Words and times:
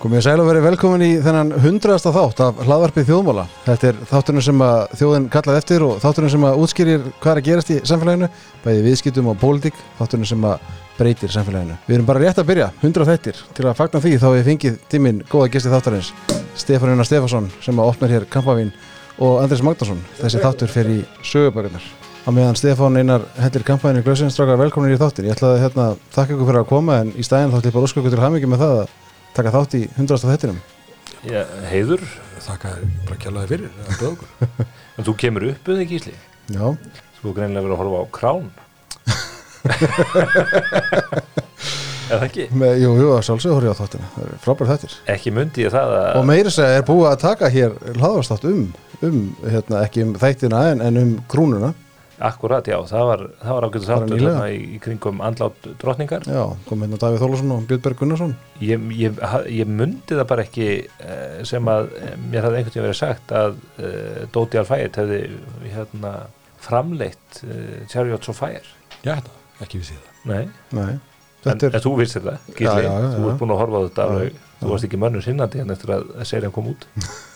Komið 0.00 0.22
sæl 0.24 0.40
og 0.40 0.46
verið 0.48 0.62
velkomin 0.64 1.02
í 1.04 1.08
þennan 1.20 1.50
hundraðasta 1.60 2.08
þátt 2.14 2.38
af 2.40 2.60
hlaðvarpið 2.64 3.04
þjóðmála. 3.10 3.42
Þetta 3.66 3.88
er 3.90 3.98
þátturinn 4.08 4.44
sem 4.46 4.62
að 4.64 4.78
þjóðin 4.96 5.26
kallað 5.34 5.58
eftir 5.60 5.82
og 5.84 5.98
þátturinn 6.00 6.32
sem 6.32 6.46
að 6.48 6.60
útskýrir 6.62 7.02
hvað 7.18 7.32
er 7.34 7.40
að 7.42 7.48
gerast 7.50 7.72
í 7.74 7.76
samfélaginu, 7.90 8.30
bæði 8.64 8.86
viðskiptum 8.86 9.28
og 9.28 9.36
pólitík, 9.42 9.76
þátturinn 9.98 10.30
sem 10.30 10.46
að 10.48 10.56
breytir 10.96 11.34
samfélaginu. 11.34 11.76
Við 11.84 11.96
erum 11.98 12.08
bara 12.08 12.22
rétt 12.24 12.40
að 12.40 12.48
byrja, 12.48 12.70
100 12.80 13.08
þættir. 13.10 13.42
Til 13.58 13.66
að 13.66 13.76
fagna 13.76 14.00
því 14.00 14.14
þá 14.14 14.24
hefur 14.30 14.48
fengið 14.48 14.80
tíminn 14.88 15.20
góða 15.28 15.52
gesti 15.52 15.74
þáttarins, 15.74 16.08
Stefán 16.56 16.94
Einar 16.94 17.04
Stefansson 17.10 17.52
sem 17.60 17.76
að 17.76 17.92
opnar 17.92 18.16
hér 18.16 18.24
kampavín 18.32 18.72
og 19.20 19.44
Andris 19.44 19.60
Magnarsson. 19.60 20.00
Þessi 20.22 20.40
þáttur 20.40 20.72
fer 20.72 20.88
í 20.88 21.04
sögubækunar. 21.20 21.84
Á 22.24 22.32
meðan 22.32 22.56
Stefán 22.56 22.96
Einar 22.96 23.28
hellir 23.36 23.68
kampæðinu 23.68 24.00
glöðsins 24.08 24.40
að 29.30 29.30
að 29.30 29.36
taka 29.38 29.52
þátt 29.54 29.74
í 29.78 29.80
100. 29.96 30.18
þettinum. 30.26 30.58
Já, 31.20 31.44
heiður, 31.68 32.00
Þakka 32.40 32.70
þér 32.72 32.84
bara 33.04 33.20
kjallaði 33.20 33.50
fyrir 33.50 33.68
að 33.84 33.92
en 34.96 35.04
þú 35.04 35.12
kemur 35.20 35.44
upp 35.50 35.64
við 35.68 35.82
ekki 35.84 35.96
Ísli. 35.98 36.14
Já, 36.50 36.66
Þú 37.20 37.24
er 37.28 37.34
greinilega 37.36 37.64
verið 37.66 37.74
að 37.74 37.80
horfa 37.82 38.00
á 38.00 38.04
krán. 38.16 38.46
Eða 42.10 42.24
ekki? 42.26 42.44
með, 42.56 42.72
jú, 42.80 42.90
jú, 42.96 43.08
að 43.12 43.24
sjálfsögur 43.28 43.54
horfði 43.58 43.68
ég 43.68 43.74
á 43.76 43.80
þáttina. 43.84 44.06
Það 44.14 44.24
er 44.24 44.30
frábær 44.46 44.70
þettir. 44.72 44.92
Ekki 45.12 45.30
myndi 45.36 45.64
ég 45.66 45.72
það 45.74 45.88
að... 45.98 46.08
Og 46.16 46.24
meiri 46.30 46.50
segja 46.54 46.78
er 46.80 46.88
búið 46.88 47.10
að 47.10 47.22
taka 47.22 47.44
hér 47.52 47.70
hlaðvarstátt 48.00 48.44
um, 48.48 48.62
um, 49.04 49.20
hérna, 49.44 49.76
ekki 49.84 49.98
um 50.06 50.12
þættina 50.18 50.60
en, 50.72 50.78
en 50.88 50.94
um 51.04 51.12
krúnuna. 51.30 51.70
Akkurat, 52.20 52.66
já, 52.68 52.76
það 52.84 53.06
var, 53.08 53.22
það 53.40 53.54
var 53.56 53.64
þáttur 53.70 54.10
nýlega. 54.10 54.32
þarna 54.34 54.48
í, 54.52 54.56
í 54.76 54.78
kringum 54.84 55.22
andlát 55.24 55.68
drottningar. 55.80 56.26
Já, 56.28 56.42
kom 56.66 56.82
hérna 56.84 56.98
Davíð 57.00 57.22
Þólasson 57.22 57.54
og 57.54 57.62
Björnberg 57.70 57.96
Gunnarsson. 58.02 58.34
Ég, 58.60 58.82
ég, 58.98 59.22
ég 59.56 59.70
myndi 59.70 60.18
það 60.18 60.26
bara 60.28 60.44
ekki 60.44 60.66
eh, 60.84 61.38
sem 61.48 61.70
að 61.72 61.88
eh, 61.96 62.18
mér 62.20 62.44
hafði 62.44 62.60
einhvern 62.60 62.74
veginn 62.74 62.86
verið 62.90 62.98
sagt 62.98 63.32
að 63.40 63.56
uh, 63.80 64.20
Dóti 64.34 64.60
Alfætt 64.60 65.00
hefði 65.00 65.22
hérna, 65.64 66.12
framleitt 66.60 67.40
uh, 67.46 67.80
Chariots 67.88 68.28
of 68.28 68.36
Fire. 68.42 68.68
Já, 69.00 69.14
þetta, 69.14 69.34
ekki 69.64 69.80
við 69.80 69.88
síðan. 69.94 70.12
Nei, 70.28 70.44
Nei, 70.76 70.86
en, 70.92 71.02
þetta 71.48 71.70
er, 71.70 71.80
en 71.80 71.86
þú 71.88 71.96
vissir 72.02 72.26
það, 72.28 72.46
Gísli, 72.52 72.84
Já, 72.84 72.84
já, 72.84 72.92
já, 73.00 73.10
þú 73.16 73.32
ert 73.32 73.40
búin 73.40 73.56
að 73.56 73.64
horfa 73.64 73.80
á 73.80 73.84
þetta 73.88 74.04
Já, 74.04 74.12
alveg, 74.12 74.38
þú 74.60 74.72
varst 74.74 74.90
ekki 74.90 75.00
mönnum 75.00 75.24
sinnandi 75.24 75.64
en 75.64 75.72
eftir 75.72 75.96
að 75.96 76.08
serien 76.28 76.52
kom 76.52 76.68
út. 76.74 76.84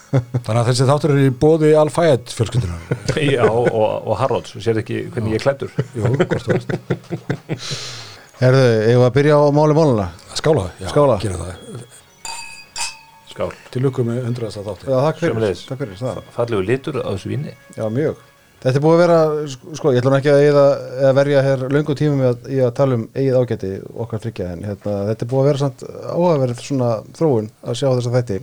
Þannig 0.45 0.59
að 0.61 0.67
þessi 0.69 0.87
þáttur 0.89 1.13
er 1.15 1.21
í 1.25 1.31
bóði 1.43 1.71
Al-Fayed 1.79 2.33
fjölskyldunar. 2.35 2.85
Já, 3.35 3.45
og, 3.49 3.75
og 4.05 4.15
Harrods, 4.19 4.55
sér 4.63 4.79
ekki 4.81 5.03
hvernig 5.13 5.37
ég 5.37 5.43
klættur 5.45 5.71
Jú, 5.95 6.11
hvort 6.15 6.45
þú 6.45 6.55
veist. 6.55 6.75
herðu, 8.41 8.63
ég 8.91 8.99
var 9.01 9.09
að 9.11 9.17
byrja 9.19 9.39
á 9.39 9.43
máli 9.55 9.77
máluna. 9.77 10.07
Skála, 10.35 10.65
já, 10.83 10.89
Skála. 10.91 11.17
gera 11.23 11.39
það. 11.41 11.83
Skál, 13.35 13.49
Til 13.73 13.81
lukku 13.83 14.03
með 14.07 14.23
undraðast 14.29 14.61
að 14.61 14.69
þátti. 14.69 14.87
Já, 14.91 14.95
takk 15.09 15.19
fyrir. 15.23 15.59
Takk 15.69 15.81
fyrir 15.83 15.99
það. 15.99 16.23
fallegu 16.37 16.65
litur 16.69 17.01
á 17.03 17.09
þessu 17.15 17.31
vinni 17.33 17.53
Já, 17.75 17.85
mjög. 17.91 18.23
Þetta 18.65 18.79
er 18.79 18.81
búið 18.81 18.95
að 18.95 19.01
vera, 19.03 19.17
sko, 19.77 19.91
ég 19.93 19.99
ætlum 20.01 20.15
ekki 20.17 20.29
að, 20.31 20.43
eyða, 20.47 20.61
að 21.05 21.17
verja 21.19 21.41
hér 21.45 21.65
löngu 21.75 21.95
tímum 21.99 22.21
í 22.23 22.27
að, 22.31 22.45
í 22.49 22.61
að 22.65 22.71
tala 22.79 22.95
um 22.97 23.03
eigið 23.13 23.35
ágæti 23.41 23.71
okkar 24.05 24.21
tryggja 24.23 24.47
en 24.55 24.63
hérna, 24.65 24.93
þetta 25.11 25.25
er 25.27 25.29
búið 25.33 25.41
að 25.43 25.49
vera 25.51 25.61
samt 25.61 25.83
áhugaverð 26.15 26.63
svona 26.65 26.87
þróun 27.19 27.49
að 27.61 27.77
sjá 27.81 27.87
þessa 27.91 28.13
þætti. 28.15 28.39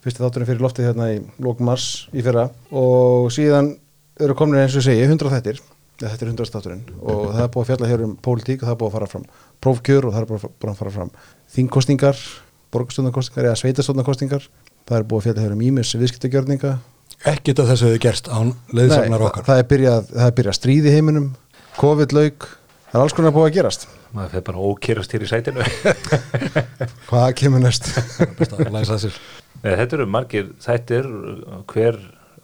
Fyrsti 0.00 0.22
þátturinn 0.24 0.48
fyrir 0.48 0.62
loftið 0.64 0.86
hérna 0.88 1.06
í 1.12 1.18
lók 1.44 1.58
mars 1.60 1.86
í 2.16 2.22
fyrra. 2.24 2.46
Og 2.72 3.28
síðan 3.34 3.74
eru 4.20 4.36
komin 4.38 4.60
eins 4.62 4.76
og 4.80 4.84
segi 4.86 5.02
100 5.04 5.28
þættir, 5.34 5.58
ja, 6.00 6.08
þetta 6.08 6.24
er 6.24 6.30
100 6.32 6.52
þátturinn. 6.54 6.84
Og 7.02 7.26
það 7.34 7.42
er 7.44 7.50
búið 7.52 7.64
að 7.64 7.68
fjalla 7.72 7.90
hér 7.90 8.04
um 8.06 8.14
pólitík 8.24 8.62
og 8.62 8.68
það 8.70 8.74
er 8.74 8.80
búið 8.80 8.90
að 8.90 8.96
fara 8.96 9.10
fram 9.12 9.26
prófkjör 9.60 10.06
og 10.08 10.14
það 10.16 10.22
er 10.22 10.28
búið 10.30 10.46
að- 10.48 10.70
að 10.72 10.78
fara 10.80 10.94
fram 10.96 11.10
þingkostingar, 11.56 12.22
borgarstjórnarkostingar 12.72 13.48
eða 13.50 13.60
sveitarstjórnarkostingar, 13.60 14.48
það 14.88 14.96
er 14.98 15.04
búið 15.10 15.20
að 15.20 15.26
fjalla 15.28 15.44
hér 15.44 15.52
um 15.58 15.64
ímis 15.68 15.92
viðskiptagjörninga. 16.00 16.72
Ekkert 17.28 17.58
af 17.60 17.68
þessu 17.68 17.90
hefði 17.90 18.00
gerst 18.06 18.28
án 18.32 18.54
leiðsamnar 18.72 19.20
Nei, 19.20 19.26
okkar. 19.28 19.44
það 19.44 19.58
er 19.58 19.66
byrjað, 19.68 20.06
það 20.16 20.26
er 20.30 20.36
byrjað 20.40 20.56
stríð 20.56 20.86
í 20.88 20.94
heiminum 20.96 21.26
COVID-lauk, 21.76 22.46
það 22.88 22.96
er 22.96 23.02
alls 23.04 23.12
konar 23.12 23.32
búið 23.36 23.50
að 23.50 23.56
gerast. 23.58 23.86
Maður 24.14 24.30
fyrir 24.32 24.46
bara 24.48 24.64
ókýrast 24.70 25.12
hér 25.12 25.22
í 25.22 25.28
sætinu. 25.28 25.66
Hvað 27.10 27.28
kemur 27.38 27.60
næst? 27.62 27.90
Best 28.38 28.56
að 28.56 28.72
læsa 28.74 28.96
sér. 29.04 29.18
Nei, 29.60 29.74
þetta 29.76 29.96
eru 29.98 30.06
margir 30.08 30.50
þættir 30.64 31.08
hver 31.70 31.98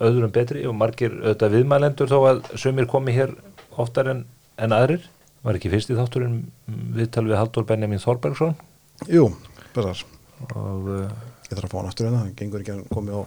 öðrum 0.04 0.32
betri 0.34 0.64
og 0.68 0.76
margir 0.76 1.14
auðvitað 1.22 1.54
viðmælendur 1.56 2.10
þó 2.10 2.18
að 2.28 2.42
sömur 2.60 2.88
komi 2.90 3.14
hér 3.16 3.32
oftar 3.80 4.10
en, 4.12 4.24
en 4.60 4.74
aðrir. 4.76 5.06
Var 5.46 5.58
ekki 5.58 5.72
fyrst 5.72 5.92
í 5.92 5.96
þátturinn 5.96 6.40
viðtal 6.96 7.24
við 7.28 7.38
Haldur 7.38 7.66
Benjamin 7.68 8.02
Þorbergsson? 8.02 8.56
Jú, 9.12 9.28
besar, 9.76 10.02
og 10.50 10.88
uh, 10.90 11.02
ég 11.46 11.52
þarf 11.54 11.68
að 11.68 11.72
fá 11.72 11.78
hann 11.78 11.90
aftur 11.90 12.08
hérna 12.08 12.22
það 12.24 12.32
gengur 12.40 12.64
ekki 12.64 12.74
að 12.74 12.86
komið 12.92 13.20
á 13.20 13.22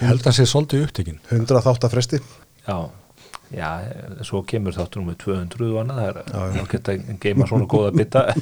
held 0.00 0.24
að 0.26 0.36
sé 0.38 0.46
svolítið 0.48 0.86
upptekinn. 0.86 1.20
100 1.28 1.62
þáttafresti 1.66 2.20
já 2.64 2.76
Já, 3.50 3.82
eh, 3.82 4.20
svo 4.22 4.44
kemur 4.46 4.74
þátturinn 4.76 5.08
með 5.10 5.16
200 5.24 5.70
og 5.72 5.78
annað, 5.80 6.20
það 6.30 6.44
er 6.44 6.60
ágætt 6.62 6.90
að 6.92 7.08
geima 7.24 7.48
svona 7.50 7.66
góða 7.66 7.90
er 7.90 8.36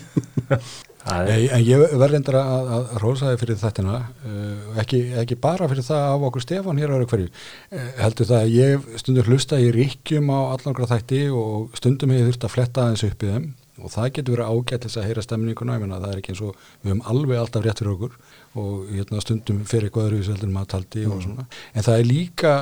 Nei, 1.06 1.46
en 1.54 1.62
ég 1.64 1.80
verð 1.94 2.12
reyndar 2.12 2.36
að, 2.40 2.70
að 2.74 2.88
rósa 3.02 3.30
þið 3.30 3.42
fyrir 3.42 3.58
þettina, 3.60 3.98
uh, 4.28 4.80
ekki, 4.82 4.98
ekki 5.22 5.38
bara 5.40 5.68
fyrir 5.70 5.86
það 5.86 6.02
af 6.08 6.26
okkur 6.28 6.44
Stefán 6.44 6.80
hér 6.80 6.92
á 6.92 6.96
öru 6.98 7.06
hverju, 7.08 7.28
uh, 7.30 7.86
heldur 8.02 8.28
það 8.28 8.42
að 8.42 8.56
ég 8.56 8.74
hef 8.74 9.00
stundum 9.04 9.30
hlusta 9.30 9.60
í 9.62 9.70
ríkjum 9.74 10.28
á 10.34 10.38
allangra 10.56 10.90
þætti 10.90 11.22
og 11.32 11.78
stundum 11.78 12.12
hefur 12.12 12.28
þurft 12.32 12.48
að 12.48 12.54
fletta 12.56 12.84
aðeins 12.84 13.06
upp 13.08 13.24
í 13.24 13.30
þeim. 13.32 13.48
Og 13.78 13.92
það 13.94 14.08
getur 14.16 14.34
verið 14.34 14.48
ágætlis 14.50 14.98
að 14.98 15.04
heyra 15.06 15.22
stemninguna, 15.22 15.76
ég 15.76 15.82
menna 15.84 16.00
það 16.02 16.12
er 16.12 16.20
ekki 16.20 16.32
eins 16.34 16.40
og 16.42 16.56
við 16.82 16.90
höfum 16.90 17.02
alveg 17.12 17.38
alltaf 17.38 17.62
rétt 17.62 17.78
fyrir 17.78 17.92
okkur. 17.92 18.16
Og 18.58 18.88
hérna, 18.90 19.20
stundum 19.22 19.60
fyrir 19.70 19.86
eitthvað 19.86 20.08
öðru 20.08 20.18
heldur 20.26 20.48
en 20.48 20.56
maður 20.56 20.70
taldi 20.72 21.04
og 21.06 21.22
svona, 21.22 21.44
en 21.78 21.86
það 21.86 22.00
er 22.00 22.08
líka, 22.08 22.54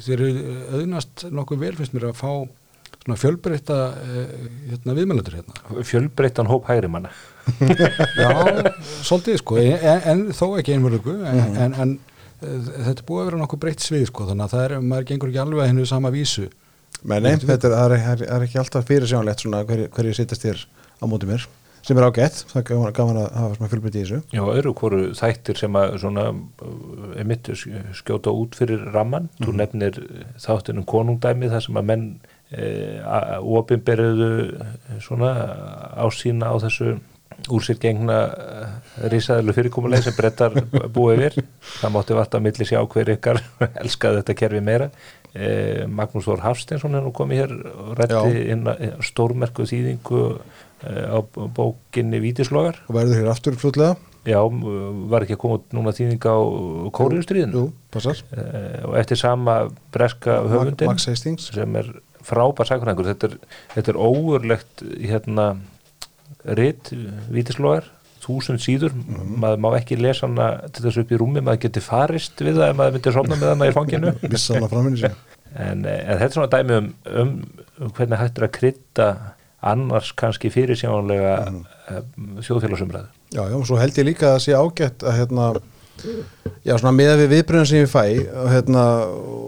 þeir 0.00 0.14
eru 0.16 0.56
auðnast 0.78 1.26
nokkuð 1.28 1.64
vel 1.66 1.74
finnst 1.76 1.92
mér 1.92 2.08
að 2.08 2.22
fá 2.22 2.32
svona 3.02 3.18
fjölbreytta 3.18 3.76
uh, 3.98 4.32
hérna, 4.70 4.94
viðmælendur 4.98 5.34
hérna. 5.40 5.82
fjölbreyttan 5.88 6.50
hóp 6.50 6.68
hægri 6.70 6.88
manna 6.92 7.10
Já, 8.22 8.30
svolítið 9.02 9.38
sko, 9.42 9.58
en, 9.58 10.02
en 10.12 10.20
þó 10.36 10.44
ekki 10.60 10.76
einmörgu, 10.76 11.16
en, 11.26 11.40
en, 11.66 11.74
en 11.82 11.94
uh, 11.98 12.68
þetta 12.88 13.06
búið 13.08 13.24
að 13.24 13.30
vera 13.32 13.40
nokkuð 13.42 13.62
breytt 13.64 13.82
svið 13.86 14.06
sko, 14.12 14.28
þannig 14.30 14.46
að 14.46 14.54
það 14.56 14.66
er, 14.68 14.76
maður 14.92 15.08
gengur 15.10 15.32
ekki 15.32 15.42
alveg 15.42 15.64
að 15.64 15.72
hennu 15.72 15.86
sama 15.90 16.12
vísu. 16.14 16.46
menn 17.02 17.26
nei, 17.26 17.34
þetta 17.42 17.72
er, 17.72 17.74
það 17.74 17.96
er, 17.96 18.06
er- 18.12 18.28
er 18.36 18.46
ekki 18.46 18.60
alltaf 18.62 18.86
fyrir 18.86 19.10
sjánlegt 19.10 19.42
svona 19.42 19.64
hverju, 19.66 19.88
hverju 19.96 20.14
sittast 20.20 20.46
þér 20.46 20.62
á 21.02 21.04
móti 21.10 21.26
mér 21.32 21.48
sem 21.82 21.98
er 21.98 22.04
ágætt, 22.06 22.44
það 22.52 22.60
er 22.62 22.92
gaman, 22.94 23.16
að 23.24 23.32
hafa 23.34 23.56
svona 23.56 23.70
fjölbreytti 23.72 23.98
í 23.98 24.02
þessu 24.04 24.18
Já, 24.36 24.42
öðru 24.52 24.70
hvoru 24.78 25.00
þættir 25.18 25.58
sem 25.58 25.78
að 25.80 25.96
svona 25.98 26.28
einmitt 27.18 27.50
sk- 27.58 27.80
skjóta 27.98 28.30
út 28.38 28.54
fyrir 28.54 28.84
ramman, 28.94 29.26
þú 29.42 29.54
nefnir 29.58 29.98
þáttunum 30.44 30.86
konungdæmi 30.86 31.50
þar 31.50 31.64
sem 31.66 31.80
að 31.82 31.88
menn 31.90 32.04
e, 32.52 32.68
opinberuðu 33.40 34.30
svona 35.02 35.32
ásýna 36.04 36.52
á 36.52 36.56
þessu 36.62 36.98
úr 37.50 37.64
sér 37.64 37.78
gengna 37.82 38.18
risaðilu 39.10 39.54
fyrirkomuleg 39.56 40.04
sem 40.04 40.14
brettar 40.16 40.54
búið 40.94 41.26
yfir. 41.26 41.48
Það 41.80 41.94
mátti 41.96 42.18
vart 42.18 42.36
að 42.36 42.46
milli 42.46 42.68
sjá 42.68 42.78
hver 42.84 43.14
ykkar 43.16 43.42
elskaði 43.82 44.20
þetta 44.20 44.38
kerfi 44.38 44.62
meira. 44.64 44.90
E, 45.32 45.48
Magnús 45.88 46.28
Þór 46.28 46.44
Hafsteinsson 46.44 46.98
er 46.98 47.04
nú 47.06 47.14
komið 47.16 47.42
hér 47.42 47.56
og 47.72 47.92
rætti 47.98 48.46
inn 48.52 48.68
að 48.68 48.86
stórmerku 49.08 49.66
þýðingu 49.68 50.22
e, 50.28 50.94
á 51.08 51.18
bókinni 51.56 52.22
Vítislogar. 52.22 52.82
Og 52.88 52.98
verður 53.00 53.22
hér 53.22 53.32
aftur 53.32 53.58
fljótlega. 53.58 53.96
Já, 54.22 54.38
var 55.10 55.24
ekki 55.24 55.34
að 55.34 55.40
koma 55.42 55.58
út 55.58 55.72
núna 55.74 55.90
þýðing 55.96 56.22
á 56.22 56.38
passar. 57.90 58.20
Uh, 58.30 58.92
og 58.92 58.94
eftir 59.00 59.18
sama 59.18 59.56
breska 59.94 60.36
höfundin 60.46 60.92
Max 60.92 61.08
Hastings. 61.10 61.48
sem 61.50 61.78
er 61.80 61.88
frábær 62.26 62.68
sækurhengur 62.68 63.10
þetta 63.10 63.30
er, 63.30 63.36
þetta 63.74 63.92
er 63.94 64.00
óurlegt 64.00 64.84
hérna 65.02 65.48
ritt, 66.58 66.92
vítislogar 67.32 67.90
þúsund 68.22 68.62
síður, 68.62 68.94
maður 68.94 69.62
má 69.64 69.68
ekki 69.76 69.98
lesa 69.98 70.28
hana 70.28 70.48
til 70.70 70.86
þessu 70.86 71.02
upp 71.02 71.12
í 71.12 71.18
rúmi, 71.18 71.42
maður 71.42 71.64
geti 71.64 71.82
farist 71.82 72.38
við 72.42 72.60
það 72.60 72.70
ef 72.70 72.78
maður 72.78 72.96
myndi 72.96 73.14
sofna 73.16 73.38
með 73.38 73.52
hana 73.52 73.70
í 73.70 73.76
fanginu. 73.76 74.14
En, 75.52 75.82
eh, 75.84 75.98
en 76.08 76.16
þetta 76.16 76.24
er 76.24 76.32
svona 76.32 76.48
dæmi 76.48 76.76
um, 76.80 76.86
um, 77.20 77.32
hvernig 77.92 78.16
hættur 78.16 78.46
að 78.46 78.54
krydda 78.56 79.08
annars 79.68 80.14
kannski 80.16 80.48
fyrir 80.48 80.78
sjánlega 80.80 81.34
mm. 81.44 82.38
þjóðfélagsumræðu. 82.46 83.10
Já, 83.36 83.42
já, 83.50 83.56
og 83.58 83.66
svo 83.68 83.76
held 83.76 84.00
ég 84.00 84.08
líka 84.08 84.30
að 84.30 84.32
það 84.38 84.44
sé 84.46 84.56
ágætt 84.56 85.04
að 85.04 85.18
hérna, 85.18 85.50
já, 86.66 86.74
svona 86.76 86.92
meða 86.96 87.16
við 87.20 87.32
viðbröðin 87.36 87.68
sem 87.68 87.82
ég 87.82 87.90
fæ 87.90 88.04
og 88.42 88.48
hérna, 88.52 88.84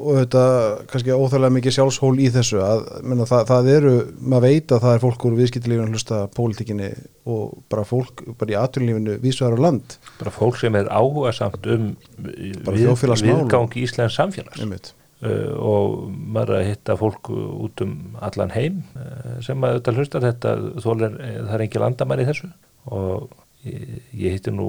og 0.05 0.19
þetta 0.21 0.45
kannski 0.91 1.15
óþægilega 1.15 1.57
mikið 1.57 1.77
sjálfshól 1.77 2.13
í 2.23 2.31
þessu 2.35 2.61
að, 2.65 2.83
menna, 3.03 3.29
það, 3.29 3.45
það 3.51 3.71
eru, 3.75 3.95
maður 4.21 4.47
veit 4.47 4.75
að 4.75 4.83
það 4.87 4.97
er 4.97 5.05
fólk 5.05 5.29
úr 5.29 5.39
viðskiptilífinu 5.41 5.95
hlusta 5.95 6.21
pólitíkinni 6.37 6.91
og 7.35 7.55
bara 7.73 7.87
fólk, 7.89 8.25
bara 8.41 8.55
í 8.55 8.59
atvinnulífinu 8.61 9.17
vísvegar 9.23 9.57
á 9.57 9.65
land, 9.69 9.97
bara 10.21 10.35
fólk 10.35 10.61
sem 10.61 10.77
er 10.81 10.91
áhuga 10.93 11.33
samt 11.37 11.71
um 11.77 11.89
við, 12.27 12.61
viðgang 12.69 13.81
Íslands 13.81 14.21
samfélags. 14.21 14.95
Uh, 15.25 15.55
og 15.57 16.11
maður 16.13 16.51
er 16.53 16.59
að 16.59 16.67
hitta 16.69 16.95
fólk 17.01 17.31
út 17.33 17.81
um 17.81 17.95
allan 18.27 18.51
heim 18.53 18.83
uh, 18.93 19.39
sem 19.45 19.63
að 19.65 19.79
þetta 19.79 19.95
hlusta 19.97 20.21
þetta 20.21 20.51
þólir, 20.85 21.15
það 21.17 21.55
er 21.55 21.65
engin 21.65 21.85
landamann 21.85 22.21
í 22.21 22.27
þessu. 22.29 22.51
Og 22.93 23.31
ég, 23.65 24.03
ég 24.21 24.37
hitti 24.37 24.53
nú 24.53 24.69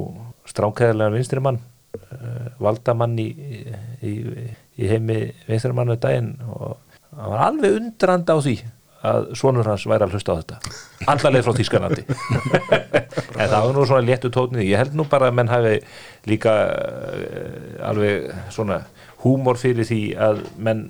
stránkæðilega 0.50 1.16
vinstri 1.16 1.44
mann 1.44 1.62
valdamann 2.62 3.18
í, 3.20 3.28
í, 4.04 4.14
í 4.80 4.90
heimi 4.90 5.20
vinstramannu 5.48 5.98
daginn 6.02 6.34
og 6.48 6.76
hann 7.16 7.32
var 7.32 7.46
alveg 7.50 7.78
undrand 7.80 8.32
á 8.32 8.38
því 8.38 8.56
að 9.06 9.28
svonur 9.38 9.68
hans 9.70 9.86
væri 9.86 10.06
að 10.08 10.16
hlusta 10.16 10.34
á 10.34 10.40
þetta. 10.40 10.76
Allarleið 11.14 11.46
frá 11.46 11.58
Þískanandi 11.60 12.06
en 13.40 13.52
það 13.52 13.66
var 13.68 13.74
nú 13.76 13.86
svona 13.86 14.06
léttu 14.06 14.32
tónið 14.34 14.66
ég 14.66 14.82
held 14.82 14.96
nú 14.98 15.06
bara 15.10 15.30
að 15.30 15.38
menn 15.38 15.52
hafi 15.52 15.76
líka 16.30 16.54
uh, 16.74 17.90
alveg 17.92 18.32
svona 18.54 18.82
húmor 19.24 19.60
fyrir 19.62 19.88
því 19.88 20.02
að 20.28 20.42
menn 20.58 20.88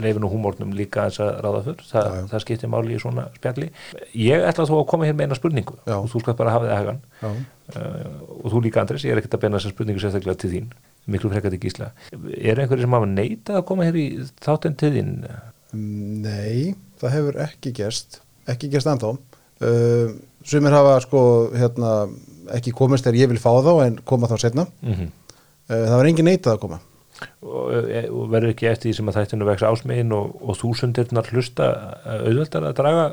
leifin 0.00 0.24
og 0.24 0.30
húmornum 0.34 0.72
líka 0.78 1.04
eins 1.08 1.18
að 1.22 1.30
ráða 1.44 1.62
fyrr, 1.66 1.80
Þa, 1.90 2.02
Já, 2.04 2.10
já. 2.20 2.26
það 2.30 2.42
skiptir 2.44 2.70
máli 2.70 2.94
í 2.94 3.00
svona 3.02 3.24
spjalli. 3.36 3.70
Ég 4.14 4.44
ætla 4.46 4.66
þó 4.68 4.76
að 4.78 4.86
koma 4.92 5.08
hér 5.08 5.16
með 5.18 5.26
eina 5.26 5.38
spurningu 5.38 5.74
Já. 5.86 5.96
og 5.96 6.06
þú 6.12 6.20
skal 6.22 6.36
bara 6.38 6.52
hafa 6.54 6.68
þið 6.68 6.74
að 6.74 6.80
hagan. 6.80 7.00
Uh, 7.70 8.06
og 8.44 8.46
þú 8.52 8.62
líka 8.64 8.80
Andres, 8.82 9.04
ég 9.04 9.12
er 9.14 9.18
ekkert 9.22 9.34
að 9.38 9.42
beina 9.44 9.58
þessar 9.58 9.74
spurningu 9.74 10.00
sérstaklega 10.02 10.38
til 10.42 10.50
þín, 10.54 10.70
miklu 11.06 11.30
frekar 11.30 11.50
til 11.54 11.60
gísla. 11.62 11.90
Er 12.38 12.58
einhverju 12.62 12.82
sem 12.86 12.96
hafa 12.98 13.06
neitað 13.10 13.60
að 13.60 13.66
koma 13.70 13.86
hér 13.86 13.98
í 14.00 14.06
þáttinn 14.42 14.76
til 14.80 14.92
þín? 14.96 15.12
Nei, 15.74 16.74
það 17.00 17.14
hefur 17.16 17.38
ekki 17.46 17.72
gerst. 17.78 18.20
Ekki 18.50 18.70
gerst 18.72 18.90
ennþá. 18.90 19.14
Uh, 19.60 20.14
sumir 20.46 20.72
hafa 20.74 20.96
sko 21.04 21.22
hérna, 21.54 22.08
ekki 22.56 22.72
komist 22.74 23.04
þegar 23.06 23.20
ég 23.20 23.28
vil 23.34 23.40
fá 23.42 23.50
þá 23.62 23.72
en 23.84 23.98
koma 24.08 24.26
þá 24.30 24.38
setna 24.40 24.64
mm 24.80 24.94
-hmm. 24.94 25.10
uh, 25.68 25.84
það 25.90 25.96
var 26.00 26.08
engin 26.08 26.24
neitað 26.30 26.54
að 26.54 26.62
koma 26.64 26.78
og, 27.42 27.88
e- 27.88 28.08
og 28.10 28.28
verður 28.32 28.52
ekki 28.54 28.68
eftir 28.70 28.86
því 28.90 28.94
sem 28.98 29.10
að 29.10 29.16
þættinu 29.20 29.48
vex 29.48 29.64
ásmegin 29.68 30.14
og, 30.16 30.26
og 30.44 30.52
þúsundirnar 30.60 31.26
hlusta 31.32 31.66
eh, 32.04 32.22
auðveldar 32.28 32.66
að 32.70 32.76
draga 32.80 33.04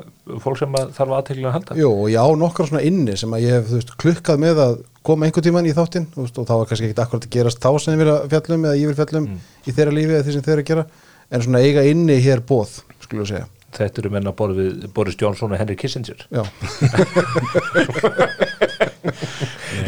fólk 0.44 0.58
sem 0.62 0.78
að 0.80 0.86
þarf 0.98 1.12
aðteglina 1.18 1.50
að 1.50 1.56
halda? 1.58 1.78
Jú, 1.80 1.90
og 2.04 2.08
ég 2.12 2.20
á 2.20 2.28
nokkra 2.42 2.68
svona 2.70 2.84
inni 2.88 3.14
sem 3.20 3.34
að 3.36 3.44
ég 3.48 3.52
hef 3.58 3.66
veist, 3.76 3.92
klukkað 4.00 4.36
með 4.44 4.62
að 4.64 4.74
koma 5.08 5.22
einhvern 5.28 5.46
tíman 5.48 5.68
í 5.70 5.76
þáttinn 5.76 6.08
og 6.20 6.24
þá 6.36 6.54
var 6.54 6.66
kannski 6.68 6.88
ekkit 6.90 7.04
akkurat 7.04 7.28
að 7.28 7.34
gerast 7.38 7.62
þá 7.64 7.70
sem 7.80 7.94
ég 7.96 8.00
vil 8.04 8.12
að 8.14 8.26
fjallum 8.34 8.66
eða 8.68 8.80
ég 8.82 8.88
vil 8.92 8.98
fjallum 9.02 9.24
Mm. 9.28 9.38
í 9.68 9.70
þeirra 9.76 9.92
lífi 9.96 10.12
eða 10.18 10.24
því 10.26 10.32
sem 10.38 10.44
þeir 10.48 10.56
eru 10.58 10.64
að 10.64 10.70
gera 10.72 10.84
en 11.32 11.44
svona 11.44 11.60
eiga 11.64 11.82
inni 11.88 12.16
hér 12.24 12.40
bóð 12.48 12.70
skulum 13.04 13.24
við 13.24 13.32
segja. 13.34 13.46
Þetta 13.78 14.00
eru 14.00 14.10
menn 14.14 14.28
að 14.30 14.36
borða 14.38 14.54
við 14.62 14.70
Boris 14.96 15.16
Johnson 15.20 15.52
og 15.52 15.58
Henry 15.60 15.76
Kissinger. 15.76 16.22
Já, 16.32 16.40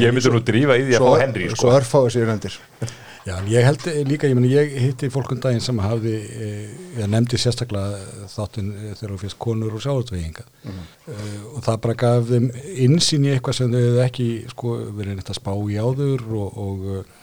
ég 0.00 0.12
myndi 0.12 0.30
nú 0.32 0.40
drífa 0.44 0.76
í 0.78 0.84
því 0.86 0.96
að 0.96 1.00
svo, 1.00 1.12
fá 1.14 1.22
Henry 1.24 1.46
svo 1.48 1.56
sko. 1.62 1.72
örfáðu 1.78 2.12
sér 2.14 2.28
nefndir 2.30 2.54
Já, 3.30 3.36
ég 3.46 3.62
held 3.62 3.84
líka, 4.08 4.26
ég 4.26 4.34
meni, 4.34 4.50
ég 4.50 4.72
hitti 4.82 5.10
fólk 5.12 5.30
um 5.36 5.60
sem 5.62 5.78
hafði, 5.78 6.14
eh, 6.34 6.70
ég 6.98 7.10
nefndi 7.10 7.38
sérstaklega 7.38 8.26
þáttinn 8.32 8.72
eh, 8.74 8.94
þegar 8.98 9.12
þú 9.12 9.18
fyrst 9.22 9.38
konur 9.38 9.76
og 9.76 9.82
sjáurtveiginga 9.84 10.44
uh, 10.66 11.38
og 11.54 11.62
það 11.62 11.80
bara 11.84 11.96
gaf 12.02 12.26
þeim 12.30 12.48
insýn 12.86 13.26
í 13.28 13.32
eitthvað 13.34 13.58
sem 13.58 13.70
þau 13.70 13.80
hefðu 13.80 14.02
ekki 14.04 14.28
sko, 14.50 14.74
verið 14.98 15.18
neitt 15.18 15.30
að 15.30 15.38
spá 15.38 15.52
í 15.54 15.78
áður 15.78 16.24
og, 16.40 16.58
og 16.64 16.88
uh, 16.96 17.18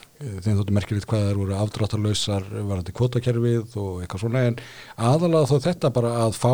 þeim 0.45 0.59
þóttu 0.61 0.75
merkilegt 0.77 1.09
hvað 1.11 1.27
þær 1.27 1.41
voru 1.41 1.57
afdráttarlausar 1.57 2.47
varandi 2.55 2.95
kvotakerfið 2.95 3.77
og 3.81 4.03
eitthvað 4.03 4.23
svona. 4.23 4.45
En 4.47 4.61
aðalega 4.95 5.49
þó 5.51 5.57
þetta 5.67 5.93
bara 5.97 6.13
að 6.23 6.37
fá 6.39 6.53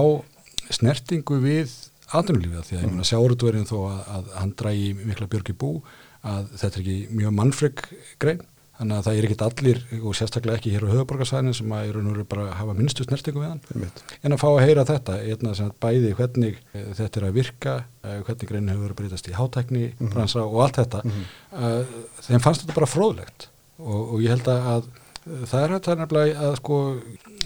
snertingu 0.73 1.37
við 1.43 1.75
atvinnulífið 2.13 2.65
því 2.67 2.79
að 2.79 2.81
ég 2.83 2.95
meina 2.95 3.05
sjáurtveirin 3.07 3.69
þó 3.69 3.77
að, 3.91 4.01
að 4.17 4.33
hann 4.39 4.57
drægi 4.59 4.89
mikla 5.03 5.29
björg 5.29 5.53
í 5.53 5.59
bú 5.61 5.75
að 6.23 6.49
þetta 6.55 6.73
er 6.73 6.81
ekki 6.83 6.97
mjög 7.19 7.37
mannfreg 7.37 7.85
grein 8.21 8.43
þannig 8.79 8.97
að 8.97 9.05
það 9.05 9.17
er 9.17 9.27
ekkit 9.27 9.43
allir 9.45 9.81
og 9.99 10.15
sérstaklega 10.17 10.59
ekki 10.59 10.73
hér 10.73 10.85
á 10.89 10.93
höfuborgarsæðinu 10.93 11.53
sem 11.57 11.75
að 11.77 11.91
eru 11.91 12.25
bara 12.29 12.47
að 12.47 12.55
hafa 12.61 12.75
minnstu 12.77 13.05
snertingu 13.05 13.43
við 13.43 13.51
hann. 13.51 13.61
Einmitt. 13.73 14.01
en 14.23 14.35
að 14.35 14.41
fá 14.41 14.47
að 14.49 14.63
heyra 14.65 14.87
þetta 14.89 15.19
einna 15.21 15.53
sem 15.53 15.69
sagt 15.69 15.79
bæði 15.83 16.15
hvernig 16.17 16.57
eh, 16.73 16.89
þetta 16.97 17.21
er 17.21 17.27
að 17.27 17.37
virka 17.37 17.75
eh, 18.01 18.17
hvernig 18.25 18.49
greinin 18.49 18.73
hefur 18.73 18.83
verið 18.87 18.95
að 18.95 18.99
breytast 19.03 19.29
í 19.29 19.37
hátækni 19.37 19.85
bransa 20.01 20.47
og 20.47 20.59
allt 20.65 20.81
þetta 20.81 21.03
uh, 21.05 21.95
þeim 22.25 22.43
fannst 22.43 22.65
þetta 22.65 22.77
bara 22.79 22.89
fróðlegt. 22.89 23.47
Og, 23.83 24.01
og 24.15 24.23
ég 24.23 24.33
held 24.33 24.49
að, 24.49 24.67
að 24.73 24.91
það 25.23 25.63
er 25.63 25.73
þetta 25.77 25.95
nefnilega 25.99 26.47
að 26.47 26.57
sko 26.59 26.79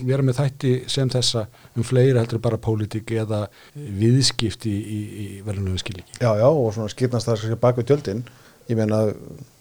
vera 0.08 0.26
með 0.26 0.40
þætti 0.40 0.74
sem 0.92 1.12
þessa 1.12 1.46
um 1.78 1.86
fleiri 1.86 2.18
heldur 2.18 2.42
bara 2.44 2.60
pólitík 2.62 3.14
eða 3.18 3.46
viðskipti 3.76 4.72
í, 4.72 4.82
í, 4.98 5.00
í 5.24 5.28
verðunum 5.46 5.78
skilíki 5.82 6.18
Já, 6.22 6.32
já, 6.40 6.48
og 6.48 6.72
svona 6.76 6.92
skipnast 6.94 7.30
það 7.30 7.56
bak 7.62 7.80
við 7.80 7.92
tjöldin 7.92 8.24
ég 8.68 8.78
meina, 8.80 9.04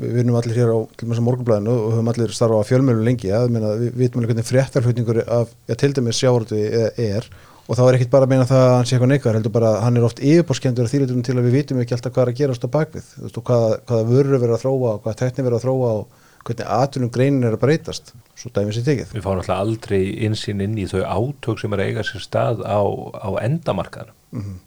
við 0.03 0.14
vinnum 0.20 0.38
allir 0.38 0.58
hér 0.58 0.73
á 0.75 0.79
morgunblæðinu 1.26 1.75
og 1.75 1.93
höfum 1.94 2.12
allir 2.12 2.32
starfa 2.35 2.62
á 2.62 2.69
fjölmjölu 2.69 3.05
lengi, 3.06 3.31
ja, 3.31 3.44
meina, 3.50 3.75
við 3.79 3.93
vitum 4.00 4.23
alveg 4.23 4.35
hvernig 4.35 4.49
fréttarflutningur 4.49 5.23
af, 5.25 5.53
já, 5.69 5.75
til 5.79 5.93
dæmis 5.94 6.20
sjávartu 6.20 6.58
er. 6.58 7.29
Og 7.67 7.75
þá 7.75 7.82
er 7.87 7.97
ekkit 7.97 8.12
bara 8.12 8.26
að 8.29 8.32
meina 8.35 8.47
það 8.47 8.64
að 8.64 8.73
hann 8.76 8.87
sé 8.87 8.94
eitthvað 8.94 9.11
neikar, 9.11 9.38
heldur 9.38 9.55
bara 9.56 9.73
að 9.75 9.81
hann 9.82 9.97
er 9.99 10.06
oft 10.06 10.20
yfirbórskjendur 10.23 10.91
þýrlitum 10.91 11.25
til 11.26 11.35
að 11.35 11.49
við 11.49 11.56
vitum 11.58 11.81
ekki 11.82 11.97
alltaf 11.97 12.14
hvað 12.14 12.23
er 12.23 12.31
að 12.32 12.41
gerast 12.41 12.67
á 12.67 12.75
bakvið, 12.76 13.08
veist, 13.25 13.41
og 13.41 13.49
hvaða, 13.49 13.73
hvaða 13.88 14.06
vörur 14.12 14.43
verið 14.44 14.55
að 14.55 14.62
þróa 14.62 14.93
og 14.93 15.00
hvaða 15.03 15.19
tekni 15.23 15.47
verið 15.47 15.59
að 15.59 15.64
þróa 15.67 15.91
og 15.97 16.15
hvernig 16.46 16.66
atvinnum 16.76 17.10
greinin 17.14 17.44
er 17.48 17.56
að 17.56 17.62
breytast. 17.64 18.12
Svo 18.37 18.50
dæmis 18.54 18.78
í 18.81 18.84
tekið. 18.87 19.12
við 19.16 19.25
fáum 19.25 19.40
alltaf 19.40 19.58
aldrei 19.62 20.02
insinn 20.26 20.60
inn 20.64 20.76
í 20.78 20.84
þau 20.90 21.02
átök 21.02 21.58
sem 21.62 21.72
er 21.75 21.82
að 21.82 21.88
eiga 21.90 22.04
sér 22.06 22.22
stað 22.25 22.62
á, 22.66 22.78
á 23.16 23.31
endamarkaðanum 23.43 24.14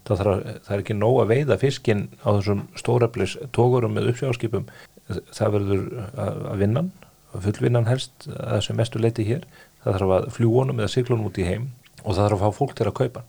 það, 0.07 0.15
þarf, 0.17 0.31
að- 0.33 0.59
það 0.65 0.73
er 0.75 0.81
ekki 0.83 0.95
nóg 0.97 1.17
að 1.21 1.29
veiða 1.33 1.57
fiskinn 1.61 2.03
á 2.25 2.29
þessum 2.39 2.63
stóreflis 2.79 3.35
tókurum 3.53 3.93
með 3.93 4.09
uppsjáskipum 4.13 4.65
það 5.09 5.51
verður 5.55 5.83
að, 6.17 6.39
að 6.53 6.57
vinnan 6.63 6.91
fullvinnan 7.45 7.85
helst 7.89 8.25
að 8.31 8.55
þessu 8.57 8.75
mestu 8.79 8.99
leiti 9.03 9.25
hér. 9.27 9.43
Það 9.83 9.93
þarf 9.99 10.13
að 10.15 10.29
fljúonum 10.35 10.79
eða 10.81 10.89
siglunum 10.95 11.27
út 11.29 11.37
í 11.37 11.45
heim 11.45 11.67
og 12.03 12.15
það 12.15 12.23
þarf 12.25 12.39
að 12.39 12.41
fá 12.49 12.57
fólk 12.57 12.73
til 12.79 12.87
að 12.89 12.95
kaupa. 12.97 13.21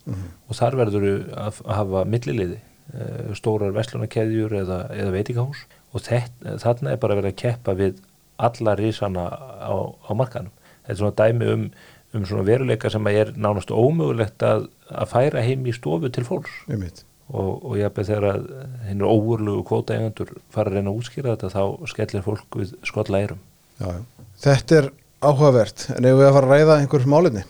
Og 0.49 0.57
þar 0.57 0.77
verður 0.81 1.07
að, 1.37 1.61
að 1.67 1.77
hafa 1.77 2.05
milliliði 2.09 2.57
eh, 2.95 3.35
stórar 3.37 3.75
veslunarkeðjur 3.77 4.55
eða, 4.63 4.79
eða 4.97 5.13
veitingahús. 5.15 5.67
Og 5.93 6.05
þetta, 6.07 6.57
þarna 6.63 6.95
er 6.95 7.01
bara 7.03 7.19
verið 7.19 7.33
að 7.35 7.39
keppa 7.45 7.75
við 7.77 8.01
alla 8.49 8.75
risana 8.79 9.27
á, 9.31 9.75
á 9.75 10.11
markanum 10.17 10.53
þetta 10.87 10.95
er 10.95 11.01
svona 11.03 11.17
dæmi 11.21 11.53
um, 11.55 11.69
um 12.17 12.27
svona 12.27 12.47
veruleika 12.47 12.91
sem 12.91 13.07
er 13.13 13.35
nánast 13.37 13.71
ómögulegt 13.71 14.43
að, 14.47 14.67
að 14.91 15.13
færa 15.13 15.45
heim 15.47 15.67
í 15.67 15.77
stofu 15.77 16.11
til 16.11 16.27
fólks. 16.27 16.57
Einmitt. 16.71 17.05
og, 17.31 17.61
og 17.63 17.77
ég 17.79 17.93
beð 17.95 18.11
þegar 18.11 18.27
að 18.33 18.49
hinn 18.89 19.05
er 19.05 19.13
óvurlugu 19.13 19.63
kvóta 19.69 19.95
eigendur 19.95 20.33
fara 20.51 20.73
að 20.73 20.79
reyna 20.79 20.91
að 20.91 20.99
útskýra 21.03 21.37
þetta 21.37 21.53
þá 21.55 21.91
skellir 21.93 22.27
fólk 22.27 22.59
við 22.59 22.75
skolla 22.89 23.23
eirum 23.23 23.45
Já. 23.81 23.93
Þetta 24.41 24.77
er 24.77 24.91
áhugavert, 25.25 25.87
en 25.95 26.09
ef 26.09 26.19
við 26.19 26.27
að 26.27 26.35
fara 26.37 26.49
að 26.49 26.55
ræða 26.55 26.79
einhver 26.81 27.07
málinni 27.09 27.45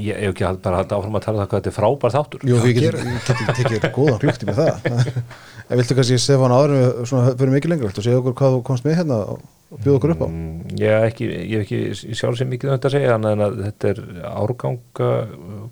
ég 0.00 0.20
hef 0.22 0.32
ekki 0.32 0.50
bara 0.64 0.80
haldið 0.80 0.98
áfram 0.98 1.16
að 1.18 1.24
tala 1.26 1.36
um 1.36 1.42
það 1.42 1.48
hvað 1.50 1.62
þetta 1.62 1.70
er 1.72 1.76
frábær 1.76 2.14
þáttur. 2.14 2.44
Jú, 2.48 2.56
Já, 2.56 2.62
við 2.66 3.58
tekið 3.58 3.88
góðan 3.96 4.20
klukkt 4.22 4.46
með 4.48 4.60
það. 4.62 5.10
En 5.72 5.78
viltu 5.78 5.96
kannski 5.96 6.18
Stefán 6.20 6.52
áður 6.52 6.72
en 6.74 6.80
við 6.82 7.02
svona 7.08 7.32
fyrir 7.38 7.52
mikið 7.54 7.72
lengur, 7.72 7.88
viltu 7.88 8.02
segja 8.04 8.20
okkur 8.20 8.34
hvað 8.36 8.54
þú 8.56 8.62
komst 8.66 8.84
með 8.84 8.96
hérna 8.98 9.18
og 9.32 9.78
bjóða 9.80 9.98
okkur 9.98 10.12
upp 10.12 10.24
á? 10.26 10.28
Mm, 10.28 10.72
ég 10.76 10.96
hef 10.96 11.06
ekki, 11.06 11.28
ég 11.32 11.52
hef 11.54 11.62
ekki 11.64 12.16
sjálf 12.18 12.36
sem 12.40 12.50
mikið 12.52 12.68
um 12.68 12.74
þetta 12.74 12.90
að 12.90 12.96
segja 12.96 13.14
þannig 13.14 13.44
að 13.46 13.60
þetta 13.62 13.92
er 13.92 14.00
árganga 14.32 15.10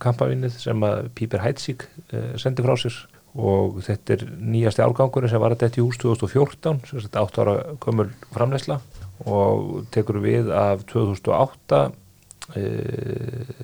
kampavinnið 0.04 0.56
sem 0.62 0.86
að 0.88 1.10
Píper 1.18 1.44
Heidsík 1.44 1.84
uh, 1.90 2.30
sendi 2.40 2.64
frá 2.64 2.76
sér. 2.80 2.96
Og 3.30 3.76
þetta 3.86 4.16
er 4.16 4.24
nýjasti 4.40 4.82
árgangurinn 4.82 5.30
sem 5.30 5.42
var 5.42 5.54
að 5.54 5.66
þetta 5.66 5.82
í 5.82 5.84
hús 5.84 6.00
2014 6.02 6.80
sem 6.88 7.04
þetta 7.04 7.26
8 7.28 7.44
ára 7.44 7.58
gömul 7.84 8.08
framleysla 8.32 8.80
og 9.28 9.84
tekur 9.92 10.22
við 10.24 10.48
af 10.56 10.86
2008 10.90 11.82
uh, 11.84 11.92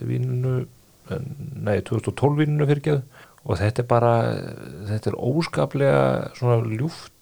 vínunu 0.07 0.57
nei 1.67 1.79
2012 1.87 2.43
vínunu 2.43 2.67
fyrir 2.67 2.85
geðu 2.85 3.03
og 3.47 3.61
þetta 3.61 3.83
er 3.83 3.89
bara 3.91 4.13
þetta 4.89 5.13
er 5.13 5.21
óskaplega 5.23 6.03
svona 6.39 6.59
ljúft 6.67 7.13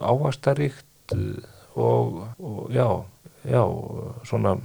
ávastaríkt 0.00 1.14
og, 1.78 2.24
og 2.38 2.72
já, 2.74 2.88
já 3.44 3.62
svona 4.28 4.58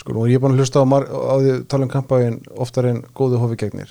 Sko 0.00 0.14
nú 0.16 0.22
er 0.24 0.32
ég 0.32 0.40
búin 0.40 0.54
að 0.54 0.62
hlusta 0.62 0.80
á, 0.80 0.86
á 0.88 1.34
því 1.36 1.54
tala 1.68 1.84
um 1.84 1.90
kampæðin 1.92 2.38
oftar 2.56 2.86
en 2.88 3.02
góðu 3.16 3.40
hofi 3.42 3.58
gegnir. 3.60 3.90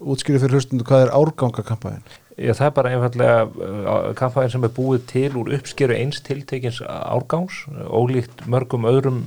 Útskýri 0.00 0.40
fyrir 0.42 0.58
hlustundu 0.58 0.84
hvað 0.84 1.06
er 1.06 1.12
árganga 1.16 1.64
kampæðin? 1.64 2.02
Já, 2.40 2.54
það 2.56 2.66
er 2.66 2.72
bara 2.76 2.92
einfallega 2.94 4.14
kampæðin 4.18 4.52
sem 4.54 4.64
er 4.66 4.72
búið 4.76 5.04
til 5.10 5.28
úr 5.40 5.52
uppskeru 5.58 5.96
eins 5.96 6.22
tiltekins 6.24 6.80
árgangs 6.86 7.60
ólíkt 7.86 8.46
mörgum 8.50 8.88
öðrum 8.88 9.20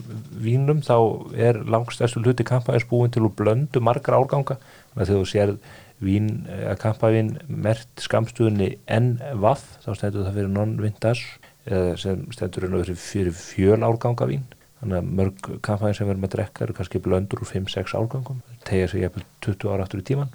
vínum 0.43 0.81
þá 0.85 0.97
er 1.37 1.61
langstæstu 1.63 2.23
hluti 2.23 2.45
kampæðins 2.47 2.89
búin 2.89 3.13
til 3.13 3.27
úr 3.27 3.35
blöndu 3.37 3.83
margar 3.83 4.17
árganga. 4.17 4.57
Þannig 4.93 5.05
að 5.05 5.11
þegar 5.11 5.21
þú 5.21 5.31
sér 5.31 5.55
vín 6.03 6.31
að 6.49 6.81
kampæðin 6.81 7.31
mert 7.47 8.03
skamstuðinni 8.03 8.73
NVAF 8.89 9.63
þá 9.85 9.91
stendur 9.93 10.27
það 10.27 10.39
fyrir 10.39 10.53
non-vintage 10.57 11.23
eða 11.69 11.95
sem 12.01 12.25
stendur 12.35 12.67
fyrir 12.99 13.37
fjöl 13.37 13.79
árganga 13.87 14.27
vín 14.27 14.43
þannig 14.83 14.97
að 14.99 15.11
mörg 15.19 15.47
kampæðin 15.63 15.95
sem 15.97 16.07
við 16.07 16.13
erum 16.13 16.27
að 16.27 16.33
drekka 16.35 16.65
eru 16.65 16.75
kannski 16.77 17.01
blöndur 17.03 17.43
úr 17.43 17.49
5-6 17.49 17.95
árgangum 17.97 18.41
tegja 18.67 18.89
sig 18.91 19.03
jafnvel 19.03 19.23
20 19.45 19.71
ára 19.71 19.85
aftur 19.85 20.03
í 20.03 20.05
tíman 20.09 20.33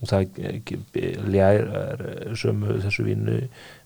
og 0.00 0.08
það 0.08 0.40
ljær 1.34 1.66
sömu 2.38 2.78
þessu 2.84 3.06
vínu 3.08 3.36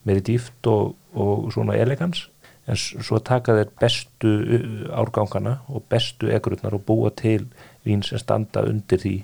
meiri 0.04 0.24
dýft 0.28 0.70
og, 0.70 0.94
og 1.14 1.50
svona 1.54 1.78
elegans. 1.80 2.28
En 2.70 2.78
svo 2.78 3.18
taka 3.18 3.56
þeir 3.58 3.72
bestu 3.80 4.30
uh, 4.30 5.00
árgangana 5.00 5.56
og 5.66 5.82
bestu 5.90 6.30
egrurnar 6.30 6.76
og 6.76 6.84
búa 6.86 7.10
til 7.10 7.48
vín 7.86 8.04
sem 8.06 8.20
standa 8.22 8.62
undir 8.68 9.00
því 9.02 9.16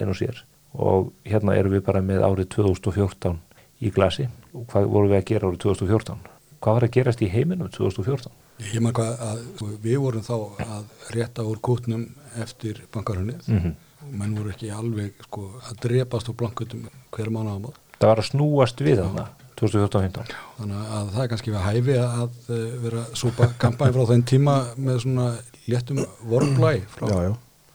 einn 0.00 0.08
og 0.08 0.16
sér. 0.16 0.44
Og 0.72 1.12
hérna 1.26 1.58
erum 1.58 1.74
við 1.74 1.84
bara 1.84 2.00
með 2.00 2.24
árið 2.24 2.52
2014 2.56 3.36
í 3.84 3.90
glasi. 3.92 4.30
Og 4.54 4.64
hvað 4.70 4.88
vorum 4.88 5.12
við 5.12 5.20
að 5.20 5.28
gera 5.28 5.50
árið 5.50 5.64
2014 5.66 6.30
hvað 6.60 6.76
var 6.76 6.86
að 6.86 6.94
gerast 6.96 7.22
í 7.24 7.30
heiminum 7.32 7.70
2014? 7.72 8.32
Ég 8.60 8.80
maður 8.84 8.96
hvað 9.00 9.22
að 9.26 9.42
sko, 9.56 9.68
við 9.82 9.98
vorum 10.04 10.24
þá 10.26 10.34
að 10.66 10.84
rétta 11.16 11.46
úr 11.48 11.60
kútnum 11.64 12.08
eftir 12.40 12.82
bankarunnið 12.94 13.48
Mm 13.48 13.58
-hmm. 13.58 13.74
og 14.06 14.16
menn 14.22 14.36
voru 14.36 14.50
ekki 14.50 14.70
alveg 14.70 15.12
sko, 15.26 15.52
að 15.68 15.80
drepast 15.86 16.28
úr 16.28 16.36
blankutum 16.36 16.88
hver 17.10 17.30
mánu 17.30 17.50
ámað 17.56 17.78
Það 18.00 18.08
var 18.08 18.18
að 18.18 18.30
snúast 18.30 18.80
við 18.80 18.96
þarna 19.02 19.28
2014-15 19.60 20.34
þannig 20.58 20.76
að 20.96 21.10
það 21.14 21.22
er 21.22 21.28
kannski 21.28 21.52
við 21.52 21.64
hæfi 21.66 21.96
að 22.00 22.30
uh, 22.48 22.82
vera 22.84 23.04
að 23.04 23.14
súpa 23.14 23.48
kampæn 23.60 23.92
frá 23.92 24.04
þenn 24.12 24.24
tíma 24.24 24.54
með 24.76 24.98
svona 25.04 25.26
léttum 25.68 26.00
vormblæ 26.30 26.72
frá 26.94 27.06
já, 27.10 27.18
já. 27.28 27.32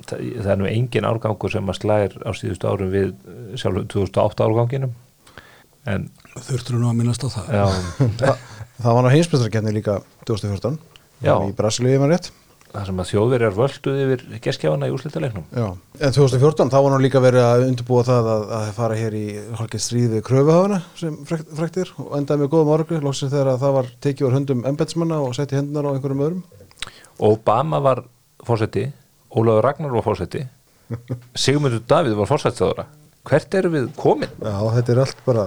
það, 0.10 0.24
það 0.42 0.52
er 0.54 0.60
nú 0.62 0.70
engin 0.70 1.08
árgangur 1.10 1.54
sem 1.54 1.72
að 1.72 1.80
slæðir 1.80 2.18
á 2.26 2.30
síðustu 2.38 2.70
árum 2.70 2.92
við 2.94 3.12
eh, 3.14 3.56
sjálf 3.60 3.86
2008 3.94 4.48
árganginum. 4.48 4.96
En 5.86 6.08
þurftur 6.34 6.80
nú 6.82 6.90
að 6.90 7.00
minnast 7.00 7.26
á 7.26 7.30
það? 7.30 7.52
Já, 7.54 7.66
Þa, 8.22 8.36
það 8.82 8.98
var 8.98 9.06
ná 9.08 9.12
heimsbyrðarkenni 9.16 9.76
líka 9.76 10.00
2014 10.28 10.80
Já. 11.26 11.36
í 11.48 11.54
Brasilíu, 11.56 11.94
ég 11.96 12.02
maður 12.04 12.16
rétt 12.18 12.32
það 12.76 12.88
sem 12.90 12.98
að 13.00 13.08
þjóðverjar 13.14 13.54
völduð 13.56 14.00
yfir 14.04 14.24
geskjána 14.44 14.88
í 14.90 14.92
úrslitaleiknum 14.92 15.46
Já. 15.56 15.68
En 16.04 16.16
2014 16.18 16.72
þá 16.74 16.76
var 16.84 16.92
nú 16.92 16.98
líka 17.06 17.22
verið 17.24 17.46
að 17.48 17.64
undirbúa 17.70 18.04
það 18.04 18.28
að, 18.34 18.44
að 18.58 18.66
fara 18.76 18.98
hér 19.00 19.16
í 19.16 19.22
hálfgeir 19.62 19.84
stríð 19.86 20.10
við 20.18 20.24
kröfuhafana 20.28 20.82
sem 21.00 21.16
frekt- 21.30 21.54
frektir 21.56 21.94
og 22.04 22.12
endaði 22.20 22.44
með 22.44 22.52
góðum 22.52 22.74
árangri 22.76 23.00
loksins 23.06 23.32
þegar 23.32 23.54
að 23.54 23.64
það 23.64 23.78
var 23.78 23.90
tekið 24.04 24.28
úr 24.28 24.36
höndum 24.36 24.66
embetsmanna 24.74 25.22
og 25.24 25.38
setti 25.40 25.56
hendunar 25.56 25.88
á 25.88 25.92
einhverjum 25.96 26.26
öðrum 26.28 26.44
Obama 27.32 27.80
var 27.80 28.04
fórseti 28.44 28.90
Ólafur 29.32 29.64
Ragnar 29.70 29.96
var 29.96 30.04
fórseti 30.10 30.44
Sigmundur 31.46 31.80
Davíð 31.88 32.20
var 32.20 32.28
fórsetstjóðara 32.34 32.90
hvert 33.26 33.58
eru 33.60 33.72
við 33.74 33.90
komin? 34.00 34.32
Já, 34.40 34.56
þetta 34.78 34.94
er 34.94 35.02
allt 35.06 35.26
bara 35.26 35.46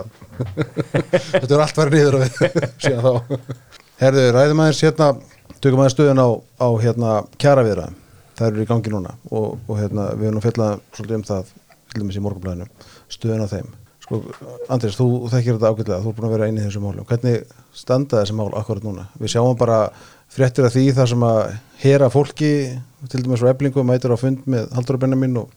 þetta 1.32 1.50
er 1.54 1.62
allt 1.64 1.78
bara 1.78 1.94
niður 1.94 2.20
við 2.23 2.38
síðan 2.85 3.06
þá 3.06 3.38
Herðu, 3.99 4.26
ræðum 4.35 4.62
aðeins 4.62 4.85
hérna 4.85 5.08
tökum 5.58 5.82
aðeins 5.82 5.97
stöðun 5.97 6.23
á, 6.23 6.28
á 6.38 6.68
hérna 6.82 7.16
kjaraviðra 7.40 7.88
það 8.38 8.50
eru 8.52 8.62
í 8.62 8.68
gangi 8.68 8.94
núna 8.94 9.16
og, 9.30 9.58
og 9.66 9.80
hérna 9.80 10.12
við 10.14 10.28
erum 10.28 10.38
nú 10.38 10.44
fjallað 10.44 10.78
svolítið 10.94 11.18
um 11.18 11.28
það 11.32 11.52
til 11.88 12.02
dæmis 12.02 12.18
í 12.18 12.23
morgunblæðinu, 12.23 12.66
stöðun 13.11 13.47
á 13.47 13.49
þeim 13.50 13.70
sko, 14.08 14.20
Andris, 14.73 14.97
þú 14.99 15.08
þekkir 15.32 15.56
þetta 15.56 15.73
ágætlega 15.73 16.02
þú 16.04 16.12
er 16.12 16.16
búin 16.18 16.28
að 16.28 16.35
vera 16.37 16.49
inn 16.50 16.61
í 16.61 16.64
þessu 16.64 16.82
málum, 16.82 17.06
hvernig 17.08 17.56
standa 17.76 18.23
þessi 18.23 18.37
mál 18.38 18.49
akkurat 18.56 18.87
núna? 18.87 19.06
Við 19.20 19.35
sjáum 19.35 19.58
bara 19.58 19.80
fréttir 20.32 20.68
af 20.68 20.75
því 20.75 20.85
þar 20.97 21.11
sem 21.12 21.25
að 21.28 21.40
hera 21.82 22.11
fólki, 22.12 22.52
til 23.08 23.23
dæmis 23.25 23.42
frá 23.42 23.52
eblingu 23.52 23.85
mætur 23.87 24.14
á 24.16 24.18
fund 24.20 24.47
með 24.50 24.68
Haldur 24.76 25.00
Benjamin 25.00 25.40
og, 25.42 25.52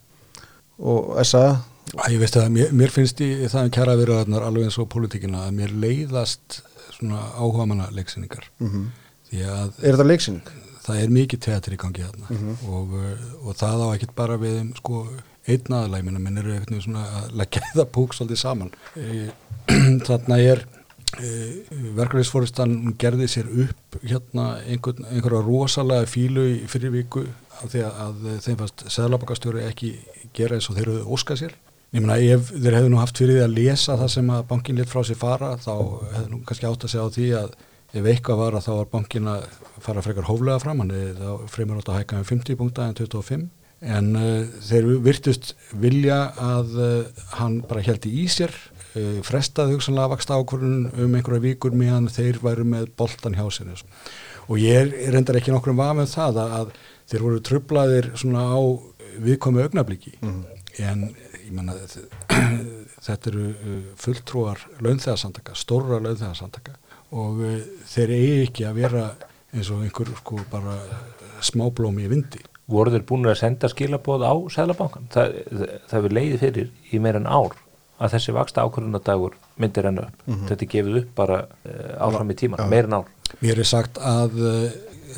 og 0.79 1.13
SA 1.27 1.45
Æ, 1.91 2.03
ég 2.13 2.19
veist 2.21 2.37
að 2.39 2.49
mér, 2.55 2.73
mér 2.77 2.93
finnst 2.93 3.21
í 3.23 3.29
það 3.51 3.71
kæra 3.75 3.97
viðraðarnar 3.99 4.45
alveg 4.47 4.69
eins 4.69 4.79
og 4.79 4.89
pólitíkina 4.93 5.45
að 5.47 5.55
mér 5.59 5.73
leiðast 5.75 6.61
svona 6.95 7.23
áhuga 7.35 7.67
manna 7.67 7.89
leiksinningar 7.95 8.51
mm 8.61 8.89
að 9.31 9.77
Er 9.79 9.95
þetta 9.95 10.05
leiksinning? 10.07 10.49
það 10.81 11.01
er 11.01 11.13
mikið 11.15 11.41
teatri 11.45 11.77
í 11.77 11.79
gangi 11.79 12.03
þarna. 12.03 12.55
Og, 12.67 12.95
uh, 12.97 13.25
og 13.45 13.57
það 13.59 13.83
á 13.85 13.87
ekkert 13.93 14.15
bara 14.17 14.37
við 14.41 14.57
um, 14.63 14.71
sko 14.75 15.01
einn 15.49 15.75
aðalæg 15.77 16.05
minna 16.07 16.21
minn 16.21 16.41
eru 16.41 16.55
eitthvað 16.55 16.83
svona 16.85 17.05
að 17.21 17.35
leggja 17.41 17.63
það 17.77 17.89
púk 17.95 18.15
svolítið 18.17 18.41
saman. 18.41 18.73
Eh, 18.99 19.29
þarna 20.09 20.39
er 20.41 20.65
verkefnisfóristan 21.97 22.93
gerði 22.99 23.25
sér 23.27 23.49
upp 23.65 23.97
hérna 23.99 24.45
einhvern, 24.63 25.03
einhverja 25.11 25.41
rosalega 25.43 26.07
fílu 26.07 26.45
í 26.53 26.59
fyrir 26.71 26.93
viku 26.93 27.25
af 27.59 27.73
því 27.73 27.81
að, 27.83 27.97
að 28.05 28.29
þeim 28.45 28.59
fannst 28.61 28.85
seðlabakastjóri 28.95 29.65
ekki 29.67 29.89
gera 30.37 30.55
eins 30.55 30.69
og 30.71 30.77
þeir 30.77 30.87
eru 30.87 31.03
óskað 31.11 31.41
sér 31.43 31.57
Ég 31.91 31.99
meina, 31.99 32.15
ef 32.23 32.53
þeir 32.55 32.77
hefðu 32.77 32.89
nú 32.93 32.99
haft 33.01 33.19
fyrir 33.19 33.35
því 33.35 33.41
að 33.43 33.55
lesa 33.57 33.97
það 33.99 34.09
sem 34.13 34.29
að 34.31 34.45
bankin 34.47 34.77
lit 34.79 34.87
frá 34.87 35.01
sér 35.03 35.17
fara, 35.19 35.49
þá 35.59 35.73
hefðu 36.13 36.27
nú 36.31 36.37
kannski 36.47 36.67
átt 36.69 36.85
að 36.87 36.91
segja 36.93 37.03
á 37.03 37.15
því 37.15 37.25
að 37.35 37.55
ef 37.91 38.05
eitthvað 38.07 38.37
var 38.39 38.55
að 38.55 38.63
þá 38.63 38.69
var 38.71 38.91
bankin 38.93 39.25
að 39.27 39.41
fara 39.83 40.03
frekar 40.05 40.27
hóflega 40.29 40.61
fram, 40.63 40.79
hann 40.79 40.93
er 40.95 41.17
þá 41.17 41.49
fremur 41.51 41.81
átt 41.81 41.89
að 41.91 41.97
hækka 41.99 42.21
um 42.21 42.29
50 42.29 42.57
punkta 42.61 42.85
en 42.87 42.95
25, 42.95 43.43
en 43.97 44.07
uh, 44.15 44.53
þeir 44.69 44.87
virtust 45.03 45.51
vilja 45.81 46.19
að 46.39 46.77
uh, 46.77 47.25
hann 47.41 47.57
bara 47.67 47.83
heldi 47.83 48.13
í 48.21 48.23
sér, 48.31 48.55
uh, 48.93 49.19
frestaði 49.27 49.75
hugsanlega 49.75 50.13
vaksta 50.13 50.37
ákvörðun 50.39 50.87
um 50.93 51.17
einhverja 51.19 51.43
vikur 51.49 51.75
meðan 51.75 52.07
þeir 52.13 52.39
væru 52.45 52.69
með 52.71 52.87
boltan 52.95 53.35
hjá 53.35 53.43
sér. 53.51 53.73
Og. 54.47 54.55
Ég 54.61 54.79
er 54.79 55.11
reyndar 55.11 55.41
ekki 55.41 55.51
nokkrum 55.51 55.79
var 55.81 55.91
með 55.99 56.13
það 56.13 56.39
að, 56.45 56.55
að 56.61 56.71
þeir 57.11 57.27
voru 57.27 57.43
trublaðir 57.51 58.09
svona 58.15 58.47
á 58.47 58.59
viðkomi 59.19 59.65
augnabliki, 59.65 60.15
en 60.79 61.09
ég 61.51 61.57
menna 61.57 61.75
þetta 63.07 63.31
eru 63.31 63.47
uh, 63.51 63.81
fulltrúar 63.99 64.61
launþegarsamtaka, 64.83 65.55
stóra 65.59 65.99
launþegarsamtaka 66.03 66.77
og 67.11 67.41
uh, 67.43 67.57
þeir 67.91 68.15
eigi 68.15 68.37
ekki 68.45 68.67
að 68.69 68.79
vera 68.79 69.09
eins 69.51 69.71
og 69.73 69.83
einhver 69.83 70.13
sko 70.21 70.39
bara 70.51 70.77
smáblómi 71.43 72.05
í 72.05 72.11
vindi. 72.11 72.39
Voru 72.71 72.93
þeir 72.93 73.03
búin 73.09 73.27
að 73.27 73.41
senda 73.41 73.67
skilabóð 73.67 74.23
á 74.23 74.33
Sælabankan 74.53 75.09
það, 75.11 75.33
það, 75.49 75.73
það 75.91 76.05
við 76.05 76.15
leiði 76.15 76.37
fyrir 76.39 76.69
í 76.93 77.01
meira 77.03 77.19
en 77.19 77.27
ár 77.27 77.57
að 78.01 78.13
þessi 78.15 78.33
vaksta 78.33 78.63
ákvörðunadagur 78.65 79.35
myndir 79.61 79.89
enn 79.89 79.99
upp 80.01 80.21
þetta 80.47 80.65
er 80.65 80.69
gefið 80.71 81.01
upp 81.01 81.11
bara 81.17 81.41
uh, 81.43 81.91
áfram 82.07 82.31
í 82.31 82.37
tíma, 82.39 82.61
meira 82.71 82.87
en 82.87 83.01
ár. 83.01 83.11
Mér 83.41 83.59
er 83.63 83.67
sagt 83.67 83.99
að 83.99 84.39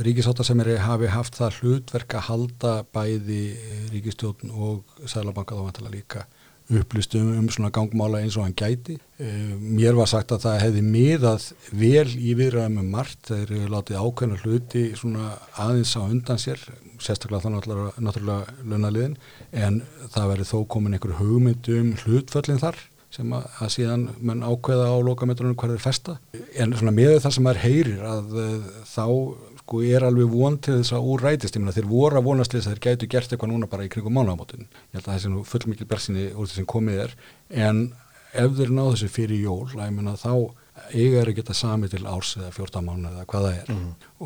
ríkisáttasemiri 0.06 0.78
hafi 0.82 1.10
haft 1.12 1.38
það 1.40 1.60
hlutverk 1.60 2.16
að 2.18 2.26
halda 2.30 2.72
bæði 2.96 3.44
uh, 3.54 3.84
ríkistjórn 3.94 4.54
og 4.54 5.04
Sælabanka 5.10 5.58
þá 5.58 5.68
vantilega 5.68 5.98
líka 5.98 6.26
upplustum 6.72 7.34
um 7.38 7.50
svona 7.52 7.74
gangmála 7.76 8.22
eins 8.24 8.38
og 8.38 8.46
hann 8.46 8.56
gæti. 8.56 8.96
Uh, 9.20 9.54
mér 9.60 9.98
var 9.98 10.08
sagt 10.10 10.32
að 10.32 10.46
það 10.46 10.62
hefði 10.64 10.86
miðað 10.88 11.50
vel 11.72 12.08
í 12.16 12.38
viðræðum 12.40 12.80
um 12.82 12.94
margt, 12.96 13.20
þeir 13.28 13.52
eru 13.58 13.74
látið 13.74 14.00
ákveðna 14.00 14.40
hluti 14.44 14.86
svona 15.00 15.34
aðeins 15.60 15.94
á 16.00 16.02
undan 16.06 16.42
sér, 16.42 16.64
sérstaklega 17.04 17.44
þá 17.44 17.52
náttúrulega, 17.58 17.94
náttúrulega 18.08 18.58
launaliðin, 18.64 19.20
en 19.52 19.84
það 20.16 20.34
verið 20.34 20.52
þó 20.54 20.58
komin 20.76 20.98
einhver 20.98 21.20
hugmynd 21.20 21.72
um 21.76 21.94
hlutföllin 22.06 22.64
þar 22.64 22.80
sem 23.14 23.34
að, 23.36 23.48
að 23.62 23.72
síðan 23.76 24.06
menn 24.26 24.46
ákveða 24.46 24.90
á 24.90 24.98
lokametrunum 25.06 25.58
hvað 25.60 25.76
er 25.76 25.84
festa. 25.84 26.16
En 26.58 26.74
svona 26.78 26.94
með 26.96 27.20
það 27.22 27.36
sem 27.36 27.46
maður 27.46 27.66
heyrir 27.68 28.06
að 28.10 28.38
uh, 28.42 28.72
þá 28.90 29.06
sko 29.74 29.82
er 29.82 30.04
alveg 30.06 30.30
von 30.30 30.60
til 30.62 30.76
þess 30.78 30.94
að 30.94 31.06
úr 31.10 31.24
rætist, 31.26 31.56
ég 31.58 31.64
meina 31.64 31.74
þeir 31.74 31.90
voru 31.90 32.20
að 32.20 32.28
vonast 32.28 32.54
þess 32.54 32.68
að 32.68 32.76
þeir 32.76 32.82
gætu 32.86 33.08
gert 33.10 33.32
eitthvað 33.34 33.50
núna 33.50 33.70
bara 33.72 33.86
í 33.86 33.90
kringum 33.90 34.14
mánagamótin. 34.14 34.68
Ég 34.94 35.00
held 35.00 35.08
að 35.08 35.14
það 35.14 35.22
sé 35.24 35.32
nú 35.34 35.44
full 35.50 35.66
mikil 35.72 35.88
bersinni 35.90 36.26
úr 36.30 36.50
þessum 36.50 36.68
komið 36.70 37.00
er, 37.08 37.16
en 37.50 37.80
ef 38.38 38.54
þeir 38.60 38.74
náðu 38.78 38.94
þessu 38.94 39.10
fyrir 39.16 39.42
jól, 39.42 39.66
ég 39.74 39.96
meina 39.96 40.14
þá 40.20 40.34
eiga 40.94 41.24
er 41.24 41.32
að 41.32 41.40
geta 41.40 41.58
sami 41.58 41.90
til 41.90 42.04
árs 42.06 42.36
eða 42.38 42.52
14 42.54 42.86
mánu 42.86 43.10
eða 43.10 43.26
hvað 43.34 43.48
það 43.48 43.58
er. 43.64 43.82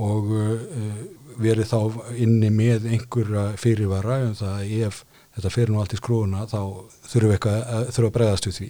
Og 0.10 0.30
uh, 0.36 1.02
verið 1.40 1.72
þá 1.72 1.80
inni 2.26 2.52
með 2.52 2.92
einhverja 2.92 3.48
fyrirvara 3.62 4.22
um 4.28 4.36
það 4.36 4.56
að 4.60 4.78
ef 4.90 5.04
þetta 5.38 5.54
fyrir 5.54 5.72
nú 5.72 5.80
allt 5.80 5.96
í 5.96 6.02
skrúuna 6.02 6.48
þá 6.50 6.60
þurfum 7.08 7.32
við 7.32 7.38
eitthvað 7.38 7.60
að 7.78 7.92
þurfa 7.96 8.12
að 8.12 8.16
bregðast 8.20 8.48
við 8.50 8.60
því. 8.60 8.70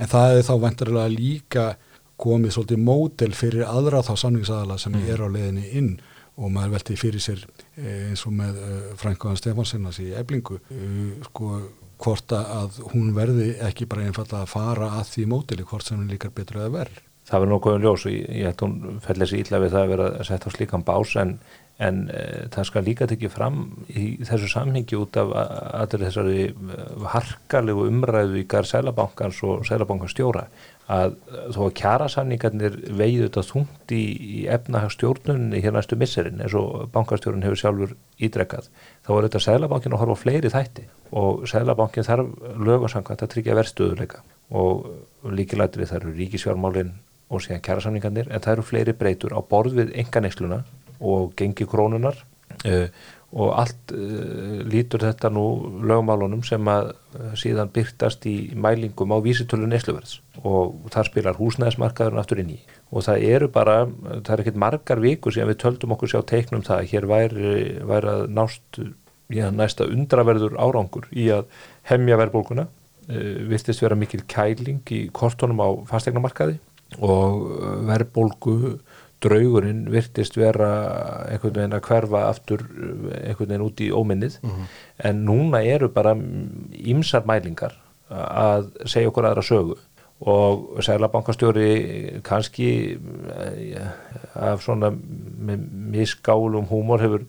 En 0.00 0.10
það 0.14 0.38
er 0.38 0.44
þá 0.46 0.54
vantarlega 0.62 1.14
líka 1.14 1.70
komið 2.20 2.54
svolítið 2.56 2.82
mótel 2.84 3.32
fyrir 3.36 3.66
aðra 3.68 4.02
þá 4.06 4.14
samningsaðala 4.24 4.78
sem 4.80 4.94
mm. 4.94 5.10
er 5.12 5.22
á 5.24 5.28
leiðinni 5.28 5.68
inn 5.80 5.92
og 6.40 6.52
maður 6.54 6.76
velti 6.76 6.96
fyrir 6.98 7.22
sér 7.22 7.44
eh, 7.76 8.10
eins 8.10 8.24
og 8.28 8.34
með 8.36 8.58
uh, 8.62 8.80
Frankoðan 9.00 9.38
Stefansinnas 9.40 10.00
í 10.02 10.10
eblingu 10.16 10.60
uh, 10.60 11.14
sko 11.26 11.52
hvort 12.00 12.32
að 12.32 12.80
hún 12.94 13.12
verði 13.16 13.52
ekki 13.66 13.88
bara 13.90 14.06
einfallega 14.08 14.44
að 14.46 14.52
fara 14.54 14.90
að 14.98 15.14
því 15.14 15.26
mótili 15.34 15.66
hvort 15.68 15.86
sem 15.86 15.98
hún 16.00 16.08
líkar 16.08 16.32
betur 16.36 16.62
eða 16.62 16.74
verð. 16.78 17.00
það 17.28 17.42
verður 17.42 17.52
nokkuð 17.54 17.76
um 17.76 17.82
ljós 17.84 18.06
og 18.06 18.14
ég, 18.14 18.46
held 18.46 18.64
hún 18.64 19.02
fellir 19.04 19.30
sér 19.30 19.42
illa 19.44 19.60
við 19.60 19.74
það 19.74 19.82
að 19.82 19.92
vera 19.94 20.06
að 20.14 20.28
setja 20.30 20.52
á 20.52 20.56
slíkan 20.56 20.86
bás 20.86 21.16
en, 21.20 21.34
en 21.80 22.00
e, 22.12 22.24
það 22.52 22.66
skal 22.68 22.82
líka 22.84 23.06
tekið 23.08 23.32
fram 23.32 23.60
í 23.88 24.04
þessu 24.28 24.50
samhengi 24.52 24.98
út 25.00 25.16
af 25.20 25.30
allir 25.36 26.04
þessari 26.04 26.42
eh, 26.50 27.06
harkalegu 27.14 27.86
umræðu 27.88 28.42
í 28.42 28.44
garð 28.50 28.68
Sælabankans 28.74 29.40
og 29.48 29.64
Sælabankans 29.68 30.12
stjóra 30.12 30.44
að 30.90 31.14
þó 31.54 31.60
að 31.68 31.74
kjarasamningarnir 31.78 32.78
vegið 32.98 33.26
þetta 33.28 33.44
þungt 33.46 33.94
í, 33.94 34.02
í 34.40 34.40
efnahagstjórnunni 34.50 35.62
hér 35.62 35.76
næstu 35.76 35.96
misserinn 36.00 36.42
eins 36.42 36.56
og 36.58 36.90
bankastjórun 36.94 37.46
hefur 37.46 37.62
sjálfur 37.62 37.94
ídrekkað 38.20 38.68
þá 39.06 39.12
er 39.14 39.28
þetta 39.28 39.44
Sælabankin 39.46 39.94
að 39.94 40.02
horfa 40.02 40.18
á 40.18 40.22
fleiri 40.24 40.52
þætti 40.52 40.88
og 41.16 41.46
Sælabankin 41.50 42.08
þarf 42.08 42.34
lögarsangvæmt 42.58 43.24
að 43.24 43.32
tryggja 43.36 43.56
verðstöðuleika 43.60 44.24
og 44.50 45.30
líkilættir 45.30 45.86
það 45.86 46.02
eru 46.02 46.16
ríkisjármálin 46.18 46.92
og 47.30 47.44
síðan 47.44 47.62
kjarasamningarnir 47.62 48.28
en 48.28 48.42
það 48.42 48.56
eru 48.56 48.66
fleiri 48.66 48.94
breytur 48.98 49.36
á 49.38 49.40
borð 49.46 49.78
við 49.78 49.92
enganeysluna 50.02 50.64
og 51.00 51.32
gengi 51.38 51.66
krónunar 51.68 52.18
uh, 52.68 52.86
og 53.30 53.52
allt 53.60 53.92
uh, 53.94 54.62
lítur 54.66 55.04
þetta 55.06 55.30
nú 55.30 55.44
lögmálunum 55.86 56.42
sem 56.46 56.66
að 56.70 56.92
uh, 56.92 57.28
síðan 57.38 57.70
byrtast 57.74 58.26
í 58.26 58.34
mælingum 58.58 59.14
á 59.14 59.18
vísitölu 59.22 59.68
neysluverðs. 59.70 60.18
Og 60.42 60.88
þar 60.90 61.10
spilar 61.10 61.38
húsnæðismarkaðurinn 61.38 62.22
aftur 62.22 62.42
inn 62.42 62.56
í. 62.56 62.58
Og 62.90 63.06
það 63.06 63.26
eru 63.28 63.50
bara, 63.54 63.84
það 64.10 64.32
er 64.34 64.42
ekkert 64.44 64.58
margar 64.64 65.02
viku 65.04 65.30
síðan 65.30 65.52
við 65.52 65.60
töldum 65.62 65.94
okkur 65.94 66.14
sjá 66.14 66.20
teiknum 66.26 66.64
það 66.66 66.82
að 66.82 66.90
hér 66.94 67.06
væri, 67.10 67.54
væri 67.86 68.12
að 68.16 68.26
nást 68.34 68.82
já, 69.30 69.46
næsta 69.54 69.86
undraverður 69.86 70.58
árangur 70.58 71.06
í 71.14 71.30
að 71.34 71.46
hemja 71.90 72.18
verðbólguna. 72.18 72.66
Virtist 73.50 73.82
vera 73.82 73.96
mikil 73.98 74.20
kæling 74.30 74.82
í 74.94 75.00
kortunum 75.14 75.58
á 75.58 75.68
fastegnamarkaði 75.88 76.60
og 77.02 77.46
verðbólgu 77.88 78.76
draugurinn 79.20 79.84
virtist 79.92 80.36
vera 80.40 80.70
einhvern 81.28 81.56
veginn 81.58 81.76
að 81.76 81.84
hverfa 81.90 82.22
aftur 82.30 82.64
einhvern 82.64 83.50
veginn 83.50 83.66
út 83.66 83.82
í 83.84 83.90
óminnið. 83.92 84.38
En 85.04 85.24
núna 85.28 85.60
eru 85.64 85.88
bara 85.92 86.14
ímsar 86.16 87.26
mælingar 87.28 87.76
að 88.10 88.70
segja 88.90 89.12
okkur 89.12 89.28
aðra 89.30 89.44
sögu. 89.46 89.76
Og 90.20 90.82
Sælabankastjóri 90.84 92.20
kannski 92.26 92.66
eh, 92.92 93.86
af 94.36 94.60
svona 94.60 94.90
með 94.92 95.62
misgálum 95.94 96.66
húmor 96.68 97.00
hefur 97.00 97.22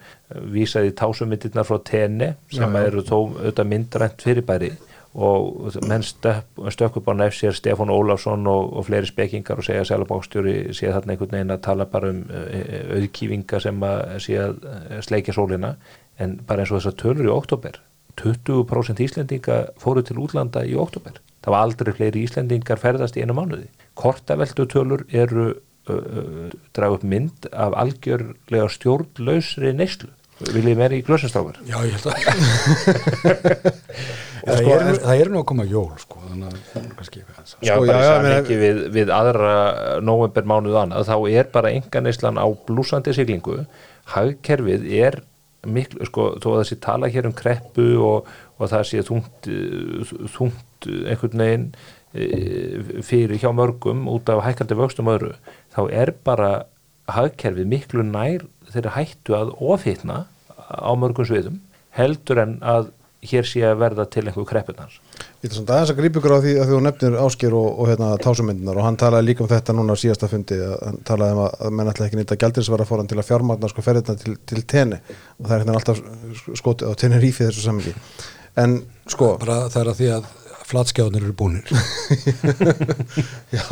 vísað 0.51 0.89
í 0.89 0.95
tásumindirnar 0.99 1.63
frá 1.69 1.77
tenni 1.87 2.33
sem 2.51 2.65
Já, 2.67 2.81
já. 2.81 2.87
eru 2.89 3.03
þó 3.07 3.15
auðvitað 3.21 3.69
myndrænt 3.71 4.25
fyrirbæri 4.25 4.71
og 5.13 5.75
menn 5.87 6.03
stökk 6.07 6.61
stökk 6.71 7.01
upp 7.01 7.09
á 7.11 7.13
nefn 7.19 7.35
sér 7.35 7.55
Stefán 7.57 7.91
Ólafsson 7.91 8.47
og, 8.47 8.71
og 8.79 8.85
fleiri 8.87 9.09
spekingar 9.09 9.59
og 9.59 9.67
segja 9.67 9.83
að 9.83 9.89
Sælabankastjóri 9.89 10.55
sé 10.77 10.87
þarna 10.87 11.15
einhvern 11.15 11.35
veginn 11.35 11.55
að 11.57 11.63
tala 11.67 11.87
bara 11.91 12.13
um 12.13 12.21
eh, 12.31 12.85
auðkýfinga 12.95 13.59
sem 13.59 13.83
að 13.83 14.03
sé 14.23 14.37
að 14.39 14.67
eh, 14.71 15.01
sleikja 15.03 15.35
sólina 15.35 15.75
en 16.21 16.37
bara 16.47 16.63
eins 16.63 16.71
og 16.71 16.79
þessar 16.79 16.99
tölur 17.01 17.27
í 17.27 17.33
oktober 17.33 17.81
20% 18.19 19.01
Íslendinga 19.03 19.57
fóru 19.79 20.03
til 20.05 20.19
útlanda 20.21 20.63
í 20.67 20.75
oktober. 20.79 21.19
Það 21.41 21.55
var 21.55 21.65
aldrei 21.65 21.93
fleiri 21.97 22.23
Íslendingar 22.25 22.79
ferðast 22.81 23.17
í 23.17 23.23
einu 23.23 23.35
mánuði. 23.37 23.67
Kortaveldu 23.97 24.67
tölur 24.69 25.05
eru 25.09 25.47
uh, 25.51 25.95
uh, 25.95 26.49
draga 26.75 26.99
upp 26.99 27.05
mynd 27.07 27.47
af 27.51 27.75
algjörlega 27.81 28.67
stjórnlausri 28.75 29.73
neyslu. 29.77 30.11
Viljið 30.49 30.77
meira 30.79 30.97
í 30.97 31.03
glössinstrákar? 31.05 31.59
Já, 31.67 31.77
ég 31.85 31.93
held 31.95 32.07
að 32.09 32.15
það, 34.41 34.57
sko, 34.57 34.73
er, 34.73 34.99
það 35.03 35.21
er 35.21 35.29
nú 35.31 35.39
að 35.41 35.47
koma 35.51 35.65
jól 35.69 35.89
sko, 36.01 36.21
þannig 36.25 36.47
að 36.49 36.59
það 36.71 36.81
er 36.81 36.95
kannski 36.99 37.21
eitthvað 37.21 37.35
aðeins. 37.37 37.53
Já, 37.61 37.73
Sko, 37.75 37.85
bara 37.85 37.91
já, 37.91 38.01
í 38.01 38.01
já, 38.01 38.11
samhengi 38.15 38.57
við, 38.61 38.79
við 38.95 39.13
aðra 39.15 39.51
november 40.07 40.49
mánuð 40.51 40.79
annað, 40.81 41.09
þá 41.11 41.15
er 41.41 41.51
bara 41.53 41.73
enga 41.77 42.03
neyslan 42.05 42.41
á 42.41 42.47
blúsandi 42.67 43.13
siglingu. 43.17 43.59
Hagkerfið 44.15 44.87
er 45.01 45.19
miklu, 45.69 46.09
sko, 46.09 46.27
þó 46.41 46.47
að 46.55 46.59
það 46.61 46.67
sé 46.71 46.79
tala 46.87 47.11
hér 47.13 47.29
um 47.29 47.37
kreppu 47.37 47.87
og, 48.01 48.29
og 48.57 48.71
það 48.71 48.87
sé 48.89 49.03
þungt, 49.05 49.49
þungt 50.33 50.89
einhvern 50.89 51.43
veginn 51.45 51.67
eh, 52.17 52.81
fyrir 53.05 53.37
hjá 53.37 53.51
mörgum 53.53 54.07
út 54.09 54.31
af 54.33 54.41
hækkandi 54.47 54.79
vöxtum 54.79 55.11
öðru, 55.13 55.35
þá 55.75 55.81
er 55.93 56.15
bara 56.25 56.51
hagkerfið 57.11 57.69
miklu 57.69 58.05
nær 58.07 58.47
þeirra 58.71 58.95
hættu 58.95 59.35
að 59.37 59.53
ofitna 59.61 60.23
á 60.71 60.91
mörgum 60.97 61.27
sviðum 61.27 61.61
heldur 61.97 62.41
en 62.41 62.57
að 62.63 62.91
hér 63.21 63.45
sé 63.45 63.61
að 63.65 63.77
verða 63.83 64.07
til 64.09 64.23
einhver 64.25 64.47
kreppunar. 64.49 64.93
Ég 65.43 65.49
ætla 65.49 65.59
samt 65.59 65.71
aðeins 65.73 65.91
að 65.93 65.99
grípa 65.99 66.17
ykkur 66.21 66.33
á 66.33 66.39
því 66.41 66.53
að 66.57 66.71
þú 66.71 66.79
nefnir 66.85 67.17
Ásker 67.21 67.55
og, 67.57 67.67
og 67.83 67.89
hérna, 67.91 68.09
tásumyndinar 68.21 68.79
og 68.81 68.87
hann 68.87 68.97
talaði 68.97 69.27
líka 69.27 69.43
um 69.45 69.49
þetta 69.51 69.75
núna 69.77 69.93
á 69.93 70.01
síðasta 70.01 70.29
fundi 70.31 70.57
að 70.57 70.73
hann 70.87 70.99
talaði 71.05 71.35
um 71.35 71.41
að, 71.43 71.57
að 71.61 71.75
menn 71.77 71.91
ætla 71.91 72.07
ekki 72.07 72.17
nýta 72.17 72.39
gældinsvara 72.41 72.87
fóran 72.89 73.11
til 73.11 73.19
að 73.21 73.27
fjármagna 73.29 73.69
sko 73.69 73.85
ferðina 73.85 74.17
til, 74.23 74.35
til 74.49 74.63
tenni 74.65 74.97
og 74.97 75.45
það 75.45 75.55
er 75.55 75.63
hérna 75.63 75.77
alltaf 75.77 76.01
skotið 76.63 76.93
á 76.93 76.99
tennirífi 77.03 77.45
þessu 77.45 77.65
samingi 77.67 77.93
en 78.61 78.79
sko, 79.09 79.35
bara 79.41 79.67
það 79.69 79.81
er 79.83 79.91
að 79.91 80.01
því 80.01 80.11
að 80.17 80.29
flatskjáðnir 80.71 81.27
eru 81.27 81.35
búnir. 81.37 81.67
Já, 83.55 83.65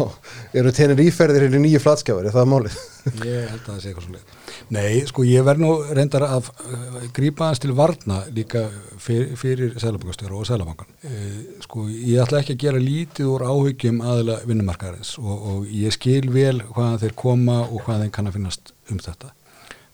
eru 0.53 0.75
tenniríferðir 0.75 1.48
hérna 1.48 1.63
nýju 1.63 1.84
flatskjáður, 1.84 2.29
er 2.29 2.36
það 2.36 2.51
málið? 2.53 2.79
ég 3.24 3.48
held 3.50 3.63
að 3.63 3.70
það 3.70 3.79
sé 3.82 3.89
eitthvað 3.89 4.06
svo 4.06 4.13
leið 4.15 4.74
nei, 4.75 5.00
sko 5.08 5.25
ég 5.27 5.46
verð 5.48 5.63
nú 5.63 5.72
reyndar 5.96 6.25
að 6.27 6.50
uh, 6.51 7.00
grípa 7.15 7.50
hans 7.50 7.62
til 7.63 7.74
varna 7.77 8.20
líka 8.36 8.65
fyrir, 9.01 9.32
fyrir 9.39 9.75
Sælabankastjóra 9.79 10.38
og 10.38 10.48
Sælabankan 10.50 10.91
uh, 11.08 11.39
sko 11.65 11.88
ég 11.89 12.22
ætla 12.24 12.44
ekki 12.44 12.58
að 12.58 12.63
gera 12.65 12.84
lítið 12.84 13.32
úr 13.34 13.48
áhyggjum 13.48 14.03
aðila 14.03 14.39
vinnumarkaðarins 14.50 15.15
og, 15.22 15.36
og 15.53 15.74
ég 15.74 15.96
skil 15.96 16.29
vel 16.34 16.60
hvaðan 16.68 17.01
þeir 17.06 17.18
koma 17.24 17.62
og 17.68 17.84
hvað 17.86 18.06
þeim 18.06 18.15
kann 18.18 18.32
að 18.32 18.39
finnast 18.39 18.74
um 18.89 19.01
þetta 19.03 19.34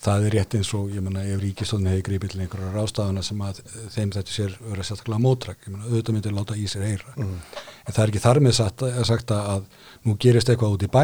það 0.05 0.25
er 0.27 0.35
rétt 0.35 0.55
eins 0.57 0.71
og, 0.77 0.89
ég 0.93 1.03
menna, 1.03 1.23
ef 1.25 1.41
ríkistóðin 1.41 1.91
hefði 1.91 2.05
gripið 2.09 2.33
til 2.33 2.41
einhverja 2.43 2.71
rástafana 2.73 3.23
sem 3.25 3.41
að 3.45 3.61
eh, 3.63 3.75
þeim 3.95 4.13
þetta 4.15 4.35
sér 4.35 4.55
vera 4.61 4.85
sérstaklega 4.85 5.23
mótrak, 5.23 5.59
ég 5.65 5.73
menna, 5.73 5.89
auðvitað 5.89 6.17
myndir 6.17 6.35
láta 6.35 6.57
í 6.59 6.65
sér 6.71 6.85
heyra. 6.89 7.15
En 7.25 7.91
það 7.91 8.01
er 8.03 8.13
ekki 8.13 8.23
þar 8.25 8.41
með 8.45 8.57
sagt, 8.59 8.85
sagt 9.09 9.35
að 9.35 9.67
nú 10.05 10.17
gerist 10.21 10.51
eitthvað 10.51 10.77
út 10.77 10.87
í 10.87 10.91
bæ 10.93 11.03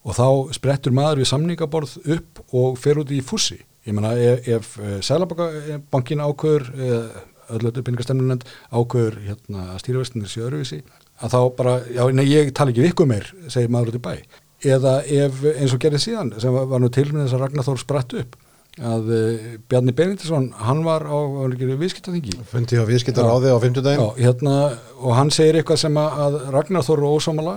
og 0.00 0.16
þá 0.16 0.28
sprettur 0.56 0.94
maður 0.96 1.22
við 1.22 1.30
samningaborð 1.30 1.96
upp 2.16 2.44
og 2.56 2.78
fer 2.80 3.02
út 3.02 3.10
í 3.12 3.20
fússi. 3.24 3.58
Ég 3.86 3.96
menna, 3.96 4.12
ef, 4.16 4.46
ef 4.48 5.04
Sælabankin 5.04 6.22
ákveður, 6.24 6.70
öllötu 7.50 7.82
peningastefnunend 7.84 8.44
ákveður 8.70 9.18
hérna 9.24 9.78
stýrivestinir 9.80 10.30
séu 10.30 10.46
öruvísi, 10.48 10.82
að 11.20 11.34
þá 11.34 11.40
bara, 11.56 11.74
já, 11.88 12.04
nei, 12.14 12.26
ég 12.30 12.54
tala 12.56 12.72
ekki 12.72 12.86
vikku 12.86 13.08
meir, 13.08 13.28
segir 13.48 13.72
maður 13.72 13.94
út 13.94 14.00
í 14.00 14.04
bæ 14.04 14.14
eða 14.66 15.00
ef 15.06 15.42
eins 15.54 15.74
og 15.74 15.82
gerði 15.82 16.02
síðan 16.04 16.32
sem 16.40 16.54
var, 16.54 16.68
var 16.70 16.82
nú 16.82 16.90
til 16.92 17.08
með 17.10 17.26
þess 17.26 17.36
að 17.36 17.44
Ragnar 17.44 17.66
Þór 17.66 17.82
spratt 17.82 18.14
upp 18.20 18.38
að 18.80 19.10
uh, 19.12 19.48
Bjarni 19.68 19.94
Benindisson 19.96 20.50
hann 20.60 20.84
var 20.86 21.04
á, 21.04 21.18
á 21.18 21.42
viðskiptaþingi? 21.50 22.38
Fundi 22.48 22.78
á 22.78 22.84
viðskiptar 22.88 23.26
á 23.26 23.36
því 23.40 23.52
á 23.52 23.58
50 23.64 23.86
daginn 23.86 24.04
Já, 24.04 24.08
hérna, 24.28 24.56
og 25.00 25.16
hann 25.18 25.32
segir 25.34 25.60
eitthvað 25.60 25.82
sem 25.84 26.00
að, 26.00 26.40
Ragnar 26.54 26.86
Þór 26.86 27.02
er 27.02 27.10
ósámala 27.18 27.56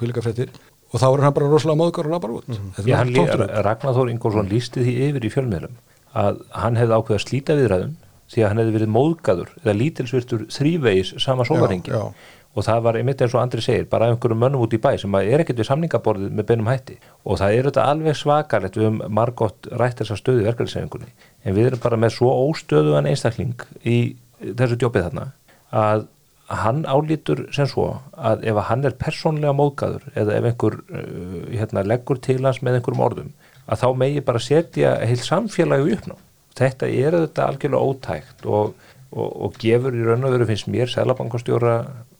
hvilika 0.00 0.22
fréttir 0.26 0.52
og 0.90 0.98
þá 0.98 1.06
er 1.10 1.24
hann 1.26 1.34
bara 1.36 1.50
rosalega 1.50 1.78
móðgar 1.78 2.08
og 2.08 2.14
lappar 2.16 2.32
út. 2.34 2.48
Mm 2.50 2.88
Já, 2.88 2.96
hann 2.98 3.12
lí, 3.14 3.24
Ragnar 3.68 3.94
Þór 3.94 4.12
Ingólfsson 4.14 4.50
lísti 4.50 4.82
því 4.86 4.94
yfir 5.10 5.26
í 5.26 5.32
fjölmiðlum 5.34 5.76
að 6.18 6.40
hann 6.56 6.78
hefði 6.80 6.96
ákveðið 6.96 7.20
að 7.20 7.26
slíta 7.28 7.56
viðræðum 7.58 7.92
því 8.30 8.42
að 8.42 8.48
hann 8.48 8.60
hefði 8.62 8.74
verið 8.76 8.92
móðgaður 8.94 9.52
eða 9.60 9.74
lítilsvirtur 9.78 10.44
þrívegis 10.54 11.12
sama 11.22 11.46
sólaringi 11.46 11.92
já. 11.92 12.02
Og 12.50 12.66
það 12.66 12.80
var 12.86 12.98
einmitt 12.98 13.20
eins 13.22 13.34
og 13.36 13.42
Andri 13.44 13.62
segir 13.62 13.86
bara 13.90 14.08
einhverjum 14.10 14.40
mönnum 14.42 14.64
út 14.64 14.74
í 14.74 14.80
bæ 14.82 14.96
sem 14.98 15.14
að 15.14 15.30
er 15.30 15.44
ekkert 15.44 15.60
við 15.62 15.68
samningaborðið 15.68 16.32
með 16.34 16.48
beinum 16.48 16.70
hætti. 16.70 16.96
Og 17.22 17.38
það 17.38 17.56
er 17.56 17.68
þetta 17.68 17.84
alveg 17.92 18.18
svakalegt 18.18 18.78
við 18.78 18.88
höfum 18.88 19.02
margótt 19.20 19.68
rætt 19.70 20.00
þessa 20.02 20.18
stöðu 20.18 20.46
verkeflisefingunni 20.48 21.12
en 21.44 21.56
við 21.56 21.70
erum 21.70 21.84
bara 21.84 22.00
með 22.00 22.16
svo 22.16 22.32
óstöðuan 22.48 23.06
einstakling 23.10 23.62
í 23.86 23.98
þessu 24.40 24.80
djópið 24.80 25.06
þarna 25.06 25.28
að 25.70 26.08
hann 26.50 26.82
álítur 26.82 27.44
sem 27.54 27.68
svo 27.70 27.86
að 28.18 28.42
ef 28.50 28.58
hann 28.66 28.86
er 28.88 28.96
persónlega 28.98 29.54
móðgaður 29.54 30.08
eða 30.18 30.38
ef 30.38 30.48
einhver 30.50 30.80
uh, 30.80 31.36
hérna, 31.52 31.84
leggur 31.86 32.18
til 32.18 32.40
hans 32.42 32.58
með 32.64 32.80
einhverjum 32.80 33.04
orðum 33.06 33.30
að 33.70 33.84
þá 33.84 33.88
megi 34.02 34.24
bara 34.26 34.42
setja 34.42 34.96
heil 35.06 35.20
samfélagi 35.22 35.94
uppná 35.94 36.18
þetta 36.58 36.88
er 36.90 37.16
þetta 37.20 37.46
algjörlega 37.46 37.92
ótækt 37.92 38.48
og, 38.50 38.74
og, 39.14 39.28
og 39.46 39.58
gefur 39.62 39.94
í 39.94 40.02
raun 40.06 40.26
og 40.26 40.34
veru 40.34 40.48
finnst 40.48 40.70
mér 40.72 40.90
selabankastjóra, 40.90 41.76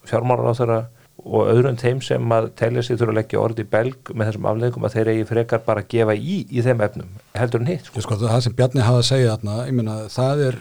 fjármálar 0.09 0.51
á 0.51 0.59
þeirra 0.59 0.79
og 1.21 1.51
öðrum 1.51 1.77
þeim 1.77 1.99
sem 2.01 2.33
að 2.33 2.47
telja 2.57 2.83
sig 2.85 2.97
þurfa 2.97 3.13
að 3.13 3.19
leggja 3.19 3.41
orði 3.41 3.65
í 3.65 3.69
belg 3.75 4.13
með 4.15 4.31
þessum 4.31 4.47
afleðingum 4.51 4.87
að 4.87 4.95
þeir 4.95 5.11
eigi 5.11 5.27
frekar 5.29 5.61
bara 5.67 5.83
að 5.83 5.91
gefa 5.93 6.15
í 6.17 6.39
í 6.49 6.63
þeim 6.65 6.81
efnum 6.87 7.11
heldur 7.37 7.61
en 7.61 7.69
hitt 7.69 7.91
sko. 7.91 8.01
sko, 8.01 8.17
það 8.23 8.41
sem 8.47 8.55
Bjarni 8.57 8.87
hafa 8.87 9.03
að 9.03 9.09
segja 9.11 9.35
þarna 9.35 9.67
ég 9.67 9.77
meina 9.77 9.97
það 10.09 10.43
er 10.47 10.57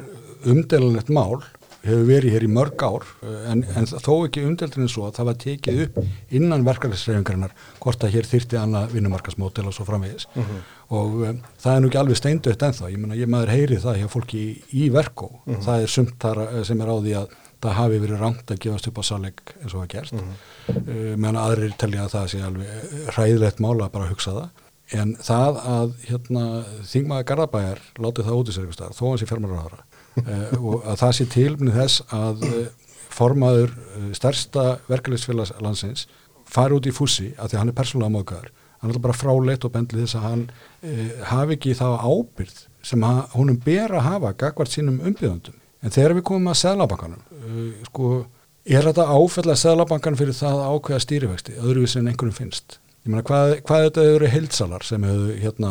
umdelanlegt 0.50 1.12
mál 1.16 1.40
hefur 1.80 2.04
verið 2.08 2.34
hér 2.34 2.44
í 2.44 2.50
mörg 2.52 2.82
ár 2.84 3.06
en, 3.48 3.62
en 3.64 3.88
þó 3.88 4.12
ekki 4.26 4.44
umdeldur 4.44 4.82
en 4.84 4.90
svo 4.92 5.06
að 5.06 5.16
það 5.16 5.28
var 5.30 5.38
tekið 5.44 5.80
upp 5.86 5.98
innan 6.36 6.66
verkefnisreifingarinnar 6.66 7.54
hvort 7.80 8.04
að 8.04 8.16
hér 8.16 8.28
þyrti 8.28 8.58
annað 8.60 8.92
vinnumarkasmótel 8.96 9.64
og 9.70 9.76
svo 9.76 9.86
framvegis. 9.88 10.26
Og 10.92 11.22
um, 11.24 11.38
það 11.62 11.72
er 11.72 11.80
nú 11.80 11.88
ekki 11.88 12.00
alveg 12.02 12.20
steindött 12.20 12.64
ennþá, 12.66 12.90
ég 12.92 13.00
meina 13.00 13.16
ég 13.16 13.30
maður 13.32 13.54
heyri 13.54 13.78
það 13.80 14.02
hjá 14.02 14.10
fólki 14.12 14.42
í, 14.42 14.50
í 14.82 14.90
verkó, 14.92 15.30
það 15.48 15.86
er 15.86 15.94
sumt 15.94 16.18
þar 16.20 16.42
eh, 16.50 16.60
sem 16.68 16.84
er 16.84 16.92
á 16.92 16.96
því 16.98 17.16
að 17.22 17.38
það 17.60 17.76
hafi 17.76 18.00
verið 18.02 18.22
rangt 18.24 18.50
að 18.50 18.60
gefast 18.64 18.88
upp 18.90 18.98
á 19.00 19.04
saleg 19.04 19.40
eins 19.60 19.74
og 19.74 19.82
það 19.82 19.92
gerst 19.94 20.16
mm 20.16 20.20
-hmm. 20.24 20.80
uh, 20.80 21.14
meðan 21.16 21.40
aðrir 21.44 21.76
telja 21.78 22.04
að 22.04 22.14
það 22.16 22.26
sé 22.32 22.42
alveg 22.42 22.68
hræðilegt 23.14 23.60
mála 23.60 23.86
að 23.86 23.94
bara 23.96 24.10
hugsa 24.10 24.36
það. 24.38 24.66
En 24.90 25.14
það 25.22 25.58
að 25.70 25.92
hérna, 26.08 26.44
þingmaður 26.82 27.26
Garðabæjar 27.28 27.80
látið 27.98 28.26
það 28.26 28.38
út 28.40 28.48
í 28.48 28.54
sér 28.56 28.70
þó 28.98 29.04
hans 29.06 29.22
í 29.22 29.28
fjármálaráðara 29.30 29.84
uh, 30.26 30.64
og 30.66 30.86
að 30.86 30.96
það 31.02 31.12
sé 31.18 31.26
tilmynið 31.34 31.78
þess 31.78 32.02
að 32.10 32.46
uh, 32.48 32.64
formaður 33.10 33.76
uh, 33.76 34.08
stærsta 34.16 34.64
verkefliðsfélags 34.88 35.54
landsins 35.62 36.08
fari 36.50 36.74
út 36.74 36.88
í 36.90 36.94
fússi 36.94 37.30
að 37.38 37.52
því 37.52 37.54
að 37.54 37.62
hann 37.62 37.72
er 37.72 37.78
persónulega 37.78 38.14
móðgæður 38.16 38.50
hann 38.80 38.90
er 38.90 38.98
bara 39.04 39.14
fráleitt 39.20 39.64
og 39.64 39.72
bendlið 39.74 40.06
þess 40.06 40.16
að 40.18 40.26
hann 40.26 40.44
hafi 41.28 41.56
ekki 41.58 41.74
þá 41.76 42.00
ábyrð 42.00 42.62
sem 42.82 43.02
að, 43.04 43.18
honum 43.34 43.58
ber 43.60 43.92
að 43.92 44.06
hafa 44.06 44.32
gagvart 44.40 44.72
sínum 44.72 45.02
umbyrðandum 45.04 45.59
en 45.80 45.94
þegar 45.94 46.16
við 46.18 46.26
komum 46.30 46.52
að 46.52 46.60
seglabankanum 46.64 47.24
sko, 47.88 48.12
er 48.68 48.86
þetta 48.90 49.08
áfell 49.08 49.48
að 49.48 49.62
seglabankan 49.64 50.20
fyrir 50.20 50.36
það 50.36 50.60
að 50.60 50.76
ákveða 50.76 51.02
stýrivexti? 51.06 51.58
Öðruvísi 51.60 52.00
en 52.00 52.12
einhverjum 52.12 52.36
finnst. 52.36 52.78
Ég 53.00 53.08
meina 53.08 53.22
hvað, 53.24 53.50
hvað 53.64 53.82
þetta 53.86 54.02
eru 54.12 54.28
heilsalar 54.28 54.82
sem 54.84 55.04
hefur 55.08 55.28
hérna, 55.40 55.68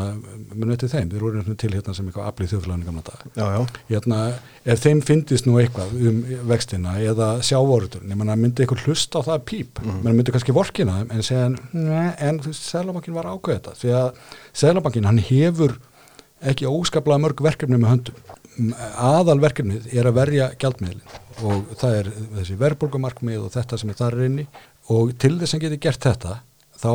munið 0.50 0.80
til 0.82 0.88
þeim? 0.90 1.10
Þeir 1.12 1.26
voru 1.28 1.54
til 1.62 1.70
hérna 1.76 1.94
sem 1.94 2.08
eitthvað 2.10 2.30
aflið 2.32 2.54
þjóðfélaginu 2.56 2.88
gamla 2.88 3.04
dag 3.06 3.26
já, 3.36 3.44
já. 3.54 3.82
hérna, 3.92 4.22
ef 4.74 4.82
þeim 4.82 5.04
finnist 5.06 5.46
nú 5.46 5.60
eitthvað 5.62 5.94
um 6.10 6.24
vextina 6.50 6.96
eða 7.06 7.28
sjávorutun, 7.46 8.08
ég 8.10 8.18
meina 8.18 8.34
myndi 8.40 8.66
eitthvað 8.66 8.88
hlusta 8.88 9.22
á 9.22 9.28
það 9.28 9.46
píp, 9.52 9.78
mm 9.78 9.92
-hmm. 9.92 10.18
myndi 10.18 10.34
kannski 10.34 10.58
vorkina 10.58 10.98
þeim 10.98 11.14
en 11.14 11.22
segja, 11.22 11.46
en 12.18 12.42
Sælabankin 12.50 13.14
var 13.14 13.30
ákveð 13.30 13.60
þetta, 13.60 13.78
því 13.78 13.94
að 14.02 14.10
Sælabankin 14.64 15.06
hann 15.06 15.22
hefur 15.22 15.78
ekki 16.42 16.66
óskaplega 16.66 17.22
mörg 17.22 17.46
verkefni 17.46 17.78
með 17.78 17.94
höndum 17.94 18.39
aðalverkefnið 18.60 19.90
er 19.96 20.10
að 20.10 20.18
verja 20.20 20.50
gjaldmiðlin 20.60 21.18
og 21.48 21.74
það 21.80 21.98
er 22.00 22.12
þessi 22.40 22.58
verðbólgumarkmið 22.60 23.42
og 23.46 23.54
þetta 23.56 23.80
sem 23.80 23.92
er 23.92 24.00
þar 24.00 24.22
inni 24.26 24.46
og 24.92 25.14
til 25.22 25.36
þess 25.40 25.56
að 25.56 25.66
geti 25.66 25.82
gert 25.86 26.08
þetta 26.08 26.40
þá 26.80 26.94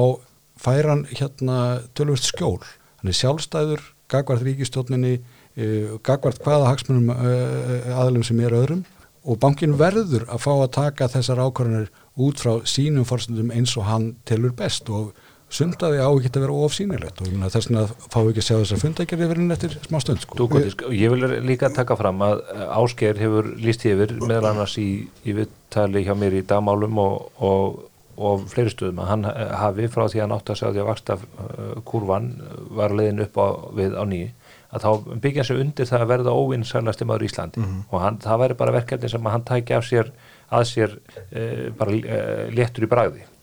fær 0.61 0.91
hann 0.91 1.05
hérna 1.11 1.59
tölvist 1.97 2.29
skjól. 2.31 2.61
Hann 3.01 3.11
er 3.11 3.19
sjálfstæður, 3.19 3.83
gagvart 4.13 4.45
ríkistjóninni 4.47 5.17
uh, 5.19 5.97
gagvart 6.05 6.43
hvaða 6.45 6.71
hagsmunum 6.73 7.13
uh, 7.15 7.95
aðlum 7.99 8.27
sem 8.27 8.41
er 8.45 8.57
öðrum 8.57 8.85
og 9.25 9.41
bankin 9.41 9.79
verður 9.81 10.27
að 10.29 10.43
fá 10.45 10.53
að 10.53 10.73
taka 10.77 11.09
þessar 11.09 11.41
ákvarðanir 11.47 11.93
út 12.21 12.41
frá 12.43 12.59
sínum 12.69 13.07
fórstundum 13.09 13.53
eins 13.55 13.73
og 13.81 13.89
hann 13.89 14.11
telur 14.29 14.53
best 14.57 14.91
og 14.93 15.15
sundaði 15.55 16.03
á 16.03 16.09
ekki 16.11 16.31
að 16.33 16.45
vera 16.45 16.59
ofsýnilegt 16.67 17.23
og 17.23 17.33
þess 17.55 17.69
vegna 17.69 17.85
fá 17.87 18.19
ekki 18.21 18.43
að 18.43 18.47
sjá 18.47 18.55
þess 18.57 18.75
að 18.75 18.85
fundagerði 18.85 19.29
verið 19.31 19.55
eftir 19.55 19.75
smá 19.87 19.99
stund 20.03 20.23
sko. 20.25 20.39
Dúkvöldi, 20.41 20.91
ég 20.99 21.15
vil 21.15 21.35
líka 21.47 21.71
taka 21.75 21.97
fram 21.99 22.23
að 22.27 22.45
Ásker 22.75 23.19
hefur 23.21 23.51
líst 23.63 23.87
yfir 23.89 24.15
meðal 24.25 24.53
annars 24.53 24.77
í, 24.83 24.89
í 25.23 25.35
viðtali 25.37 26.05
hjá 26.07 26.15
mér 26.19 26.39
í 26.41 26.45
dagmálum 26.51 26.99
og, 27.03 27.29
og, 27.39 27.83
og 28.19 28.47
fleiri 28.51 28.73
stöðum 28.75 29.03
að 29.05 29.13
hann 29.13 29.29
hafi 29.63 29.91
frá 29.93 30.07
því 30.07 30.23
að 30.23 30.25
hann 30.27 30.39
átt 30.39 30.55
að 30.55 30.63
sjá 30.63 30.67
því 30.71 30.83
að 30.85 30.89
vaksta 30.91 31.19
kurvan 31.91 32.33
var 32.75 32.97
leiðin 32.97 33.27
upp 33.27 33.39
á, 33.39 33.47
við 33.79 33.95
á 33.95 34.05
nýju 34.11 34.33
að 34.75 34.83
þá 34.83 35.13
byggja 35.23 35.45
sér 35.47 35.61
undir 35.63 35.87
það 35.87 36.03
að 36.03 36.11
verða 36.11 36.33
óvinnsælast 36.35 37.05
í 37.05 37.07
maður 37.07 37.29
Íslandi 37.29 37.61
mm 37.61 37.67
-hmm. 37.69 37.85
og 37.95 38.01
hann, 38.03 38.17
það 38.25 38.41
væri 38.43 38.57
bara 38.59 38.75
verkefni 38.75 39.11
sem 39.13 39.29
hann 39.31 39.45
tækja 39.47 39.79
af 39.79 39.87
sér 39.87 40.11
að 40.51 40.65
sér 40.67 40.97
e, 41.31 41.71
bara 41.79 41.95
e, 41.95 42.19
léttur 42.51 42.83
í 42.83 42.91
bræði 42.91 43.23
Eh, 43.23 43.34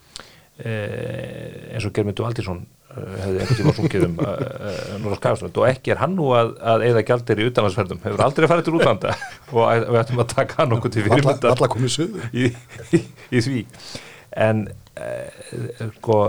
eins 0.61 1.87
og 1.87 1.93
Germundur 1.95 2.27
Aldísson 2.27 2.61
eh, 2.91 3.15
hefði 3.23 3.39
einhvern 3.41 3.59
tíma 3.59 3.73
sungið 3.77 4.05
um 4.07 4.19
eh, 4.25 4.91
Núra 5.01 5.17
Skafsnönd 5.17 5.57
og 5.57 5.67
ekki 5.69 5.95
er 5.95 6.01
hann 6.03 6.13
nú 6.17 6.29
að, 6.37 6.53
að 6.73 6.85
eða 6.89 7.03
gældir 7.07 7.41
í 7.41 7.47
utanlandsferðum, 7.49 8.03
hefur 8.05 8.23
aldrei 8.27 8.49
farið 8.51 8.67
til 8.67 8.77
útlanda. 8.77 9.15
Og 9.55 9.65
við 9.81 9.99
ættum 10.03 10.23
að 10.23 10.31
taka 10.35 10.61
hann 10.61 10.77
okkur 10.77 10.93
til 10.93 11.07
fyrirmyndar 11.07 11.65
í, 12.43 12.51
í, 12.95 13.03
í 13.31 13.43
því. 13.47 13.65
En 14.41 14.65
sko 15.97 16.21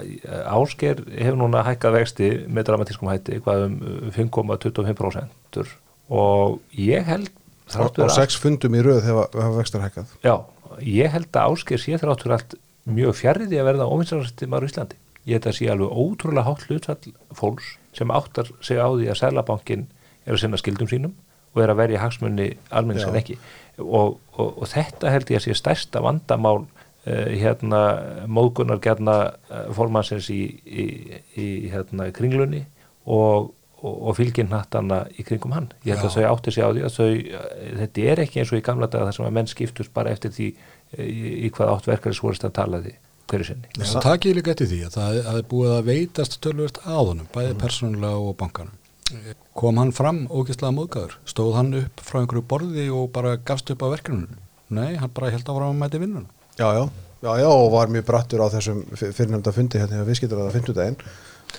Ásker 0.00 1.02
hefur 1.18 1.36
núna 1.40 1.64
hækkað 1.66 1.96
vexti 1.98 2.30
með 2.48 2.70
dramatískum 2.70 3.10
hætti 3.10 3.40
hvað 3.44 3.66
um 3.66 3.76
5,25% 4.14 5.74
og 6.10 6.60
ég 6.78 7.04
held 7.06 7.28
á 7.74 7.84
6 8.16 8.38
fundum 8.40 8.74
í 8.78 8.82
rauð 8.86 9.04
hefur 9.04 9.54
vextar 9.58 9.84
hækkað. 9.84 10.14
Já, 10.24 10.34
ég 10.86 11.12
held 11.12 11.30
að 11.34 11.54
Ásker 11.54 11.82
sé 11.82 11.98
þráttur 12.00 12.36
allt 12.38 12.56
mjög 12.96 13.16
fjarrði 13.20 13.60
að 13.60 13.70
verða 13.70 13.88
óvinnsarasti 13.90 14.48
maður 14.50 14.66
í 14.66 14.70
Íslandi. 14.72 15.00
Ég 15.28 15.36
held 15.36 15.48
að 15.50 15.56
sé 15.58 15.70
alveg 15.70 15.96
ótrúlega 16.00 16.46
hátt 16.46 16.66
hlutfall 16.68 17.14
fólks 17.36 17.74
sem 17.96 18.12
áttar 18.14 18.48
sig 18.64 18.80
á 18.80 18.88
því 18.88 19.10
að 19.10 19.20
Sælabankin 19.20 19.88
er 20.24 20.36
að 20.36 20.42
sinna 20.44 20.60
skildum 20.60 20.88
sínum 20.90 21.16
og 21.54 21.62
er 21.64 21.72
að 21.72 21.80
verja 21.82 22.02
hagsmunni 22.04 22.52
almennis 22.70 23.06
en 23.08 23.18
ekki 23.18 23.36
og, 23.80 24.18
og, 24.36 24.60
og 24.62 24.66
þetta 24.70 25.12
held 25.12 25.32
ég 25.32 25.40
að 25.40 25.46
sé 25.46 25.56
stærsta 25.58 26.02
vandamál 26.04 26.64
uh, 26.64 27.30
hérna 27.30 27.80
móðgunar 28.30 28.82
gerna 28.82 29.16
uh, 29.50 29.70
fólkmannsins 29.76 30.30
í, 30.32 30.42
í, 30.64 30.86
í 31.34 31.48
hérna 31.72 32.10
kringlunni 32.16 32.64
og, 33.10 33.52
og 33.80 34.12
fylginn 34.18 34.52
hattana 34.52 35.06
í 35.16 35.24
kringum 35.26 35.54
hann. 35.56 35.70
Ég 35.86 35.96
held 35.96 36.10
að 36.10 36.18
þau 36.18 36.34
átti 36.34 36.54
sig 36.54 36.66
á 36.66 36.70
því 36.70 36.84
að 36.86 36.98
þau, 36.98 37.08
uh, 37.10 37.46
þetta 37.82 38.06
er 38.12 38.24
ekki 38.26 38.42
eins 38.42 38.52
og 38.52 38.60
í 38.60 38.66
gamla 38.66 38.90
daga 38.90 39.08
þar 39.08 39.18
sem 39.18 39.30
að 39.30 39.36
menn 39.38 39.50
skiptust 39.50 39.94
bara 39.96 40.14
eftir 40.14 40.34
því 40.36 40.52
í, 40.98 41.46
í 41.46 41.52
hvað 41.54 41.76
átt 41.76 41.88
verkefnisvorist 41.90 42.46
að 42.48 42.56
tala 42.58 42.82
því 42.84 42.96
hverju 43.30 43.48
sinni. 43.50 43.70
Það 43.78 44.04
takir 44.04 44.36
líka 44.36 44.54
eftir 44.54 44.70
því 44.70 44.80
að 44.88 44.96
það 44.96 45.32
er 45.32 45.48
búið 45.50 45.72
að 45.76 45.88
veitast 45.90 46.36
tölvöld 46.44 46.80
aðunum, 46.82 47.28
bæði 47.34 47.52
mm. 47.52 47.60
persónulega 47.62 48.22
og 48.26 48.36
bankanum. 48.40 48.76
Kom 49.58 49.78
hann 49.80 49.90
fram 49.94 50.24
ógeðslega 50.30 50.74
móðgæður? 50.76 51.16
Stóð 51.28 51.56
hann 51.58 51.72
upp 51.80 52.02
frá 52.06 52.20
einhverju 52.20 52.44
borði 52.50 52.86
og 52.94 53.08
bara 53.14 53.36
gafst 53.42 53.70
upp 53.74 53.82
á 53.82 53.92
verkefninu? 53.94 54.38
Nei, 54.70 54.94
hann 55.00 55.14
bara 55.14 55.32
held 55.34 55.48
áfram 55.50 55.72
að 55.72 55.80
mæti 55.80 56.00
vinnuna. 56.02 56.30
Já, 56.58 56.68
já, 56.76 56.84
já, 57.24 57.32
já, 57.42 57.48
og 57.48 57.72
var 57.74 57.90
mjög 57.90 58.06
brattur 58.06 58.44
á 58.46 58.52
þessum 58.54 58.84
fyrirnefnda 58.94 59.54
fundi 59.54 59.80
hérna 59.82 60.04
við 60.06 60.20
skiltur 60.20 60.42
að 60.42 60.50
það 60.50 60.58
fyndu 60.58 60.76
daginn, 60.76 61.00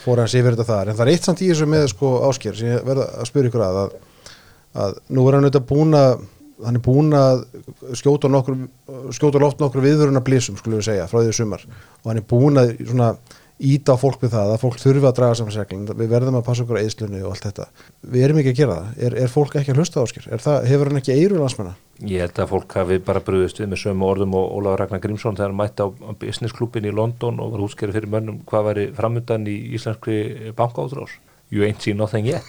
fór 0.00 0.22
hans 0.22 0.36
yfir 0.38 0.56
þetta 0.56 0.68
þar, 0.70 0.90
en 0.90 0.98
það 0.98 1.04
er 1.04 1.12
eitt 1.12 1.28
samt 1.28 1.42
í 1.44 1.50
þessu 1.50 1.68
með 1.68 1.88
sko 1.92 2.12
ásker 2.30 2.56
sem 2.56 2.70
ég 2.70 2.86
verða 2.86 3.08
að 3.20 3.28
spyrja 3.28 3.52
ykkur 3.52 3.64
að, 3.66 3.80
að, 3.82 3.96
að 4.84 4.96
nú 5.12 5.26
er 5.26 5.36
hann 5.36 5.48
auðvitað 5.48 5.66
búin 5.68 5.98
að 5.98 6.24
hann 6.64 6.78
er 6.78 6.84
búin 6.84 7.12
að 7.16 7.44
skjóta, 7.98 8.30
nokkur, 8.32 8.58
skjóta 9.14 9.42
loft 9.42 9.62
nokkur 9.62 9.84
viðvöruna 9.84 10.24
blísum 10.24 10.58
skulum 10.60 10.80
við 10.80 10.90
segja 10.90 11.06
frá 11.10 11.20
því 11.22 11.36
sumar. 11.36 11.64
Og 12.02 12.10
hann 12.10 12.20
er 12.22 12.28
búin 12.28 12.60
að 12.60 12.74
svona 12.82 13.14
íta 13.62 13.94
fólk 14.00 14.24
við 14.24 14.32
það 14.34 14.52
að 14.52 14.60
fólk 14.62 14.78
þurfi 14.82 15.06
að 15.06 15.16
draga 15.18 15.38
samfélagsreglin 15.38 15.98
við 16.00 16.10
verðum 16.10 16.38
að 16.40 16.44
passa 16.48 16.64
okkur 16.64 16.78
á 16.80 16.82
eðslunni 16.82 17.22
og 17.22 17.34
allt 17.34 17.46
þetta. 17.46 17.66
Við 18.14 18.26
erum 18.26 18.40
ekki 18.40 18.52
að 18.52 18.58
gera 18.58 18.76
það, 18.78 19.00
er, 19.06 19.16
er 19.22 19.32
fólk 19.32 19.56
ekki 19.60 19.72
að 19.74 19.80
hlusta 19.82 20.02
áskil 20.02 20.22
hefur 20.26 20.90
hann 20.90 21.00
ekki 21.02 21.14
eiru 21.14 21.38
landsmenna? 21.38 21.74
Ég 22.02 22.24
held 22.24 22.40
að 22.42 22.50
fólk 22.50 22.76
hafi 22.80 22.98
bara 23.06 23.22
bröðist 23.22 23.60
við 23.62 23.70
með 23.70 23.82
sömu 23.84 24.08
orðum 24.08 24.34
og 24.34 24.56
Ólaður 24.56 24.82
Ragnar 24.82 25.02
Grímsson 25.04 25.38
þegar 25.38 25.52
hann 25.52 25.60
mætti 25.60 25.86
á 25.86 25.88
businessklubin 26.18 26.88
í 26.88 26.94
London 26.94 27.38
og 27.42 27.52
var 27.54 27.66
útskeri 27.68 27.94
fyrir 27.94 28.10
mönnum 28.10 28.40
hvað 28.48 28.66
væri 28.70 28.88
framöndan 28.96 29.46
í 29.46 29.58
íslenskri 29.78 30.54
bankáðrás 30.58 31.14
you 31.52 31.66
ain't 31.66 31.84
seen 31.84 31.98
nothing 32.00 32.26
yet. 32.26 32.48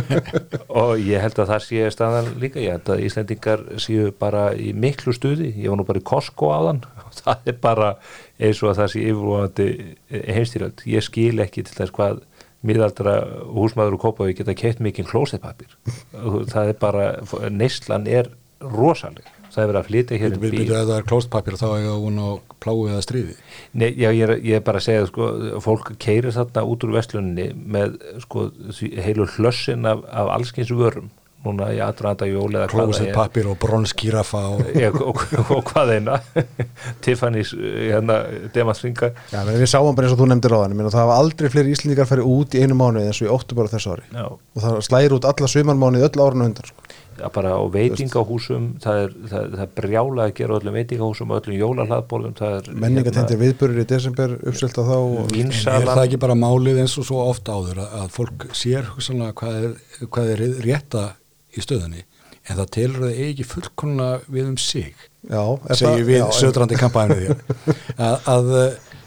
Og 0.80 1.00
ég 1.02 1.18
held 1.18 1.40
að 1.42 1.50
það 1.50 1.64
sé 1.66 1.88
staðan 1.90 2.32
líka, 2.38 2.62
ég 2.62 2.76
held 2.76 2.92
að 2.94 3.04
Íslendingar 3.08 3.64
séu 3.82 4.12
bara 4.14 4.50
í 4.54 4.70
miklu 4.70 5.14
stuði. 5.16 5.50
Ég 5.58 5.72
var 5.72 5.80
nú 5.80 5.86
bara 5.88 6.02
í 6.02 6.06
Costco 6.06 6.52
á 6.54 6.60
þann 6.68 6.84
og 7.10 7.16
það 7.24 7.50
er 7.50 7.58
bara 7.66 7.90
eins 8.38 8.62
og 8.62 8.72
að 8.72 8.82
það 8.82 8.92
sé 8.94 9.04
yfirvonandi 9.08 9.68
heimstýröld, 10.36 10.86
ég 10.94 11.06
skil 11.06 11.42
ekki 11.42 11.66
til 11.66 11.76
þess 11.80 11.96
hvað 11.96 12.22
miðaldra 12.66 13.16
húsmaður 13.56 13.96
og 13.96 14.04
kópaði 14.04 14.36
geta 14.40 14.56
keitt 14.56 14.82
mikið 14.84 15.10
klósetpapir 15.10 15.76
það 16.52 16.74
er 16.74 16.80
bara, 16.80 17.10
neyslan 17.50 18.08
er 18.10 18.30
rosalega 18.60 19.39
það 19.50 19.62
er 19.62 19.70
verið 19.70 19.80
að 19.80 19.88
flytja 19.90 20.20
hér 20.20 20.34
um 20.34 20.40
bíl. 20.40 20.50
Við 20.50 20.56
byrjuðum 20.56 20.80
að 20.80 20.90
það 20.90 21.00
er 21.00 21.06
klóstpapir 21.10 21.58
þá 21.60 21.66
er 21.68 21.86
það 21.86 22.02
hún 22.04 22.20
á 22.20 22.28
pláið 22.60 22.90
eða 22.94 23.04
stríði. 23.06 23.38
Nei, 23.72 23.88
já, 23.90 24.08
ég 24.10 24.24
er, 24.26 24.34
ég 24.46 24.58
er 24.60 24.66
bara 24.66 24.82
að 24.82 24.88
segja 24.88 25.06
sko, 25.10 25.30
fólk 25.64 25.94
keirir 26.02 26.36
þarna 26.36 26.66
út 26.72 26.84
úr 26.86 26.96
vestlunni 26.98 27.48
með 27.54 27.96
sko, 28.26 28.50
heilu 29.06 29.26
hlössin 29.36 29.88
af, 29.90 30.04
af 30.10 30.34
allskyns 30.36 30.74
vörum 30.74 31.10
núna 31.40 31.70
í 31.72 31.78
aðranda 31.80 32.26
jól 32.28 32.50
eða 32.52 32.66
hvað 32.68 32.90
það 32.90 32.90
er. 32.90 33.14
Klóstpapir 33.14 33.46
og 33.48 33.54
bronskýrafa 33.62 34.40
og... 34.52 34.60
og, 34.90 35.22
og, 35.38 35.52
og 35.56 35.62
hvað 35.70 35.92
eina. 35.94 36.18
Tiffany's 37.04 37.54
hérna, 37.56 38.18
demasringa 38.52 39.12
Já, 39.32 39.40
menn 39.48 39.56
við 39.56 39.70
sáum 39.72 39.96
bara 39.96 40.08
eins 40.08 40.16
og 40.16 40.20
þú 40.20 40.28
nefndir 40.34 40.56
á 40.56 40.60
þann 40.60 40.84
það 40.84 40.98
hafa 41.00 41.16
aldrei 41.22 41.52
fleiri 41.54 41.72
íslendingar 41.72 42.10
færi 42.10 42.26
út 42.28 42.56
í 42.56 42.64
einu 42.64 42.76
mánu 42.76 43.06
eins 43.06 43.22
og 43.22 43.30
í 43.30 43.32
óttu 43.32 43.56
bara 43.56 43.72
þessu 43.72 43.94
ári. 43.94 44.04
Já. 44.12 44.26
og 44.28 44.66
það 44.66 44.80
slæðir 44.90 45.16
út 45.16 45.30
alla 45.32 45.52
sumarmánu 45.54 46.02
í 46.02 46.06
öll 46.10 46.26
árun 46.26 46.52
sko 46.60 46.90
bara 47.34 47.52
á 47.56 47.62
veitingahúsum 47.72 48.66
það 48.82 49.00
er, 49.04 49.14
það, 49.30 49.46
það 49.54 49.64
er 49.64 49.72
brjála 49.80 50.26
að 50.26 50.34
gera 50.38 50.58
öllum 50.58 50.76
veitingahúsum 50.78 51.32
og 51.32 51.40
öllum 51.40 51.58
jólarhlaðbólum 51.60 52.36
menningatendir 52.70 53.36
hérna, 53.36 53.40
viðbörur 53.44 53.82
í 53.82 53.86
desember 53.90 54.36
uppselt 54.40 54.80
að 54.80 54.92
þá 54.92 54.98
er 55.74 55.88
það 55.90 56.04
ekki 56.04 56.20
bara 56.22 56.38
málið 56.38 56.82
eins 56.84 56.96
og 57.00 57.08
svo 57.10 57.24
ofta 57.26 57.58
áður 57.58 57.82
að, 57.84 57.96
að 58.02 58.14
fólk 58.16 58.46
sér 58.56 58.92
hvað 59.00 59.58
er, 59.60 59.74
hvað 60.06 60.32
er 60.36 60.44
rétta 60.64 61.06
í 61.56 61.64
stöðunni 61.64 62.06
en 62.48 62.58
það 62.58 62.70
telur 62.76 63.06
það 63.06 63.24
ekki 63.26 63.46
fullkonuna 63.46 64.10
við 64.30 64.52
um 64.52 64.60
sig 64.60 64.94
já, 65.28 65.42
segir 65.76 66.06
við 66.08 66.24
södrandi 66.38 66.78
kampæðinu 66.80 67.36
að, 68.08 68.30
að 68.32 68.54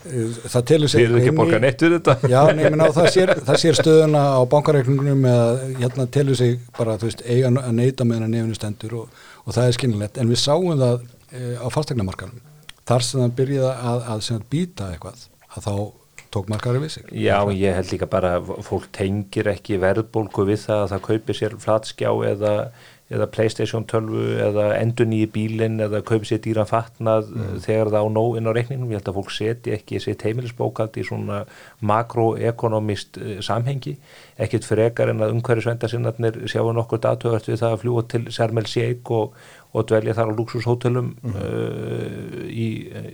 það 0.04 0.66
telur 0.70 0.92
sig 0.92 1.02
Þið 1.02 1.08
eru 1.08 1.20
ekki 1.22 1.36
borgan 1.38 1.68
eitt 1.68 1.84
við 1.84 1.96
þetta. 1.98 2.16
Já, 2.32 2.40
nefnir 2.50 2.78
ná, 2.80 2.86
það 2.96 3.10
sér, 3.16 3.34
það 3.48 3.60
sér 3.62 3.80
stöðuna 3.80 4.24
á 4.36 4.42
bankareikningunum 4.52 5.28
eða 5.32 5.50
hérna 5.80 6.08
telur 6.18 6.40
sig 6.40 6.56
bara, 6.78 6.98
veist, 7.02 7.24
eiga 7.26 7.52
að 7.52 7.74
neyta 7.80 8.08
með 8.08 8.20
hennar 8.20 8.34
nefnir 8.34 8.60
stendur 8.60 8.96
og, 9.02 9.26
og 9.44 9.56
það 9.56 9.70
er 9.70 9.78
skinnilegt, 9.80 10.20
en 10.20 10.32
við 10.32 10.42
sáum 10.44 10.72
það 10.80 11.06
e, 11.32 11.44
á 11.60 11.68
fastegnamarkanum 11.74 12.42
þar 12.84 13.06
sem 13.08 13.24
það 13.24 13.36
byrjiða 13.40 13.74
að, 13.74 14.08
að, 14.14 14.26
að 14.36 14.48
býta 14.52 14.90
eitthvað, 14.92 15.28
að 15.54 15.68
þá 15.68 15.76
tók 16.34 16.50
markari 16.50 16.82
við 16.82 16.96
sig. 16.96 17.06
Já, 17.14 17.38
ég 17.54 17.78
held 17.78 17.92
líka 17.94 18.10
bara 18.10 18.34
fólk 18.66 18.90
tengir 18.96 19.52
ekki 19.54 19.78
verðbólku 19.82 20.48
við 20.50 20.64
það 20.66 20.82
að 20.82 20.92
það 20.94 21.04
kaupir 21.08 21.38
sér 21.38 21.56
flatskjá 21.62 22.10
eða 22.32 22.54
eða 23.12 23.28
Playstation 23.34 23.84
12 23.90 24.22
eða 24.46 24.66
endur 24.78 25.08
nýji 25.10 25.28
bílinn 25.34 25.82
eða 25.84 26.00
kaupi 26.08 26.28
sér 26.30 26.40
dýran 26.44 26.70
fatnað 26.70 27.32
mm. 27.34 27.58
þegar 27.66 27.92
það 27.92 28.06
á 28.08 28.10
nóg 28.16 28.38
inn 28.40 28.48
á 28.48 28.56
reikningum 28.56 28.94
ég 28.94 29.02
held 29.02 29.10
að 29.12 29.18
fólk 29.18 29.34
seti 29.36 29.74
ekki 29.76 30.00
sitt 30.04 30.24
heimilisbókald 30.24 30.96
í 30.98 31.04
svona 31.08 31.42
makroekonomist 31.84 33.20
uh, 33.20 33.34
samhengi, 33.44 33.98
ekkit 34.42 34.68
frekar 34.68 35.12
en 35.12 35.26
að 35.26 35.36
umhverju 35.36 35.66
svendasinnarnir 35.68 36.40
sjáu 36.52 36.72
nokkur 36.76 37.02
datöðast 37.04 37.52
við 37.52 37.60
það 37.64 37.76
að 37.76 37.82
fljúa 37.84 38.06
til 38.14 38.24
Sermel 38.34 38.70
Sjeik 38.72 39.12
og, 39.14 39.36
og 39.74 39.90
dvelja 39.92 40.16
þar 40.18 40.32
á 40.32 40.38
luxushótelum 40.38 41.12
mm. 41.20 41.36
uh, 41.42 42.46
í, 42.48 42.70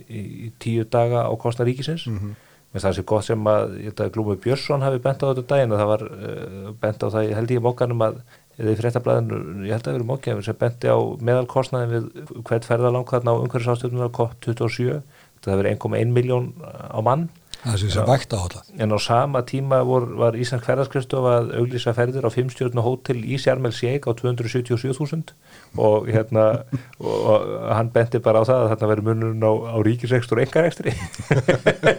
í, 0.06 0.22
í 0.46 0.52
tíu 0.62 0.86
daga 0.86 1.26
á 1.26 1.32
kostna 1.34 1.66
ríkisins 1.66 2.06
mm 2.06 2.18
-hmm. 2.18 2.36
með 2.72 2.86
það 2.86 2.94
sé 2.96 3.02
gott 3.02 3.26
sem 3.26 3.50
að, 3.56 3.74
að 3.90 4.12
Glúmi 4.14 4.38
Björnsson 4.38 4.86
hafi 4.86 5.02
bent 5.02 5.26
á 5.26 5.28
þetta 5.34 5.48
daginn 5.50 5.74
og 5.74 5.82
það 5.82 5.92
var 5.94 6.06
uh, 6.06 6.70
bent 6.78 7.02
á 7.02 7.06
það, 7.10 7.34
held 7.40 7.58
ég 7.58 7.66
mókanum 7.66 8.06
að 8.06 8.22
eða 8.60 8.74
í 8.74 8.78
fréttablaðinu, 8.78 9.40
ég 9.66 9.74
held 9.74 9.82
að 9.82 9.88
það 9.88 9.98
verið 9.98 10.10
mókjafur 10.10 10.46
sem 10.46 10.60
benti 10.60 10.92
á 10.92 10.98
meðalkostnaðin 11.30 11.92
við 11.94 12.40
hvert 12.48 12.68
ferðalang 12.68 13.08
þarna 13.10 13.34
á 13.36 13.40
umhverfisástjöfnum 13.40 14.14
COP27, 14.16 15.00
það 15.40 15.62
verið 15.62 15.76
1,1 15.78 16.16
miljón 16.16 16.50
á 16.60 17.00
mann. 17.04 17.28
Vægt 17.60 18.32
á 18.32 18.40
þetta 18.40 18.60
en 18.80 18.92
á 18.96 18.98
sama 19.04 19.42
tíma 19.44 19.82
vor, 19.84 20.06
var 20.16 20.36
Íslands 20.38 20.64
hverðarskristof 20.64 21.26
að 21.28 21.50
auglýsa 21.60 21.92
ferðir 21.92 22.24
á 22.24 22.32
5 22.32 22.54
stjórn 22.54 22.80
og 22.80 22.86
hótel 22.86 23.18
í 23.20 23.36
Sjarmel 23.36 23.74
Sjæk 23.76 24.08
á 24.08 24.16
277.000 24.16 25.34
og 25.76 26.08
hérna 26.08 26.46
og, 27.04 27.44
hann 27.68 27.92
benti 27.92 28.22
bara 28.24 28.40
á 28.40 28.48
það 28.48 28.64
að 28.64 28.72
þarna 28.72 28.90
verið 28.94 29.10
munurinn 29.10 29.44
á, 29.44 29.52
á 29.52 29.78
ríkisrekstur 29.84 30.40
og 30.40 30.46
engarekstri 30.46 30.96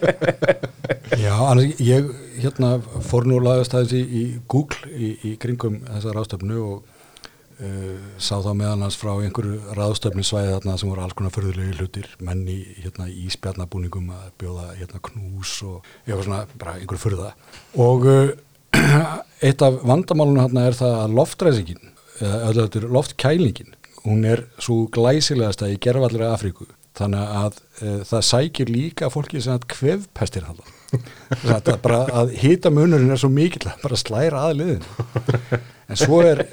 Já, 1.21 1.36
annars 1.38 1.78
ég 1.78 2.10
hérna 2.41 2.75
fór 3.06 3.27
nú 3.30 3.39
lagast 3.43 3.75
aðeins 3.75 3.93
í, 3.95 4.01
í 4.01 4.23
Google 4.51 4.89
í, 4.91 5.12
í 5.32 5.36
kringum 5.41 5.80
þessa 5.88 6.15
ráðstöfnu 6.15 6.58
og 6.62 6.82
uh, 6.82 8.08
sá 8.21 8.36
þá 8.43 8.51
meðan 8.58 8.86
hans 8.86 8.97
frá 8.99 9.12
einhverju 9.13 9.75
ráðstöfnu 9.77 10.25
svæði 10.25 10.56
þarna 10.56 10.77
sem 10.82 10.91
voru 10.91 11.06
alls 11.06 11.17
konar 11.17 11.36
förðulegi 11.36 11.77
hlutir, 11.80 12.10
menn 12.23 12.43
í 12.49 12.60
hérna, 12.82 13.08
íspjarnabúningum 13.27 14.10
að 14.15 14.25
bjóða 14.41 14.67
hérna 14.80 15.04
knús 15.10 15.56
og 15.67 15.80
eitthvað 16.04 16.25
svona, 16.27 16.41
bara 16.58 16.75
einhverju 16.80 17.06
förða 17.06 17.32
og 17.88 18.10
uh, 18.10 18.34
eitt 19.45 19.63
af 19.65 19.80
vandamálunum 19.86 20.45
hérna 20.45 20.67
er 20.69 20.77
það 20.77 20.99
að 21.06 21.15
loftræsingin, 21.21 21.95
eða 22.21 22.54
þetta 22.63 22.82
er 22.82 22.91
loftkælingin, 22.97 23.73
hún 24.06 24.27
er 24.27 24.45
svo 24.58 24.86
glæsilegast 24.93 25.65
að 25.65 25.75
í 25.75 25.82
gerfallri 25.84 26.25
Afríku. 26.25 26.69
Þannig 26.97 27.34
að 27.39 27.60
uh, 27.82 27.99
það 28.08 28.23
sækir 28.27 28.71
líka 28.71 29.10
fólki 29.12 29.39
sem 29.43 29.56
að 29.56 29.67
kvefpestir 29.71 30.47
hann 30.47 30.60
þetta 31.49 31.77
bara 31.84 32.01
að 32.21 32.34
hýta 32.41 32.71
munurinn 32.73 33.13
er 33.13 33.21
svo 33.21 33.30
mikill 33.32 33.69
að 33.69 33.86
bara 33.86 33.99
slæra 33.99 34.41
að 34.49 34.58
liðin 34.60 34.84
en 35.91 35.99
svo 35.99 36.19
er 36.25 36.43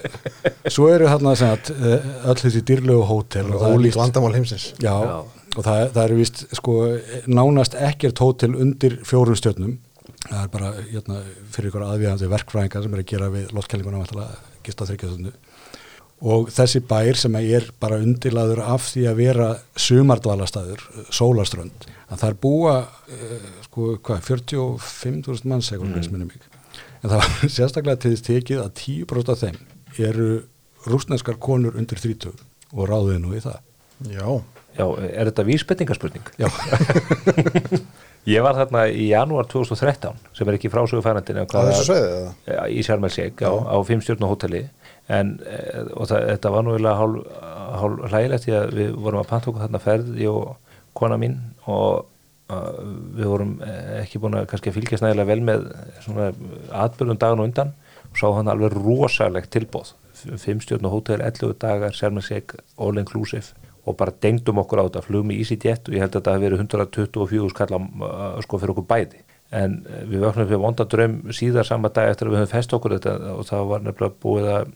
svo 0.70 0.88
eru 0.92 1.08
hérna 1.10 1.34
að 1.34 1.72
öll 1.78 2.38
þessi 2.38 2.62
dýrlegu 2.66 3.02
hótel 3.08 3.48
og 3.54 3.66
ólíkt 3.72 3.98
vandamál 3.98 4.34
heimsins. 4.36 4.72
Já, 4.82 4.94
já. 4.94 5.18
og 5.56 5.66
það, 5.66 5.82
það 5.96 6.02
eru 6.04 6.20
vist 6.20 6.44
sko 6.58 6.78
nánast 7.30 7.76
ekkert 7.78 8.22
hótel 8.22 8.54
undir 8.58 8.98
fjórum 9.06 9.38
stjórnum 9.38 9.76
það 10.26 10.40
er 10.42 10.52
bara 10.52 10.72
hérna, 10.78 11.20
fyrir 11.54 11.70
ykkur 11.70 11.86
aðvíðandi 11.86 12.30
verkfræðingar 12.32 12.84
sem 12.84 12.96
er 12.96 13.04
að 13.04 13.10
gera 13.12 13.30
við 13.34 13.52
lótkellinguna 13.54 14.26
gista 14.66 14.88
þryggjaðstundu 14.88 15.34
og 16.28 16.48
þessi 16.50 16.82
bær 16.82 17.18
sem 17.18 17.36
er 17.38 17.68
bara 17.78 18.00
undilaður 18.02 18.64
af 18.64 18.88
því 18.90 19.04
að 19.06 19.20
vera 19.20 19.48
sumardvalastæður, 19.78 20.82
sólaströnd 21.14 21.86
að 22.08 22.22
það 22.22 22.28
er 22.28 22.38
búa 22.42 22.74
uh, 22.84 23.48
sko 23.66 23.88
hvað, 24.04 24.22
45.000 24.30 25.50
manns 25.50 25.72
mm. 25.74 26.12
minnum 26.12 26.30
mig 26.30 26.46
en 27.02 27.10
það 27.10 27.18
var 27.22 27.32
sérstaklega 27.56 28.02
til 28.02 28.14
þess 28.14 28.28
tekið 28.28 28.62
að 28.64 28.74
10% 28.82 29.32
af 29.34 29.42
þeim 29.44 29.58
eru 30.08 30.28
rúsneskar 30.88 31.40
konur 31.42 31.78
undir 31.78 32.00
30 32.00 32.32
og 32.74 32.88
ráðið 32.88 33.22
nú 33.24 33.34
í 33.36 33.42
það 33.44 33.64
Já, 34.12 34.26
Já 34.78 34.84
er 35.08 35.26
þetta 35.30 35.46
vísbendingarspurning? 35.48 36.28
Já 36.38 36.46
Ég 38.28 38.44
var 38.44 38.58
þarna 38.58 38.82
í 38.92 39.06
janúar 39.08 39.46
2013 39.48 40.18
sem 40.36 40.48
er 40.50 40.58
ekki 40.58 40.68
frásögu 40.72 41.00
færandin 41.04 41.38
á 41.40 41.48
þessu 41.48 41.86
sveiði? 41.86 42.56
Í 42.76 42.82
Sjármælsík 42.84 43.40
á, 43.40 43.52
á 43.56 43.76
fimmstjórnu 43.88 44.28
hóteli 44.28 44.66
en 45.08 45.38
eh, 45.48 45.86
það, 45.96 46.26
þetta 46.34 46.52
var 46.52 46.66
nú 46.66 46.74
eiginlega 46.74 46.98
hálf, 46.98 47.38
hálf 47.80 48.02
hlægilegt 48.10 48.44
því 48.44 48.56
að 48.58 48.74
við 48.76 48.90
vorum 48.98 49.22
að 49.22 49.30
panta 49.30 49.48
okkur 49.48 49.64
þarna 49.64 49.80
ferð 49.86 50.20
ég 50.20 50.34
og 50.34 50.67
kona 50.98 51.18
mín 51.20 51.38
og 51.66 52.06
við 52.48 53.28
vorum 53.28 53.56
eh, 53.60 54.00
ekki 54.02 54.20
búin 54.22 54.38
að 54.38 54.46
kannski 54.48 54.72
fylgjast 54.72 55.04
nægilega 55.04 55.28
vel 55.28 55.42
með 55.44 55.66
svona 56.00 56.30
atbyrjum 56.84 57.20
dagan 57.20 57.42
og 57.42 57.50
undan 57.50 57.72
og 58.08 58.20
sá 58.20 58.26
hann 58.32 58.48
alveg 58.48 58.76
rosalegt 58.76 59.52
tilbóð 59.52 59.92
fimmstjórnu 60.18 60.90
hótel, 60.90 61.20
11 61.22 61.58
dagar, 61.60 61.92
Sjármælsík 61.94 62.56
all 62.78 62.98
inclusive 62.98 63.54
og 63.88 63.96
bara 63.96 64.12
dengdum 64.22 64.60
okkur 64.60 64.82
á 64.82 64.86
þetta, 64.88 65.04
flugum 65.04 65.30
í 65.32 65.38
EasyJet 65.42 65.88
og 65.88 65.94
ég 65.96 66.02
held 66.04 66.12
að 66.12 66.18
þetta 66.18 66.34
hefði 66.34 66.46
verið 66.46 66.64
124 66.64 67.52
skall 67.52 67.76
uh, 67.78 68.40
sko 68.44 68.60
fyrir 68.60 68.74
okkur 68.74 68.86
bæði. 68.88 69.22
En 69.56 69.78
uh, 69.86 70.02
við 70.10 70.24
vöknum 70.26 70.48
fyrir 70.50 70.60
vondadröm 70.64 71.14
síðar 71.32 71.68
sama 71.68 71.88
dag 71.94 72.10
eftir 72.10 72.28
að 72.28 72.34
við 72.34 72.42
höfum 72.42 72.52
fest 72.52 72.74
okkur 72.76 72.96
þetta 72.98 73.14
og 73.32 73.48
það 73.48 73.70
var 73.70 73.86
nefnilega 73.86 74.20
búið 74.24 74.50
að 74.56 74.74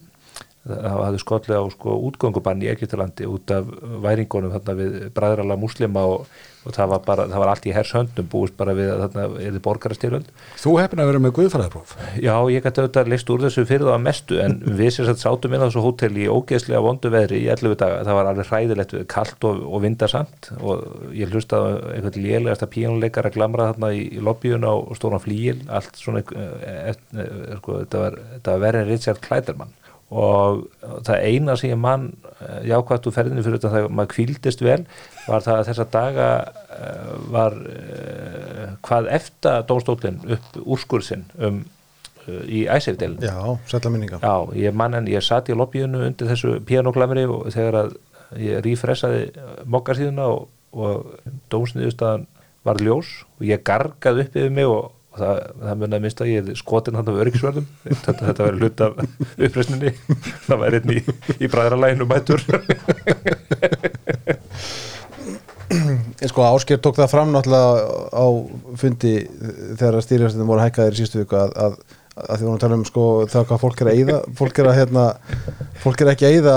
það 0.62 1.02
hafði 1.02 1.20
skollega 1.22 1.58
á 1.58 1.66
sko 1.74 1.98
útgöngubann 2.06 2.62
í 2.62 2.70
Egiptalandi 2.70 3.26
út 3.26 3.50
af 3.50 3.68
væringunum 4.04 4.52
þarna 4.54 4.74
við 4.78 4.96
bræðrala 5.16 5.56
muslima 5.58 6.04
og, 6.06 6.28
og 6.62 6.76
það 6.76 6.92
var 6.92 7.00
bara, 7.06 7.24
það 7.32 7.42
var 7.42 7.50
allt 7.50 7.66
í 7.66 7.72
hershöndum 7.74 8.28
búist 8.30 8.54
bara 8.60 8.76
við 8.78 8.92
að 8.92 9.02
þarna 9.02 9.24
er 9.42 9.56
þið 9.56 9.64
borgarastyrjöld. 9.64 10.28
Þú 10.62 10.76
hefði 10.78 11.02
að 11.02 11.10
vera 11.10 11.22
með 11.24 11.34
guðfæðarpróf 11.38 11.96
Já, 12.22 12.36
ég 12.54 12.62
gæti 12.62 12.84
auðvitað 12.84 13.10
list 13.10 13.34
úr 13.34 13.44
þessu 13.48 13.66
fyrir 13.66 13.88
það 13.88 13.96
að 13.96 14.06
mestu 14.06 14.38
en 14.44 14.56
við 14.78 14.92
sem 14.94 15.10
sagt 15.10 15.24
sátum 15.24 15.56
inn 15.56 15.64
á 15.64 15.66
þessu 15.66 15.84
hótel 15.88 16.12
í 16.14 16.30
ógeðslega 16.30 16.84
vondu 16.86 17.12
veðri 17.16 17.42
í 17.42 17.50
11 17.56 17.76
daga. 17.82 18.06
Það 18.06 18.18
var 18.20 18.30
alveg 18.30 18.50
hræðilegt, 18.52 18.96
kallt 19.10 19.50
og, 19.50 19.66
og 19.66 19.82
vindasamt 19.82 20.52
og 20.62 21.10
ég 21.18 21.34
hlustaði 21.34 21.96
eitthvað 21.96 22.22
lélegasta 22.22 22.70
píjónuleikar 22.70 23.32
að 23.32 23.40
glamra 23.40 23.72
þarna 23.72 23.92
í, 23.98 24.06
í 24.14 24.22
lobbyun 24.22 24.70
á 24.70 24.74
stóran 24.94 25.22
flíil 25.22 25.58
allt 25.66 25.98
svona, 25.98 26.22
e, 26.22 26.94
e, 26.94 27.26
sko, 27.58 27.82
þetta 27.82 28.06
var, 28.06 28.18
var 28.62 28.84
Richard 28.86 29.22
Kleiderman 29.24 29.74
og 30.12 30.64
það 31.06 31.24
eina 31.24 31.56
sem 31.56 31.72
ég 31.72 31.80
mann 31.80 32.08
eh, 32.36 32.64
jákvæmt 32.68 33.06
úr 33.08 33.14
ferðinu 33.16 33.44
fyrir 33.44 33.60
þetta 33.60 33.74
þegar 33.76 33.94
maður 33.96 34.12
kvíldist 34.12 34.64
vel 34.64 34.80
var 35.26 35.44
það 35.44 35.58
að 35.58 35.68
þessa 35.70 35.86
daga 35.94 36.30
eh, 36.76 37.12
var 37.32 37.56
hvað 38.84 39.12
eftir 39.18 39.64
dónstólinn 39.68 40.20
upp 40.36 40.58
úrskursinn 40.62 41.24
um, 41.38 41.62
í 42.46 42.64
æsefdelin 42.70 43.22
Já, 43.24 43.56
sætla 43.70 43.92
minninga 43.94 44.20
Já, 44.22 44.52
ég 44.58 44.76
mann 44.76 44.98
en 44.98 45.08
ég 45.10 45.24
satt 45.24 45.50
í 45.50 45.56
lobbyinu 45.56 46.04
undir 46.08 46.30
þessu 46.30 46.58
pianoklamri 46.68 47.24
og 47.30 47.48
þegar 47.54 47.80
að 47.84 47.96
ég 48.42 48.62
rífressaði 48.64 49.26
mokkasíðuna 49.68 50.28
og, 50.32 50.48
og 50.72 51.32
dómsniðustadan 51.52 52.28
var 52.66 52.80
ljós 52.82 53.22
og 53.38 53.46
ég 53.48 53.64
gargaði 53.66 54.26
upp 54.26 54.36
yfir 54.38 54.54
mig 54.54 54.68
og 54.70 54.92
og 55.12 55.20
það, 55.20 55.40
það 55.62 55.80
munið 55.82 55.96
að 55.98 56.04
mista 56.06 56.28
ég 56.28 56.50
skotin 56.56 56.96
hann 56.96 57.10
af 57.12 57.20
öryggisverðum. 57.22 57.66
Þetta, 57.84 58.14
þetta 58.28 58.46
verður 58.46 58.62
hlut 58.64 58.84
af 58.86 58.92
uppreysninni 59.48 59.92
það 60.46 60.62
væri 60.64 60.80
einn 60.80 60.94
í, 60.94 61.02
í 61.38 61.50
bræðralæginu 61.52 62.08
mætur 62.08 62.40
En 65.72 66.28
sko 66.30 66.44
Ásker 66.44 66.80
tók 66.82 66.98
það 66.98 67.10
fram 67.12 67.32
náttúrulega 67.32 67.72
á 68.12 68.26
fundi 68.80 69.14
þegar 69.80 70.04
stýrjastin 70.04 70.48
voru 70.48 70.64
hækkaðir 70.64 70.96
í 70.96 71.00
sístu 71.00 71.22
viku 71.22 71.38
að, 71.40 71.54
að, 71.56 71.76
að 72.22 72.34
því 72.34 72.46
vorum 72.46 72.56
að 72.56 72.64
tala 72.64 72.78
um 72.78 72.86
sko 72.88 73.06
það 73.32 73.46
hvað 73.50 73.62
fólk 73.64 73.82
er 73.82 73.90
að 73.90 74.00
eyða 74.00 74.18
fólk 74.38 74.60
er 74.60 74.70
að 74.70 74.78
hérna 74.80 75.06
fólk 75.84 76.04
er 76.04 76.12
ekki 76.12 76.28
að 76.28 76.36
eyða 76.36 76.56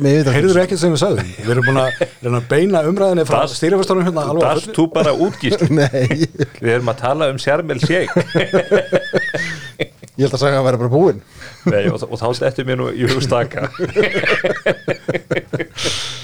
Heyrður 0.00 0.60
ekki 0.62 0.78
sem 0.80 0.94
við 0.94 1.02
sagðum 1.02 1.30
Við 1.36 1.50
erum 1.54 1.66
búin 1.68 1.80
að, 1.82 2.02
að 2.30 2.46
beina 2.50 2.82
umræðinni 2.88 3.26
frá 3.28 3.40
stýrifastónum 3.50 4.06
hérna 4.06 4.26
alveg 4.30 4.46
Dast 4.46 4.72
þú 4.76 4.86
bara 4.94 5.12
útgíst 5.12 5.66
Nei. 5.80 6.30
Við 6.60 6.72
erum 6.76 6.92
að 6.92 7.02
tala 7.02 7.28
um 7.32 7.40
sérmel 7.42 7.80
sjeg 7.82 8.08
Ég 10.20 10.26
held 10.26 10.34
að 10.36 10.42
sagja 10.42 10.60
að 10.60 10.66
vera 10.68 10.80
bara 10.80 10.92
búinn 10.92 11.20
Nei 11.68 11.90
og, 11.90 12.00
og 12.08 12.16
þá 12.20 12.26
stettum 12.38 12.72
ég 12.72 12.80
nú 12.80 12.88
í 12.92 13.08
hugstaka 13.10 13.68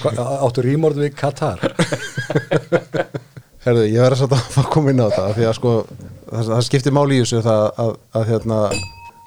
Áttu 0.46 0.64
rímord 0.64 0.98
við 1.00 1.14
Katar? 1.18 1.62
Herðu, 3.66 3.82
ég 3.90 3.98
verði 3.98 4.20
svolítið 4.20 4.60
að 4.62 4.68
koma 4.70 4.92
inn 4.92 5.02
á 5.02 5.08
það 5.10 5.32
því 5.34 5.46
að 5.48 5.54
sko, 5.58 5.70
það, 6.30 6.50
það 6.52 6.60
skiptir 6.68 6.94
máli 6.94 7.16
í 7.16 7.22
þessu 7.24 7.40
það 7.42 7.62
að, 7.64 7.70
að, 7.82 7.92
að, 8.14 8.26
hérna, 8.30 8.58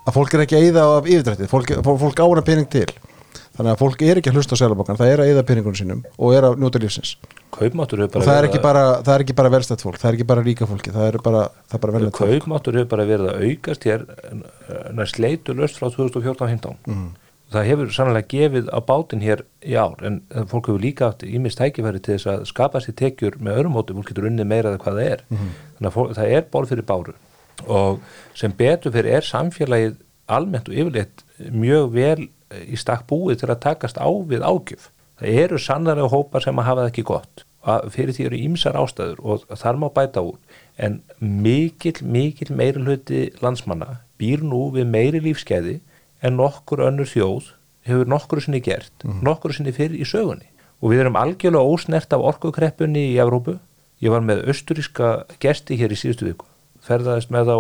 að 0.06 0.16
fólk 0.16 0.36
er 0.38 0.44
ekki 0.46 0.56
að 0.56 0.68
eyða 0.70 0.86
af 0.94 1.10
yfirdrættið, 1.10 1.50
fólk, 1.52 1.74
fólk 1.84 2.22
ána 2.24 2.44
pening 2.48 2.70
til 2.72 2.88
þannig 3.60 3.74
að 3.74 3.82
fólk 3.82 4.04
er 4.08 4.20
ekki 4.22 4.32
að 4.32 4.38
hlusta 4.40 4.56
á 4.56 4.62
selabankan 4.62 4.96
það 5.00 5.10
er 5.12 5.20
að 5.20 5.30
eða 5.34 5.44
peningunum 5.50 5.76
sínum 5.76 6.02
og 6.16 6.30
er 6.38 6.44
að 6.48 6.54
njóta 6.62 6.80
lífsins. 6.80 7.12
Kaupmáttur 7.52 8.00
og 8.08 8.14
það 8.16 8.38
er 8.38 8.46
ekki 8.48 8.62
bara, 8.64 8.84
bara 9.36 9.52
velstætt 9.52 9.84
fólk, 9.84 9.98
það 10.00 10.10
er 10.10 10.16
ekki 10.18 10.28
bara 10.30 10.46
ríka 10.46 10.68
fólki 10.70 10.94
það 10.96 11.06
er 11.10 11.16
bara, 11.26 11.42
bara 11.76 11.96
velnætt 11.98 12.16
fólk. 12.16 12.30
Kaupmáttur 12.32 12.78
hefur 12.80 12.92
bara 12.94 13.08
verið 13.10 13.28
að 13.34 13.40
aukast 13.50 13.84
hér 13.90 14.02
næst 14.96 15.20
leitu 15.20 15.52
löst 15.58 15.76
frá 15.76 15.88
2014-15 15.92 16.80
mm. 16.88 17.10
það 17.52 17.70
hefur 17.74 17.88
sannlega 17.98 18.32
gefið 18.32 18.66
á 18.72 18.80
bátinn 18.88 19.26
hér 19.26 19.40
í 19.60 19.76
ár 19.76 20.00
en 20.08 20.16
fólk 20.48 20.72
hefur 20.72 20.80
líka 20.86 21.12
átt 21.12 21.28
ímist 21.28 21.60
tækifæri 21.60 22.00
til 22.00 22.16
þess 22.16 22.32
að 22.32 22.48
skapa 22.54 22.80
sér 22.86 22.96
tekjur 23.04 23.34
með 23.44 23.60
örum 23.66 23.76
móti, 23.76 23.92
fólk 23.98 24.08
getur 24.14 24.30
unnið 24.32 24.48
meira 24.48 24.72
eða 24.72 24.84
hvað 24.86 24.96
það 25.02 25.12
er. 25.12 25.22
Mm. 25.36 25.52
þannig 25.76 25.90
að 25.92 25.96
fólk, 26.00 26.10
það 26.16 26.28
í 32.50 32.80
stakk 32.80 33.06
búið 33.10 33.44
til 33.44 33.52
að 33.52 33.62
takast 33.66 34.00
á 34.02 34.10
við 34.10 34.46
ágjöf. 34.46 34.90
Það 35.20 35.40
eru 35.44 35.60
sannarlega 35.60 36.12
hópar 36.14 36.46
sem 36.46 36.60
að 36.60 36.70
hafa 36.70 36.84
það 36.84 36.92
ekki 36.92 37.08
gott. 37.10 37.46
Fyrir 37.92 38.16
því 38.16 38.26
eru 38.30 38.40
ímsar 38.40 38.78
ástæður 38.80 39.20
og 39.20 39.48
þar 39.60 39.80
má 39.82 39.90
bæta 39.94 40.24
úr. 40.24 40.38
En 40.80 41.02
mikil, 41.20 41.98
mikil 42.02 42.54
meiri 42.56 42.82
hluti 42.82 43.26
landsmanna 43.44 44.00
býr 44.20 44.44
nú 44.48 44.70
við 44.76 44.88
meiri 44.88 45.22
lífskeiði 45.24 45.80
en 46.24 46.40
nokkur 46.40 46.86
önnur 46.88 47.08
þjóð 47.08 47.52
hefur 47.88 48.10
nokkur 48.12 48.42
sinni 48.44 48.62
gert, 48.64 48.94
mm. 49.04 49.22
nokkur 49.26 49.56
sinni 49.56 49.74
fyrir 49.76 50.00
í 50.00 50.08
sögunni. 50.08 50.48
Og 50.80 50.94
við 50.94 51.04
erum 51.04 51.20
algjörlega 51.20 51.74
ósnert 51.74 52.14
af 52.16 52.24
orkukreppunni 52.32 53.10
í 53.12 53.18
Evrópu. 53.20 53.58
Ég 54.00 54.14
var 54.14 54.24
með 54.24 54.46
austuríska 54.48 55.26
gesti 55.44 55.76
hér 55.80 55.92
í 55.92 56.00
síðustu 56.00 56.30
viku. 56.30 56.48
Ferðaðist 56.88 57.34
með 57.36 57.52
á 57.52 57.60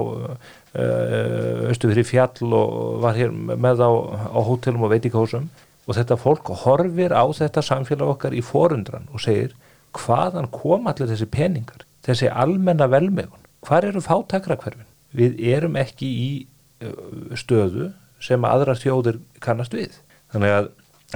östufri 0.74 2.04
fjall 2.06 2.54
og 2.54 3.00
var 3.04 3.18
hér 3.18 3.34
með 3.34 3.82
á, 3.82 3.90
á 4.30 4.40
hótelum 4.46 4.86
og 4.86 4.94
veitíkásum 4.94 5.48
og 5.90 5.98
þetta 5.98 6.20
fólk 6.22 6.52
horfir 6.64 7.16
á 7.16 7.26
þetta 7.26 7.64
samfélag 7.66 8.14
okkar 8.14 8.36
í 8.38 8.44
forundran 8.46 9.10
og 9.10 9.24
segir 9.24 9.56
hvaðan 9.98 10.52
kom 10.54 10.86
allir 10.92 11.10
þessi 11.10 11.26
peningar 11.26 11.88
þessi 12.06 12.30
almenna 12.30 12.86
velmegun? 12.92 13.42
Hvar 13.66 13.88
eru 13.90 14.02
fátakrakverfin 14.04 14.88
við 15.18 15.42
erum 15.56 15.76
ekki 15.80 16.08
í 16.08 16.32
stöðu 17.38 17.90
sem 18.24 18.46
aðra 18.46 18.76
þjóðir 18.78 19.20
kannast 19.44 19.76
við. 19.76 19.96
Þannig 20.34 20.56
að 20.56 20.70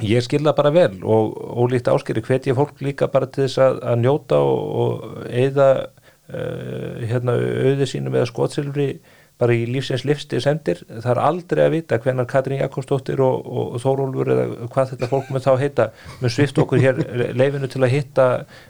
ég 0.04 0.26
skilða 0.26 0.56
bara 0.58 0.72
vel 0.74 0.96
og 1.06 1.36
ólíkt 1.62 1.90
áskeri 1.92 2.24
hvet 2.26 2.48
ég 2.50 2.58
fólk 2.58 2.80
líka 2.82 3.10
bara 3.12 3.30
til 3.30 3.46
þess 3.46 3.62
að, 3.62 3.82
að 3.92 4.00
njóta 4.02 4.40
og, 4.42 4.64
og 4.84 5.28
eða 5.30 5.68
uh, 5.84 7.04
hérna 7.04 7.36
auði 7.38 7.90
sínum 7.90 8.16
eða 8.18 8.32
skotsilfri 8.32 8.88
bara 9.42 9.56
í 9.56 9.64
lífsins 9.68 10.06
livsti 10.06 10.40
sendir. 10.44 10.84
Það 10.90 11.10
er 11.16 11.22
aldrei 11.24 11.64
að 11.66 11.74
vita 11.78 11.98
hvenar 12.02 12.28
Katrín 12.30 12.62
Jakobsdóttir 12.62 13.22
og, 13.24 13.48
og, 13.48 13.80
Þórólfur 13.84 14.32
eða 14.36 14.68
hvað 14.74 14.94
þetta 14.94 15.10
fólk 15.12 15.32
með 15.34 15.48
þá 15.48 15.52
heita 15.64 15.88
með 16.22 16.36
svift 16.36 16.62
okkur 16.64 16.84
hér 16.84 17.02
leifinu 17.34 17.70
til 17.72 17.82
að 17.82 17.96
hitta 17.96 18.28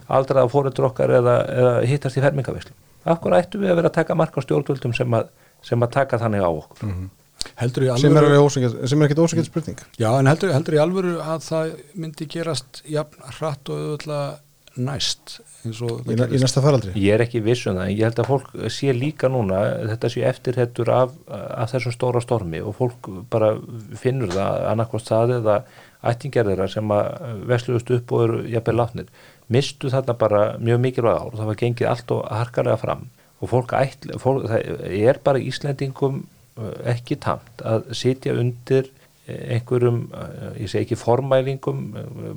aldraða 0.08 0.52
fóröldur 0.54 0.90
okkar 0.90 1.14
eða, 1.20 1.36
eða 1.52 1.74
hittast 1.90 2.20
í 2.20 2.24
fermingavislu 2.24 2.74
Akkur 3.04 3.36
ættum 3.36 3.64
við 3.64 3.74
að 3.74 3.82
vera 3.82 3.92
að 3.92 3.98
taka 3.98 4.16
marka 4.16 4.42
stjórnvöldum 4.44 4.96
sem 4.96 5.18
að, 5.18 5.28
sem 5.66 5.84
að 5.84 5.92
taka 5.98 6.20
þannig 6.22 6.46
á 6.48 6.52
okkur? 6.52 6.88
Mm 6.88 6.96
-hmm. 6.96 7.12
Í 7.44 8.00
sem 8.00 8.16
er, 8.16 8.24
alvöru 8.24 9.02
er 9.02 9.06
ekkit 9.06 9.20
ósakið 9.20 9.46
spurning. 9.50 9.80
Já, 10.00 10.08
en 10.20 10.30
heldur, 10.32 10.54
heldur 10.56 10.78
í 10.78 10.80
alvöru 10.80 11.18
að 11.20 11.42
það 11.44 11.74
myndi 12.00 12.28
gerast 12.32 12.80
jafn 12.88 13.20
hratt 13.38 13.70
og 13.70 13.82
auðvitað 13.82 14.40
næst 14.80 15.38
eins 15.64 15.80
og 15.86 16.08
í, 16.10 16.16
í 16.16 16.40
næsta 16.42 16.62
faraldri? 16.64 16.94
Ég 16.98 17.16
er 17.16 17.24
ekki 17.26 17.44
viss 17.46 17.68
um 17.70 17.78
það, 17.78 17.88
en 17.88 17.94
ég 17.94 18.08
held 18.08 18.22
að 18.24 18.30
fólk 18.32 18.54
sé 18.74 18.94
líka 18.96 19.30
núna, 19.32 19.62
þetta 19.92 20.12
sé 20.12 20.24
eftirhettur 20.28 20.92
af, 20.94 21.16
af 21.30 21.74
þessum 21.74 21.96
stóra 21.96 22.22
stormi 22.24 22.62
og 22.64 22.76
fólk 22.80 23.10
bara 23.34 23.54
finnur 24.00 24.34
það 24.34 24.68
annarkvæmst 24.72 25.12
það 25.14 25.36
eða 25.38 25.58
ættingerðira 26.04 26.68
sem 26.72 26.92
að 26.92 27.44
vesluðust 27.52 27.94
upp 27.96 28.16
og 28.16 28.26
eru 28.26 28.42
jafnveg 28.52 28.80
látnir, 28.80 29.12
mistu 29.54 29.92
þarna 29.94 30.18
bara 30.20 30.44
mjög 30.60 30.82
mikilvæg 30.88 31.22
ár, 31.22 31.38
það 31.38 31.52
var 31.52 31.62
gengið 31.62 31.92
allt 31.92 32.16
og 32.16 32.26
harkarlega 32.32 32.82
fram 32.82 33.08
og 33.44 33.52
fólk, 33.52 33.76
ætl, 33.78 34.18
fólk 34.24 34.50
það 34.50 34.84
er 34.98 35.20
bara 35.24 35.42
Íslendingum 35.44 36.22
uh, 36.24 36.76
ekki 36.90 37.20
tamt 37.24 37.64
að 37.64 37.90
sitja 37.98 38.36
undir 38.40 38.90
einhverjum, 39.24 40.06
uh, 40.12 40.52
ég 40.60 40.72
segi 40.72 40.84
ekki 40.84 41.00
formælingum, 41.00 41.84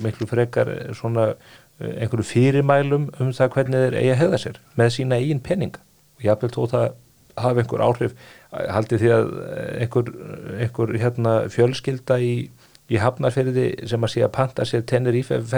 miklu 0.03 0.27
frekar 0.29 0.71
svona 0.95 1.33
einhverju 1.79 2.25
fyrirmælum 2.25 3.09
um 3.21 3.33
það 3.35 3.51
hvernig 3.55 3.83
þeir 3.83 3.97
eigi 3.99 4.13
að 4.13 4.21
hefða 4.21 4.39
sér 4.43 4.61
með 4.79 4.93
sína 4.95 5.19
eigin 5.21 5.43
peninga. 5.45 5.83
Og 6.17 6.25
ég 6.25 6.33
hafði 6.33 6.53
þó 6.55 6.61
það 6.73 6.87
hafa 7.37 7.63
einhver 7.63 7.83
áhrif 7.85 8.15
haldið 8.51 9.03
því 9.03 9.11
að 9.13 9.27
einhver, 9.83 10.13
einhver 10.57 10.93
hérna, 10.97 11.33
fjölskylda 11.53 12.17
í, 12.23 12.31
í 12.89 13.01
hafnarferði 13.01 13.67
sem 13.89 14.07
að 14.07 14.13
sé 14.13 14.23
að 14.25 14.33
panta 14.39 14.65
sér 14.65 14.85
tennir 14.89 15.17
íferð 15.19 15.53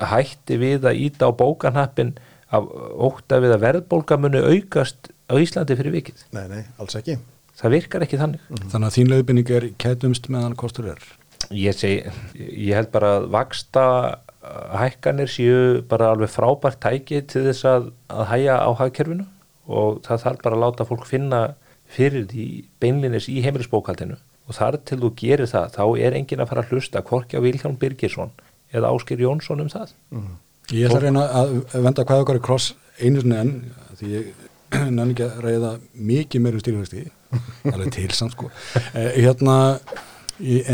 hætti 0.00 0.60
við 0.60 0.88
að 0.88 1.02
íta 1.08 1.28
á 1.28 1.30
bókanhappin 1.36 2.14
af 2.54 2.68
óta 2.70 3.40
við 3.42 3.56
að 3.56 3.64
verðbólgamunu 3.66 4.44
aukast 4.46 5.10
á 5.28 5.34
Íslandi 5.40 5.76
fyrir 5.78 5.94
vikið. 5.98 6.24
Nei, 6.36 6.44
nei, 6.50 6.62
alls 6.78 6.96
ekki. 6.98 7.18
Það 7.58 7.76
virkar 7.76 8.04
ekki 8.04 8.20
þannig. 8.20 8.46
Þannig 8.70 8.88
að 8.88 8.96
þín 8.96 9.10
leiðbynning 9.12 9.52
er 9.54 9.68
kætumst 9.80 10.30
meðan 10.32 10.56
kostur 10.58 10.90
er? 10.94 11.04
Ég, 11.54 11.76
segi, 11.76 12.00
ég 12.34 12.78
held 12.78 12.90
bara 12.94 13.18
að 13.18 13.28
vaksta 13.34 13.84
hækkanir 14.74 15.30
séu 15.30 15.82
bara 15.88 16.10
alveg 16.12 16.32
frábært 16.32 16.80
tæki 16.82 17.22
til 17.30 17.46
þess 17.48 17.66
að, 17.68 17.90
að 18.12 18.26
hæja 18.32 18.58
á 18.60 18.70
hagkerfinu 18.80 19.26
og 19.64 20.00
það 20.04 20.24
þarf 20.24 20.42
bara 20.44 20.58
að 20.58 20.64
láta 20.64 20.86
fólk 20.88 21.06
finna 21.08 21.42
fyrir 21.94 22.26
því 22.30 22.46
beinlinis 22.82 23.28
í 23.32 23.40
heimilisbókaldinu 23.44 24.18
og 24.44 24.56
þar 24.56 24.78
til 24.84 25.00
þú 25.00 25.10
gerir 25.18 25.48
það 25.48 25.76
þá 25.76 25.84
er 26.06 26.16
engin 26.18 26.42
að 26.44 26.50
fara 26.50 26.64
að 26.64 26.74
hlusta 26.74 27.04
Korki 27.06 27.40
á 27.40 27.44
Vilhelm 27.44 27.76
Birgisson 27.80 28.32
eða 28.74 28.90
Áskir 28.92 29.22
Jónsson 29.22 29.62
um 29.64 29.70
það. 29.72 29.94
Ég 30.72 30.88
ætla 30.88 30.98
að 30.98 31.06
reyna 31.06 31.26
að 31.40 31.54
venda 31.84 32.04
hvað 32.08 32.24
okkar 32.24 32.40
er 32.40 32.44
kross 32.44 32.72
einu 33.00 33.22
sinni 33.22 33.38
enn 33.40 33.54
því 34.00 34.10
ég 34.12 34.32
nenni 34.96 35.14
ekki 35.14 35.28
að 35.28 35.38
reyða 35.44 35.70
mikið 35.94 36.44
meira 36.44 36.60
stýrifæsti 36.60 37.06
alveg 37.72 37.94
til 37.94 38.10
samt 38.16 38.36
sko. 38.36 38.50
Eh, 38.92 39.22
hérna 39.22 39.56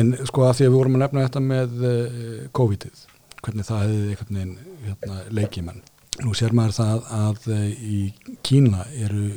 en 0.00 0.14
sko 0.24 0.46
að 0.48 0.58
því 0.58 0.66
að 0.66 0.70
við 0.70 0.78
vorum 0.78 0.98
að 0.98 1.04
nefna 1.04 1.26
þetta 1.28 1.44
með 1.44 1.86
eh, 1.90 2.44
COVID-ið 2.56 3.06
hvernig 3.44 3.66
það 3.68 3.86
hefði 3.86 4.10
einhvern 4.10 4.36
veginn 4.40 4.58
hérna, 4.84 5.22
leikimenn 5.30 5.82
nú 6.24 6.34
sér 6.36 6.54
maður 6.56 6.76
það 6.76 7.08
að 7.16 7.48
eh, 7.54 7.70
í 7.80 8.00
Kína 8.46 8.84
eru 8.98 9.30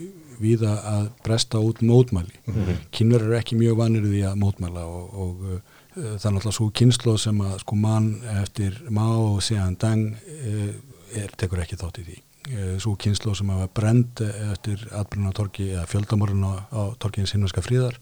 viða 0.44 0.74
að 0.90 1.06
bresta 1.24 1.62
út 1.62 1.82
mótmæli. 1.86 2.34
Mm 2.48 2.54
-hmm. 2.54 2.78
kínverður 2.92 3.30
eru 3.30 3.38
ekki 3.38 3.56
mjög 3.56 3.78
vanir 3.78 4.04
því 4.04 4.22
að 4.28 4.40
mótmæla 4.42 4.84
og, 4.86 5.14
og 5.14 5.44
uh, 5.46 5.60
það 5.96 6.26
er 6.26 6.34
náttúrulega 6.34 6.58
svo 6.58 6.70
kynslo 6.80 7.18
sem 7.18 7.42
að 7.42 7.60
sko 7.60 7.76
mann 7.76 8.10
eftir 8.42 8.82
Mao 8.90 9.36
og 9.36 9.44
Sean 9.44 9.78
Deng 9.80 10.16
uh, 10.16 10.74
er, 11.16 11.30
tekur 11.38 11.62
ekki 11.62 11.78
þátt 11.78 12.02
í 12.02 12.04
því. 12.08 12.18
Uh, 12.50 12.80
svo 12.80 12.96
kynslo 12.96 13.36
sem 13.36 13.50
hafa 13.50 13.68
brend 13.68 14.22
eftir 14.52 14.88
atbyrjun 14.92 15.32
á 15.32 15.34
torki 15.34 15.70
eða 15.70 15.86
fjöldamorun 15.86 16.44
á, 16.44 16.54
á 16.74 16.82
torkiðins 17.00 17.34
hinverska 17.34 17.62
fríðar 17.62 18.00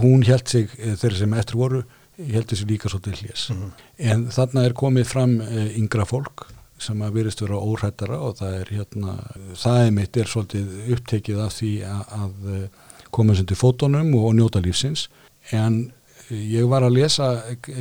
hún 0.00 0.22
held 0.22 0.46
sig 0.46 0.70
þeirri 0.70 1.18
sem 1.18 1.34
eftir 1.34 1.56
voru 1.58 1.82
heldur 2.18 2.58
sér 2.58 2.70
líka 2.70 2.90
svo 2.90 2.98
til 2.98 3.14
hlés. 3.14 3.48
Mm 3.50 3.62
-hmm. 3.62 3.70
En 3.98 4.26
þarna 4.30 4.64
er 4.64 4.72
komið 4.72 5.04
fram 5.04 5.40
yngra 5.40 6.04
fólk 6.04 6.46
sem 6.78 7.02
að 7.02 7.14
virðist 7.18 7.42
vera 7.42 7.58
óhrættara 7.58 8.18
og 8.18 8.36
það 8.38 8.54
er 8.60 8.70
hérna, 8.76 9.14
það 9.58 9.86
er 9.86 9.90
mitt 9.90 10.16
er 10.16 10.30
svolítið 10.30 10.92
upptekið 10.94 11.40
af 11.44 11.52
því 11.58 11.72
að, 11.82 12.02
að 12.22 12.68
koma 13.10 13.34
sem 13.34 13.46
til 13.46 13.58
fótonum 13.58 14.14
og, 14.14 14.24
og 14.30 14.34
njóta 14.38 14.62
lífsins 14.64 15.08
en 15.50 15.92
ég 16.30 16.68
var 16.68 16.84
að 16.84 16.98
lesa 16.98 17.28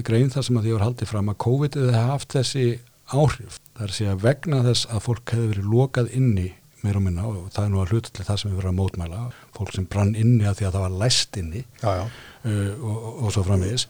grein 0.08 0.32
þar 0.34 0.46
sem 0.48 0.60
að 0.60 0.68
því 0.68 0.76
var 0.78 0.86
haldið 0.88 1.12
fram 1.12 1.32
að 1.32 1.40
COVID 1.46 1.80
hefði 1.80 2.04
haft 2.12 2.38
þessi 2.38 2.68
áhrif 3.08 3.60
það 3.78 3.84
er 3.88 4.14
að 4.14 4.24
vegna 4.24 4.62
þess 4.68 4.88
að 4.92 5.04
fólk 5.08 5.34
hefði 5.36 5.52
verið 5.54 5.74
lokað 5.74 6.14
inni 6.18 6.48
meir 6.84 7.00
og 7.00 7.04
minna 7.04 7.26
og 7.28 7.50
það 7.54 7.66
er 7.66 7.74
nú 7.74 7.82
að 7.82 7.94
hluta 7.94 8.14
til 8.14 8.26
það 8.28 8.40
sem 8.40 8.52
við 8.52 8.60
verðum 8.62 8.74
að 8.74 8.80
mótmæla 8.82 9.24
fólk 9.58 9.74
sem 9.76 9.90
brann 9.90 10.16
inni 10.16 10.48
að 10.48 10.60
því 10.60 10.68
að 10.68 10.78
það 10.78 10.86
var 10.86 10.98
læst 11.02 11.40
inni 11.42 11.64
já, 11.82 11.90
já. 11.90 12.04
Uh, 12.48 12.72
og, 12.78 13.08
og 13.26 13.36
svo 13.36 13.44
framvegis 13.48 13.88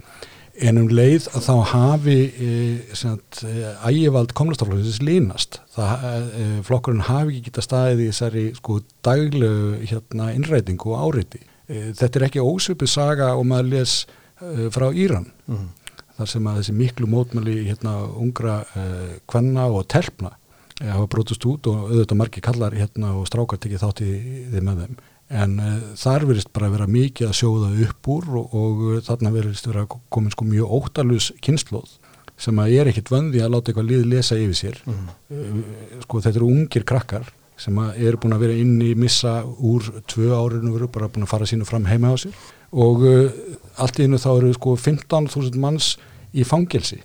en 0.58 0.80
um 0.82 0.88
leið 0.90 1.28
að 1.38 1.46
þá 1.46 1.56
hafi 1.72 2.18
e, 2.42 2.52
ægivald 3.86 4.34
komnastaflokksins 4.38 5.02
línast. 5.06 5.60
E, 5.78 6.48
flokkurinn 6.66 7.06
hafi 7.08 7.36
ekki 7.36 7.50
geta 7.50 7.66
staðið 7.66 8.04
í 8.06 8.08
þessari 8.12 8.46
sko 8.58 8.80
daglegu 9.06 9.82
hérna 9.84 10.32
innrætingu 10.36 10.94
og 10.94 11.04
áriði 11.06 11.44
e, 11.44 11.92
þetta 11.98 12.22
er 12.22 12.28
ekki 12.30 12.46
ósöpið 12.46 12.94
saga 12.94 13.34
og 13.38 13.46
maður 13.52 13.72
les 13.76 14.00
e, 14.42 14.70
frá 14.74 14.90
Íran 14.90 15.30
mm. 15.46 15.68
þar 16.18 16.34
sem 16.34 16.50
að 16.50 16.60
þessi 16.62 16.78
miklu 16.82 17.12
mótmæli 17.12 17.60
hérna 17.68 18.00
ungra 18.18 18.60
kvenna 19.30 19.70
og 19.70 19.86
telpna 19.94 20.34
hafa 20.78 21.08
brotist 21.10 21.46
út 21.50 21.70
og 21.70 21.88
auðvitað 21.90 22.20
margir 22.20 22.46
kallar 22.46 22.76
hérna 22.78 23.16
og 23.18 23.30
strákar 23.30 23.62
tekið 23.62 23.82
þátt 23.82 24.04
í 24.06 24.12
því 24.52 24.66
með 24.66 24.84
þeim 24.84 25.00
en 25.28 25.58
uh, 25.60 25.80
þar 26.00 26.26
verist 26.30 26.52
bara 26.56 26.70
að 26.70 26.78
vera 26.78 26.90
mikið 26.92 27.28
að 27.28 27.38
sjóða 27.42 27.72
upp 27.86 28.10
úr 28.14 28.28
og, 28.40 28.54
og 28.56 28.84
uh, 28.86 29.00
þarna 29.04 29.32
verist 29.34 29.68
vera 29.68 29.88
komin 29.88 30.32
sko 30.32 30.46
mjög 30.48 30.76
óttalus 30.78 31.32
kynnslóð 31.44 31.98
sem 32.40 32.60
að 32.62 32.76
er 32.78 32.92
ekkit 32.92 33.12
vöndi 33.12 33.42
að 33.42 33.56
láta 33.56 33.72
eitthvað 33.72 33.90
lið 33.90 34.06
lesa 34.12 34.38
yfir 34.38 34.60
sér. 34.60 34.78
Mm. 34.88 35.10
uh, 35.34 35.98
sko 36.06 36.22
þetta 36.24 36.40
eru 36.40 36.52
ungir 36.54 36.86
krakkar 36.88 37.28
sem 37.58 37.80
að 37.82 38.04
eru 38.06 38.22
búin 38.22 38.38
að 38.38 38.46
vera 38.46 38.60
inn 38.62 38.76
í 38.86 38.92
missa 38.96 39.40
úr 39.44 39.90
tvö 40.08 40.30
árinu 40.38 40.76
veru 40.76 40.88
bara 40.94 41.10
búin 41.12 41.26
að 41.26 41.34
fara 41.34 41.50
sínu 41.50 41.66
fram 41.68 41.88
heima 41.90 42.14
á 42.14 42.16
sér. 42.22 42.36
Og 42.78 43.02
allt 43.80 43.98
í 43.98 44.06
innu 44.06 44.20
þá 44.22 44.30
eru 44.36 44.52
sko 44.54 44.76
15.000 44.78 45.58
manns 45.58 45.96
í 46.36 46.44
fangelsi 46.46 47.00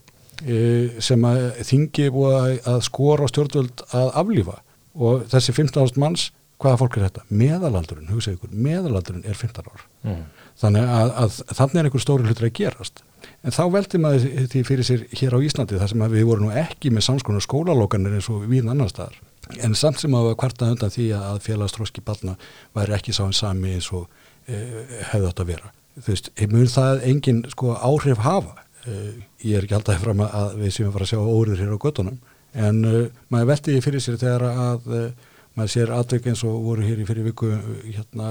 sem 1.00 1.24
að 1.24 1.62
þingi 1.64 2.10
búið 2.12 2.66
að 2.68 2.80
skora 2.84 3.24
á 3.24 3.30
stjórnvöld 3.32 3.84
að 3.94 4.10
aflífa. 4.20 4.58
Og 4.98 5.24
þessi 5.32 5.54
15.000 5.56 6.02
manns 6.02 6.26
hvaða 6.62 6.80
fólk 6.80 6.98
er 6.98 7.08
þetta? 7.08 7.24
Meðalaldurinn, 7.42 8.10
hugsaðu 8.12 8.38
ykkur, 8.38 8.52
meðalaldurinn 8.66 9.26
er 9.28 9.38
15 9.38 9.68
ár. 9.72 9.86
Mm. 10.06 10.22
Þannig 10.62 10.92
að, 10.94 11.12
að 11.22 11.36
þannig 11.58 11.80
er 11.80 11.88
einhver 11.88 12.04
stóri 12.04 12.28
hlutur 12.28 12.48
að 12.48 12.54
gerast. 12.58 13.02
En 13.42 13.54
þá 13.54 13.62
veldi 13.74 14.00
maður 14.02 14.46
því 14.52 14.62
fyrir 14.66 14.86
sér 14.86 15.04
hér 15.18 15.34
á 15.34 15.38
Íslandi 15.42 15.78
þar 15.80 15.90
sem 15.92 16.04
við 16.12 16.26
vorum 16.28 16.48
nú 16.48 16.56
ekki 16.62 16.92
með 16.94 17.06
samskonar 17.08 17.44
skólalókanir 17.44 18.16
eins 18.18 18.28
og 18.30 18.44
við 18.50 18.68
annar 18.70 18.90
staðar. 18.92 19.18
En 19.62 19.74
samt 19.78 20.00
sem 20.00 20.14
að 20.14 20.32
kvarta 20.40 20.70
undan 20.70 20.92
því 20.92 21.08
að 21.18 21.40
félagstróski 21.46 22.04
balna 22.06 22.36
væri 22.76 22.94
ekki 22.96 23.14
sáinn 23.16 23.34
sami 23.36 23.74
eins 23.76 23.90
og 23.94 24.06
e, 24.46 24.60
hefði 25.10 25.30
átt 25.30 25.42
að 25.42 25.50
vera. 25.50 25.72
Þú 25.98 26.14
veist, 26.14 26.30
mun 26.52 26.70
það 26.70 27.02
engin 27.10 27.42
sko, 27.52 27.74
áhrif 27.74 28.22
hafa? 28.22 28.54
E, 28.86 29.00
ég 29.42 29.58
er 29.58 29.66
ekki 29.66 29.76
alltaf 29.78 30.00
fram 30.02 30.22
að 30.28 30.56
við 30.62 30.76
séum 30.76 30.92
að 30.92 30.96
fara 30.98 31.08
að 31.08 31.12
sjá 31.12 31.20
óriður 31.20 31.64
hér 31.64 31.74
á 31.74 31.84
göttunum. 31.84 32.22
En 32.52 32.80
e, 32.86 33.04
maður 33.32 33.52
veldi 33.52 33.74
því 33.74 33.84
fyrir 33.88 34.06
sér 34.06 34.22
þegar 34.22 34.46
að 34.52 34.88
maður 35.56 35.72
sér 35.74 35.92
aðveg 35.92 36.28
eins 36.32 36.42
og 36.48 36.60
voru 36.64 36.84
hér 36.86 37.00
í 37.02 37.06
fyrir 37.08 37.26
viku 37.26 37.50
hérna 37.84 38.28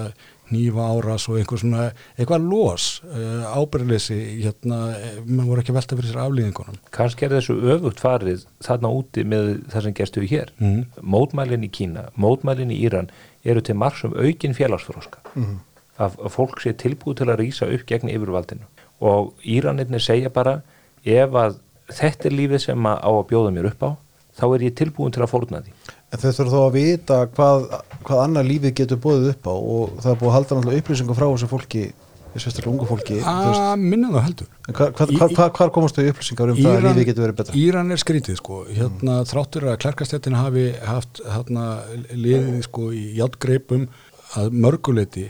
nýfa 0.52 0.88
áras 0.98 1.28
og 1.32 1.38
einhver 1.40 1.62
svona, 1.62 1.88
eitthvað 2.18 2.48
los 2.50 2.88
uh, 3.08 3.46
ábyrðleysi, 3.56 4.18
hérna 4.42 4.80
maður 5.26 5.52
voru 5.52 5.64
ekki 5.64 5.76
velta 5.76 5.98
fyrir 6.00 6.12
sér 6.12 6.22
aflýðingunum 6.26 6.80
Kanski 6.96 7.28
er 7.28 7.36
þessu 7.38 7.58
öfugt 7.76 8.04
farið 8.04 8.46
þarna 8.66 8.94
úti 8.98 9.26
með 9.28 9.52
það 9.72 9.88
sem 9.88 9.98
gerstu 10.02 10.26
við 10.26 10.36
hér. 10.36 10.54
Mm. 10.60 10.84
mótmælin 11.16 11.68
í 11.68 11.72
Kína, 11.72 12.08
mótmælin 12.20 12.74
í 12.74 12.82
Íran 12.84 13.12
eru 13.44 13.64
til 13.64 13.78
margsum 13.80 14.18
aukin 14.18 14.58
félagsfróska 14.58 15.24
mm. 15.34 15.58
að, 15.98 16.20
að 16.20 16.36
fólk 16.36 16.62
sé 16.64 16.76
tilbúið 16.78 17.22
til 17.22 17.30
að 17.30 17.42
rýsa 17.46 17.70
upp 17.72 17.88
gegn 17.90 18.12
yfirvaldinu. 18.12 18.68
Og 19.02 19.34
Íranirni 19.48 20.02
segja 20.02 20.30
bara 20.34 20.60
ef 21.06 21.34
að 21.34 21.62
þetta 21.92 22.30
er 22.30 22.38
lífið 22.38 22.66
sem 22.68 22.88
á 22.88 23.10
að 23.10 23.28
bjóða 23.32 23.54
mér 23.56 23.72
upp 23.72 23.86
á 23.86 23.92
þá 24.38 24.46
er 24.56 24.66
ég 24.68 24.76
tilbúin 24.80 25.14
til 25.14 25.24
að 25.24 25.32
fórna 25.34 25.62
því 25.64 25.74
En 26.12 26.20
þau 26.20 26.30
þurfum 26.36 26.52
þó 26.52 26.62
að 26.68 26.74
vita 26.76 27.18
hvað, 27.36 27.66
hvað 28.08 28.22
annar 28.26 28.48
lífið 28.48 28.74
getur 28.82 29.00
bóðið 29.04 29.30
upp 29.34 29.46
á 29.48 29.54
og 29.56 29.92
það 30.04 30.10
er 30.12 30.18
búið 30.22 30.30
að 30.32 30.36
halda 30.38 30.56
náttúrulega 30.58 30.82
upplýsingum 30.84 31.18
frá 31.22 31.28
þessu 31.32 31.48
fólki 31.52 31.84
sérstaklega 32.32 32.72
ungu 32.72 32.86
fólki 32.88 33.16
þú 33.20 33.32
veist, 33.48 33.62
að 33.62 33.82
minna 33.92 34.10
það 34.14 34.26
heldur. 34.28 34.50
En 34.72 34.76
hva, 34.78 34.86
hva, 34.96 35.06
Í- 35.12 35.18
hva, 35.20 35.28
hva, 35.36 35.48
hvar 35.58 35.72
komast 35.76 35.98
þau 36.00 36.06
upplýsingar 36.12 36.52
um 36.54 36.60
það 36.60 36.70
að 36.72 36.78
Íran- 36.80 36.88
lífið 36.96 37.08
getur 37.10 37.26
verið 37.26 37.40
betra? 37.42 37.56
Íran 37.60 37.92
er 37.96 38.00
skrítið 38.04 38.38
sko. 38.40 38.60
Hérna 38.72 39.16
þráttur 39.28 39.66
að 39.72 39.80
klerkastettin 39.84 40.38
hafi 40.40 40.64
haft 40.88 41.20
hérna 41.28 41.66
liðið 42.16 42.62
sko 42.70 42.86
í 42.96 43.04
játgreipum 43.20 43.84
að 44.40 44.56
mörguleiti 44.64 45.26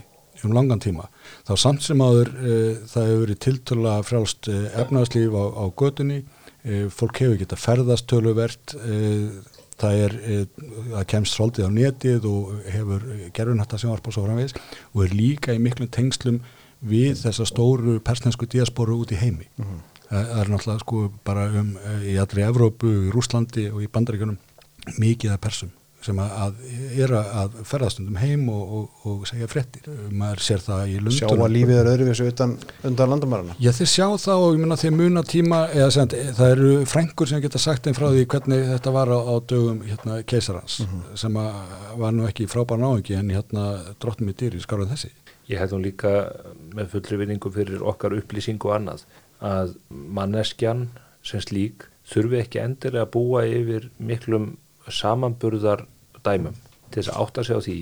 um 0.46 0.54
langan 0.54 0.78
tíma. 0.82 1.08
Þá 1.46 1.52
samt 1.62 1.82
sem 1.86 2.00
áður 2.02 2.30
uh, 2.34 2.78
það 2.90 3.10
hefur 3.10 3.20
verið 3.26 3.40
tiltöla 3.48 3.96
frjálst 4.06 4.48
uh, 4.50 4.62
efnaðslíf 4.82 5.34
á, 5.38 5.44
á 5.58 5.64
götunni. 5.78 6.20
Uh, 6.62 6.86
fólk 6.94 7.18
hefur 7.18 7.38
geta 7.42 7.58
ferðast 7.58 8.06
töluvert 8.10 8.74
uh, 8.78 9.42
það 9.80 10.00
er 10.06 10.16
uh, 10.20 10.42
það 10.92 11.06
kemst 11.14 11.36
svolítið 11.38 11.68
á 11.68 11.70
netið 11.76 12.28
og 12.30 12.52
hefur 12.72 13.06
gerfinhatta 13.36 13.80
sjónvarp 13.80 14.08
og 14.08 14.16
svo 14.16 14.26
framvegis 14.26 14.56
og 14.92 15.04
er 15.06 15.16
líka 15.16 15.56
í 15.56 15.62
miklum 15.62 15.90
tengslum 15.92 16.40
við 16.82 17.14
þessa 17.22 17.46
stóru 17.46 17.98
persnesku 18.04 18.48
diasporu 18.50 18.98
út 19.02 19.12
í 19.14 19.20
heimi. 19.20 19.46
Það 20.08 20.24
það 20.32 20.40
er 20.42 20.50
náttúrulega 20.52 20.82
sko 20.82 21.04
bara 21.24 21.44
um 21.60 21.76
eh, 21.78 22.08
í 22.12 22.16
allri 22.20 22.42
Evrópu, 22.44 22.90
í 23.06 23.12
Rúslandi 23.14 23.70
og 23.72 23.84
í 23.84 23.88
Bandaríkunum 23.92 24.36
mikið 24.98 25.36
af 25.36 25.40
persum 25.40 25.70
sem 26.02 26.18
að, 26.18 26.32
að 26.44 26.60
er 27.04 27.14
að 27.18 27.56
ferðastundum 27.68 28.18
heim 28.20 28.48
og, 28.50 28.72
og, 28.78 29.06
og 29.08 29.26
segja 29.30 29.48
fréttir. 29.50 29.86
Maður 30.10 30.42
sér 30.46 30.64
það 30.64 30.82
í 30.90 30.96
sjá 30.98 31.26
Lundunum 31.26 31.44
að 31.46 31.54
lífið 31.56 31.80
er 31.80 31.90
öðruvísu 31.92 32.28
utan 32.30 32.54
undan 32.88 33.12
landamærana 33.12 33.56
Já 33.62 33.70
þeir 33.76 33.90
sjá 33.92 34.06
það 34.24 34.44
og 34.46 34.56
ég 34.56 34.62
menna 34.64 34.78
þeir 34.82 34.94
muna 34.98 35.24
tíma 35.26 35.60
eða 35.70 35.90
sem, 35.96 36.14
það 36.38 36.54
eru 36.56 36.72
frængur 36.90 37.30
sem 37.30 37.42
geta 37.44 37.62
sagt 37.62 37.86
einn 37.86 37.98
frá 37.98 38.08
því 38.10 38.26
hvernig 38.34 38.64
þetta 38.72 38.94
var 38.94 39.12
á, 39.14 39.18
á 39.18 39.34
dögum 39.52 39.82
hérna, 39.86 40.18
keisarans 40.26 40.80
sem 41.18 41.38
að 41.38 41.76
var 42.02 42.16
nú 42.16 42.26
ekki 42.28 42.48
frábær 42.50 42.80
náengi 42.82 43.18
en 43.18 43.30
hérna 43.34 43.66
drottum 44.02 44.30
í 44.32 44.36
dýri 44.36 44.62
skáruð 44.62 44.94
þessi. 44.94 45.12
Ég 45.50 45.60
hef 45.60 45.72
nú 45.74 45.82
líka 45.82 46.12
með 46.74 46.92
fullri 46.96 47.20
vinningu 47.22 47.50
fyrir 47.52 47.82
okkar 47.84 48.14
upplýsingu 48.16 48.70
og 48.70 48.76
annað 48.78 49.06
að 49.42 49.74
manneskjan 49.90 50.86
sem 51.26 51.42
slík 51.42 51.88
þurfi 52.08 52.40
ekki 52.42 52.62
endilega 52.62 53.06
að 53.06 53.12
búa 53.14 53.42
yfir 53.46 53.88
miklum 54.02 54.52
samanburðar 54.90 55.84
dæmum 56.26 56.58
til 56.92 57.02
þess 57.02 57.12
að 57.12 57.22
átta 57.24 57.44
sig 57.46 57.56
á 57.56 57.60
því 57.66 57.78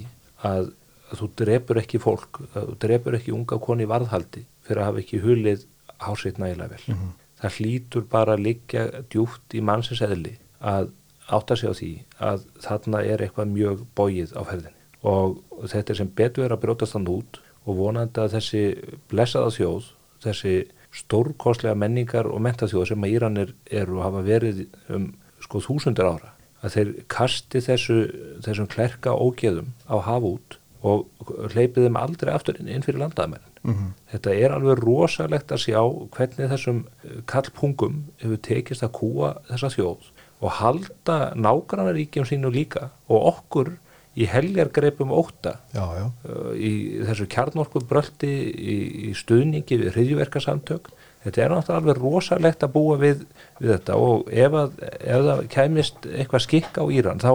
að, 0.51 0.71
að 1.11 1.21
þú 1.21 1.29
drepur 1.41 1.81
ekki 1.83 2.01
fólk, 2.03 2.41
að 2.55 2.71
þú 2.71 2.77
drepur 2.85 3.19
ekki 3.19 3.35
unga 3.37 3.59
koni 3.63 3.87
í 3.87 3.91
varðhaldi 3.91 4.45
fyrir 4.67 4.83
að 4.83 4.89
hafa 4.91 5.03
ekki 5.03 5.23
hulið 5.25 5.67
hásveit 6.01 6.41
nægilega 6.41 6.77
vel. 6.77 6.97
Það 7.41 7.59
hlýtur 7.59 8.09
bara 8.13 8.37
að 8.37 8.45
liggja 8.47 8.87
djúpt 9.13 9.57
í 9.57 9.63
mannsins 9.65 10.03
eðli 10.05 10.37
að 10.61 10.91
átta 11.31 11.57
sig 11.57 11.71
á 11.71 11.75
því 11.77 11.93
að 12.19 12.45
þarna 12.65 13.05
er 13.07 13.23
eitthvað 13.25 13.55
mjög 13.55 13.87
bóið 13.97 14.35
á 14.37 14.43
ferðinni 14.45 14.77
og 15.07 15.39
þetta 15.71 15.93
er 15.93 15.99
sem 16.01 16.11
betur 16.13 16.45
er 16.45 16.53
að 16.53 16.63
brjótast 16.65 16.97
þann 16.97 17.09
út 17.09 17.41
og 17.65 17.79
vonandi 17.79 18.21
að 18.21 18.35
þessi 18.35 18.63
blessaða 19.09 19.53
þjóð, 19.55 19.87
þessi 20.25 20.55
stórkostlega 20.91 21.79
menningar 21.79 22.27
og 22.27 22.43
mentaþjóð 22.43 22.91
sem 22.91 23.07
að 23.07 23.15
Íranir 23.15 23.55
eru 23.71 24.01
og 24.01 24.05
hafa 24.09 24.25
verið 24.27 24.65
um 24.91 25.11
sko 25.41 25.63
þúsundir 25.65 26.09
ára 26.09 26.33
að 26.61 26.77
þeir 26.77 26.91
kasti 27.13 27.63
þessu, 27.65 27.99
þessum 28.45 28.69
klerka 28.71 29.15
ógeðum 29.17 29.73
á 29.89 29.97
haf 30.05 30.27
út 30.27 30.59
og 30.81 31.09
hleypið 31.53 31.87
þeim 31.87 31.99
aldrei 32.01 32.33
aftur 32.33 32.57
inn, 32.61 32.85
fyrir 32.85 33.03
landaðamenn. 33.03 33.45
Mhm. 33.63 33.91
Þetta 34.15 34.35
er 34.35 34.55
alveg 34.55 34.81
rosalegt 34.81 35.53
að 35.53 35.65
sjá 35.67 35.81
hvernig 36.17 36.49
þessum 36.49 36.87
eh, 37.05 37.21
kallpungum 37.29 37.99
hefur 38.23 38.41
tekist 38.41 38.87
að 38.87 38.95
kúa 38.97 39.35
þessa 39.51 39.69
þjóð 39.75 40.09
og 40.41 40.57
halda 40.57 41.19
nágrannaríkjum 41.37 42.25
sínu 42.25 42.53
líka 42.55 42.89
og 43.13 43.27
okkur 43.35 43.75
í 44.19 44.27
heljargreipum 44.27 45.13
óta 45.15 45.59
já, 45.75 45.85
já, 45.95 46.07
uh, 46.27 46.53
í 46.57 46.73
þessu 47.07 47.29
kjarnorku 47.31 47.83
bröldi 47.87 48.31
í, 48.51 48.77
í 49.11 49.13
stuðningi 49.15 49.79
við 49.85 49.93
hriðjuverkasamtök 49.95 50.91
þetta 51.25 51.43
er 51.45 51.53
náttúrulega 51.53 51.81
alveg 51.83 52.01
rosalegt 52.03 52.65
að 52.67 52.73
búa 52.77 52.97
við, 53.01 53.25
við 53.61 53.75
þetta 53.77 53.97
og 54.01 54.31
ef, 54.33 54.57
að, 54.63 54.75
ef 55.01 55.25
það 55.29 55.43
kæmist 55.55 56.09
eitthvað 56.15 56.45
skikk 56.47 56.81
á 56.81 56.85
Íran 56.97 57.21
þá 57.23 57.33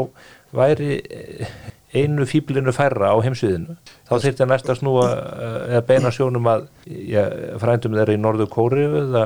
væri 0.55 0.91
eh, 1.03 1.55
einu 1.95 2.25
fýblinu 2.27 2.73
færra 2.75 3.13
á 3.13 3.17
heimsviðinu. 3.23 3.75
Þá 4.07 4.13
þyrfti 4.23 4.47
næst 4.49 4.69
að 4.71 4.79
snúa 4.81 5.05
eh, 5.11 5.57
eða 5.75 5.83
beina 5.87 6.11
sjónum 6.15 6.47
að 6.51 6.65
já, 6.87 7.23
frændum 7.61 7.95
þeirra 7.97 8.15
í 8.17 8.21
Norður 8.23 8.49
Kóriu 8.51 8.89
eða 9.05 9.25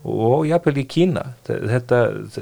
og 0.00 0.46
jafnvel 0.48 0.78
í 0.80 0.86
Kína. 0.88 1.22
Þetta, 1.44 1.96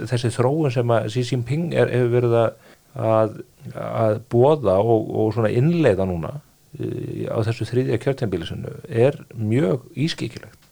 þessi 0.07 0.31
þróun 0.31 0.71
sem 0.75 0.93
að 0.95 1.09
Xi 1.11 1.25
Jinping 1.33 1.73
er, 1.75 1.91
hefur 1.91 2.12
verið 2.14 2.37
að, 2.39 2.53
að, 2.95 4.21
bóða 4.31 4.77
og, 4.79 5.09
og 5.11 5.33
svona 5.35 5.51
innleiða 5.51 6.07
núna 6.07 6.37
í- 6.79 7.27
á 7.27 7.35
þessu 7.47 7.66
þriðja 7.66 7.99
kjörtjambilisinu 8.05 8.77
er 8.89 9.19
mjög 9.35 9.89
ískikilegt 9.99 10.68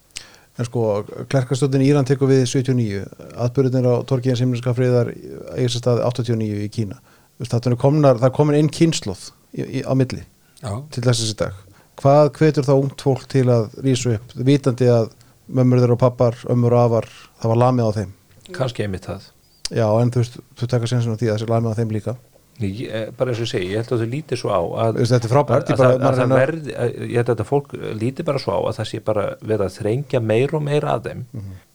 en 0.57 0.67
sko 0.67 1.03
klerkastöldin 1.29 1.83
í 1.85 1.91
Íran 1.91 2.07
tekur 2.07 2.31
við 2.31 2.43
79 2.49 3.03
atbyrðinir 3.45 3.87
á 3.87 3.95
Torkiðan 4.09 4.39
Simlinska 4.39 4.73
friðar 4.77 5.11
eigin 5.13 5.71
sér 5.71 5.83
stað 5.83 6.01
89 6.07 6.65
í 6.65 6.69
Kína. 6.73 6.97
Er 7.37 7.77
komnar, 7.77 8.17
það 8.17 8.33
komin 8.33 8.57
inn 8.57 8.71
kynnslóð 8.73 9.29
í, 9.53 9.61
í, 9.61 9.81
á 9.85 9.93
milli 9.93 10.23
Já, 10.63 10.71
til 10.93 11.03
þessi 11.05 11.35
dag. 11.37 11.57
Hvað 12.01 12.31
hvetur 12.37 12.65
þá 12.65 12.73
ungt 12.75 13.03
fólk 13.05 13.25
til 13.29 13.45
að 13.53 13.69
rísu 13.85 14.15
upp 14.17 14.33
vitandi 14.37 14.89
að 14.89 15.11
mömmur 15.47 15.81
þeirra 15.81 15.97
og 15.97 16.01
pappar, 16.01 16.37
ömmur 16.49 16.73
og 16.73 16.85
afar 16.87 17.09
það 17.41 17.53
var 17.53 17.61
lamið 17.63 17.89
á 17.89 17.91
þeim? 17.99 18.15
Kannski 18.57 18.85
einmitt 18.85 19.05
það. 19.05 19.29
Já 19.69 19.85
en 19.85 20.11
þú 20.13 20.23
veist, 20.23 20.39
þú 20.57 20.69
taka 20.73 20.89
sensin 20.89 21.13
á 21.13 21.19
því 21.19 21.29
að 21.29 21.37
þessi 21.37 21.51
lamið 21.51 21.73
á 21.73 21.77
þeim 21.77 21.93
líka 21.93 22.17
ég, 22.63 22.87
eh, 22.89 23.09
bara 23.17 23.31
eins 23.31 23.41
og 23.41 23.47
ég 23.47 23.51
segi, 23.51 23.69
ég 23.71 23.81
held 23.81 23.91
að 23.93 24.03
þau 24.03 24.11
líti 24.13 24.39
svo 24.39 24.53
á 24.53 24.61
að, 24.85 25.01
þetta 25.03 25.27
er 25.27 25.33
frábært, 25.33 25.73
að, 25.75 26.07
að, 26.09 26.23
verði, 26.31 26.73
að, 26.73 26.95
ég 27.03 27.19
held 27.19 27.27
að 27.27 27.33
þetta 27.35 27.49
fólk 27.51 27.75
líti 28.01 28.25
bara 28.27 28.41
svo 28.41 28.57
á 28.57 28.61
að 28.63 28.79
það 28.79 28.89
sé 28.91 29.03
bara 29.11 29.27
verið 29.41 29.65
að 29.67 29.77
þrengja 29.77 30.23
meir 30.23 30.57
og 30.57 30.65
meir 30.65 30.87
að 30.87 31.09
þeim 31.11 31.23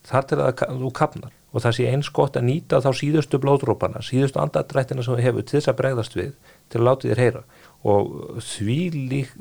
þar 0.09 0.29
til 0.29 0.41
að 0.43 0.65
þú 0.83 0.93
kapnar 0.99 1.39
og 1.53 1.61
það 1.61 1.75
sé 1.77 1.89
eins 1.93 2.09
gott 2.17 2.37
að 2.39 2.47
nýta 2.49 2.81
þá 2.81 2.91
síðustu 2.97 3.39
blóðrópana, 3.43 4.01
síðustu 4.05 4.41
andadrættina 4.41 5.05
sem 5.05 5.15
þú 5.15 5.27
hefur 5.27 5.45
til 5.45 5.59
þess 5.59 5.71
að 5.71 5.79
bregðast 5.83 6.17
við 6.17 6.31
til 6.73 6.81
að 6.81 6.87
láta 6.89 7.11
þér 7.11 7.21
heyra. 7.21 7.43
Og 7.93 8.13
því, 8.47 8.79
lík, 9.11 9.35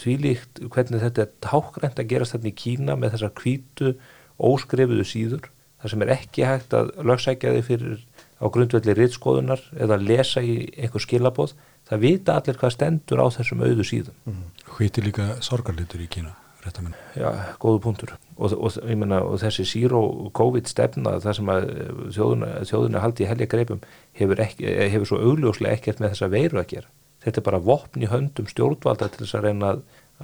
því 0.00 0.14
líkt 0.22 0.62
hvernig 0.72 1.02
þetta 1.04 1.26
er 1.26 1.34
tákrænt 1.44 2.00
að 2.00 2.08
gerast 2.14 2.36
þetta 2.36 2.48
í 2.48 2.54
Kína 2.62 2.96
með 2.96 3.16
þessar 3.16 3.34
hvítu 3.42 3.92
óskrifuðu 4.40 5.06
síður 5.06 5.50
þar 5.82 5.92
sem 5.92 6.04
er 6.06 6.14
ekki 6.16 6.46
hægt 6.46 6.76
að 6.78 6.94
lögsækja 7.02 7.54
þig 7.58 7.68
fyrir 7.68 8.00
á 8.42 8.46
grundvelli 8.50 8.94
rittskoðunar 8.98 9.62
eða 9.78 10.00
lesa 10.02 10.42
í 10.42 10.66
einhver 10.74 11.04
skilabóð 11.04 11.54
það 11.88 12.02
vita 12.02 12.36
allir 12.38 12.58
hvað 12.58 12.74
stendur 12.76 13.22
á 13.22 13.26
þessum 13.36 13.64
auðu 13.64 13.86
síðum. 13.86 14.38
Hvíti 14.76 15.04
líka 15.04 15.28
sorgarlitur 15.44 16.02
í 16.02 16.08
Kína, 16.10 16.34
rétt 16.64 16.80
að 16.80 16.88
minna. 16.88 17.00
Já, 17.18 17.28
góðu 17.62 17.82
punktur. 17.84 18.14
Og, 18.36 18.54
og, 18.56 18.78
ég 18.88 18.98
meina, 18.98 19.20
og 19.26 19.38
þessi 19.42 19.66
zero 19.68 20.02
COVID 20.34 20.70
stefna 20.70 21.18
það 21.22 21.38
sem 21.38 21.52
að 21.52 21.68
þjóðuna, 22.16 22.52
þjóðuna 22.70 23.04
haldi 23.04 23.26
í 23.26 23.30
helja 23.30 23.50
greipum 23.54 23.82
hefur, 24.18 24.42
ekki, 24.42 24.68
hefur 24.94 25.12
svo 25.12 25.22
augljóslega 25.22 25.78
ekkert 25.78 26.02
með 26.02 26.14
þessa 26.14 26.30
veiru 26.32 26.62
að 26.62 26.70
gera. 26.74 26.92
Þetta 27.22 27.38
er 27.38 27.48
bara 27.50 27.62
vopn 27.62 28.02
í 28.02 28.10
höndum 28.10 28.48
stjórnvalda 28.50 29.12
til 29.12 29.22
þess 29.22 29.38
að 29.38 29.46
reyna 29.46 29.74
að, 29.74 29.82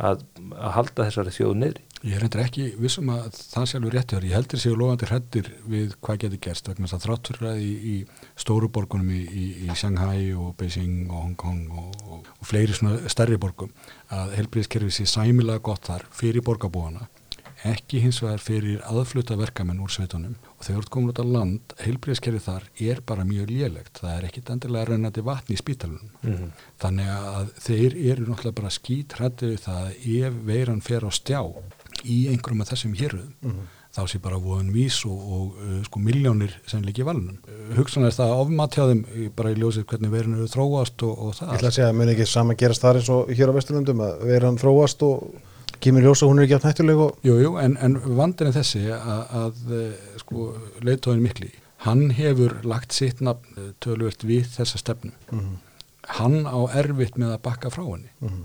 að, 0.09 0.25
að 0.57 0.73
halda 0.79 1.07
þessari 1.07 1.37
þjóðu 1.37 1.61
niðri 1.61 1.88
Ég 2.07 2.15
er 2.15 2.23
reyndar 2.23 2.45
ekki 2.45 2.69
vissum 2.79 3.09
að 3.11 3.25
það 3.35 3.65
sé 3.67 3.79
alveg 3.79 3.95
rétt 3.97 4.13
hjá 4.13 4.19
þér. 4.21 4.27
Ég 4.29 4.37
heldur 4.39 4.61
séu 4.63 4.77
lofandi 4.79 5.09
hrættir 5.11 5.49
við 5.67 5.97
hvað 5.99 6.21
getur 6.25 6.43
gerst 6.47 6.69
vegna 6.71 6.87
þess 6.87 6.95
að 6.99 7.05
þrátt 7.09 7.31
fyrir 7.33 7.49
að 7.51 7.61
í, 7.65 7.73
í 7.75 7.97
stóru 8.39 8.71
borgunum 8.71 9.11
í, 9.11 9.21
í, 9.27 9.47
í 9.67 9.75
Shanghai 9.75 10.31
og 10.39 10.55
Beijing 10.61 11.11
og 11.11 11.23
Hong 11.27 11.37
Kong 11.43 11.67
og, 11.75 11.93
og, 12.07 12.31
og 12.39 12.47
fleiri 12.53 12.79
svona 12.79 13.03
stærri 13.11 13.37
borgum 13.43 13.75
að 14.15 14.37
helbriðskerfi 14.39 14.95
sé 15.01 15.09
sæmilega 15.11 15.59
gott 15.73 15.91
þar 15.91 16.07
fyrir 16.15 16.47
borgarbúana 16.47 17.09
ekki 17.67 17.99
hins 18.05 18.21
vegar 18.23 18.39
fyrir 18.39 18.79
aðfluta 18.87 19.35
verkamenn 19.35 19.81
úr 19.83 19.91
sveitunum 19.91 20.37
og 20.55 20.61
þegar 20.63 20.77
þú 20.77 20.83
ert 20.85 20.91
komin 20.95 21.11
út 21.11 21.19
á 21.19 21.27
land 21.27 21.73
heilbriðskerfi 21.83 22.39
þar 22.45 22.69
er 22.87 23.01
bara 23.03 23.25
mjög 23.27 23.51
lélegt 23.51 23.99
það 23.99 24.13
er 24.13 24.27
ekki 24.29 24.43
endilega 24.55 24.87
rennandi 24.93 25.25
vatni 25.27 25.57
í 25.57 25.59
spítalunum 25.59 26.13
Mhm. 26.23 26.53
þannig 26.79 27.11
að 27.11 27.51
þeir 27.67 27.97
eru 28.13 28.29
náttúrulega 28.29 28.55
bara 28.61 28.71
skítrættið 28.77 29.57
það 29.67 29.81
að 29.89 30.07
ef 30.29 30.39
veiran 30.53 30.81
fer 30.87 31.03
á 31.03 31.11
stjá 31.11 31.41
í 32.05 32.29
einhverjum 32.33 32.63
af 32.65 32.71
þessum 32.73 32.95
hérruðum 32.99 33.59
þá 33.99 34.03
sé 34.13 34.19
bara 34.23 34.37
voðun 34.39 34.69
vís 34.75 34.99
og, 35.09 35.19
og 35.19 35.59
uh, 35.65 35.79
sko 35.87 35.99
miljónir 36.05 36.53
sem 36.69 36.83
líki 36.85 37.01
í 37.03 37.07
valunum 37.09 37.39
uh, 37.49 37.75
hugsan 37.79 38.05
er 38.07 38.13
það 38.15 38.35
ofmatjáðum 38.45 39.01
bara 39.35 39.51
í 39.55 39.59
ljósið 39.59 39.87
hvernig 39.91 40.13
veirin 40.13 40.37
eru 40.39 40.49
þróast 40.53 41.03
og, 41.09 41.15
og 41.27 41.35
það 41.39 41.49
Ég 41.49 41.57
ætla 41.59 41.71
að 41.73 41.77
segja 41.79 41.89
að 41.91 41.97
muni 42.03 42.13
ekki 42.15 42.27
saman 42.31 42.59
gerast 42.61 42.85
þar 42.85 43.01
eins 43.01 43.09
og 43.15 43.33
hér 43.33 43.51
á 43.51 43.57
Vesturlundum 43.57 44.03
að 44.05 44.27
vera 44.29 44.51
hann 44.51 44.61
þróast 44.61 45.03
og 45.09 45.25
kemur 45.81 46.05
ljósa 46.05 46.29
hún 46.29 46.39
er 46.43 46.47
ekki 46.47 46.59
átt 46.59 46.69
hættuleg 46.69 47.01
og 47.07 47.25
Jú, 47.27 47.39
jú, 47.43 47.55
en, 47.63 47.79
en 47.83 47.97
vandin 48.19 48.51
er 48.51 48.55
þessi 48.59 48.85
að, 48.93 49.25
að 49.41 49.73
eh, 49.79 50.13
sko, 50.21 50.47
leiðtóðin 50.85 51.23
mikli, 51.25 51.51
hann 51.87 52.09
hefur 52.19 52.57
lagt 52.67 52.93
sitt 52.97 53.21
nafn 53.25 53.57
eh, 53.63 53.69
tölvöld 53.85 54.25
við 54.27 54.49
þessa 54.57 54.81
stefnu. 54.83 55.13
Mhm. 55.31 55.57
Hann 56.19 56.39
á 56.51 56.59
erfitt 56.81 57.19
með 57.21 57.35
að 57.37 57.43
bakka 57.45 57.71
frá 57.71 57.85
henni 57.85 58.11
Mhm. 58.25 58.45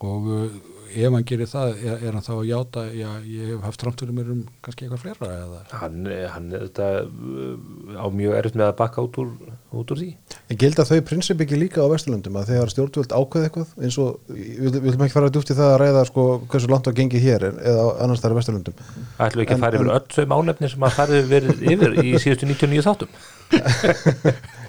og 0.00 0.28
uh, 0.32 0.44
ef 0.90 1.14
hann 1.14 1.26
gerir 1.28 1.48
það, 1.50 1.72
er, 1.78 2.04
er 2.06 2.16
hann 2.16 2.26
þá 2.26 2.32
að 2.36 2.48
játa, 2.50 2.84
já, 2.94 3.08
ég 3.30 3.52
hef 3.52 3.64
haft 3.66 3.84
framtölu 3.84 4.16
mér 4.16 4.32
um 4.34 4.42
kannski 4.64 4.86
eitthvað 4.86 5.04
fleira 5.04 5.30
eða? 5.44 5.60
Hann, 5.82 6.00
hann 6.34 6.50
er 6.52 6.66
þetta 6.66 6.88
uh, 7.06 8.00
á 8.00 8.06
mjög 8.14 8.36
erfitt 8.40 8.58
með 8.60 8.68
að 8.68 8.78
bakka 8.82 9.06
út 9.06 9.20
úr, 9.22 9.32
út 9.70 9.90
úr 9.94 9.98
því. 10.00 10.08
En 10.50 10.58
gilda 10.58 10.82
þau 10.88 10.98
prinsip 11.06 11.40
ekki 11.44 11.58
líka 11.60 11.84
á 11.84 11.86
Vesturlundum 11.92 12.38
að 12.40 12.48
þegar 12.50 12.72
stjórnvöld 12.72 13.12
ákveð 13.14 13.44
eitthvað 13.46 13.74
eins 13.86 13.98
og, 14.02 14.16
við 14.34 14.78
viljum 14.82 15.04
ekki 15.06 15.14
fara 15.14 15.30
djúpt 15.30 15.52
í 15.52 15.56
það 15.58 15.68
að 15.74 15.78
ræða 15.84 16.02
sko 16.08 16.24
hversu 16.50 16.70
langt 16.72 16.90
á 16.90 16.92
gengið 16.96 17.22
hér 17.28 17.44
en- 17.50 17.60
eða 17.70 17.84
annars 18.02 18.24
þar 18.24 18.34
í 18.34 18.38
Vesturlundum. 18.40 18.80
Ætlum 19.20 19.38
við 19.38 19.44
ekki 19.46 19.54
En- 19.54 19.60
að 19.60 19.64
fara 19.66 19.78
yfir 19.78 19.86
en- 19.86 19.94
öll 20.00 20.16
þau 20.16 20.26
málefni 20.34 20.70
sem 20.72 20.86
að 20.88 20.96
farið 20.98 21.30
verið 21.30 21.62
yfir 21.74 21.94
í 22.02 22.14
síðustu 22.18 22.50
99 22.50 22.86
þáttum. 22.88 23.14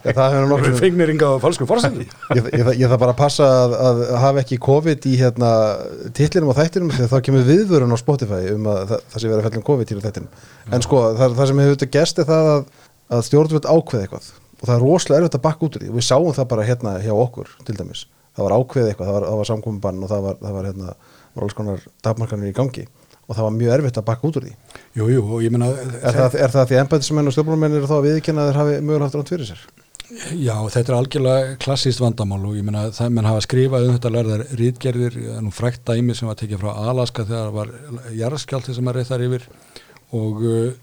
Já, 0.02 0.14
það 0.18 0.32
hefur 0.34 0.48
nokkuð 0.50 0.78
Fengnir 0.82 1.12
ynga 1.14 1.28
á 1.30 1.34
falsku 1.44 1.66
fórsendum. 1.70 2.08
ég, 2.34 2.48
ég, 2.58 2.70
ég 2.82 2.90
þarf 2.90 3.02
bara 3.04 3.14
að 3.14 3.20
passa 3.20 3.46
að, 3.46 3.76
að 3.86 4.00
hafa 4.24 4.42
ekki 4.42 4.58
COVID 4.66 5.06
í 5.06 5.14
hérna 5.20 5.52
titlinum 6.18 6.50
og 6.50 6.58
þættinum 6.58 6.90
þegar 6.96 7.12
þá 7.12 7.26
kemur 7.28 7.46
viðvörun 7.46 7.94
á 7.94 7.98
Spotify 8.02 8.42
um 8.56 8.66
að 8.72 8.80
það, 8.90 9.04
það 9.14 9.22
sé 9.22 9.30
verið 9.30 9.44
að 9.44 9.48
fellum 9.52 9.68
COVID 9.70 9.94
í 9.94 10.00
þættinum 10.02 10.74
en 10.74 10.86
sko 10.88 11.04
það, 11.20 11.36
það 11.38 11.52
sem 11.52 11.62
hefur 11.62 11.78
þetta 11.78 11.92
gerst 12.00 12.24
er 12.24 12.30
það 12.32 12.50
að, 12.56 12.66
að 13.14 13.24
stjórnvöld 13.30 13.70
ákveð 13.76 14.02
eitthvað 14.08 14.32
og 14.62 14.68
það 14.70 14.74
er 14.76 14.84
rosalega 14.86 15.22
erfitt 15.22 15.38
að 15.40 15.46
bakka 15.48 15.68
út 15.68 15.78
úr 15.78 15.84
því. 15.84 15.92
Og 15.92 15.98
við 15.98 16.08
sáum 16.08 16.34
það 16.38 16.50
bara 16.54 16.66
hérna 16.68 16.96
hjá 17.02 17.14
okkur 17.18 17.54
til 17.68 17.78
dæmis. 17.78 18.06
Það 18.32 18.48
var 18.48 18.56
ákveð 18.56 18.90
eitthvað, 18.90 19.10
það 19.10 19.18
var, 19.18 19.28
var 19.42 19.50
samkominbann 19.50 20.04
og 20.06 20.12
það 20.12 20.26
var, 20.28 20.42
það 20.42 20.58
var 20.58 20.68
hérna 20.70 20.94
var 21.32 21.46
alls 21.48 21.58
konar 21.58 21.86
dagmarkanir 22.06 22.52
í 22.52 22.56
gangi. 22.56 22.88
Og 23.28 23.38
það 23.38 23.48
var 23.48 23.54
mjög 23.58 23.76
erfitt 23.78 24.00
að 24.00 24.08
bakka 24.08 24.28
út 24.28 24.40
úr 24.40 24.48
því. 24.48 24.56
Jú, 25.00 25.08
jú, 25.12 25.22
og 25.24 25.44
ég 25.44 25.54
meina, 25.54 25.72
er 26.02 26.18
það, 26.18 26.38
er 26.46 26.54
það 26.54 26.68
því 26.70 26.82
embætismenn 26.82 27.32
og 27.32 27.36
stjórnmálmenn 27.36 27.78
eru 27.80 27.90
þá 27.90 27.96
að 27.98 28.08
viðkynna 28.10 28.48
þeir 28.50 28.60
hafi 28.60 28.78
mögulega 28.82 29.08
haft 29.08 29.18
ránt 29.20 29.32
fyrir 29.32 29.50
sér? 29.50 29.64
Já, 30.12 30.56
þetta 30.68 30.92
er 30.92 30.98
algjörlega 30.98 31.52
klassíst 31.64 32.02
vandamál 32.04 32.42
og 32.50 32.58
ég 32.58 32.66
meina 32.68 32.90
það 32.92 33.14
menn 33.16 33.30
hafa 33.30 33.44
skrifað 33.46 33.86
um 33.88 33.94
þetta 33.96 34.12
lærðar 34.12 34.42
rítgerðir, 34.60 35.16
er 35.38 35.46
nú 35.46 35.54
frækt 35.56 35.86
dæmi 35.88 36.16
sem 36.18 36.28
var 36.28 36.40
tekið 36.42 36.60
frá 36.60 36.90
Alaska 36.92 37.24
þegar 37.30 37.54
var 37.56 37.72
jarðskjálti 38.18 38.76
sem 38.76 38.92
er 38.92 39.00
reyð 39.00 39.12
þar 39.14 39.24
yfir. 39.30 39.46
Og 40.20 40.44
uh, 40.44 40.74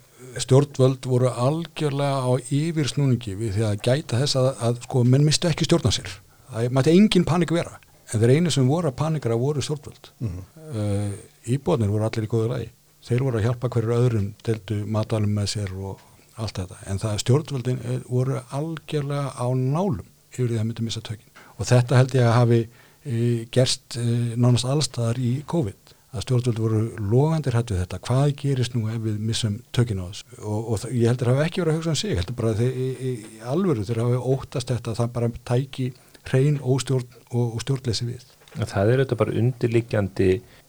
stjórnvöld 0.43 1.07
voru 1.09 1.31
algjörlega 1.31 2.23
á 2.25 2.31
yfirsnúningi 2.53 3.35
við 3.39 3.59
því 3.59 3.67
að 3.69 3.83
gæta 3.87 4.23
þess 4.23 4.39
að, 4.41 4.49
að 4.67 4.81
sko 4.87 5.05
menn 5.05 5.27
mistu 5.27 5.51
ekki 5.51 5.69
stjórna 5.69 5.93
sér. 5.95 6.11
Það 6.49 6.75
mætti 6.77 6.95
engin 6.97 7.29
panik 7.29 7.53
vera 7.55 7.79
en 8.09 8.23
þeir 8.23 8.35
einu 8.37 8.53
sem 8.53 8.69
voru 8.69 8.89
að 8.89 8.99
panikara 9.01 9.37
voru 9.37 9.63
stjórnvöld. 9.65 10.11
Mm 10.21 10.29
-hmm. 10.29 10.45
uh, 10.75 11.53
íbúðnir 11.55 11.93
voru 11.93 12.09
allir 12.09 12.29
í 12.29 12.33
góðu 12.33 12.53
lagi. 12.53 12.71
Þeir 13.09 13.25
voru 13.25 13.39
að 13.39 13.47
hjálpa 13.47 13.69
hverju 13.73 13.97
öðrum, 13.97 14.29
deldu 14.45 14.79
matalum 14.87 15.35
með 15.35 15.47
sér 15.55 15.73
og 15.77 16.01
allt 16.39 16.61
þetta, 16.61 16.79
en 16.87 17.01
það 17.03 17.21
stjórnvöldin 17.23 17.81
eh, 17.85 18.01
voru 18.09 18.41
algjörlega 18.55 19.33
á 19.35 19.47
nálum 19.55 20.07
yfir 20.33 20.53
því 20.53 20.59
að 20.61 20.67
myndi 20.69 20.85
missa 20.87 21.03
tökin 21.03 21.31
og 21.59 21.67
þetta 21.67 21.99
held 21.99 22.15
ég 22.15 22.27
að 22.27 22.37
hafi 22.37 22.59
e, 23.03 23.47
gerst 23.55 23.99
nánast 24.39 24.69
allstaðar 24.69 25.19
í 25.19 25.33
COVID 25.51 25.88
að 26.15 26.23
stjórnvöldi 26.25 26.63
voru 26.65 26.79
logandir 27.13 27.53
hættu 27.59 27.77
þetta, 27.77 27.99
hvað 28.09 28.31
gerist 28.41 28.75
nú 28.75 28.87
ef 28.89 29.01
við 29.05 29.19
missum 29.29 29.59
tökin 29.77 30.01
á 30.01 30.09
þessu 30.09 30.39
og, 30.41 30.61
og 30.73 30.79
það- 30.81 30.95
ég 30.97 31.09
heldur 31.13 31.29
að 31.29 31.37
hafa 31.37 31.47
ekki 31.51 31.61
verið 31.63 31.73
að 31.75 31.79
hugsa 31.79 31.91
um 31.93 31.99
sig, 32.01 32.11
ég 32.15 32.21
heldur 32.23 32.37
bara 32.39 32.53
að 32.55 32.63
þeir 32.63 32.73
í, 32.73 32.89
í, 32.89 33.13
í 33.29 33.41
alvöru 33.53 33.85
þeir 33.85 34.01
hafi 34.05 34.21
óttast 34.33 34.73
þetta 34.73 34.91
að 34.95 35.01
það 35.03 35.13
bara 35.19 35.31
tæki 35.53 35.89
hrein 36.31 36.59
óstjórn 36.65 37.07
og, 37.33 37.55
og 37.55 37.61
stjórnleysi 37.65 38.09
við 38.09 38.25
Það 38.59 38.91
er 38.95 39.03
þetta 39.05 39.17
bara 39.21 39.35
undirliggjandi 39.39 40.29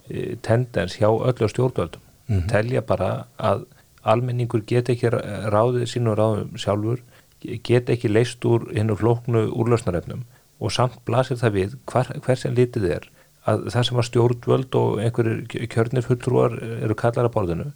eh, 0.09 0.35
tendens 0.43 0.97
hjá 0.99 1.07
öllu 1.07 1.47
stjórnvöldum. 1.49 2.01
Mhm. 2.27 2.47
Telja 2.51 2.81
bara 2.85 3.07
að 3.39 3.63
almenningur 4.03 4.61
get 4.67 4.89
ekki 4.91 5.09
ráðið 5.09 5.87
sínum 5.89 6.15
ráðum 6.19 6.57
sjálfur, 6.59 6.99
get 7.63 7.89
ekki 7.89 8.11
leist 8.11 8.43
úr 8.45 8.67
hennu 8.75 8.95
flóknu 8.99 9.45
úrlausnarefnum 9.55 10.25
og 10.59 10.71
samt 10.75 10.99
blasir 11.07 11.39
það 11.39 11.55
við 11.55 11.75
hver, 11.87 12.11
hver 12.19 12.35
sem 12.39 12.53
litið 12.55 12.89
er 12.97 13.07
að 13.49 13.65
það 13.73 13.89
sem 13.89 13.99
að 14.01 14.07
stjórnvöld 14.09 14.79
og 14.79 15.01
einhverjir 15.03 15.67
kjörnir 15.73 16.05
fulltrúar 16.05 16.55
eru 16.79 16.97
kallar 16.99 17.29
að 17.29 17.35
borðinu, 17.35 17.67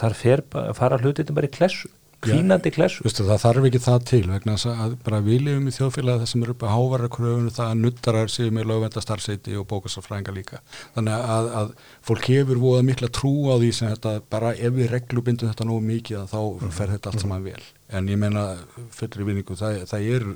þar 0.00 0.18
fer, 0.18 0.44
fara 0.78 1.00
hlutin 1.00 1.34
bara 1.36 1.50
í 1.50 1.54
klessu, 1.54 1.90
klínandi 2.20 2.70
klessu. 2.74 3.04
Vistu, 3.04 3.24
það 3.28 3.40
þarf 3.44 3.66
ekki 3.68 3.80
það 3.84 4.04
til 4.10 4.20
vegna 4.28 4.56
þess 4.56 4.68
að 4.84 4.96
bara 5.06 5.20
við 5.24 5.44
lifum 5.46 5.70
í 5.70 5.74
þjóðfélagi 5.76 6.22
þessum 6.24 6.44
eru 6.44 6.54
upp 6.54 6.64
að 6.66 6.74
hávara 6.74 7.10
kröfunum 7.14 7.54
það 7.56 7.70
að 7.70 7.80
nuttarar 7.84 8.32
séu 8.32 8.52
með 8.54 8.68
lögvenda 8.70 9.04
starfseiti 9.04 9.56
og 9.56 9.66
bókastarfræðinga 9.70 10.34
líka. 10.36 10.60
Þannig 10.96 11.26
að, 11.36 11.50
að 11.62 11.72
fólk 12.10 12.30
hefur 12.34 12.60
voða 12.60 12.84
mikla 12.90 13.10
trú 13.20 13.32
á 13.48 13.54
því 13.56 13.72
sem 13.78 13.94
þetta 13.94 14.14
bara 14.36 14.52
ef 14.52 14.76
við 14.76 14.92
reglubindum 14.92 15.52
þetta 15.52 15.68
nógu 15.70 15.86
mikið 15.88 16.20
að 16.20 16.34
þá 16.34 16.70
fer 16.76 16.94
þetta 16.94 17.12
allt 17.12 17.24
saman 17.24 17.46
vel. 17.48 17.66
En 17.88 18.12
ég 18.12 18.20
meina 18.20 18.46
fullri 18.94 19.28
vinningu 19.30 19.56
það, 19.58 19.84
það 19.90 20.08
er 20.16 20.30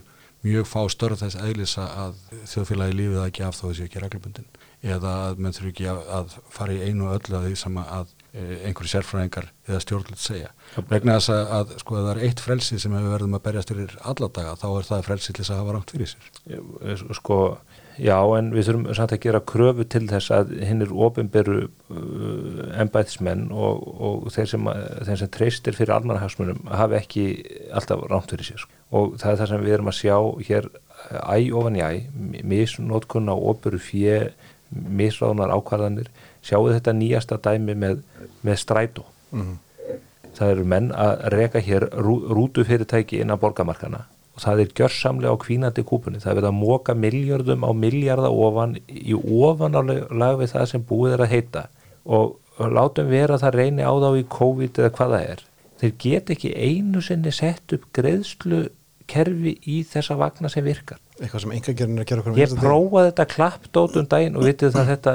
mjög 0.44 0.68
fá 0.68 0.80
störð 0.92 1.24
þess 1.24 1.40
eðlisa 1.40 1.88
að 2.04 2.16
þjóðfélagi 2.52 2.96
lífið 2.98 3.20
það 3.20 3.28
ekki 3.30 3.44
af 3.46 3.58
þó 3.58 3.66
þessi 3.68 3.86
ekki 3.88 4.02
reglubindin 4.04 4.48
eða 4.84 5.12
að 5.28 5.40
menn 5.40 5.54
þurfi 5.56 5.70
ekki 5.72 5.86
að, 5.90 6.00
að 6.18 6.34
fara 6.52 6.74
í 6.74 6.88
einu 6.88 7.08
og 7.08 7.16
öllu 7.18 7.38
að 7.38 7.46
því 7.48 7.54
sem 7.60 7.78
að 7.80 8.10
e, 8.32 8.42
einhverju 8.68 8.90
sérfræðingar 8.92 9.46
eða 9.68 9.80
stjórnlut 9.84 10.20
segja. 10.20 10.50
Vegna 10.90 11.16
þess 11.18 11.32
að, 11.32 11.54
að 11.58 11.72
sko 11.80 11.96
það 12.00 12.10
er 12.12 12.20
eitt 12.26 12.42
frelsi 12.44 12.80
sem 12.82 12.96
við 12.96 13.14
verðum 13.14 13.38
að 13.38 13.46
berjast 13.46 13.72
fyrir 13.72 13.94
alla 14.02 14.28
daga 14.36 14.58
þá 14.60 14.66
er 14.72 14.90
það 14.90 15.06
frelsi 15.08 15.32
til 15.32 15.40
þess 15.40 15.54
að 15.54 15.62
hafa 15.62 15.78
rangt 15.78 15.94
fyrir 15.94 16.12
sér. 16.12 17.16
sko, 17.16 17.40
já 17.96 18.18
en 18.36 18.52
við 18.52 18.68
þurfum 18.68 18.86
samt 18.98 19.16
að 19.16 19.24
gera 19.24 19.42
kröfu 19.54 19.88
til 19.88 20.04
þess 20.10 20.36
að 20.36 20.54
hinn 20.68 20.84
er 20.84 20.94
ofinberu 21.08 21.58
uh, 21.64 22.62
embætismenn 22.84 23.48
og, 23.54 23.84
og 23.94 24.32
þeir 24.34 24.52
sem, 24.52 24.72
þeir 25.08 25.20
sem 25.22 25.34
treystir 25.38 25.78
fyrir 25.78 25.96
almanhagsmunum 25.96 26.64
hafi 26.74 27.00
ekki 27.00 27.28
alltaf 27.72 28.04
rámt 28.10 28.34
fyrir 28.34 28.50
sér 28.50 28.66
sko. 28.66 28.80
og 28.94 29.14
það 29.22 29.30
er 29.30 29.40
það 29.40 29.52
sem 29.52 29.68
við 29.68 29.76
erum 29.78 29.92
að 29.92 30.00
sjá 30.00 30.16
hér 30.50 30.72
æ 31.14 31.38
ofan 31.54 31.78
í 31.78 31.84
æ, 31.84 31.90
misnótkunna 32.46 33.34
og 33.34 33.54
operu 33.54 33.80
fjö 33.82 34.18
misráðunar 34.70 35.52
ákvarðanir 35.54 36.08
sjáu 36.44 36.66
þetta 36.70 36.94
nýjasta 36.96 37.38
dæmi 37.42 37.76
með, 37.78 38.00
með 38.44 38.60
strætó. 38.62 39.06
Það 40.34 40.50
eru 40.50 40.64
menn 40.66 40.90
að 40.98 41.28
reka 41.34 41.62
hér 41.62 41.86
rú, 42.02 42.18
rútufyrirtæki 42.34 43.20
innan 43.22 43.40
borgamarkana 43.42 44.04
og 44.34 44.42
það 44.42 44.64
er 44.64 44.72
gjörsamlega 44.80 45.30
á 45.30 45.38
kvínandi 45.38 45.84
kúpunni. 45.86 46.18
Það 46.18 46.32
er 46.32 46.38
verið 46.40 46.50
að 46.50 46.58
móka 46.58 46.94
miljardum 46.98 47.66
á 47.66 47.70
miljarda 47.70 48.30
ofan 48.34 48.76
í 48.90 49.14
ofan 49.14 49.78
á 49.78 49.82
lag 50.10 50.40
við 50.40 50.54
það 50.56 50.70
sem 50.72 50.86
búið 50.88 51.14
er 51.14 51.22
að 51.22 51.34
heita 51.36 51.66
og 52.04 52.40
látum 52.58 53.10
vera 53.10 53.36
að 53.36 53.44
það 53.46 53.58
reyni 53.60 53.86
á 53.86 53.94
þá 53.94 54.08
í 54.18 54.24
COVID 54.34 54.80
eða 54.82 54.94
hvað 54.98 55.14
það 55.14 55.28
er. 55.34 55.44
Þeir 55.78 55.94
get 56.02 56.34
ekki 56.34 56.50
einu 56.54 57.02
sinni 57.02 57.34
sett 57.34 57.76
upp 57.76 57.86
greiðslu 57.94 58.64
kerfi 59.10 59.54
í 59.70 59.82
þessa 59.86 60.18
vagna 60.18 60.50
sem 60.50 60.66
virkar 60.66 60.98
eitthvað 61.20 61.44
sem 61.44 61.52
engagerinn 61.54 61.98
er 62.00 62.04
að 62.04 62.08
gera 62.10 62.22
okkur 62.24 62.40
ég 62.40 62.54
prófaði 62.58 63.10
þetta 63.12 63.26
klappdót 63.34 63.98
um 64.00 64.08
daginn 64.10 64.38
og 64.38 64.46
vitið 64.48 64.74
það 64.74 64.88
þetta 64.92 65.12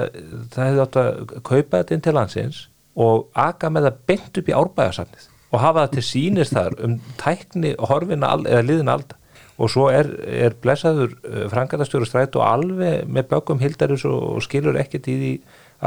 það 0.54 0.70
hefði 0.70 0.84
átt 0.86 1.00
að 1.02 1.34
kaupa 1.50 1.82
þetta 1.82 1.95
inn 1.97 2.06
til 2.06 2.14
landsins 2.16 2.62
og 3.00 3.28
aga 3.47 3.72
með 3.74 3.89
það 3.89 4.00
beint 4.12 4.39
upp 4.41 4.52
í 4.52 4.56
árbæðarsafnið 4.62 5.28
og 5.50 5.64
hafa 5.64 5.84
það 5.86 5.93
til 5.95 6.06
sýnist 6.10 6.56
þar 6.56 6.76
um 6.86 6.97
tækni 7.20 7.74
horfina 7.89 8.30
al- 8.36 8.45
eða 8.47 8.66
liðin 8.68 8.91
alda. 8.93 9.16
Og 9.60 9.72
svo 9.74 9.89
er, 9.91 10.08
er 10.24 10.54
blessaður 10.62 11.16
uh, 11.26 11.45
frangatastjóru 11.52 12.08
stræt 12.08 12.38
og 12.39 12.45
alveg 12.45 13.08
með 13.10 13.26
bökum 13.34 13.60
hildarus 13.60 14.06
og, 14.08 14.38
og 14.38 14.43
skilur 14.45 14.78
ekkert 14.80 15.10
í 15.12 15.16
því 15.20 15.32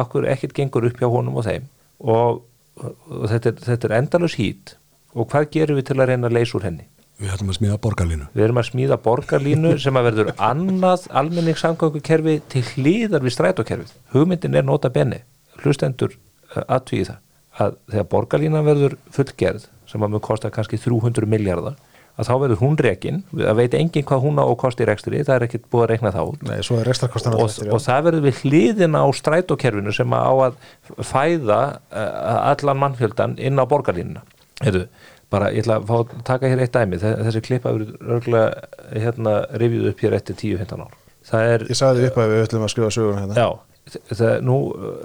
akkur 0.02 0.26
ekkert 0.28 0.56
gengur 0.58 0.88
upp 0.88 0.98
hjá 1.00 1.08
honum 1.08 1.38
og 1.40 1.46
þeim. 1.46 1.68
Og, 2.02 2.42
og 2.82 3.24
þetta, 3.30 3.54
er, 3.62 3.78
er 3.86 3.94
endalus 4.00 4.36
hít. 4.40 4.74
Og 5.14 5.30
hvað 5.30 5.48
gerum 5.54 5.78
við 5.78 5.88
til 5.88 5.98
að 6.00 6.10
reyna 6.10 6.28
að 6.28 6.36
leysa 6.40 6.58
úr 6.58 6.66
henni? 6.68 6.88
Við 7.20 7.34
ætlum 7.34 7.52
að 7.52 7.58
smíða 7.58 7.78
borgarlínu. 7.84 8.28
Við 8.32 8.44
erum 8.46 8.60
að 8.62 8.68
smíða 8.70 8.98
borgarlínu 9.04 9.72
sem 9.84 9.98
að 9.98 10.08
verður 10.08 10.32
annað 10.42 11.06
almenningssamgöngukerfi 11.20 12.38
til 12.52 12.64
hlýðar 12.72 13.26
við 13.26 13.36
strætókerfið. 13.36 13.94
Hugmyndin 14.14 14.58
er 14.58 14.66
nota 14.66 14.90
benni, 14.92 15.22
hlustendur 15.62 16.16
aðtvíði 16.66 17.12
það, 17.12 17.22
að 17.62 17.78
þegar 17.94 18.10
borgarlínan 18.16 18.66
verður 18.66 18.98
fullgerð, 19.14 19.70
sem 19.88 20.04
að 20.04 20.14
mun 20.14 20.24
kosta 20.24 20.50
kannski 20.52 20.80
300 20.80 21.28
miljardar, 21.28 21.78
að 22.20 22.28
þá 22.28 22.32
verður 22.42 22.60
hún 22.60 22.76
rekin, 22.80 23.22
að 23.40 23.60
veit 23.60 23.76
enginn 23.76 24.06
hvað 24.08 24.24
hún 24.26 24.40
á 24.40 24.44
og 24.44 24.58
kosti 24.60 24.86
rekstri, 24.88 25.22
það 25.24 25.36
er 25.36 25.46
ekkit 25.46 25.68
búið 25.72 25.84
að 25.86 25.90
rekna 25.94 26.12
það 26.12 26.32
út. 26.32 26.44
Nei, 26.48 26.58
svo 26.66 26.78
er 26.80 26.90
restarkostan 26.90 27.38
Og, 27.38 27.54
og 27.72 27.80
það 27.80 28.04
verður 28.08 28.26
við 28.26 28.42
hlýðina 28.42 29.04
á 29.04 29.08
strætókerfinu 29.16 29.94
sem 29.96 30.16
að 30.16 30.28
á 30.28 30.34
að 30.48 31.06
fæða 31.08 31.60
uh, 31.72 32.36
allan 32.52 32.82
mannfjöldan 32.82 33.38
inn 33.40 33.60
á 33.60 33.64
borgarlínuna. 33.68 34.24
Bara 35.32 35.48
ég 35.54 35.64
ætla 35.64 35.80
að 35.80 35.88
fá, 35.88 36.22
taka 36.28 36.50
hér 36.52 36.60
eitt 36.66 36.74
dæmi. 36.76 37.00
Þe- 37.02 37.16
þessi 37.26 37.42
klippa 37.48 37.72
verður 37.72 38.14
örgulega 38.18 39.02
hérna 39.02 39.36
rifjuð 39.62 39.90
upp 39.92 40.06
hér 40.06 40.16
eftir 40.20 40.36
10-15 40.44 40.86
ár. 40.86 40.96
Er, 41.32 41.62
Ég 41.70 41.78
sagði 41.78 42.08
upp 42.10 42.18
að 42.20 42.32
við 42.34 42.42
ætlum 42.48 42.64
að 42.66 42.72
skrifa 42.74 42.90
sögur 42.96 43.20
hérna. 43.20 43.36
Já. 43.38 43.48
Það, 44.12 44.36
nú 44.46 44.56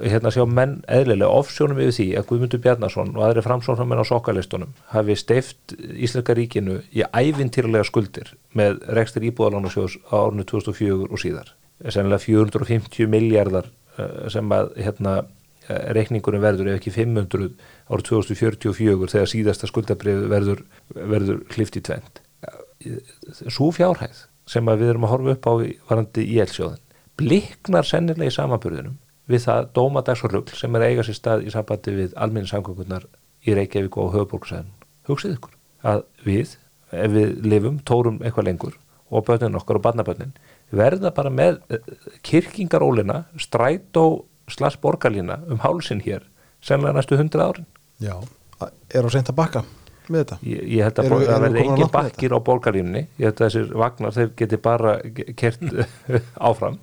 hérna 0.05 0.29
sjá 0.29 0.43
menn 0.45 0.73
eðlilega 0.93 1.33
ofsjónum 1.33 1.79
yfir 1.81 1.95
því 1.97 2.05
að 2.19 2.27
Guðmundur 2.29 2.59
Bjarnason 2.61 3.09
og 3.17 3.23
aðri 3.25 3.41
framsóknarmenn 3.41 4.03
á 4.05 4.09
sokkalistunum 4.09 4.75
hafi 4.93 5.15
steift 5.17 5.73
Íslenska 5.97 6.35
ríkinu 6.37 6.75
í 6.93 7.01
ævintýrlega 7.09 7.87
skuldir 7.89 8.29
með 8.53 8.77
rekstur 8.99 9.25
íbúðalánasjós 9.31 9.97
á 10.13 10.29
árinu 10.29 10.45
2004 10.45 11.09
og 11.09 11.17
síðar. 11.23 11.49
Sennilega 11.89 12.21
450 12.21 13.09
miljardar 13.09 13.65
eh, 13.97 14.29
sem 14.29 14.53
að 14.53 14.69
hérna 14.77 15.15
eh, 15.65 15.89
reikningurinn 15.97 16.45
verður 16.45 16.69
ef 16.75 16.77
ekki 16.77 16.93
500 16.99 17.49
árið 17.87 18.09
2044 18.11 19.11
þegar 19.13 19.31
síðasta 19.31 19.69
skuldabrið 19.69 20.25
verður, 20.31 20.63
verður 20.95 21.43
hlift 21.55 21.79
í 21.79 21.83
tvend. 21.87 22.21
Svo 23.47 23.71
fjárhæð 23.75 24.25
sem 24.47 24.67
við 24.67 24.91
erum 24.93 25.07
að 25.07 25.13
horfa 25.15 25.35
upp 25.35 25.47
á 25.49 25.53
varandi 25.89 26.27
í 26.27 26.37
elsjóðin 26.43 26.83
bliknar 27.17 27.87
sennilega 27.87 28.29
í 28.29 28.35
samanburðinum 28.35 28.97
við 29.27 29.43
það 29.47 29.69
dómadagsrugl 29.75 30.55
sem 30.55 30.75
er 30.77 30.85
eiga 30.87 31.05
sér 31.05 31.17
stað 31.17 31.47
í 31.47 31.53
sambandi 31.53 31.93
við 31.95 32.13
almenni 32.15 32.49
samgöngunar 32.51 33.07
í 33.47 33.55
Reykjavík 33.57 33.97
og 33.99 34.13
höfuborgsæðin. 34.13 34.69
Hugsið 35.07 35.35
ykkur 35.37 35.55
að 35.87 36.03
við, 36.27 36.53
ef 36.91 37.11
við 37.15 37.33
lifum, 37.47 37.81
tórum 37.87 38.21
eitthvað 38.21 38.49
lengur 38.51 38.77
og 39.07 39.23
börnin 39.27 39.55
okkar 39.55 39.79
og 39.79 39.85
barnabörnin, 39.85 40.33
verða 40.75 41.13
bara 41.15 41.31
með 41.31 41.61
eh, 41.71 41.83
kirkingarólina, 42.27 43.21
strætó 43.39 44.25
slags 44.51 44.79
borgarlína 44.83 45.41
um 45.47 45.61
hálsin 45.63 46.03
hér 46.03 46.25
senlega 46.63 46.97
næstu 46.97 47.19
hundra 47.19 47.49
árin. 47.49 47.67
Já, 48.03 48.15
er 48.93 49.07
á 49.07 49.09
seint 49.13 49.31
að 49.31 49.39
bakka 49.39 49.63
með 50.07 50.23
þetta? 50.23 50.39
Ég, 50.47 50.65
ég 50.77 50.87
held 50.87 50.99
að 51.01 51.11
við 51.11 51.27
verði 51.27 51.47
að 51.47 51.61
engin 51.63 51.93
bakkir 51.93 52.35
á 52.35 52.39
borgarlínunni 52.47 53.03
ég 53.19 53.29
held 53.29 53.39
að 53.41 53.45
þessir 53.47 53.71
vagnar 53.83 54.15
þeir 54.15 54.33
geti 54.39 54.59
bara 54.63 54.97
kert 55.39 55.63
áfram 56.49 56.77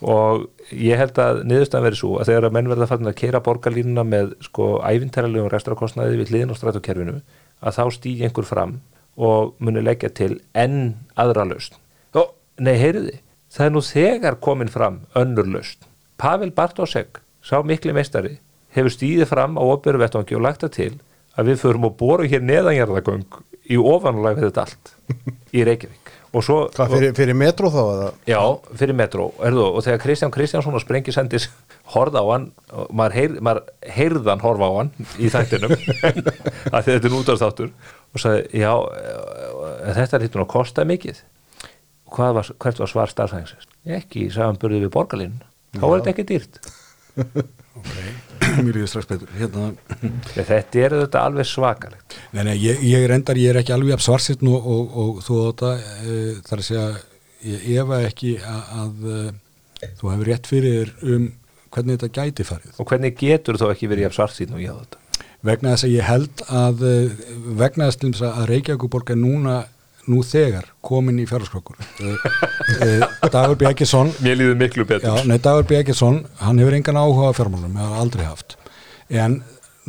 og 0.00 0.46
ég 0.72 1.00
held 1.00 1.18
að 1.20 1.42
niðurstaðan 1.48 1.86
verið 1.88 2.00
svo 2.00 2.12
að 2.20 2.30
þegar 2.30 2.46
að 2.48 2.54
menn 2.56 2.70
verða 2.70 2.88
farin 2.88 3.10
að 3.10 3.18
keira 3.20 3.42
borgarlínuna 3.44 4.04
með 4.06 4.32
sko 4.46 4.68
æfintæralegum 4.86 5.50
rekstrakostnaði 5.52 6.20
við 6.20 6.32
hliðin 6.32 6.54
á 6.54 6.58
strætókerfinu 6.60 7.16
að 7.60 7.76
þá 7.76 7.82
stýgi 7.96 8.28
einhver 8.28 8.48
fram 8.48 8.78
og 9.20 9.54
muni 9.60 9.82
leggja 9.84 10.08
til 10.16 10.38
enn 10.56 10.94
aðra 11.20 11.44
lausn. 11.50 11.76
Ó, 12.16 12.32
nei, 12.62 12.76
heyriði, 12.80 13.18
það 13.52 13.66
er 13.66 13.74
nú 13.74 13.82
þegar 13.84 14.38
komin 14.40 14.72
fram 14.72 15.02
önnur 15.18 15.48
lausn. 15.50 15.84
Pavel 16.20 16.52
Bartosek, 16.56 17.20
sá 17.44 17.60
mikli 17.64 17.92
meistari, 17.96 18.38
hefur 18.76 18.94
stýðið 18.94 19.30
fram 19.30 19.58
á 19.58 19.62
opveru 19.64 20.00
vettvangi 20.02 20.38
og 20.38 20.44
lagt 20.46 20.64
það 20.64 20.74
til 20.76 20.92
að 21.38 21.50
við 21.50 21.60
förum 21.62 21.88
og 21.88 21.96
borum 22.00 22.30
hér 22.30 22.42
neðanjarðagöng 22.44 23.40
í 23.70 23.78
ofanlega 23.78 24.38
við 24.38 24.48
þetta 24.48 24.64
allt 24.66 24.94
í 25.56 25.64
Reykjavík. 25.66 26.16
Og 26.30 26.44
svo, 26.46 26.56
Hvað, 26.70 26.92
fyrir, 26.94 27.14
fyrir 27.18 27.34
metro 27.34 27.70
þá 27.74 27.80
eða? 27.80 28.08
Já, 28.30 28.38
fyrir 28.78 28.94
metró 28.94 29.24
erðu, 29.42 29.64
og 29.66 29.82
þegar 29.82 30.02
Kristján 30.04 30.34
Kristjánsson 30.34 30.76
og 30.78 30.82
Sprengisendis 30.84 31.48
horða 31.94 32.22
á 32.22 32.26
hann, 32.28 32.44
og 32.70 32.92
maður, 32.94 33.16
heyr, 33.18 33.34
maður 33.42 33.90
heyrðan 33.96 34.44
horfa 34.44 34.68
á 34.70 34.72
hann 34.76 34.92
í 35.18 35.30
þættinum 35.34 35.74
að 36.74 36.86
þetta 36.86 36.94
er 37.00 37.14
nútastáttur 37.16 37.72
og 37.74 38.22
sagði, 38.22 38.62
já 38.62 38.70
eh, 38.70 39.90
þetta 39.98 40.22
lítur 40.22 40.42
nú 40.42 40.46
að 40.46 40.54
kosta 40.54 40.86
mikið 40.86 41.22
Hvað 42.10 42.32
var, 42.34 42.48
hvert 42.62 42.80
var 42.82 42.90
svar 42.90 43.10
starfsæðingsins? 43.10 43.66
Ekki, 43.98 44.24
sagði 44.30 44.46
hann 44.48 44.62
burðið 44.62 44.86
við 44.86 44.94
borgarlínu 44.96 45.50
þá 45.78 45.84
er 45.86 45.92
þetta 45.98 46.14
ekki 46.14 46.28
dýrt 46.30 46.54
Mér 48.60 48.78
líður 48.78 48.90
strax 48.92 49.08
betur. 49.10 49.32
Hérna, 49.38 49.66
þetta 50.36 50.82
er 50.84 50.96
þetta 51.02 51.24
alveg 51.28 51.48
svakalegt. 51.48 52.16
Nei, 52.36 52.42
nei, 52.48 52.54
ég, 52.60 52.82
ég 52.86 53.06
reyndar, 53.10 53.40
ég 53.40 53.52
er 53.52 53.60
ekki 53.62 53.74
alveg 53.74 54.02
svarsitt 54.04 54.44
nú 54.46 54.56
og, 54.58 54.96
og 55.02 55.20
þú 55.26 55.40
á 55.40 55.44
þetta 55.48 55.72
e, 55.80 56.18
þar 56.48 56.62
að 56.62 56.66
segja, 56.68 56.86
ég 57.50 57.82
efa 57.84 58.00
ekki 58.08 58.36
að, 58.44 58.72
að 58.84 59.10
e, 59.10 59.90
þú 60.00 60.12
hefur 60.14 60.32
rétt 60.32 60.50
fyrir 60.50 60.94
um 61.02 61.28
hvernig 61.70 62.00
þetta 62.00 62.14
gæti 62.20 62.48
farið. 62.48 62.78
Og 62.82 62.90
hvernig 62.90 63.18
getur 63.20 63.60
þá 63.60 63.68
ekki 63.70 63.90
verið 63.90 64.10
og 64.56 64.64
ég 64.64 64.74
á 64.74 64.80
þetta? 64.82 65.04
Vegna 65.40 65.72
þess 65.72 65.86
að 65.86 65.94
ég 65.94 66.08
held 66.08 66.42
að 66.52 66.82
e, 66.84 66.96
vegna 67.60 67.90
þess 67.92 68.24
að 68.28 68.48
Reykjavíkuborg 68.50 69.14
er 69.14 69.20
núna 69.20 69.60
nú 70.10 70.22
þegar 70.26 70.70
komin 70.84 71.20
í 71.22 71.26
fjárhagskrokkur 71.30 71.78
e, 71.80 72.14
e, 72.86 72.88
Dagur 73.32 73.58
Bjækisson 73.60 74.12
Mér 74.24 74.38
líður 74.40 74.58
miklu 74.60 74.86
betur. 74.88 75.06
Já, 75.06 75.28
nei, 75.28 75.38
Dagur 75.42 75.68
Bjækisson, 75.70 76.24
hann 76.42 76.60
hefur 76.62 76.76
engan 76.78 77.00
áhuga 77.00 77.30
á 77.30 77.38
fjármálunum, 77.38 77.78
hefur 77.80 78.00
aldrei 78.02 78.26
haft. 78.26 78.56
En 79.10 79.40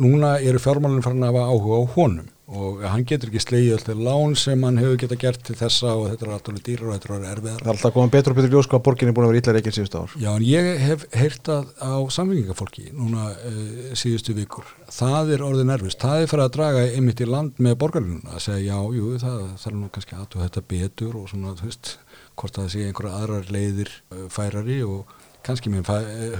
núna 0.02 0.36
eru 0.40 0.62
fjármálunum 0.62 1.04
farin 1.04 1.26
að 1.26 1.34
hafa 1.34 1.50
áhuga 1.52 1.82
á 1.82 1.82
honum 1.96 2.31
og 2.52 2.82
hann 2.84 3.04
getur 3.08 3.30
ekki 3.30 3.40
slegið 3.42 3.74
alltaf 3.78 4.00
lán 4.06 4.34
sem 4.36 4.64
hann 4.66 4.80
hefur 4.80 4.98
geta 5.00 5.18
gert 5.20 5.42
til 5.46 5.56
þessa 5.56 5.94
og 5.96 6.10
þetta 6.10 6.26
er 6.26 6.32
alltaf 6.36 6.58
dýrar 6.66 6.90
og 6.90 6.96
þetta 6.98 7.16
er 7.16 7.26
erfiðar 7.30 7.62
Það 7.62 7.68
er 7.68 7.72
alltaf 7.72 7.94
komið 7.96 8.12
betur 8.16 8.34
og 8.34 8.38
betur 8.38 8.54
ljós 8.56 8.68
hvað 8.72 8.82
borgin 8.88 9.10
er 9.12 9.16
búin 9.16 9.26
að 9.26 9.32
vera 9.32 9.42
illa 9.42 9.54
reykjað 9.56 9.76
síðustu 9.78 10.02
ár. 10.02 10.16
Já, 10.20 10.28
en 10.32 10.46
ég 10.46 10.68
hef 10.82 11.06
heyrt 11.16 11.50
að 11.54 11.72
á 11.80 11.94
samfengingafólki 12.16 12.86
núna 12.92 13.30
uh, 13.32 13.96
síðustu 13.98 14.36
vikur 14.36 14.68
það 14.92 15.34
er 15.36 15.46
orðið 15.48 15.68
nervist, 15.72 16.02
það 16.02 16.24
er 16.26 16.32
fyrir 16.32 16.44
að 16.46 16.54
draga 16.58 16.84
einmitt 16.92 17.24
í 17.24 17.28
land 17.30 17.62
með 17.62 17.78
borgarlununa 17.80 18.36
að 18.36 18.44
segja 18.46 18.76
já, 18.76 18.96
jú, 18.98 19.16
það 19.22 19.42
þarf 19.64 19.78
nú 19.78 19.90
kannski 19.96 20.18
aðtöða 20.18 20.48
þetta 20.48 20.64
betur 20.74 21.18
og 21.22 21.28
svona, 21.32 21.56
þú 21.56 21.70
veist, 21.70 21.96
hvort 22.36 22.60
það 22.60 22.70
sé 22.74 22.86
einhverja 22.88 23.18
aðrar 23.22 23.52
leiðir 23.52 23.92
uh, 24.12 24.26
færari 24.32 24.82
og 24.84 25.18
kannski 25.46 25.70
mér 25.72 25.86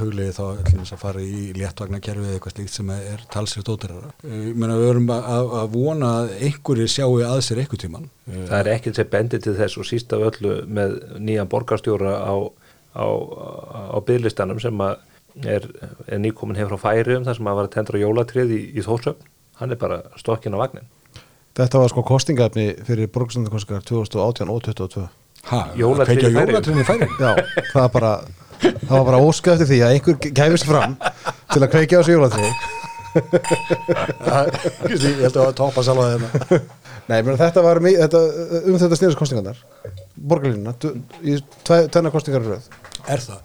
huglega 0.00 0.34
þá 0.36 0.60
ætlum 0.62 0.82
að 0.84 1.00
fara 1.00 1.22
í 1.22 1.52
léttvagnakerfi 1.56 2.24
eða 2.24 2.36
eitthvað 2.36 2.54
slíkt 2.56 2.74
sem 2.74 2.90
er 2.94 3.22
talsriðt 3.32 3.70
óterara. 3.72 4.10
Ég 4.24 4.58
meina 4.58 4.78
við 4.78 4.88
verum 4.90 5.12
að, 5.14 5.52
að 5.60 5.70
vona 5.74 6.10
að 6.20 6.34
einhverju 6.48 6.88
sjáu 6.90 7.14
að 7.26 7.42
sér 7.46 7.62
eitthvað 7.62 7.84
tíman. 7.84 8.08
Það 8.32 8.56
er 8.58 8.70
ekkert 8.74 9.00
sem 9.00 9.12
bendir 9.12 9.44
til 9.44 9.54
þess 9.58 9.78
og 9.78 9.88
síst 9.88 10.14
af 10.16 10.26
öllu 10.30 10.56
með 10.66 10.98
nýjan 11.18 11.50
borgarstjóra 11.52 12.14
á, 12.22 12.34
á, 12.94 13.06
á 13.92 13.98
bygglistanum 14.06 14.60
sem 14.62 14.84
að 14.86 14.98
er, 15.48 15.68
er 16.06 16.22
nýkomin 16.22 16.60
hefur 16.60 16.76
frá 16.76 16.92
færi 16.92 17.16
um 17.16 17.26
það 17.26 17.38
sem 17.40 17.48
að 17.52 17.58
var 17.60 17.70
að 17.70 17.74
tendra 17.78 18.02
jólatrið 18.02 18.54
í, 18.54 18.60
í 18.76 18.84
þórsöfn. 18.86 19.32
Hann 19.62 19.74
er 19.74 19.80
bara 19.80 20.02
stokkin 20.20 20.54
á 20.54 20.62
vagnin. 20.62 20.86
Þetta 21.58 21.82
var 21.82 21.90
sko 21.92 22.04
kostingafni 22.06 22.70
fyrir 22.86 23.10
borgstöndarkostingar 23.12 23.84
2018 23.84 24.48
og 24.48 24.62
2022 24.70 25.10
Hæ, 25.42 25.74
Jólatré 25.74 26.14
í 26.22 26.84
færi? 26.86 27.08
Já, 27.18 27.32
það 27.72 27.80
var 27.80 27.90
bara 27.96 28.12
það 28.62 28.94
var 28.94 29.06
bara 29.10 29.22
óskað 29.26 29.54
eftir 29.56 29.68
því 29.72 29.78
að 29.86 29.92
einhver 29.96 30.16
kæfist 30.40 30.66
fram 30.68 30.92
til 31.52 31.62
að 31.62 31.72
kveikja 31.74 32.00
á 32.00 32.02
sig 32.06 32.14
jólatri 32.16 32.48
ég 33.12 33.20
held 35.20 35.36
að 35.36 35.50
topa 35.58 35.82
salva 35.84 36.06
þeirna. 36.14 36.28
Nei, 37.10 37.18
menn 37.26 37.36
þetta 37.36 37.60
var 37.64 37.76
þetta, 37.82 38.20
um 38.62 38.78
þetta 38.80 38.96
snýðast 38.98 39.18
kostingarnar 39.20 39.58
borgarlínuna, 40.22 40.72
í 41.26 41.28
tvenna 41.66 42.12
kostingar 42.14 42.44
í 42.46 42.48
röð, 42.52 42.64
Er 43.10 43.18
það? 43.18 43.40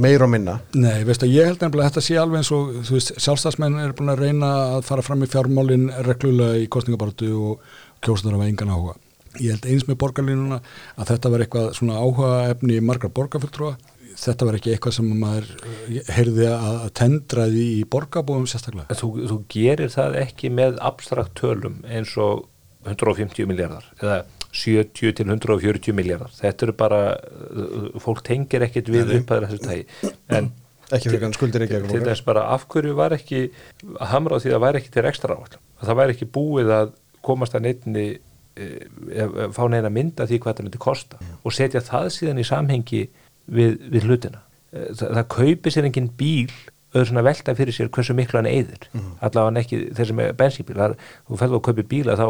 meir 0.00 0.22
og 0.24 0.30
minna 0.32 0.54
Nei, 0.72 1.04
veistu 1.04 1.26
að 1.28 1.34
ég 1.36 1.44
held 1.50 1.60
nefnilega 1.60 1.86
að 1.86 1.90
þetta 1.92 2.04
sé 2.06 2.14
alveg 2.18 2.38
eins 2.40 2.52
og 2.56 2.62
þú 2.88 2.92
veist, 2.96 3.10
sjálfstæðsmenn 3.20 3.76
er 3.84 3.92
búin 3.98 4.12
að 4.14 4.22
reyna 4.24 4.48
að 4.78 4.86
fara 4.88 5.04
fram 5.04 5.24
í 5.26 5.30
fjármálin 5.30 5.86
reglulega 6.06 6.56
í 6.62 6.64
kostningabartu 6.72 7.28
og 7.36 7.54
kjósunar 8.00 8.38
af 8.40 8.46
engan 8.48 8.72
áhuga. 8.72 8.94
Ég 9.38 9.50
held 9.54 9.66
eins 9.70 9.84
með 9.86 10.00
borgarlínuna 10.00 10.58
að 10.96 11.10
þetta 11.12 11.30
var 11.34 11.40
eitthvað 11.44 11.66
svona 11.76 12.00
áhuga 12.00 12.30
efni 12.54 12.80
margar 12.82 13.12
borgarfulltrúa. 13.14 13.74
Þetta 14.20 14.48
var 14.48 14.58
ekki 14.58 14.74
eitthvað 14.74 14.96
sem 14.98 15.12
maður 15.20 15.46
eh, 15.64 16.00
heyrði 16.12 16.48
að 16.50 16.78
að 16.84 16.90
tendraði 17.00 17.66
í 17.78 17.80
borgarbúum 17.88 18.48
sérstaklega. 18.50 18.88
En 18.92 19.00
Þú, 19.00 19.10
þú 19.30 19.38
gerir 19.52 19.92
það 19.92 20.18
ekki 20.24 20.52
með 20.52 20.80
abstrakt 20.90 21.34
tölum 21.40 21.80
eins 21.88 22.12
og 22.20 22.46
150 22.88 23.48
miljardar 23.48 23.86
eða 24.00 24.22
70 24.50 25.14
til 25.16 25.26
140 25.28 25.94
miljardar. 25.96 26.32
Þetta 26.34 26.66
eru 26.66 26.74
bara, 26.76 27.02
uh, 27.14 27.90
fólk 28.02 28.24
tengir 28.26 28.64
ekkit 28.66 28.90
við 28.90 29.14
upphæður 29.20 29.46
þessu 29.50 29.66
tægi. 29.66 30.12
En 30.36 30.50
ekki 30.90 31.12
fyrir 31.12 31.26
hann 31.28 31.36
skuldir 31.36 31.64
ekki 31.66 31.82
til 31.86 32.02
þess 32.02 32.24
bara 32.26 32.48
af 32.54 32.66
hverju 32.72 32.96
var 32.98 33.14
ekki 33.14 33.44
hamra 34.10 34.36
á 34.36 34.42
því 34.42 34.50
að 34.50 34.56
það 34.56 34.64
væri 34.64 34.80
ekki 34.80 34.92
til 34.96 35.06
ekstra 35.06 35.36
áall 35.36 35.54
að 35.54 35.84
það 35.86 35.98
væri 36.00 36.16
ekki 36.16 36.28
búið 36.34 36.72
að 36.74 36.90
komast 37.24 37.54
að 37.54 37.66
neittni 37.68 38.06
fá 39.54 39.62
neina 39.70 39.90
mynda 39.92 40.26
því 40.26 40.40
hvað 40.42 40.58
það 40.58 40.66
myndi 40.66 40.80
kosta 40.82 41.20
og 41.46 41.54
setja 41.54 41.82
það 41.84 42.08
síðan 42.16 42.42
í 42.42 42.46
samhengi 42.48 43.02
við, 43.50 43.78
við 43.92 44.06
hlutina. 44.08 44.44
Eh, 44.72 44.90
það, 44.94 45.08
það 45.18 45.26
kaupi 45.36 45.74
sér 45.74 45.88
engin 45.88 46.12
bíl 46.18 46.50
auðvitað 46.90 47.06
svona 47.06 47.22
velta 47.22 47.54
fyrir 47.54 47.74
sér 47.74 47.90
hversu 47.94 48.14
miklu 48.18 48.40
hann 48.40 48.48
eyðir. 48.50 48.88
Allavega 49.22 49.46
hann 49.46 49.60
ekki 49.60 49.80
þeir 49.94 50.08
sem 50.10 50.22
er 50.24 50.32
bensínbíl. 50.38 50.78
Þú 51.28 51.38
ferðu 51.38 51.58
að 51.60 51.66
kaupi 51.68 51.84
bíla 51.86 52.16
þá 52.18 52.26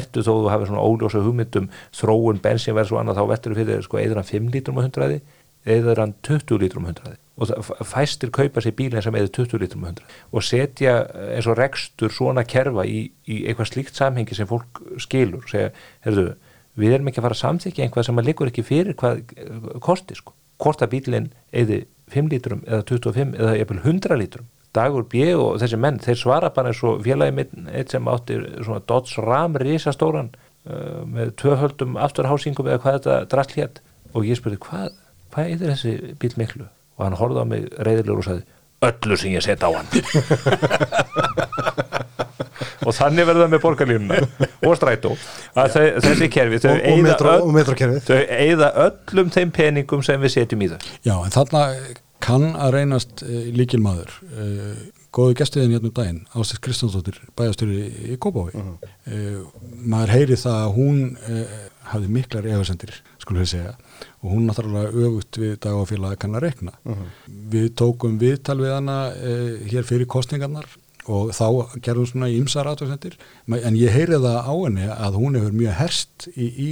ertu 0.00 0.24
þó 0.24 0.30
þú 0.30 0.52
hafið 0.52 0.70
svona 0.70 0.84
óljósa 0.88 1.24
hugmyndum 1.24 1.68
þróun 1.92 2.40
bensínverð 2.44 2.88
svo 2.88 3.00
annað 3.02 3.20
þá 3.20 3.24
veltur 3.34 3.52
þú 3.52 3.60
fyrir 3.60 3.84
sko 3.84 4.00
eyður 4.00 4.22
hann 4.22 4.30
5 4.30 4.54
lítrum 4.54 4.80
á 4.80 4.84
hundraði 4.86 5.20
eða 5.68 5.98
hann 6.00 6.14
20 6.24 6.62
lítrum 6.62 6.88
á 6.88 6.90
hundraði. 6.92 7.20
Og 7.38 7.86
fæstir 7.86 8.32
kaupa 8.34 8.64
sér 8.64 8.74
bílinn 8.78 9.04
sem 9.04 9.20
eða 9.20 9.28
20 9.36 9.60
lítrum 9.60 9.84
á 9.84 9.88
hundraði. 9.92 10.18
Og 10.32 10.46
setja 10.46 10.96
eins 11.36 11.50
og 11.50 11.60
rekstur 11.60 12.14
svona 12.14 12.46
kerfa 12.48 12.88
í, 12.88 13.10
í 13.28 13.44
eitthvað 13.44 13.72
slíkt 13.74 14.00
samhengi 14.00 14.38
sem 14.38 14.48
fólk 14.48 14.80
skilur 15.04 15.44
segja, 15.52 15.74
herðu, 16.06 16.30
við 16.78 16.96
erum 16.96 17.12
ekki 17.12 17.20
að 17.20 17.28
fara 17.28 17.36
að 17.36 17.44
samþykja 17.44 17.84
einhvað 17.84 18.08
sem 18.08 18.20
að 18.20 18.28
liggur 18.30 18.50
ekki 18.50 18.64
fyrir 18.66 18.96
hvað 18.98 19.20
eh, 19.36 19.70
kosti 19.84 20.16
sko, 20.16 20.32
hvort 20.62 20.84
að 20.84 20.92
bílinn 20.94 21.32
eði 21.54 21.78
5 22.12 22.30
lítrum 22.32 22.62
eða 22.66 22.82
25 22.88 23.36
eða 23.38 23.56
jafnvel 23.58 23.82
100 23.84 24.18
lítrum. 24.20 24.46
Dagur 24.76 25.04
B 25.08 25.12
og 25.34 25.60
þessi 25.62 25.78
menn, 25.80 25.98
þeir 26.02 26.18
svara 26.20 26.50
bara 26.54 26.68
eins 26.72 26.82
og 26.86 27.02
félagi 27.04 27.34
minn, 27.34 27.68
eitt 27.72 27.90
sem 27.94 28.10
átti 28.10 28.34
svona 28.60 28.84
Dodge 28.88 29.22
Ram 29.24 29.52
risastóran 29.60 30.30
uh, 30.68 31.02
með 31.08 31.26
tvöhöldum 31.40 31.92
afturhásingum 32.04 32.68
eða 32.68 32.82
hvað 32.84 32.94
þetta 32.98 33.14
drast 33.32 33.52
hétt 33.56 33.76
og 34.12 34.20
ég 34.28 34.36
spurði 34.38 34.58
hvað, 34.66 34.88
hvað 35.32 35.44
er 35.54 35.58
þessi 35.72 35.92
bíl 36.20 36.34
miklu? 36.40 36.66
Og 36.98 37.02
hann 37.06 37.18
horfði 37.18 37.40
á 37.42 37.44
mig 37.48 37.62
reyðilegur 37.78 38.22
og 38.22 38.28
sagði 38.28 38.44
öllu 38.88 39.14
sem 39.18 39.34
ég 39.34 39.42
set 39.42 39.64
á 39.64 39.70
hann 39.74 39.88
og 42.88 42.96
þannig 42.96 43.28
verður 43.28 43.44
það 43.44 43.54
með 43.54 43.62
borgarlínuna 43.64 44.18
og 44.68 44.76
strætó. 44.78 45.14
Að 45.54 45.72
þau, 45.76 45.86
þessi 46.08 46.28
kerfi 46.34 46.60
þau 46.64 46.74
eigða 48.40 48.72
öllum 48.88 49.32
þeim 49.34 49.54
peningum 49.54 50.04
sem 50.06 50.20
við 50.22 50.36
setjum 50.36 50.64
í 50.64 50.70
þau. 50.74 50.78
Já, 51.06 51.14
en 51.16 51.34
þarna 51.34 51.64
kann 52.24 52.48
að 52.58 52.74
reynast 52.74 53.22
uh, 53.22 53.40
líkilmaður 53.54 54.14
uh, 54.32 54.78
góðu 55.14 55.36
gestiðin 55.38 55.76
hérna 55.76 55.88
um 55.88 55.94
daginn 55.94 56.18
Ástis 56.34 56.58
Kristjánsdóttir 56.64 57.20
bæjastjóri 57.38 57.84
í 58.12 58.16
Kópái 58.20 58.50
uh, 58.58 59.44
maður 59.86 60.14
heyri 60.16 60.38
það 60.40 60.64
að 60.64 60.72
hún 60.74 61.04
uh, 61.14 61.52
hafði 61.92 62.10
miklar 62.12 62.48
efasendir, 62.48 62.92
skulum 63.22 63.44
við 63.44 63.52
segja 63.52 63.76
og 64.20 64.32
hún 64.32 64.48
náttúrulega 64.48 65.06
öfugt 65.06 65.38
við 65.40 65.54
dagafélagi 65.64 66.20
kann 66.22 66.36
að 66.38 66.44
rekna. 66.48 66.74
Við 67.26 67.70
tókum 67.78 68.18
viðtal 68.20 68.58
við 68.60 68.74
hana 68.74 68.98
eh, 69.14 69.64
hér 69.70 69.86
fyrir 69.86 70.10
kostningarnar 70.10 70.68
og 71.08 71.32
þá 71.36 71.78
gerðum 71.84 72.08
svona 72.10 72.30
ímsar 72.32 72.68
aðtöðsendir, 72.70 73.18
en 73.56 73.76
ég 73.78 73.94
heyrið 73.94 74.24
það 74.26 74.38
á 74.44 74.54
henni 74.54 74.88
að 74.94 75.18
hún 75.22 75.38
hefur 75.38 75.56
mjög 75.56 75.76
herst 75.80 76.28
í, 76.34 76.48
í 76.48 76.70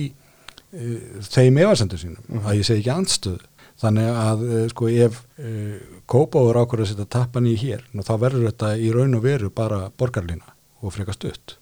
e, 0.76 0.96
þeim 1.26 1.60
efasendur 1.64 2.02
sínum, 2.02 2.42
að 2.44 2.60
ég 2.60 2.68
segi 2.68 2.84
ekki 2.84 2.94
andstöðu. 2.96 3.52
Þannig 3.76 4.06
að 4.08 4.42
eh, 4.46 4.60
sko 4.72 4.86
ef 4.88 5.16
e, 5.36 5.50
Kópáður 6.08 6.62
ákveður 6.62 6.84
að 6.86 6.90
setja 6.94 7.08
tappan 7.12 7.48
í 7.50 7.56
hér, 7.60 7.82
þá 7.92 8.14
verður 8.22 8.46
þetta 8.46 8.70
í 8.80 8.92
raun 8.94 9.18
og 9.18 9.24
veru 9.26 9.50
bara 9.52 9.90
borgarlína 10.00 10.54
og 10.80 10.94
frekar 10.94 11.16
stutt. 11.18 11.56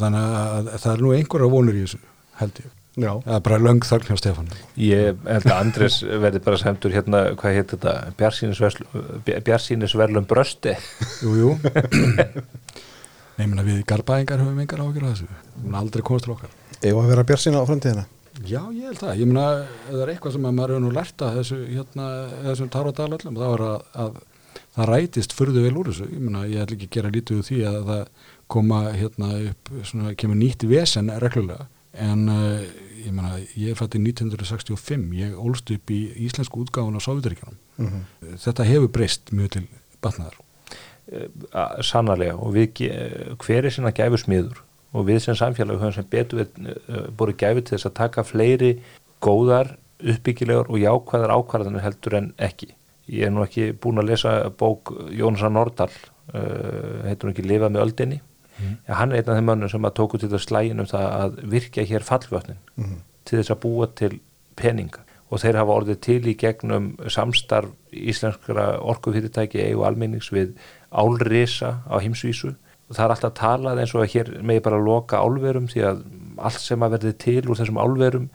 Þannig 0.00 0.26
að 0.40 0.72
það 0.74 0.90
er 0.94 1.04
nú 1.04 1.12
einhverja 1.14 1.52
vonur 1.52 1.76
í 1.76 1.84
þessu, 1.84 2.02
held 2.40 2.60
ég. 2.64 2.75
Já. 2.96 3.10
Það 3.26 3.34
er 3.36 3.44
bara 3.44 3.60
löng 3.60 3.84
þögn 3.84 4.08
hjá 4.08 4.16
Stefán. 4.20 4.46
Ég 4.80 5.18
held 5.28 5.48
að 5.50 5.58
Andres 5.58 5.98
verði 6.06 6.40
bara 6.46 6.60
semtur 6.60 6.94
hérna, 6.96 7.22
hvað 7.36 7.58
heit 7.58 7.74
þetta, 7.74 7.94
Bjarsýnisverlum 9.44 10.28
brösti. 10.28 10.72
Jú, 11.20 11.34
jú. 11.36 11.50
Nei, 13.36 13.44
menna 13.44 13.64
við 13.66 13.82
garbaðingar 13.88 14.40
höfum 14.40 14.62
engar 14.64 14.80
ágjör 14.80 15.04
að 15.04 15.10
þessu. 15.12 15.26
Við 15.28 15.66
erum 15.66 15.80
aldrei 15.82 16.04
komast 16.08 16.24
til 16.24 16.32
okkar. 16.32 16.54
Eða 16.80 17.02
að 17.02 17.10
vera 17.12 17.26
björnsina 17.28 17.60
á 17.60 17.68
framtíðina 17.68 18.06
Já, 18.44 18.60
ég 18.68 18.84
held 18.84 19.00
það. 19.00 19.12
Ég 19.20 19.28
meina, 19.30 19.44
ef 19.64 19.92
það 19.92 20.02
er 20.02 20.10
eitthvað 20.12 20.34
sem 20.34 20.46
maður 20.46 20.72
hefur 20.74 20.82
nú 20.84 20.90
lært 20.92 21.22
að 21.24 21.36
þessu, 21.38 21.58
hérna, 21.70 22.08
þessum 22.44 22.72
táradal 22.72 23.06
öllum, 23.16 23.38
þá 23.38 23.46
er 23.46 23.62
að, 23.66 23.86
að 24.02 24.18
það 24.76 24.90
rætist 24.90 25.36
fyrðu 25.36 25.62
vel 25.64 25.78
úr 25.80 25.90
þessu. 25.90 26.08
Ég 26.12 26.24
meina, 26.24 26.42
ég 26.50 26.64
ætla 26.64 26.76
ekki 26.76 26.88
að 26.90 26.96
gera 26.98 27.12
lítið 27.14 27.40
úr 27.40 27.46
því 27.48 27.60
að 27.70 27.78
það 27.90 28.02
koma, 28.56 28.80
hérna, 28.96 29.30
upp, 29.52 29.72
svona, 29.88 30.12
kemur 30.20 30.40
nýtt 30.40 30.66
vesen 30.68 31.12
reglulega. 31.24 31.68
En 32.02 32.28
uh, 32.28 32.60
ég 33.06 33.12
meina, 33.14 33.38
ég 33.54 33.72
er 33.72 33.78
fættið 33.78 34.08
1965, 34.12 35.06
ég 35.16 35.36
ólst 35.38 35.70
upp 35.72 35.92
í 35.94 36.00
íslensku 36.26 36.64
útgáfun 36.64 36.98
á 36.98 37.00
Sovjetaríkjanum. 37.00 37.58
mm 37.76 37.86
-hmm. 37.86 38.36
Þetta 38.44 38.64
hefur 38.64 38.88
breyst 38.88 39.32
mjög 39.32 39.50
til 39.50 39.68
batnaðar. 40.02 40.36
Sannarlega 41.80 42.34
og 42.34 42.54
við, 42.54 42.90
hver 43.38 43.64
er 43.64 43.70
sinna 43.70 43.92
gæfu 43.94 44.18
smiður 44.18 44.62
og 44.92 45.06
við 45.06 45.20
sem 45.22 45.36
samfélag 45.38 45.78
höfum 45.78 45.94
sem 45.94 46.08
betur 46.10 46.40
við 46.40 46.48
uh, 46.66 47.06
búið 47.16 47.36
gæfu 47.36 47.62
til 47.62 47.76
þess 47.76 47.86
að 47.86 47.98
taka 48.00 48.24
fleiri 48.26 48.72
góðar, 49.22 49.76
uppbyggilegar 50.00 50.70
og 50.70 50.80
jákvæðar 50.80 51.34
ákvarðanir 51.36 51.84
heldur 51.84 52.18
en 52.18 52.32
ekki. 52.38 52.74
Ég 53.06 53.28
er 53.28 53.34
nú 53.34 53.44
ekki 53.44 53.70
búin 53.72 54.02
að 54.02 54.10
lesa 54.10 54.50
bók 54.58 54.92
Jónasa 55.14 55.50
Nordal, 55.52 55.92
uh, 56.34 57.06
heitur 57.06 57.28
hún 57.28 57.36
ekki 57.36 57.46
Lifa 57.46 57.70
með 57.70 57.86
öldinni. 57.86 58.20
Mm. 58.56 58.76
Hann 58.88 59.12
er 59.12 59.20
einn 59.20 59.30
af 59.30 59.38
þeim 59.38 59.50
mönnum 59.50 59.72
sem 59.72 59.88
að 59.88 59.96
tóku 59.98 60.20
til 60.20 60.30
þess 60.32 60.48
slægin 60.48 60.80
um 60.80 60.88
það 60.88 61.06
að 61.16 61.40
virkja 61.56 61.84
hér 61.90 62.06
fallvötnin 62.06 62.60
til 63.26 63.40
þess 63.40 63.52
að 63.52 63.62
búa 63.64 63.88
til 63.98 64.12
peninga 64.56 65.02
og 65.30 65.42
þeir 65.42 65.58
hafa 65.60 65.76
orðið 65.80 65.98
til 66.06 66.20
í 66.30 66.36
gegnum 66.38 66.92
samstarf 67.10 67.72
íslenskra 67.90 68.76
orkufyrirtæki 68.80 69.64
eigu 69.64 69.84
almennings 69.88 70.30
við 70.32 70.54
álrisa 70.90 71.82
á 71.90 71.98
heimsvísu 71.98 72.54
og 72.86 72.94
það 72.94 73.04
er 73.04 73.14
alltaf 73.16 73.34
talað 73.40 73.80
eins 73.82 73.94
og 73.96 74.04
að 74.04 74.12
hér 74.14 74.32
megi 74.46 74.62
bara 74.62 74.82
loka 74.82 75.18
álverum 75.18 75.66
því 75.70 75.82
að 75.88 76.04
allt 76.36 76.62
sem 76.62 76.84
að 76.84 76.96
verði 76.96 77.14
til 77.24 77.42
úr 77.42 77.58
þessum 77.58 77.80
álverum 77.82 78.28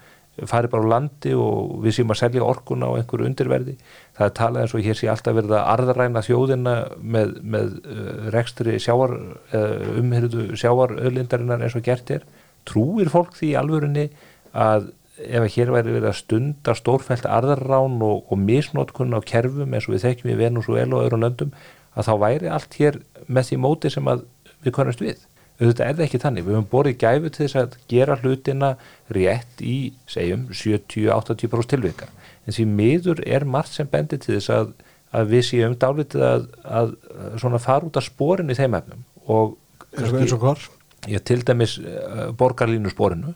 fari 0.50 0.70
bara 0.72 0.88
á 0.88 0.92
landi 0.94 1.34
og 1.38 1.82
við 1.84 1.98
séum 1.98 2.14
að 2.14 2.22
selja 2.22 2.46
orkuna 2.46 2.90
á 2.90 2.98
einhverju 2.98 3.28
undirverði. 3.30 3.76
Það 4.18 4.28
er 4.28 4.36
talað 4.40 4.64
eins 4.64 4.76
og 4.78 4.86
hér 4.86 5.00
sé 5.00 5.10
alltaf 5.12 5.38
verið 5.38 5.56
að 5.58 5.68
arðræna 5.74 6.24
þjóðina 6.26 6.76
með, 7.02 7.36
með 7.56 7.76
uh, 7.82 8.08
rekstri 8.36 8.78
sjávar 8.82 9.14
uh, 9.18 10.00
umhyrðu 10.02 10.48
sjávaröðlindarinnar 10.62 11.66
eins 11.66 11.78
og 11.78 11.86
gert 11.86 12.14
er. 12.14 12.26
Trúir 12.68 13.12
fólk 13.14 13.36
því 13.38 13.54
í 13.54 13.60
alvörunni 13.62 14.08
að 14.52 14.92
ef 15.22 15.44
að 15.44 15.52
hér 15.56 15.72
væri 15.76 15.94
verið 15.94 16.10
að 16.10 16.20
stunda 16.22 16.76
stórfælt 16.78 17.28
arðarrán 17.30 18.00
og, 18.06 18.24
og 18.32 18.40
misnótkun 18.42 19.14
á 19.14 19.20
kerfum 19.22 19.76
eins 19.76 19.88
og 19.90 19.96
við 19.96 20.06
þekkjum 20.08 20.34
í 20.34 20.40
Venezuela 20.40 20.98
og 20.98 21.06
öðrum 21.06 21.26
löndum 21.26 21.52
að 21.94 22.08
þá 22.08 22.14
væri 22.24 22.52
allt 22.52 22.78
hér 22.80 22.98
með 23.28 23.50
því 23.50 23.60
móti 23.62 23.92
sem 23.94 24.08
við 24.62 24.74
konumst 24.76 25.04
við 25.04 25.22
auðvitað 25.62 25.88
er 25.88 25.98
það 25.98 26.06
ekki 26.08 26.22
þannig, 26.24 26.46
við 26.46 26.58
höfum 26.58 26.70
borið 26.72 26.98
gæfu 27.02 27.30
til 27.30 27.44
þess 27.44 27.60
að 27.62 27.78
gera 27.92 28.18
hlutina 28.22 28.72
rétt 29.14 29.62
í 29.62 29.76
segjum 30.10 30.48
70-80% 30.50 31.72
tilvika. 31.76 32.10
En 32.48 32.58
því 32.58 32.68
miður 32.72 33.22
er 33.28 33.46
margt 33.46 33.76
sem 33.76 33.90
bendir 33.90 34.22
til 34.24 34.38
þess 34.38 34.54
að, 34.56 34.74
að 35.14 35.34
við 35.36 35.48
séum 35.52 35.78
dálítið 35.80 36.26
að, 36.26 36.48
að, 36.80 36.94
svona 37.44 37.62
fara 37.62 37.88
út 37.88 38.00
af 38.02 38.08
sporin 38.08 38.50
í 38.50 38.58
þeim 38.58 38.78
efnum 38.80 39.04
og 39.28 39.58
eins 40.00 40.34
og, 40.34 40.42
hvar? 40.42 40.66
Ég, 41.10 41.22
til 41.26 41.42
dæmis 41.46 41.78
uh, 41.82 42.30
borgarlínu 42.38 42.92
sporinu 42.94 43.34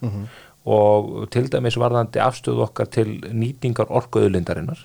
og 0.66 1.28
til 1.34 1.46
dæmis 1.54 1.78
varðandi 1.78 2.22
afstöðu 2.24 2.64
okkar 2.66 2.90
til 2.90 3.20
nýtingar 3.30 3.92
orkuðulindarinnar 3.94 4.82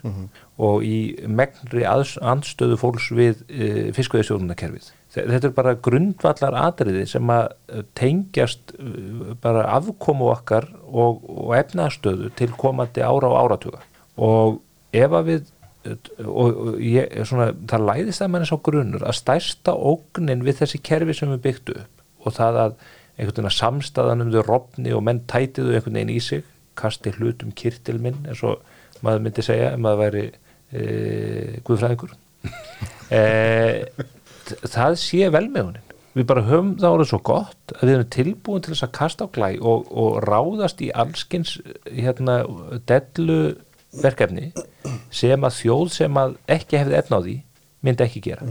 og 0.61 0.85
í 0.85 1.17
megnri 1.25 1.87
andstöðu 1.89 2.77
fólks 2.81 3.09
við 3.17 3.41
uh, 3.49 3.87
fiskveðisjónunakerfið. 3.97 4.91
Þetta 5.11 5.49
er 5.49 5.55
bara 5.57 5.75
grundvallar 5.75 6.55
atriði 6.55 7.07
sem 7.11 7.33
að 7.35 7.49
eh, 7.73 7.81
tengjast 7.99 8.77
uh, 8.77 9.33
bara 9.43 9.65
afkomu 9.75 10.29
okkar 10.35 10.69
og, 10.87 11.25
og 11.25 11.57
efnastöðu 11.59 12.29
til 12.39 12.53
komandi 12.61 13.03
ára 13.03 13.33
og 13.33 13.41
áratuga 13.41 13.81
og 14.21 14.61
ef 14.93 15.17
að 15.17 15.27
við 15.33 15.49
og, 16.29 16.49
og 16.51 16.81
ég, 16.85 17.09
svona, 17.25 17.51
það 17.69 17.87
læðist 17.89 18.23
að 18.23 18.33
mann 18.35 18.45
er 18.45 18.51
sá 18.51 18.59
grunnur 18.69 19.05
að 19.07 19.17
stærsta 19.17 19.73
ógnin 19.75 20.45
við 20.45 20.61
þessi 20.61 20.81
kerfi 20.85 21.17
sem 21.17 21.33
við 21.33 21.45
byggtu 21.47 21.77
upp 21.81 22.27
og 22.27 22.37
það 22.37 22.59
að 22.65 22.75
einhvern 23.21 23.37
veginn 23.37 23.51
að 23.51 23.59
samstaðan 23.59 24.25
um 24.25 24.33
þau 24.33 24.43
rofni 24.47 24.95
og 24.97 25.05
menn 25.05 25.23
tætiðu 25.31 25.77
einhvern 25.77 25.99
veginn 25.99 26.15
í 26.15 26.21
sig 26.25 26.47
kasti 26.81 27.13
hlutum 27.19 27.53
kirtil 27.57 27.99
minn 28.01 28.25
eins 28.25 28.41
og 28.47 28.65
maður 29.05 29.27
myndi 29.27 29.45
segja 29.45 29.75
ef 29.75 29.83
maður 29.83 30.03
væri 30.07 30.25
e, 30.73 31.61
guðfræðingur. 31.67 32.17
E, 33.11 33.21
það 34.71 34.93
sé 35.03 35.27
vel 35.35 35.49
með 35.51 35.65
honin 35.65 35.91
við 36.15 36.27
bara 36.31 36.45
höfum 36.47 36.69
það 36.79 36.95
orðið 36.95 37.09
svo 37.11 37.19
gott 37.27 37.73
að 37.75 37.83
við 37.83 37.95
erum 37.97 38.11
tilbúin 38.15 38.63
til 38.63 38.73
þess 38.73 38.87
að 38.87 38.93
kasta 38.99 39.27
á 39.27 39.35
glæ 39.35 39.49
og, 39.59 39.91
og 39.91 40.19
ráðast 40.27 40.83
í 40.87 40.93
allskins 40.95 41.57
hérna 41.87 42.37
dellu 42.91 43.39
verkefni 44.03 44.53
sem 45.15 45.47
að 45.47 45.57
þjóð 45.59 45.93
sem 45.95 46.21
að 46.23 46.37
ekki 46.55 46.79
hefði 46.79 46.99
efna 47.01 47.19
á 47.19 47.25
því 47.27 47.37
myndi 47.87 48.05
ekki 48.05 48.21
gera. 48.25 48.47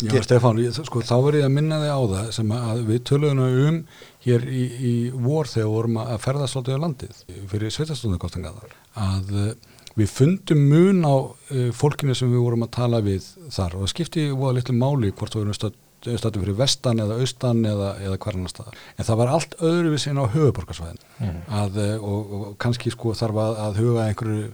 Já, 0.00 0.14
Stefán, 0.24 0.60
ég, 0.62 0.76
sko, 0.86 1.02
þá 1.04 1.16
verður 1.18 1.40
ég 1.42 1.48
að 1.48 1.56
minna 1.56 1.80
þig 1.82 1.90
á 1.92 2.00
það 2.12 2.30
sem 2.36 2.54
að 2.56 2.80
við 2.88 3.02
töluðum 3.10 3.42
um 3.44 3.80
hér 4.24 4.46
í, 4.48 4.62
í 4.90 4.94
vor 5.12 5.50
þegar 5.50 5.66
við 5.66 5.74
vorum 5.74 6.00
að 6.04 6.14
ferða 6.24 6.48
svolítið 6.48 6.80
á 6.80 6.84
landið 6.86 7.20
fyrir 7.52 7.76
sveitastundarkostingaðar 7.76 8.74
að 9.04 9.34
uh, 9.36 9.52
við 10.00 10.10
fundum 10.14 10.64
mun 10.70 11.04
á 11.04 11.16
uh, 11.20 11.68
fólkinu 11.76 12.16
sem 12.16 12.32
við 12.32 12.44
vorum 12.46 12.64
að 12.64 12.74
tala 12.78 13.02
við 13.04 13.28
þar 13.52 13.76
og 13.76 13.84
það 13.84 13.92
skipti 13.94 14.26
voða 14.32 14.56
litlu 14.60 14.76
máli 14.80 15.12
hvort 15.12 15.36
við 15.36 15.44
vorum 15.44 15.76
stöttum 16.00 16.44
fyrir 16.44 16.56
vestan 16.58 17.00
eða 17.02 17.18
austan 17.20 17.62
eða, 17.68 17.92
eða 18.00 18.18
hverjana 18.22 18.50
stað 18.50 18.72
en 18.96 19.08
það 19.08 19.20
var 19.20 19.32
allt 19.34 19.56
öðruvísin 19.60 20.20
á 20.20 20.24
höfuborgarsvæðin 20.32 21.02
mm. 21.18 21.38
að, 21.60 21.80
uh, 21.84 22.06
og, 22.10 22.34
og 22.38 22.46
kannski 22.62 22.92
sko 22.94 23.14
þarf 23.18 23.40
að, 23.44 23.58
að 23.66 23.80
huga 23.82 24.06
einhverju 24.08 24.46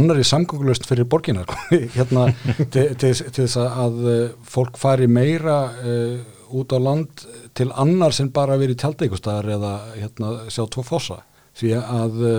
annari 0.00 0.24
samgöngulust 0.24 0.88
fyrir 0.88 1.08
borgina 1.10 1.44
sko, 1.44 1.58
hérna 1.96 2.28
til, 2.74 2.86
til, 2.96 3.12
til 3.12 3.44
þess 3.44 3.60
að 3.60 4.00
uh, 4.04 4.16
fólk 4.48 4.80
fari 4.80 5.10
meira 5.10 5.58
uh, 5.82 6.16
út 6.54 6.72
á 6.72 6.78
land 6.78 7.24
til 7.56 7.70
annar 7.72 8.14
sem 8.14 8.30
bara 8.32 8.58
verið 8.60 8.80
tjaldeikustar 8.82 9.48
eða 9.56 9.72
hérna 9.96 10.34
sjá 10.52 10.62
tvo 10.70 10.84
fossa. 10.86 11.22
Því 11.58 11.72
að 11.80 12.20
uh, 12.22 12.34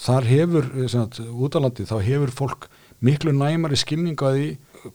þar 0.00 0.28
hefur 0.28 0.70
sagt, 0.90 1.20
út 1.22 1.56
á 1.56 1.58
landi 1.62 1.86
þá 1.88 1.96
hefur 2.04 2.34
fólk 2.34 2.68
miklu 3.04 3.34
næmari 3.36 3.78
skilningu 3.78 4.26
að 4.26 4.38
því 4.38 4.48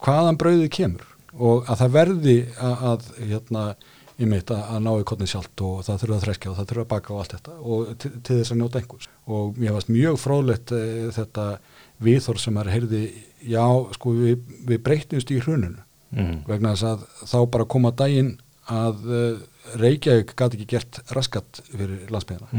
hvaðan 0.03 0.39
brauðið 0.39 0.71
kemur 0.75 1.08
og 1.37 1.69
að 1.69 1.81
það 1.83 1.95
verði 1.95 2.37
að, 2.57 2.85
að 2.91 3.09
hérna 3.19 3.63
einmitt 4.19 4.51
að, 4.51 4.63
að 4.75 4.81
ná 4.83 4.91
í 4.99 5.05
kottni 5.07 5.27
sjálft 5.29 5.63
og 5.63 5.83
það 5.87 6.01
þurfa 6.01 6.17
að 6.17 6.23
þreskja 6.25 6.51
og 6.51 6.57
það 6.57 6.71
þurfa 6.71 6.85
að 6.85 6.89
baka 6.93 7.13
og 7.13 7.21
allt 7.23 7.35
þetta 7.37 7.53
og 7.59 7.91
til, 8.01 8.11
til 8.17 8.39
þess 8.39 8.53
að 8.53 8.59
njóta 8.59 8.81
einhvers 8.81 9.09
og 9.37 9.61
mér 9.61 9.75
varst 9.77 9.93
mjög 9.93 10.17
fróðlegt 10.19 10.73
e, 10.75 10.81
þetta 11.15 11.45
viðhor 12.03 12.41
sem 12.41 12.59
er 12.59 12.71
heyrði 12.73 13.03
já 13.47 13.63
sko 13.95 14.15
við, 14.17 14.43
við 14.67 14.83
breyttumst 14.83 15.31
í 15.31 15.39
hruninu 15.39 15.79
mm. 16.15 16.35
vegna 16.49 16.75
þess 16.75 16.89
að 16.91 17.07
þá 17.31 17.39
bara 17.55 17.69
koma 17.75 17.93
daginn 17.95 18.35
að 18.69 19.07
uh, 19.07 19.39
Reykjavík 19.79 20.35
gæti 20.37 20.59
ekki 20.59 20.69
gert 20.75 21.01
raskat 21.15 21.63
fyrir 21.71 22.05
landsbyðina 22.13 22.49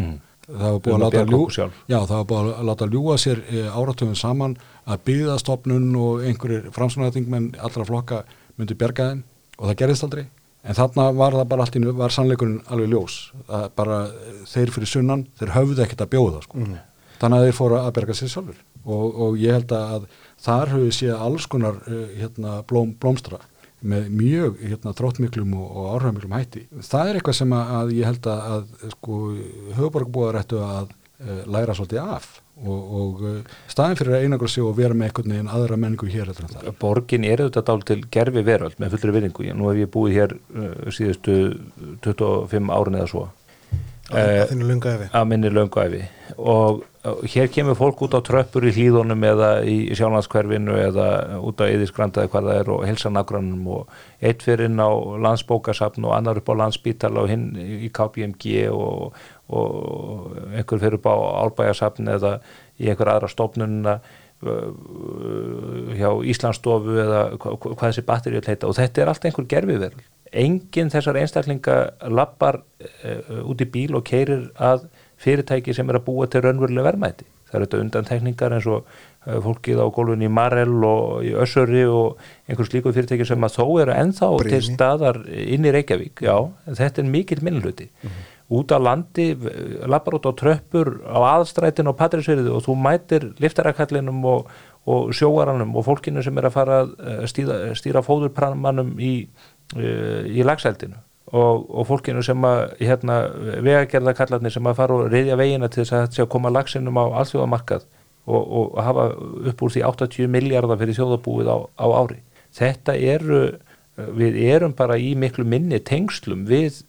Mm. 0.51 0.59
það 0.59 0.73
var 0.75 0.81
búið 0.83 1.03
að 1.21 1.31
ljú, 1.31 1.41
já, 1.87 1.99
það 2.11 2.23
búið 2.31 2.49
að 2.51 2.65
láta 2.67 2.87
ljúa 2.91 3.17
sér 3.23 3.43
e, 3.47 3.61
áratöfum 3.71 4.17
saman 4.19 4.57
að 4.83 5.05
byggðastofnun 5.07 5.89
og 6.01 6.25
einhverjir 6.27 6.71
framsvonarþingmenn 6.75 7.53
allra 7.63 7.87
flokka 7.87 8.19
myndu 8.61 8.77
bjarga 8.79 9.11
þeim 9.11 9.25
og 9.59 9.67
það 9.67 9.81
gerðist 9.83 10.07
aldrei. 10.07 10.25
En 10.61 10.77
þarna 10.77 11.07
var 11.17 11.37
það 11.39 11.47
bara 11.51 11.65
allt 11.65 11.77
í 11.77 11.81
nú, 11.81 11.93
var 11.97 12.13
sannleikurinn 12.13 12.59
alveg 12.69 12.91
ljós. 12.93 13.19
Að 13.49 13.69
bara 13.81 14.01
eh, 14.09 14.41
þeir 14.51 14.73
fyrir 14.75 14.91
sunnan, 14.91 15.27
þeir 15.41 15.55
höfðu 15.57 15.85
ekkert 15.85 16.05
að 16.05 16.13
bjóða 16.15 16.43
sko. 16.45 16.65
þannig 17.21 17.39
að 17.39 17.47
þeir 17.47 17.57
fóru 17.57 17.77
að 17.77 17.95
bjarga 17.97 18.17
sér 18.17 18.33
sjálfur 18.33 18.61
og, 18.85 19.17
og 19.25 19.35
ég 19.37 19.57
held 19.59 19.73
að 19.77 20.05
þar 20.41 20.71
höfðu 20.75 20.93
séð 20.97 21.25
alls 21.27 21.47
konar 21.53 21.81
uh, 21.85 22.05
hérna, 22.17 22.61
blóm, 22.69 22.95
blómstra 23.01 23.41
með 23.81 24.09
mjög 24.13 24.61
hérna, 24.61 24.95
tróttmiklum 24.97 25.53
og, 25.57 25.67
og 25.69 25.91
áhrifmiklum 25.95 26.37
hætti. 26.37 26.67
Það 26.85 27.11
er 27.11 27.19
eitthvað 27.19 27.39
sem 27.41 27.53
að, 27.57 27.75
að 27.77 27.93
ég 27.97 28.09
held 28.09 28.31
að, 28.33 28.47
að 28.55 28.95
sko, 28.95 29.21
höfuborgbúðar 29.79 30.41
ættu 30.43 30.61
að 30.65 30.91
uh, 30.91 31.43
læra 31.49 31.77
svolítið 31.77 32.03
af 32.05 32.31
og, 32.61 32.95
og 33.01 33.25
uh, 33.25 33.59
staðin 33.71 33.99
fyrir 34.01 34.17
að 34.17 34.27
einangra 34.27 34.51
sig 34.53 34.65
og 34.67 34.77
vera 34.79 34.97
með 34.97 35.11
einhvern 35.11 35.35
veginn 35.35 35.53
aðra 35.57 35.81
menningu 35.81 36.11
hér 36.13 36.33
eftir 36.33 36.49
það. 36.53 36.71
Borgin 36.81 37.27
er 37.29 37.45
auðvitað 37.45 37.69
dál 37.71 37.85
til 37.91 38.01
gerfi 38.17 38.47
veröld 38.47 38.81
með 38.83 38.97
fullri 38.97 39.17
virðingu. 39.19 39.51
Nú 39.57 39.71
hef 39.71 39.83
ég 39.83 39.93
búið 39.95 40.17
hér 40.19 40.37
uh, 40.37 40.73
síðustu 40.95 41.37
25 42.07 42.75
árin 42.77 43.01
eða 43.01 43.13
svo. 43.15 43.29
Það 44.11 44.49
finnir 44.51 44.67
lunga 44.67 44.95
efi. 44.97 45.11
Að 45.15 45.27
minni 45.31 45.51
lönguæfi 45.55 46.01
og 46.39 46.81
uh, 47.07 47.21
hér 47.31 47.51
kemur 47.53 47.77
fólk 47.79 48.03
út 48.07 48.15
á 48.19 48.21
tröppur 48.27 48.67
í 48.67 48.73
hlýðunum 48.75 49.23
eða 49.27 49.51
í 49.67 49.77
sjálflandskverfinu 49.99 50.79
eða 50.83 51.07
út 51.47 51.63
á 51.63 51.71
yðiskrandaði 51.71 52.31
hvað 52.33 52.49
það 52.51 52.61
er 52.63 52.73
og 52.75 52.87
helsa 52.89 53.13
nagrannum 53.15 53.69
og 53.77 54.01
eitt 54.19 54.43
fyrir 54.47 54.67
inn 54.67 54.83
á 54.83 54.91
landsbókasafn 55.27 56.09
og 56.09 56.17
annar 56.17 56.43
upp 56.43 56.51
á 56.51 56.61
landsbítal 56.65 57.13
og 57.23 57.31
hinn 57.31 57.47
í 57.55 57.91
KPMG 57.95 58.67
og, 58.75 59.15
og 59.51 60.33
einhver 60.55 60.83
fyrir 60.83 60.99
upp 61.01 61.11
á 61.11 61.17
álbægasafn 61.45 62.11
eða 62.17 62.39
í 62.79 62.89
einhver 62.91 63.13
aðra 63.15 63.31
stofnununa 63.31 64.01
hjá 64.41 66.11
Íslandsstofu 66.33 66.95
eða 67.03 67.21
hvað 67.37 67.83
þessi 67.83 68.07
batteri 68.09 68.39
vil 68.39 68.49
heita. 68.49 68.71
Og 68.71 68.79
þetta 68.79 69.03
er 69.03 69.13
allt 69.13 69.27
einhver 69.29 69.49
gerfiverð 69.51 70.01
enginn 70.31 70.91
þessar 70.93 71.19
einstaklinga 71.21 71.77
lappar 72.11 72.63
uh, 72.63 73.43
út 73.45 73.63
í 73.63 73.69
bíl 73.71 73.97
og 73.99 74.07
keirir 74.07 74.49
að 74.57 74.87
fyrirtæki 75.21 75.75
sem 75.77 75.89
er 75.91 76.01
að 76.01 76.07
búa 76.07 76.29
til 76.31 76.45
raunverulega 76.45 76.87
verðmæti. 76.91 77.27
Það 77.51 77.57
eru 77.59 77.67
þetta 77.67 77.81
undantekningar 77.85 78.55
eins 78.57 78.69
og 78.71 78.85
uh, 78.87 79.39
fólkið 79.45 79.83
á 79.83 79.87
gólfin 79.95 80.27
í 80.27 80.33
Marell 80.33 80.77
og 80.87 81.27
í 81.27 81.35
Össuri 81.35 81.83
og 81.91 82.21
einhver 82.47 82.69
slíku 82.69 82.95
fyrirtæki 82.95 83.27
sem 83.29 83.47
að 83.47 83.57
þó 83.59 83.65
eru 83.83 83.97
ennþá 83.97 84.31
Brynni. 84.37 84.53
til 84.55 84.77
staðar 84.77 85.23
inn 85.27 85.67
í 85.67 85.75
Reykjavík. 85.75 86.23
Já, 86.27 86.37
þetta 86.69 87.03
er 87.03 87.11
mikill 87.11 87.43
minnluti 87.47 87.91
mm 87.91 88.09
-hmm. 88.09 88.29
Út 88.51 88.73
á 88.75 88.79
landi, 88.83 89.29
lappar 89.87 90.19
út 90.19 90.27
á 90.27 90.33
tröppur 90.35 90.99
á 91.07 91.19
aðstrætin 91.39 91.91
og 91.91 91.99
patrisverði 91.99 92.51
og 92.51 92.65
þú 92.67 92.75
mætir 92.83 93.29
liftarakallinum 93.43 94.25
og, 94.27 94.51
og 94.91 95.13
sjóaranum 95.15 95.77
og 95.79 95.87
fólkinu 95.87 96.25
sem 96.27 96.41
er 96.41 96.49
að 96.49 96.57
fara 96.57 96.81
að 96.83 97.29
stýra, 97.31 97.61
stýra 97.79 98.03
fóðurpramannum 98.03 98.97
í, 98.99 99.15
í 99.79 100.43
lagseldinu 100.47 100.99
og, 101.31 101.71
og 101.71 101.87
fólkinu 101.93 102.25
sem 102.27 102.45
að 102.49 102.65
hérna, 102.83 103.21
vegagerðakallarnir 103.63 104.57
sem 104.57 104.67
að 104.67 104.83
fara 104.83 104.99
og 104.99 105.15
reyðja 105.15 105.39
vegina 105.39 105.71
til 105.71 105.85
þess 105.85 106.19
að 106.19 106.25
að 106.27 106.31
koma 106.35 106.55
lagsinum 106.55 106.99
á 106.99 107.07
alþjóðamarkað 107.23 107.87
og, 108.27 108.43
og 108.43 108.83
hafa 108.83 109.09
upp 109.53 109.63
úr 109.63 109.75
því 109.77 109.87
80 109.95 110.31
miljardar 110.35 110.81
fyrir 110.81 110.99
þjóðabúið 110.99 111.55
á, 111.55 111.59
á 111.79 111.87
ári. 112.03 112.21
Þetta 112.51 112.99
eru 112.99 113.45
við 114.17 114.39
erum 114.51 114.75
bara 114.77 114.99
í 114.99 115.13
miklu 115.19 115.45
minni 115.47 115.81
tengslum 115.85 116.47
við 116.49 116.83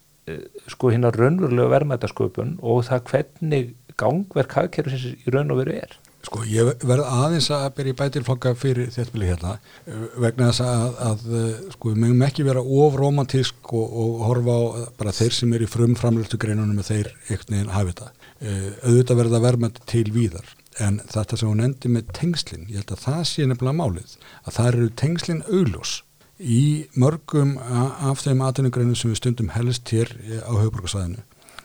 sko 0.69 0.91
hérna 0.93 1.11
raunverulega 1.15 1.71
verðmætasköpun 1.75 2.57
og 2.61 2.85
það 2.87 3.03
hvernig 3.09 3.73
gangverk 3.99 4.55
hagkerfisins 4.57 5.25
í 5.25 5.33
raun 5.33 5.53
og 5.53 5.61
veru 5.63 5.77
er 5.81 5.97
Sko 6.21 6.43
ég 6.45 6.67
verð 6.85 7.07
aðeins 7.09 7.47
að 7.53 7.63
byrja 7.79 7.97
bætilflokka 7.97 8.51
fyrir 8.59 8.91
þéttbili 8.93 9.31
hérna 9.31 9.55
vegna 10.21 10.51
þess 10.51 10.61
að, 10.67 10.99
að 11.07 11.23
sko 11.73 11.89
við 11.89 12.01
mögum 12.03 12.21
ekki 12.27 12.45
vera 12.45 12.61
ofromantísk 12.61 13.73
og, 13.73 13.95
og 14.03 14.21
horfa 14.27 14.53
á 14.53 14.61
bara 14.99 15.15
þeir 15.17 15.37
sem 15.39 15.55
er 15.57 15.65
í 15.65 15.69
frumframlöftu 15.71 16.37
greinunum 16.41 16.77
með 16.77 16.91
þeir 16.91 17.09
einhvern 17.25 17.55
veginn 17.55 17.73
hafi 17.73 17.95
þetta. 17.95 18.11
Auðvitað 18.85 19.21
verða 19.23 19.41
verðmætt 19.47 19.81
til 19.89 20.05
víðar 20.13 20.53
en 20.81 21.01
þetta 21.09 21.41
sem 21.41 21.49
hún 21.49 21.65
endi 21.65 21.89
með 21.91 22.13
tengslinn, 22.15 22.69
ég 22.69 22.83
held 22.83 22.93
að 22.93 23.03
það 23.07 23.25
sé 23.31 23.49
nefnilega 23.49 23.79
málið 23.81 24.15
að 24.45 24.55
það 24.59 24.69
eru 24.71 24.93
tengslinn 25.01 25.43
augljós 25.49 25.97
í 26.41 26.87
mörgum 26.97 27.57
af 27.61 28.23
þeim 28.25 28.41
atvinnugreinum 28.45 28.97
sem 28.97 29.13
við 29.13 29.21
stundum 29.21 29.53
helst 29.55 29.91
hér 29.93 30.09
á 30.41 30.51
höfuborgarsvæðinu 30.51 31.21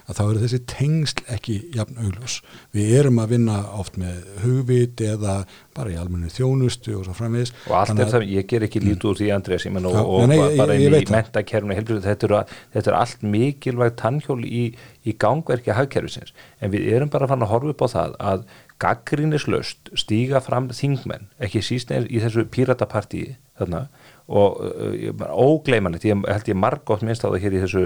að 0.07 0.19
þá 0.19 0.23
eru 0.25 0.43
þessi 0.43 0.59
tengsl 0.71 1.23
ekki 1.35 1.55
jafn 1.75 1.97
augljós. 1.99 2.37
Við 2.75 2.93
erum 3.01 3.19
að 3.23 3.33
vinna 3.35 3.57
oft 3.75 3.97
með 3.99 4.21
hugvit 4.45 5.03
eða 5.03 5.35
bara 5.77 5.93
í 5.93 5.97
almenni 5.99 6.31
þjónustu 6.33 6.95
og 6.99 7.07
svo 7.09 7.15
framvegis. 7.17 7.53
Og 7.67 7.75
allt 7.81 8.03
er 8.03 8.13
það, 8.13 8.27
ég 8.31 8.47
ger 8.51 8.67
ekki 8.67 8.83
lítið 8.85 9.11
úr 9.11 9.21
því 9.21 9.31
Andrés, 9.35 9.67
ég 9.67 9.75
menn 9.75 9.89
og, 9.91 9.99
og 9.99 10.29
nei, 10.31 10.39
bara 10.59 10.77
inn 10.79 10.95
í 10.95 11.03
mentakerfni, 11.11 11.79
þetta 12.07 12.29
eru 12.29 12.39
er 12.83 12.99
allt 13.01 13.27
mikilvægt 13.27 13.99
tannhjól 14.03 14.39
í, 14.47 14.69
í 15.03 15.17
gangverki 15.19 15.75
hagkerfisins. 15.75 16.35
En 16.63 16.75
við 16.75 16.87
erum 16.95 17.11
bara 17.13 17.29
fann 17.31 17.43
að 17.43 17.53
horfa 17.55 17.75
upp 17.75 17.83
á 17.83 17.89
það 17.97 18.17
að 18.31 18.47
gaggrínislaust 18.83 19.91
stíga 19.99 20.43
fram 20.45 20.71
þingmenn, 20.71 21.31
ekki 21.43 21.65
síst 21.65 21.91
í 21.91 22.23
þessu 22.23 22.47
píratapartíi 22.53 23.39
þarna 23.57 23.87
og 24.27 24.59
uh, 24.59 25.27
ógleimanlegt, 25.31 26.05
ég 26.09 26.23
held 26.27 26.49
ég 26.51 26.59
margótt 26.59 27.05
minnst 27.07 27.23
á 27.23 27.31
það 27.31 27.43
hér 27.45 27.57
í 27.57 27.63
þessu 27.63 27.83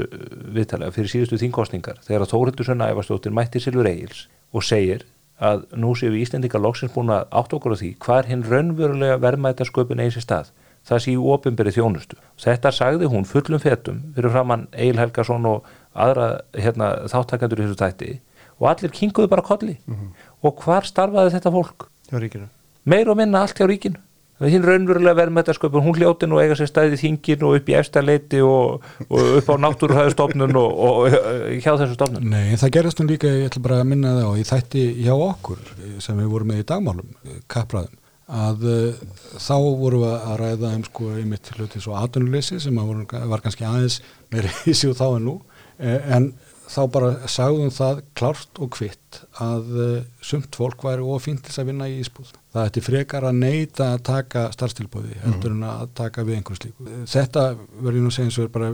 viðtala 0.56 0.90
fyrir 0.94 1.12
síðustu 1.12 1.38
þingkostningar, 1.40 2.00
þegar 2.06 2.24
að 2.24 2.32
Þórildur 2.32 2.68
Sönna 2.68 2.88
Ævarstóttir 2.88 3.34
mætti 3.36 3.60
Silfur 3.60 3.88
Egils 3.90 4.26
og 4.56 4.64
segir 4.64 5.04
að 5.40 5.66
nú 5.80 5.92
séu 5.96 6.16
Íslendingar 6.16 6.62
loksins 6.62 6.92
búin 6.94 7.12
að 7.12 7.28
átt 7.40 7.52
okkur 7.56 7.76
á 7.76 7.80
því 7.80 7.92
hvað 8.04 8.18
er 8.22 8.30
hinn 8.30 8.46
raunverulega 8.48 9.20
verðmætasköpun 9.20 10.02
eigi 10.04 10.16
sér 10.16 10.26
stað. 10.26 10.50
Það 10.88 11.02
sé 11.04 11.12
í 11.12 11.20
ofinberi 11.32 11.72
þjónustu. 11.76 12.16
Þetta 12.40 12.72
sagði 12.72 13.08
hún 13.12 13.26
fullum 13.28 13.60
fetum 13.60 14.00
fyrir 14.16 14.32
framann 14.32 14.66
Egil 14.72 15.00
Helgason 15.00 15.48
og 15.48 15.68
aðra 15.92 16.28
hérna, 16.56 16.92
þáttakandur 17.12 17.60
í 17.60 17.66
þessu 17.66 17.80
tætti 17.80 18.12
og 18.60 18.68
allir 18.72 18.92
kinguðu 18.96 19.28
bara 19.28 19.44
kolli. 19.44 19.76
Mm 19.86 19.96
-hmm. 19.96 20.12
og 20.42 20.64
hvar 20.64 20.88
starfaði 20.88 21.36
þetta 21.36 21.52
fólk? 21.52 21.88
Meir 22.84 23.08
og 23.08 23.16
minna 23.16 23.42
allt 23.44 23.60
hjá 23.60 23.68
ríkinu 23.68 24.00
hinn 24.48 24.64
raunverulega 24.64 25.18
verðmættasköpun, 25.18 25.84
hún 25.84 25.96
hljóti 25.98 26.28
nú 26.30 26.40
eiga 26.40 26.56
sér 26.56 26.70
stæði 26.70 26.98
þingin 27.00 27.44
og 27.44 27.58
upp 27.58 27.70
í 27.70 27.76
efstaleiti 27.76 28.40
og, 28.44 28.86
og 29.08 29.32
upp 29.40 29.50
á 29.52 29.54
náttúruhæðustofnun 29.66 30.56
og, 30.60 30.82
og 30.88 31.16
hjá 31.60 31.72
þessu 31.74 31.96
stofnun 31.98 32.28
Nei, 32.32 32.56
það 32.60 32.74
gerðast 32.78 33.02
nú 33.02 33.08
líka, 33.10 33.32
ég 33.36 33.50
ætla 33.50 33.64
bara 33.68 33.80
að 33.82 33.90
minna 33.92 34.14
það 34.16 34.28
og 34.30 34.38
ég 34.40 34.50
þætti 34.50 34.84
hjá 35.04 35.14
okkur 35.16 35.64
sem 36.00 36.22
við 36.22 36.30
vorum 36.32 36.52
með 36.52 36.62
í 36.62 36.68
dagmálum, 36.72 37.10
kappræðum 37.52 37.98
að 38.30 38.66
uh, 38.70 39.00
þá 39.42 39.56
vorum 39.58 40.04
við 40.04 40.12
að 40.14 40.36
ræða 40.40 40.74
um 40.76 40.84
sko 40.86 41.08
einmitt 41.18 41.50
hluti 41.56 41.82
svo 41.82 41.96
aðunuleysi 41.98 42.60
sem 42.62 42.78
að 42.78 42.92
voru, 42.92 43.24
var 43.32 43.42
kannski 43.44 43.66
aðeins 43.66 43.98
meira 44.30 44.52
í 44.70 44.76
síðu 44.76 44.96
þá 45.00 45.06
en 45.10 45.26
nú 45.26 45.36
en 45.80 46.30
þá 46.70 46.82
bara 46.92 47.10
sagðum 47.30 47.72
það 47.74 48.02
klárt 48.18 48.60
og 48.62 48.70
kvitt 48.76 49.22
að 49.42 49.72
uh, 49.74 49.96
sumt 50.22 50.54
fólk 50.56 50.84
væri 50.86 51.02
ofínt 51.02 51.42
til 51.46 51.56
að 51.58 51.72
vinna 51.72 51.88
í 51.90 51.98
ísbúð. 52.02 52.30
Það 52.50 52.64
ætti 52.66 52.82
frekar 52.82 53.24
að 53.28 53.36
neyta 53.38 53.92
að 53.94 54.00
taka 54.08 54.40
starfstilbóði 54.50 55.20
heldur 55.22 55.52
en 55.54 55.66
að 55.70 55.92
taka 56.00 56.24
við 56.26 56.40
einhvers 56.40 56.62
líku. 56.64 56.86
Þetta 57.12 57.44
verður 57.76 58.02
nú 58.02 58.10
að 58.10 58.16
segja 58.16 58.26
eins 58.26 58.38
og 58.40 58.48
er 58.48 58.50
bara, 58.56 58.70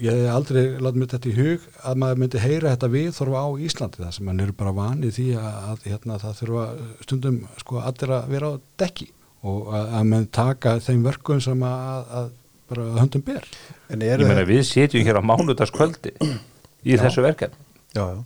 ég 0.00 0.16
hef 0.16 0.30
aldrei 0.32 0.62
látið 0.78 1.02
mér 1.02 1.10
þetta 1.12 1.28
í 1.28 1.34
hug 1.36 1.66
að 1.90 2.00
maður 2.00 2.22
myndi 2.22 2.42
heyra 2.46 2.72
þetta 2.72 2.90
við 2.94 3.10
þorfa 3.18 3.42
á 3.44 3.48
Íslandi 3.68 4.02
það 4.04 4.14
sem 4.16 4.30
mann 4.30 4.40
eru 4.46 4.56
bara 4.62 4.72
vanið 4.78 5.14
því 5.18 5.26
að, 5.42 5.58
að 5.68 5.84
hérna, 5.90 6.18
það 6.24 6.40
þurfa 6.40 6.64
stundum 7.04 7.38
sko 7.60 7.82
allir 7.82 8.14
að 8.16 8.32
vera 8.32 8.48
á 8.48 8.54
dekki 8.80 9.10
og 9.48 9.68
að, 9.76 9.92
að 10.00 10.08
mann 10.14 10.26
taka 10.40 10.74
þeim 10.88 11.04
verkum 11.04 11.44
sem 11.44 11.68
að, 11.68 12.16
að 12.22 12.32
bara 12.72 12.88
höndum 12.96 13.26
ber. 13.28 13.44
Ég 13.92 14.24
meina 14.24 14.48
við 14.48 14.64
setjum 14.68 15.04
hér 15.04 15.20
á 15.20 15.28
mánudagskvöldi 15.28 16.16
í 16.16 16.96
já. 16.96 17.00
þessu 17.04 17.24
verkefn 17.24 17.56
Já, 17.96 18.04
já, 18.12 18.18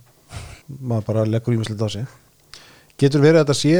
maður 0.79 1.05
bara 1.07 1.23
leggur 1.27 1.55
ímislegt 1.55 1.83
á 1.83 1.89
sig 1.91 2.09
Getur 2.99 3.23
verið 3.23 3.41
að 3.41 3.45
þetta 3.45 3.55
sé 3.57 3.77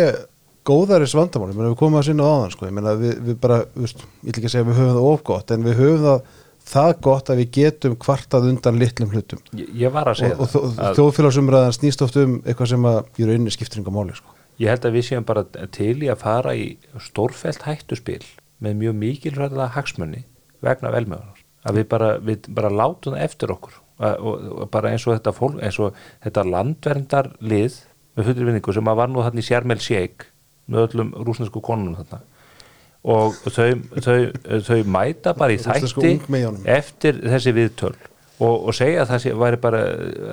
góðaris 0.67 1.15
vandamál, 1.17 1.49
ég 1.51 1.57
meina 1.57 1.73
við 1.73 1.79
komum 1.81 1.99
að 1.99 2.07
sinna 2.09 2.27
á 2.27 2.31
aðan 2.37 2.53
sko, 2.53 2.69
við, 2.69 3.11
við 3.27 3.37
bara, 3.43 3.59
við, 3.75 3.93
ég 4.23 4.29
vil 4.29 4.33
ekki 4.37 4.51
segja 4.53 4.67
við 4.67 4.79
höfum 4.79 4.95
það 4.95 5.09
ofgótt, 5.11 5.53
en 5.53 5.67
við 5.67 5.79
höfum 5.81 6.05
það 6.07 6.39
það 6.63 6.93
gott 7.03 7.31
að 7.31 7.41
við 7.41 7.49
getum 7.57 7.97
kvartað 7.99 8.47
undan 8.51 8.79
litlum 8.79 9.11
hlutum. 9.11 9.41
Ég, 9.57 9.71
ég 9.83 9.93
var 9.93 10.09
að 10.11 10.21
segja 10.21 10.37
og, 10.37 10.47
og, 10.47 10.69
og 10.69 10.79
að... 10.79 10.95
þjóðfélagsumræðan 10.99 11.75
snýst 11.75 12.03
oft 12.05 12.19
um 12.21 12.37
eitthvað 12.45 12.71
sem 12.73 12.87
að 12.87 12.99
í 13.19 13.27
rauninni 13.27 13.53
skiptir 13.53 13.81
yngar 13.81 13.95
máli 13.95 14.17
sko. 14.17 14.35
Ég 14.61 14.71
held 14.71 14.87
að 14.87 14.97
við 14.97 15.07
séum 15.09 15.27
bara 15.27 15.43
til 15.75 15.95
í 16.05 16.09
að 16.13 16.23
fara 16.23 16.55
í 16.55 16.67
stórfælt 17.03 17.65
hættuspil 17.67 18.21
með 18.63 18.77
mjög 18.79 18.99
mikilvægða 19.01 19.69
hagsmunni 19.75 20.23
vegna 20.63 20.93
velmöðunar, 20.93 21.41
að 21.67 21.79
við 21.79 21.87
bara, 21.91 22.11
við 22.23 22.51
bara 22.55 22.71
látum 22.71 23.17
það 23.17 23.25
eftir 23.27 23.55
okkur. 23.55 23.79
Og 24.03 24.67
bara 24.71 24.93
eins 24.93 25.03
og 25.07 25.17
þetta 25.17 25.33
fólk, 25.35 25.57
eins 25.63 25.79
og 25.83 25.97
þetta 26.23 26.45
landverndarlið 26.47 27.81
með 28.13 28.29
hundurvinningu 28.29 28.75
sem 28.75 28.89
að 28.89 28.99
var 29.01 29.11
nú 29.11 29.25
þarna 29.25 29.41
í 29.41 29.47
Sjarmel 29.47 29.81
Sheik 29.83 30.27
með 30.71 30.87
öllum 30.87 31.11
rúsnesku 31.27 31.61
konunum 31.63 31.97
þarna. 31.99 32.21
Og 33.03 33.35
þau, 33.51 33.67
þau, 33.99 34.17
þau 34.63 34.79
mæta 34.87 35.33
bara 35.35 35.55
í 35.55 35.59
þætti 35.59 36.13
eftir 36.71 37.19
þessi 37.19 37.53
viðtöl. 37.55 37.95
Og, 38.43 38.67
og 38.67 38.75
segja 38.75 39.03
að 39.03 39.11
það 39.11 39.21
sé, 39.23 39.31
væri 39.39 39.59
bara 39.61 39.79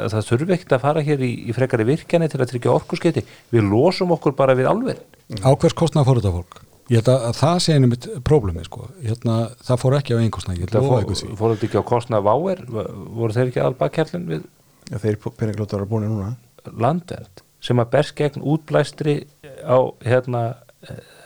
að 0.07 0.15
það 0.15 0.29
þurfi 0.31 0.55
ekkert 0.57 0.73
að 0.75 0.83
fara 0.87 1.03
hér 1.05 1.21
í, 1.23 1.31
í 1.51 1.55
frekari 1.55 1.85
virkjani 1.87 2.31
til 2.33 2.41
að 2.41 2.49
tryggja 2.55 2.73
orkuskeiti 2.73 3.23
við 3.53 3.67
losum 3.69 4.15
okkur 4.17 4.35
bara 4.39 4.57
við 4.59 4.71
alveg 4.71 5.03
Á 5.45 5.51
hvers 5.53 5.77
kostnað 5.77 6.09
fór 6.09 6.19
þetta 6.19 6.33
fólk? 6.35 6.63
Ég 6.91 7.05
held 7.05 7.11
að 7.13 7.37
það 7.39 7.59
sé 7.63 7.77
einum 7.77 7.93
mitt 7.93 8.09
próblemi 8.27 8.65
sko. 8.67 8.89
hérna, 9.05 9.37
það 9.63 9.83
fór 9.85 9.97
ekki 10.01 10.17
á 10.17 10.19
einn 10.19 10.33
kostnað 10.35 10.65
fór, 10.73 11.37
fór 11.39 11.55
þetta 11.55 11.69
ekki 11.69 11.83
á 11.85 11.91
kostnað 11.93 12.25
váer? 12.27 12.65
Voru 12.73 13.37
þeir 13.37 13.53
ekki 13.53 13.63
aðalbakkerlin 13.63 14.27
við 14.33 14.49
Já, 14.91 14.97
þeir 14.99 15.21
peninglótar 15.39 15.85
að 15.85 15.93
búin 15.93 16.09
núna. 16.11 16.33
Landverð 16.67 17.45
sem 17.63 17.79
að 17.79 17.93
berst 17.93 18.17
gegn 18.19 18.43
útblæstri 18.43 19.15
á, 19.65 19.79
hérna, 20.07 20.43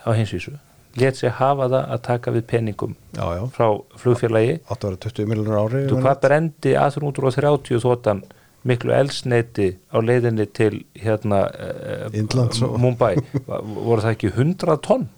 á 0.05 0.11
hinsvísu 0.15 0.55
let 1.01 1.19
sér 1.19 1.35
hafa 1.41 1.67
það 1.67 1.91
að 1.97 2.03
taka 2.07 2.33
við 2.35 2.47
peningum 2.51 2.95
já, 3.17 3.25
já. 3.35 3.43
frá 3.55 3.67
flugfélagi. 3.99 4.61
820 4.71 5.29
miljonar 5.31 5.65
ári 5.65 5.85
þú 5.91 6.01
hvað 6.05 6.21
brendi 6.23 6.77
830 6.79 7.83
þóttan 7.83 8.23
miklu 8.65 8.95
elsneiti 8.97 9.75
á 9.93 9.99
leiðinni 10.01 10.47
til 10.57 10.85
hérna 10.97 11.45
uh, 11.51 12.79
Mumbai? 12.81 13.19
Voru 13.45 14.01
það 14.01 14.15
ekki 14.15 14.33
100 14.33 14.79
tonn? 14.87 15.09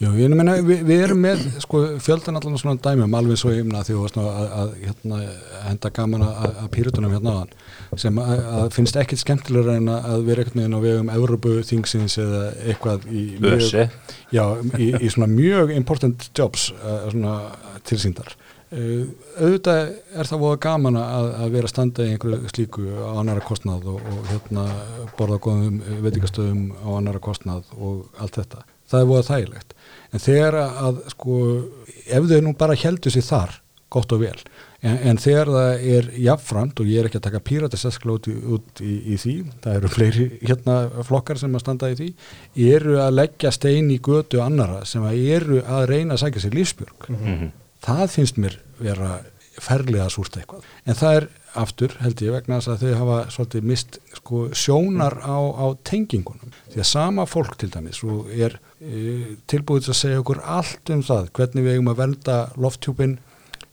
Já, 0.00 0.08
ég 0.16 0.32
meina, 0.32 0.54
við, 0.64 0.84
við 0.88 1.02
erum 1.04 1.18
með 1.20 1.42
sko, 1.60 1.82
fjöldan 2.00 2.38
allan 2.38 2.60
svona 2.60 2.80
dæmum 2.80 3.16
alveg 3.18 3.40
svo 3.40 3.52
ymna 3.52 3.82
því 3.84 3.96
að, 3.98 4.20
að, 4.22 4.46
að 4.60 4.70
hérna, 4.84 5.18
henda 5.66 5.90
gaman 5.98 6.24
að, 6.24 6.46
að 6.62 6.70
pýrutunum 6.76 7.12
hérna 7.12 7.34
áðan 7.34 7.52
sem 8.00 8.18
að, 8.20 8.40
að 8.58 8.66
finnst 8.74 8.98
ekkit 9.00 9.22
skemmtilegur 9.22 9.76
en 9.76 9.90
að 9.92 10.26
vera 10.26 10.42
ekkert 10.42 10.58
með 10.58 10.74
á 10.74 10.80
vegum 10.82 11.12
Európu 11.14 11.54
þingsins 11.66 12.18
eða 12.22 12.42
eitthvað 12.66 13.06
í 13.10 13.24
mjög, 13.42 13.94
já, 14.34 14.44
í, 14.78 14.90
í 14.98 15.12
svona 15.12 15.30
mjög 15.30 15.72
important 15.76 16.28
jobs 16.36 16.68
uh, 16.76 17.06
svona 17.12 17.36
tilsýndar. 17.86 18.34
Uh, 18.66 19.06
auðvitað 19.38 19.82
er 20.18 20.30
það 20.30 20.42
voða 20.42 20.62
gaman 20.66 20.98
að, 21.00 21.28
að 21.44 21.52
vera 21.54 21.70
standa 21.70 22.06
í 22.06 22.14
einhverju 22.14 22.54
slíku 22.54 22.86
á 22.98 23.10
annara 23.20 23.44
kostnað 23.46 23.86
og, 23.92 24.00
og 24.00 24.32
hérna 24.32 24.64
borða 25.18 25.38
góðum 25.46 25.78
veitingastöðum 26.06 26.64
á 26.82 26.88
annara 26.96 27.22
kostnað 27.22 27.70
og 27.78 28.08
allt 28.18 28.40
þetta. 28.40 28.64
Það 28.86 29.02
er 29.02 29.08
voða 29.10 29.28
þægilegt. 29.30 29.78
En 30.14 30.22
þegar 30.22 30.58
að 30.64 30.98
sko 31.14 31.38
ef 32.06 32.28
þau 32.30 32.42
nú 32.42 32.52
bara 32.58 32.76
heldur 32.78 33.14
sér 33.14 33.26
þar 33.26 33.56
gott 33.92 34.12
og 34.14 34.22
vel 34.22 34.38
en, 34.80 34.96
en 35.10 35.20
þegar 35.20 35.52
það 35.54 35.86
er 35.96 36.10
jafnframt 36.26 36.82
og 36.82 36.90
ég 36.90 37.00
er 37.00 37.08
ekki 37.08 37.20
að 37.20 37.26
taka 37.28 37.42
píratisesskla 37.50 38.16
út, 38.18 38.28
í, 38.30 38.34
út 38.56 38.82
í, 38.84 38.96
í 39.14 39.20
því 39.22 39.36
það 39.64 39.78
eru 39.80 39.92
fleiri 39.92 40.26
hérna 40.42 40.78
flokkar 41.06 41.40
sem 41.40 41.54
að 41.56 41.64
standa 41.64 41.92
í 41.92 41.98
því 42.00 42.10
eru 42.74 42.98
að 43.04 43.16
leggja 43.20 43.54
stein 43.54 43.92
í 43.94 44.00
götu 44.02 44.42
annara 44.44 44.84
sem 44.88 45.04
að 45.06 45.22
eru 45.36 45.62
að 45.62 45.88
reyna 45.92 46.16
að 46.16 46.26
sækja 46.26 46.46
sér 46.46 46.60
lífsbjörg. 46.60 47.08
Mhm. 47.14 47.54
það 47.86 48.06
finnst 48.10 48.38
mér 48.42 48.54
vera 48.82 49.16
ferlega 49.62 50.08
súrt 50.12 50.36
eitthvað. 50.36 50.64
En 50.84 50.96
það 50.98 51.18
er 51.18 51.26
aftur 51.56 51.94
held 52.02 52.22
ég 52.24 52.34
vegna 52.34 52.58
þess 52.60 52.72
að 52.72 52.82
þau 52.82 52.98
hafa 53.00 53.18
svolítið 53.32 53.68
mist 53.70 53.98
sko, 54.18 54.40
sjónar 54.52 55.16
á, 55.24 55.38
á 55.40 55.66
tengingunum. 55.88 56.52
Því 56.72 56.82
að 56.82 56.90
sama 56.90 57.26
fólk 57.28 57.56
til 57.60 57.70
dæmis 57.72 58.02
og 58.04 58.28
er 58.32 58.58
e, 58.80 59.36
tilbúið 59.48 59.86
til 59.86 59.94
að 59.94 60.00
segja 60.02 60.22
okkur 60.22 60.42
allt 60.58 60.92
um 60.92 61.04
það 61.06 61.30
hvernig 61.38 61.66
við 61.66 61.76
eigum 61.76 61.92
að 61.92 62.02
vernda 62.02 62.38
lofthjúpin 62.60 63.16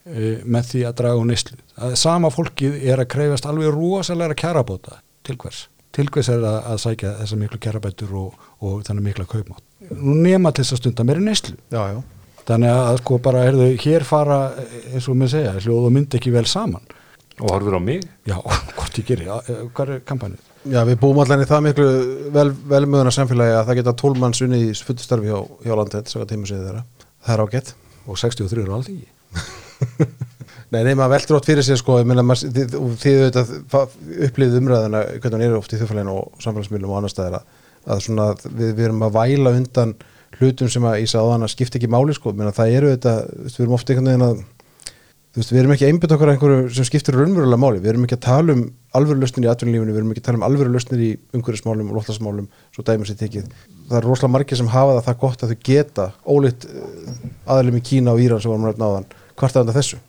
með 0.05 0.71
því 0.71 0.81
að 0.89 0.95
draga 0.99 1.21
á 1.23 1.29
neyslu 1.29 1.59
að 1.87 1.93
sama 2.01 2.31
fólkið 2.33 2.79
er 2.91 2.99
að 3.03 3.11
krefast 3.13 3.45
alveg 3.47 3.71
rosalega 3.71 4.35
kjarabóta 4.35 4.97
til 5.23 5.37
hvers 5.39 5.67
til 5.93 6.07
hvers 6.09 6.29
er 6.33 6.41
að, 6.43 6.57
að 6.73 6.81
sækja 6.83 7.13
þessa 7.21 7.37
miklu 7.39 7.59
kjarabætur 7.63 8.11
og, 8.19 8.33
og 8.65 8.81
þannig 8.87 9.07
mikla 9.11 9.27
kaupmátt 9.29 9.63
nú 9.93 10.17
nema 10.19 10.51
til 10.51 10.65
þess 10.65 10.75
að 10.75 10.81
stunda 10.83 11.07
meiri 11.07 11.23
neyslu 11.23 11.55
Já, 11.71 11.83
já 11.95 12.01
Þannig 12.43 12.73
að 12.75 12.97
sko 12.99 13.17
bara, 13.23 13.45
heyrðu, 13.45 13.65
hér 13.79 14.03
fara, 14.03 14.37
eins 14.91 15.05
og 15.07 15.15
mér 15.15 15.29
segja, 15.31 15.53
hljóð 15.63 15.85
og 15.87 15.93
mynd 15.95 16.17
ekki 16.17 16.33
vel 16.33 16.43
saman. 16.43 16.83
og 17.39 17.53
horfur 17.53 17.77
á 17.79 17.81
mig 17.83 18.03
Já, 18.27 18.35
hvort 18.75 18.99
ég 18.99 19.07
geri, 19.07 19.29
Já, 19.29 19.37
hvað 19.71 19.93
er 19.93 20.03
kampanið? 20.03 20.41
Já, 20.67 20.81
við 20.87 20.99
búum 20.99 21.21
allan 21.23 21.43
í 21.43 21.47
það 21.47 21.63
miklu 21.69 21.87
vel, 22.35 22.49
velmöðuna 22.71 23.15
samfélagi 23.15 23.55
að 23.55 23.65
það 23.69 23.79
geta 23.79 23.95
tólmanns 24.03 24.43
unni 24.43 24.59
í 24.59 24.75
fullustarfi 24.75 25.31
hjá, 25.31 25.39
hjá 25.63 25.73
landið, 25.79 26.11
svo 26.11 26.23
að 26.23 26.29
tíma 26.33 26.47
séð 26.51 26.67
þeirra. 26.67 26.83
Það 27.23 27.33
er 27.33 27.43
ágætt. 27.47 27.73
Og 28.03 28.19
63 28.19 28.63
eru 28.63 28.75
alþingi. 28.77 29.07
Nei, 30.73 30.81
nei, 30.87 30.95
maður 30.97 31.11
veldur 31.13 31.37
ótt 31.37 31.47
fyrir 31.49 31.65
sig, 31.65 31.77
sko, 31.77 31.99
ég 32.01 32.07
meina, 32.09 32.23
þið, 32.33 32.77
auðvitað 32.79 33.51
upplifið 34.27 34.57
umræðina, 34.57 35.03
hvernig 35.19 35.35
hann 35.37 35.45
eru 35.45 35.59
oft 35.59 35.75
í 35.75 35.77
þjóðfélaginu 35.77 36.15
og 36.17 36.41
samfélagsmiðlum 36.41 36.93
og 36.93 36.97
annar 36.99 37.13
staðir 37.13 37.37
að, 37.37 37.59
að 37.93 38.01
svona, 38.07 38.25
við, 38.47 38.71
við 38.79 38.87
erum 38.87 39.05
að 39.05 39.13
væla 39.19 39.53
undan 39.59 39.93
hlutum 40.39 40.71
sem 40.73 40.87
að, 40.89 41.05
hann 41.13 41.45
að 41.45 41.53
skipta 41.53 41.79
ekki 41.79 41.91
máli, 41.93 42.15
sko, 42.17 42.33
menna 42.33 42.55
það 42.55 42.75
eru 42.79 42.93
veist, 42.95 43.59
við 43.59 43.63
erum 43.67 43.77
oft 43.77 43.93
einhvern 43.93 44.09
veginn 44.09 44.25
að, 44.25 44.41
þú 45.33 45.41
veist, 45.41 45.53
við 45.53 45.61
erum 45.61 45.75
ekki 45.75 45.89
einbytt 45.89 46.15
okkar 46.17 46.33
einhverju 46.33 46.73
sem 46.73 46.89
skiptir 46.89 47.19
raunverulega 47.19 47.61
máli, 47.61 47.81
við 47.83 47.93
erum 47.93 48.07
ekki 48.07 48.17
að 48.17 48.25
tala 48.25 48.57
um 48.57 48.63
alvöru 48.97 49.21
lausnir 49.21 49.47
í 49.47 49.51
atvinnulífinu, 49.53 49.93
við 49.93 50.01
erum 50.01 50.13
ekki 50.13 50.23
að 50.23 50.27
tala 50.29 50.41
um 50.41 50.45
alvöru 50.49 50.73
lausnir 50.73 51.01
í 51.01 51.11
umhverjusmálum 51.37 51.89
og 51.89 51.97
loftasmálum, 51.99 52.49
svo 52.73 52.85
dæmis 52.85 53.13
er 53.13 53.17
tekið. 53.21 53.47
Það 53.89 53.97
er 53.99 54.07
rosalega 54.09 54.33
margir 54.35 54.59
sem 54.59 54.69
hafa 54.69 54.97
það 54.99 55.07
það 55.07 55.19
gott 55.23 55.45
að 55.45 55.53
þau 55.53 55.63
geta 55.69 56.05
ólíkt 56.29 56.67
aðlum 57.49 57.79
í 57.79 57.83
Kína 57.89 58.13
og 58.13 58.21
Íran 58.21 58.43
sem 58.43 58.53
varum 58.53 58.67
rætt 58.69 58.81
náðan, 58.81 59.07
hvart 59.39 59.55
er 59.55 59.63
þetta 59.63 59.77
þessu? 59.79 60.01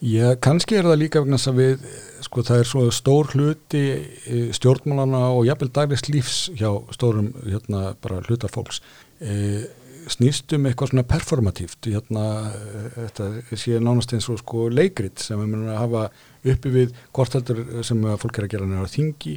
Já, 0.00 0.30
kannski 0.40 0.78
er 0.78 0.86
það 0.88 1.02
líka 1.02 1.20
vegna 1.20 1.36
þess 1.36 1.50
að 1.50 1.58
við, 1.60 1.82
sko 2.24 2.42
það 2.48 2.62
er 2.62 2.68
svo 2.70 2.84
stór 2.94 3.34
hluti 3.34 3.82
eh, 3.92 4.46
stjórnmálana 4.56 5.26
og 5.34 5.44
jafnvel 5.44 5.68
daglegs 5.76 6.06
lífs 6.08 6.38
hjá 6.56 6.70
stórum, 6.96 7.34
hérna, 7.44 7.90
bara 8.00 8.22
hlutar 8.24 8.52
fólks. 8.52 8.80
E, 9.20 9.66
snýst 10.10 10.54
um 10.56 10.64
eitthvað 10.64 10.94
svona 10.94 11.04
performatíft, 11.04 11.90
hérna, 11.92 12.22
eh, 12.48 12.86
þetta 12.96 13.58
sé 13.60 13.76
nánast 13.76 14.14
eins 14.16 14.30
og 14.32 14.40
sko 14.40 14.70
leikrit 14.72 15.20
sem 15.20 15.36
við 15.36 15.50
munum 15.52 15.68
að 15.74 15.82
hafa 15.82 16.06
uppi 16.48 16.72
við 16.72 16.96
hvort 17.12 17.36
heldur 17.36 17.60
sem 17.84 18.00
fólk 18.24 18.40
er 18.40 18.46
að 18.46 18.54
gera 18.54 18.70
nefnir 18.70 18.88
á 18.88 18.94
þingi 18.94 19.34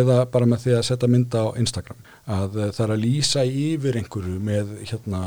eða 0.00 0.16
bara 0.32 0.48
með 0.48 0.64
því 0.64 0.78
að 0.78 0.86
setja 0.88 1.12
mynda 1.12 1.44
á 1.44 1.48
Instagram. 1.60 2.00
Að 2.24 2.56
það 2.64 2.82
er 2.86 2.94
að 2.96 3.04
lýsa 3.04 3.44
yfir 3.44 4.00
einhverju 4.00 4.40
með 4.40 4.72
hérna 4.88 5.22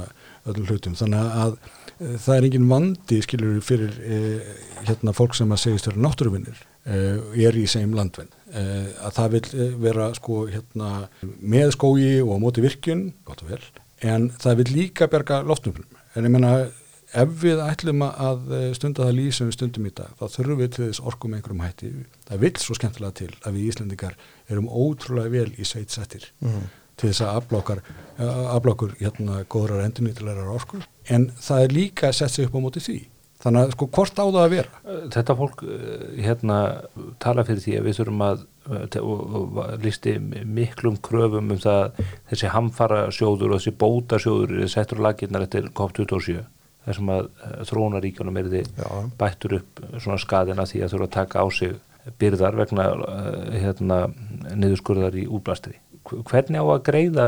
öllum 0.49 0.65
hlutum. 0.71 0.97
Þannig 0.97 1.37
að 1.45 1.55
það 2.01 2.35
er 2.37 2.47
engin 2.49 2.67
vandi 2.71 3.21
skilur 3.25 3.61
fyrir 3.65 3.93
eh, 4.01 4.51
hérna 4.87 5.13
fólk 5.13 5.35
sem 5.37 5.51
að 5.53 5.61
segist 5.65 5.87
vera 5.89 6.01
náttúruvinnir 6.07 6.57
eh, 6.89 7.45
er 7.45 7.57
í 7.61 7.67
segjum 7.69 7.93
landvenn 7.97 8.31
eh, 8.53 8.89
að 9.05 9.15
það 9.19 9.31
vil 9.37 9.43
eh, 9.53 9.73
vera 9.87 10.07
sko 10.17 10.41
hérna 10.49 10.91
með 11.41 11.73
skógi 11.77 12.11
og 12.25 12.35
á 12.35 12.43
móti 12.43 12.63
virkjun 12.65 13.07
gott 13.27 13.43
og 13.45 13.53
vel, 13.53 13.63
en 14.01 14.29
það 14.41 14.61
vil 14.63 14.69
líka 14.79 15.07
berga 15.11 15.41
loftumflum, 15.45 15.85
en 16.15 16.25
ég 16.29 16.33
menna 16.33 16.53
ef 17.11 17.31
við 17.43 17.59
ætlum 17.59 18.01
að 18.07 18.51
eh, 18.55 18.67
stunda 18.77 19.03
það 19.05 19.17
líf 19.19 19.35
sem 19.37 19.49
við 19.51 19.57
stundum 19.59 19.87
í 19.89 19.93
dag, 20.01 20.13
þá 20.17 20.25
þurfum 20.37 20.61
við 20.63 20.69
til 20.77 20.85
þess 20.87 21.01
orkum 21.11 21.33
einhverjum 21.37 21.65
hætti, 21.65 21.89
það 22.29 22.45
vil 22.45 22.53
svo 22.63 22.77
skemmtilega 22.79 23.17
til 23.19 23.31
að 23.45 23.57
við 23.57 23.65
Íslendingar 23.73 24.15
erum 24.49 24.69
ótrúlega 24.71 25.33
vel 25.37 25.49
í 25.59 25.67
sveit 25.67 25.91
settir 25.93 26.29
Mm. 26.41 26.69
til 27.01 27.09
þess 27.11 27.21
að 27.25 27.81
aflokkur 28.55 28.91
hérna 28.99 29.41
góðrar 29.49 29.85
endurnýtilegar 29.87 30.49
orkur 30.53 30.83
en 31.09 31.31
það 31.41 31.65
er 31.65 31.75
líka 31.75 32.13
sett 32.13 32.31
sig 32.31 32.47
upp 32.47 32.55
á 32.57 32.61
móti 32.61 32.83
því 32.83 32.99
þannig 33.41 33.65
að 33.65 33.75
sko 33.75 33.87
hvort 33.97 34.21
á 34.21 34.25
það 34.25 34.39
að 34.43 34.53
vera 34.53 34.97
þetta 35.15 35.35
fólk 35.39 35.63
hérna 36.21 36.57
tala 37.23 37.45
fyrir 37.47 37.63
því 37.63 37.77
að 37.79 37.87
við 37.87 37.99
þurfum 37.99 38.25
að 38.27 38.47
listi 39.81 40.15
miklum 40.45 40.99
kröfum 41.01 41.53
um 41.55 41.61
það 41.61 42.01
þessi 42.29 42.51
hamfara 42.53 43.03
sjóður 43.09 43.55
og 43.55 43.61
þessi 43.61 43.77
bóta 43.81 44.19
sjóður 44.21 44.59
er 44.61 44.69
settur 44.71 45.01
á 45.01 45.05
laginnar 45.09 45.47
eftir 45.47 45.71
COP27 45.73 46.43
þar 46.85 46.97
sem 46.97 47.13
að 47.13 47.29
þróunaríkjónum 47.69 48.37
er 48.41 48.51
þið 48.51 48.69
bættur 49.17 49.57
upp 49.59 49.81
svona 49.97 50.21
skadina 50.21 50.67
því 50.69 50.83
að 50.83 50.93
þurfa 50.93 51.09
að 51.09 51.15
taka 51.17 51.45
á 51.45 51.47
sig 51.53 51.75
byrðar 52.21 52.57
vegna 52.57 52.87
hérna, 53.53 53.99
niðurskurðar 54.57 55.17
í 55.21 55.27
útblastri. 55.29 55.75
Hvernig 56.07 56.57
á 56.57 56.65
að 56.65 56.83
greiða 56.87 57.27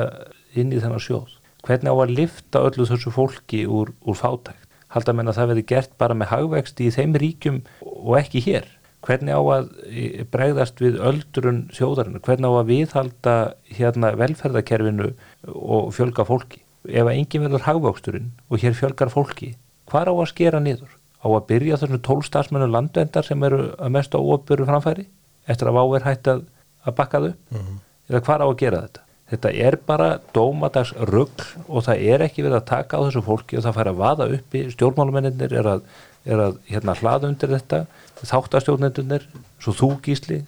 inn 0.58 0.74
í 0.74 0.82
þennan 0.82 1.04
sjóð? 1.04 1.36
Hvernig 1.64 1.90
á 1.92 1.96
að 1.96 2.14
lifta 2.18 2.62
öllu 2.68 2.86
þessu 2.90 3.12
fólki 3.16 3.64
úr, 3.68 3.94
úr 4.04 4.18
fátækt? 4.20 4.68
Halda 4.94 5.14
menn 5.16 5.32
að 5.32 5.38
það 5.40 5.50
verði 5.54 5.66
gert 5.72 5.94
bara 5.98 6.14
með 6.18 6.32
hagvexti 6.34 6.88
í 6.90 6.94
þeim 6.94 7.16
ríkjum 7.18 7.62
og 7.88 8.18
ekki 8.20 8.42
hér? 8.46 8.68
Hvernig 9.04 9.36
á 9.36 9.42
að 9.42 9.70
eh, 9.90 10.24
bregðast 10.32 10.80
við 10.84 11.00
öldrun 11.04 11.64
þjóðarinn? 11.76 12.20
Hvernig 12.24 12.48
á 12.48 12.54
að 12.60 12.70
viðhalda 12.72 13.34
hérna 13.80 14.12
velferðakerfinu 14.20 15.10
og 15.54 15.90
fjölga 15.96 16.26
fólki? 16.28 16.62
Ef 16.88 17.08
að 17.08 17.16
enginn 17.16 17.46
verður 17.48 17.66
hagvöxturinn 17.68 18.30
og 18.52 18.60
hér 18.64 18.76
fjölgar 18.76 19.12
fólki, 19.12 19.54
hvar 19.92 20.12
á 20.12 20.14
að 20.14 20.30
skera 20.36 20.60
niður? 20.64 20.92
á 21.24 21.28
að 21.32 21.46
byrja 21.48 21.78
þessum 21.80 22.02
tólstafsmennu 22.04 22.66
landvendar 22.68 23.24
sem 23.24 23.44
eru 23.48 23.70
að 23.80 23.92
mest 23.96 24.12
á 24.12 24.20
óbyrju 24.20 24.66
framfæri 24.68 25.06
eftir 25.48 25.70
að 25.70 25.78
váver 25.80 26.04
hætti 26.04 26.32
að, 26.34 26.42
að 26.84 26.96
bakka 26.98 27.22
þau 27.24 27.30
Mhm. 27.56 27.78
eða 28.12 28.22
hvað 28.28 28.44
á 28.44 28.48
að 28.52 28.58
gera 28.60 28.82
þetta 28.84 29.04
þetta 29.34 29.52
er 29.68 29.78
bara 29.90 30.10
dómadags 30.36 30.94
rugg 31.10 31.44
og 31.68 31.86
það 31.88 32.08
er 32.14 32.26
ekki 32.28 32.46
verið 32.46 32.62
að 32.62 32.70
taka 32.72 33.02
á 33.02 33.06
þessu 33.08 33.26
fólki 33.26 33.60
og 33.60 33.68
það 33.68 33.78
fær 33.80 33.92
að 33.92 34.02
vaða 34.02 34.30
uppi. 34.38 34.64
Stjórnmálumennir 34.74 35.58
er 35.60 35.70
að, 35.74 35.86
er 36.30 36.46
að 36.48 36.58
hérna, 36.70 36.98
hlaða 37.02 37.32
undir 37.32 37.54
þetta 37.58 37.84
þáttastjórnendunir 38.24 39.26
svo 39.62 39.74
þú 39.76 39.90
gísli 40.04 40.40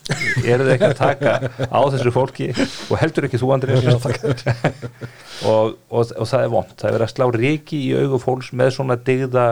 eru 0.46 0.66
þið 0.66 0.74
ekki 0.76 0.90
að 0.90 0.98
taka 1.00 1.34
á 1.68 1.80
þessu 1.92 2.14
fólki 2.16 2.50
og 2.56 3.00
heldur 3.02 3.28
ekki 3.28 3.40
þú 3.42 3.52
Andri 3.56 3.76
og, 5.52 5.76
og, 5.90 6.04
og 6.16 6.30
það 6.30 6.42
er 6.42 6.52
vond 6.54 6.74
það 6.76 6.90
er 6.90 6.96
verið 6.98 7.08
að 7.08 7.14
slá 7.14 7.26
ríki 7.36 7.82
í 7.90 7.94
augu 8.00 8.20
fólks 8.22 8.52
með 8.56 8.76
svona 8.78 8.98
digða 9.08 9.48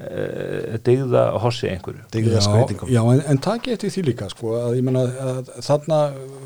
uh, 0.00 0.76
digða 0.86 1.24
hossi 1.42 1.68
einhverju 1.70 2.04
Digða 2.14 2.38
já, 2.38 2.44
skreitingum. 2.46 2.92
já, 2.92 3.00
en, 3.14 3.22
en 3.30 3.40
taki 3.44 3.74
eftir 3.74 3.92
því 3.94 4.04
líka 4.10 4.28
sko, 4.32 4.54
að 4.60 4.78
ég 4.78 4.86
menna 4.86 5.04
að 5.06 5.50
þarna 5.64 5.98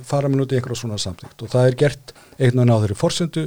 fara 0.08 0.30
mér 0.32 0.44
út 0.44 0.54
í 0.54 0.58
einhverja 0.58 0.82
svona 0.82 0.98
samtíkt 1.02 1.44
og 1.44 1.52
það 1.54 1.70
er 1.70 1.78
gert 1.84 2.14
einhvern 2.38 2.58
veginn 2.62 2.74
á 2.74 2.80
þeirri 2.82 2.98
forsendu 2.98 3.46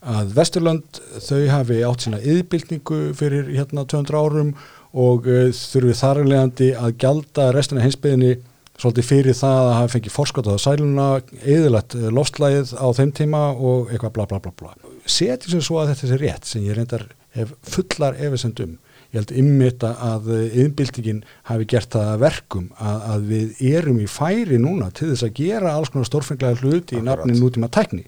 að 0.00 0.30
Vesturlönd 0.38 1.00
þau 1.20 1.40
hafi 1.52 1.80
átt 1.84 2.06
sína 2.06 2.20
yðbildningu 2.24 3.00
fyrir 3.18 3.50
hérna 3.52 3.84
200 3.84 4.20
árum 4.22 4.54
og 4.90 5.26
uh, 5.28 5.50
þurfi 5.54 5.98
þarlegandi 6.00 6.70
að 6.78 6.96
gjalda 7.02 7.50
restina 7.56 7.84
hinsbyðinni 7.84 8.38
svolítið 8.80 9.06
fyrir 9.10 9.36
það 9.36 9.58
að 9.60 9.74
hafa 9.76 9.92
fengið 9.92 10.14
forskotað 10.14 10.56
á 10.56 10.64
sæluna, 10.64 11.06
eðilegt 11.44 11.96
lofslægið 12.16 12.70
á 12.80 12.88
þeim 12.96 13.10
tíma 13.18 13.42
og 13.52 13.90
eitthvað 13.92 14.14
bla 14.16 14.24
bla 14.30 14.38
bla 14.40 14.52
bla. 14.56 14.70
Setjum 15.04 15.52
sem 15.52 15.64
svo 15.66 15.80
að 15.82 15.90
þetta 15.92 16.08
sé 16.08 16.18
rétt 16.22 16.48
sem 16.48 16.64
ég 16.64 16.78
reyndar 16.78 17.04
hef 17.36 17.52
fullar 17.74 18.16
efisend 18.16 18.62
um. 18.64 18.78
Ég 19.10 19.18
held 19.18 19.34
ymmit 19.42 19.84
að 19.86 20.30
yðnbildingin 20.46 21.24
hafi 21.50 21.66
gert 21.72 21.90
það 21.94 22.12
að 22.12 22.22
verkum 22.24 22.70
að, 22.78 23.02
að 23.14 23.28
við 23.32 23.62
erum 23.72 24.00
í 24.00 24.06
færi 24.10 24.60
núna 24.62 24.90
til 24.94 25.10
þess 25.10 25.26
að 25.26 25.36
gera 25.40 25.74
alls 25.74 25.90
konar 25.90 26.08
stórfenglega 26.08 26.60
hluti 26.62 26.98
í 26.98 27.04
nafni 27.04 27.36
nútíma 27.38 27.70
tækni 27.72 28.06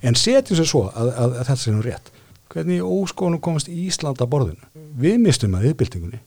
en 0.00 0.16
setjum 0.16 0.56
sér 0.58 0.68
svo 0.68 0.86
að, 0.88 1.12
að, 1.12 1.38
að 1.42 1.46
þetta 1.50 1.60
sé 1.60 1.74
nú 1.74 1.82
rétt. 1.84 2.12
Hvernig 2.52 2.84
óskónum 2.84 3.40
komast 3.40 3.68
Ísland 3.68 4.20
að 4.20 4.30
borðinu? 4.32 4.70
Við 5.00 5.18
mistum 5.20 5.54
að 5.56 5.70
yðnbildingunni 5.70 6.20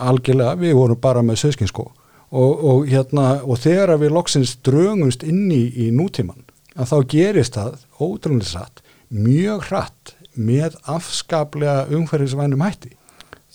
algjörlega, 0.00 0.56
við 0.60 0.76
vorum 0.78 1.00
bara 1.00 1.22
með 1.24 1.42
söskinskó 1.44 1.90
og, 2.30 2.62
og 2.70 2.86
hérna 2.88 3.40
og 3.42 3.58
þegar 3.60 3.96
við 4.00 4.14
loksins 4.16 4.54
dröngumst 4.64 5.24
inn 5.26 5.50
í, 5.52 5.64
í 5.86 5.90
nútíman 5.94 6.44
að 6.76 6.92
þá 6.92 6.96
gerist 7.14 7.58
það 7.58 7.82
ótrúlega 8.00 8.48
satt 8.48 8.84
mjög 9.10 9.66
hratt 9.68 10.14
með 10.38 10.78
afskaplega 10.88 11.88
umhverfisvænum 11.90 12.62
hætti 12.64 12.94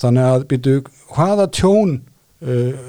þannig 0.01 0.27
að 0.33 0.45
byrju 0.51 0.81
hvaða 1.15 1.47
tjón 1.55 1.95
uh, 2.43 2.85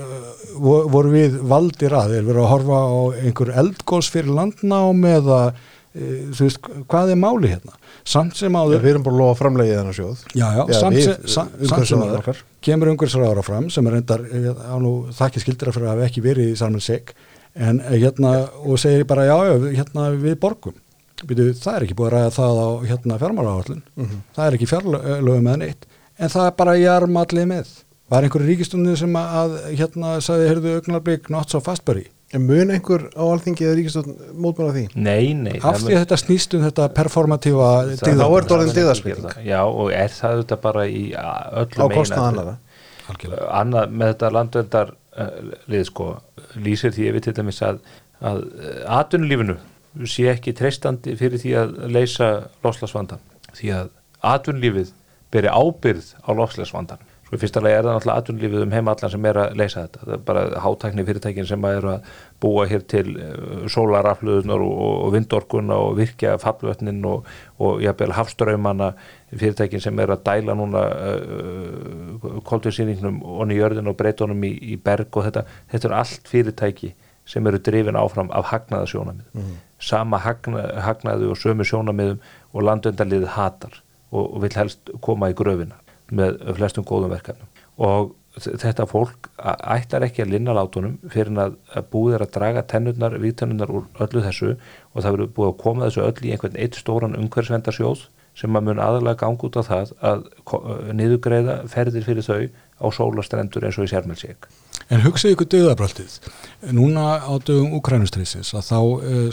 voru 0.92 1.10
við 1.14 1.38
valdir 1.46 1.94
að? 1.96 2.14
Er 2.18 2.26
verið 2.28 2.44
að 2.44 2.52
horfa 2.54 2.78
á 2.82 2.96
einhver 3.22 3.50
eldgós 3.62 4.08
fyrir 4.12 4.32
landnám 4.36 5.04
eða 5.10 5.40
uh, 5.52 6.16
þú 6.32 6.46
veist 6.46 6.70
hvað 6.90 7.12
er 7.14 7.20
máli 7.20 7.52
hérna? 7.52 7.76
Samt 8.06 8.36
sem 8.38 8.54
áður 8.54 8.82
Við 8.84 8.92
erum 8.94 9.04
bara 9.06 9.16
að 9.16 9.20
lofa 9.24 9.38
framlegið 9.40 9.78
þennan 9.80 9.96
sjóð. 9.96 10.20
Já, 10.38 10.46
já, 10.54 10.62
Já, 10.70 10.76
samt, 10.80 10.94
við, 10.96 11.06
sem, 11.08 11.30
sa- 11.34 11.48
samt 11.72 11.88
sem 11.90 12.04
áður 12.06 12.42
kemur 12.66 12.90
umhverfisráðara 12.92 13.42
fram 13.46 13.66
sem 13.74 13.86
er 13.90 13.96
reyndar 13.98 14.22
á 14.62 14.74
nú 14.82 14.92
þakki 15.14 15.42
skildira 15.42 15.74
fyrir 15.74 15.88
að 15.90 15.94
hafa 15.96 16.06
ekki 16.10 16.22
verið 16.24 16.52
í 16.52 16.58
Salman 16.58 16.82
Sek 16.84 17.12
en 17.56 17.80
eh, 17.80 17.96
hérna 18.02 18.32
og 18.62 18.78
segir 18.82 19.06
bara 19.08 19.24
já, 19.26 19.36
já 19.48 19.54
hérna 19.80 20.10
við 20.14 20.34
borgum. 20.42 20.74
Býtu, 21.26 21.46
það 21.56 21.76
er 21.78 21.84
ekki 21.86 21.94
búið 21.96 22.08
að 22.10 22.14
ræða 22.16 22.32
það 22.36 22.58
á 22.60 22.68
hérna 22.90 23.18
fjármálaáallin 23.22 23.82
Mhm. 23.96 24.18
það 24.36 24.46
er 24.50 24.56
ekki 24.58 24.68
fjárlögum 24.68 25.46
með 25.48 25.56
neitt 25.62 25.86
en 26.18 26.32
það 26.32 26.50
er 26.50 26.58
bara 26.60 26.76
jarmallið 26.80 27.48
með 27.52 27.72
var 28.10 28.26
einhverju 28.26 28.50
ríkistunni 28.52 28.96
sem 28.98 29.16
að 29.18 29.32
að, 29.40 29.56
hérna 29.80 30.12
sagði, 30.22 30.50
heyrðu 30.52 30.76
augnarbygg 30.80 31.32
not 31.34 31.50
so 31.50 31.62
fastbury 31.64 32.06
En 32.34 32.42
mun 32.42 32.72
einhver 32.74 33.04
á 33.14 33.22
alþingi 33.22 33.62
eða 33.62 33.74
ríkistöld 33.78 34.08
mótmála 34.34 34.72
því? 34.74 34.80
Nei, 34.98 35.30
nei 35.38 35.60
af 35.62 35.78
því 35.78 35.92
að 35.94 36.00
þetta 36.00 36.16
snýst 36.18 36.56
um 36.58 36.64
þetta 36.64 36.86
performatíva 36.96 37.68
Þá 37.86 38.08
er 38.10 38.16
þetta 38.26 38.56
orðin 38.56 38.72
dyggðaspilling. 38.74 39.36
Já, 39.46 39.60
og 39.62 39.92
er 39.94 40.10
það 40.10 40.40
þetta 40.40 40.58
bara 40.64 40.86
í 40.90 41.04
Á 41.14 41.54
öllum 41.62 41.94
kostnað 41.94 41.94
meginatriðum. 41.94 42.26
annara 42.26 42.56
Algjörlega. 43.06 43.46
annað 43.60 43.94
með 43.94 44.10
þetta 44.12 44.32
landvendar 44.34 44.90
uh, 44.90 45.30
lið 45.70 45.86
sko, 45.92 46.08
lýsir 46.66 46.96
því 46.96 47.06
ef 47.06 47.16
við 47.16 47.26
til 47.28 47.36
dæmis 47.38 47.62
að, 47.62 47.78
að 48.18 48.42
uh, 48.42 48.82
atvinnulífinu 48.98 49.58
sé 50.10 50.26
ekki 50.34 50.56
treystandi 50.58 51.14
fyrir 51.20 51.44
því 51.44 51.54
að 51.62 51.76
leysa 51.94 52.32
lofslagsvandan 52.66 53.22
því 53.54 53.70
að 53.78 53.92
atvinnulífið 54.34 54.90
beri 55.34 55.50
ábyrð 55.50 56.14
á 56.22 56.30
lofslagsvandan 56.36 57.04
sko 57.26 57.34
í 57.34 57.40
fyrsta 57.42 57.60
lagi 57.62 57.74
er 57.74 57.82
það 57.82 57.96
náttúrulega 57.96 58.22
atvinnulífið 58.22 58.62
um 58.62 58.74
heim 58.76 58.88
allan 58.90 59.10
sem 59.10 59.24
er 59.26 59.38
að 59.42 59.56
leysa 59.58 59.82
þetta. 59.82 60.00
Það 60.02 60.12
er 60.14 60.20
bara 60.28 60.42
hátækni 60.62 61.04
fyrirtækin 61.08 61.48
sem 61.48 61.64
eru 61.66 61.88
að 61.90 62.10
búa 62.42 62.66
hér 62.70 62.84
til 62.92 63.06
sólarafluðunar 63.74 64.62
og, 64.62 65.08
vindorkuna 65.14 65.78
og 65.88 65.96
virkja 65.98 66.36
fallvötnin 66.42 67.00
og, 67.10 67.26
og 67.58 67.82
jafnvel 67.82 68.14
hafströymana 68.14 68.92
fyrirtækin 69.32 69.82
sem 69.82 69.98
er 70.02 70.14
að 70.14 70.22
dæla 70.28 70.54
núna 70.58 70.84
uh, 70.94 72.38
koltvísýningnum 72.46 73.18
onni 73.42 73.56
í 73.56 73.58
jörðin 73.58 73.90
og 73.90 73.98
breytunum 73.98 74.46
í, 74.46 74.52
í 74.62 74.78
berg 74.78 75.18
og 75.18 75.26
þetta, 75.26 75.42
þetta 75.72 75.90
er 75.90 75.96
allt 75.98 76.30
fyrirtæki 76.30 76.92
sem 77.26 77.46
eru 77.50 77.58
drifin 77.58 77.98
áfram 77.98 78.30
af 78.30 78.52
hagnaða 78.52 78.86
sjónamið 78.92 79.42
sama 79.82 80.20
hagna, 80.22 80.62
hagnaði 80.78 81.26
og 81.32 81.40
sömu 81.40 81.66
sjónamiðum 81.66 82.22
og 82.54 82.64
landvendaliðið 82.68 83.34
hatar 83.34 83.80
og, 84.12 84.38
vil 84.42 84.52
helst 84.54 84.94
koma 85.04 85.30
í 85.32 85.36
gröfina 85.38 85.80
með 86.14 86.38
flestum 86.58 86.86
góðum 86.86 87.14
verkefnum 87.14 87.48
og 87.82 88.14
þetta 88.36 88.84
fólk 88.88 89.30
ætlar 89.40 90.04
ekki 90.06 90.24
að 90.24 90.34
linna 90.34 90.54
látunum 90.56 90.98
fyrir 91.12 91.38
að, 91.40 91.56
búið 91.92 92.18
er 92.18 92.24
að 92.26 92.34
draga 92.34 92.64
tennurnar, 92.68 93.16
vígtennurnar 93.22 93.72
úr 93.72 93.86
öllu 94.04 94.22
þessu 94.24 94.52
og 94.56 95.00
það 95.00 95.16
verður 95.16 95.32
búið 95.38 95.50
að 95.52 95.58
koma 95.62 95.86
þessu 95.86 96.04
öll 96.04 96.28
í 96.28 96.34
einhvern 96.34 96.60
eitt 96.60 96.76
stóran 96.76 97.16
umhverfsvendarsjóð 97.16 98.04
sem 98.36 98.58
að 98.58 98.66
mun 98.66 98.82
aðalega 98.84 99.22
ganga 99.22 99.48
út 99.48 99.56
á 99.56 99.62
það 99.64 99.92
að 100.04 100.26
niðurgreiða 100.98 101.56
ferðir 101.72 102.04
fyrir 102.04 102.26
þau 102.26 102.42
á 102.76 102.86
sólastrendur 102.92 103.64
eins 103.64 103.78
og 103.80 103.88
í 103.88 103.92
sérmælsík. 103.94 104.48
En 104.92 105.00
hugsaðu 105.00 105.38
ykkur 105.38 105.48
döðabraldið. 105.54 106.18
Núna 106.76 107.16
á 107.24 107.32
dögum 107.40 107.78
Ukrænustreysins 107.80 108.52
að 108.52 108.68
þá 108.68 108.80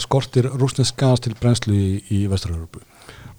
skortir 0.00 0.48
rúsnesk 0.48 0.96
gas 0.96 1.20
til 1.20 1.36
brennslu 1.36 1.76
í, 1.76 1.90
í 2.08 2.24
Vesturörupu 2.32 2.80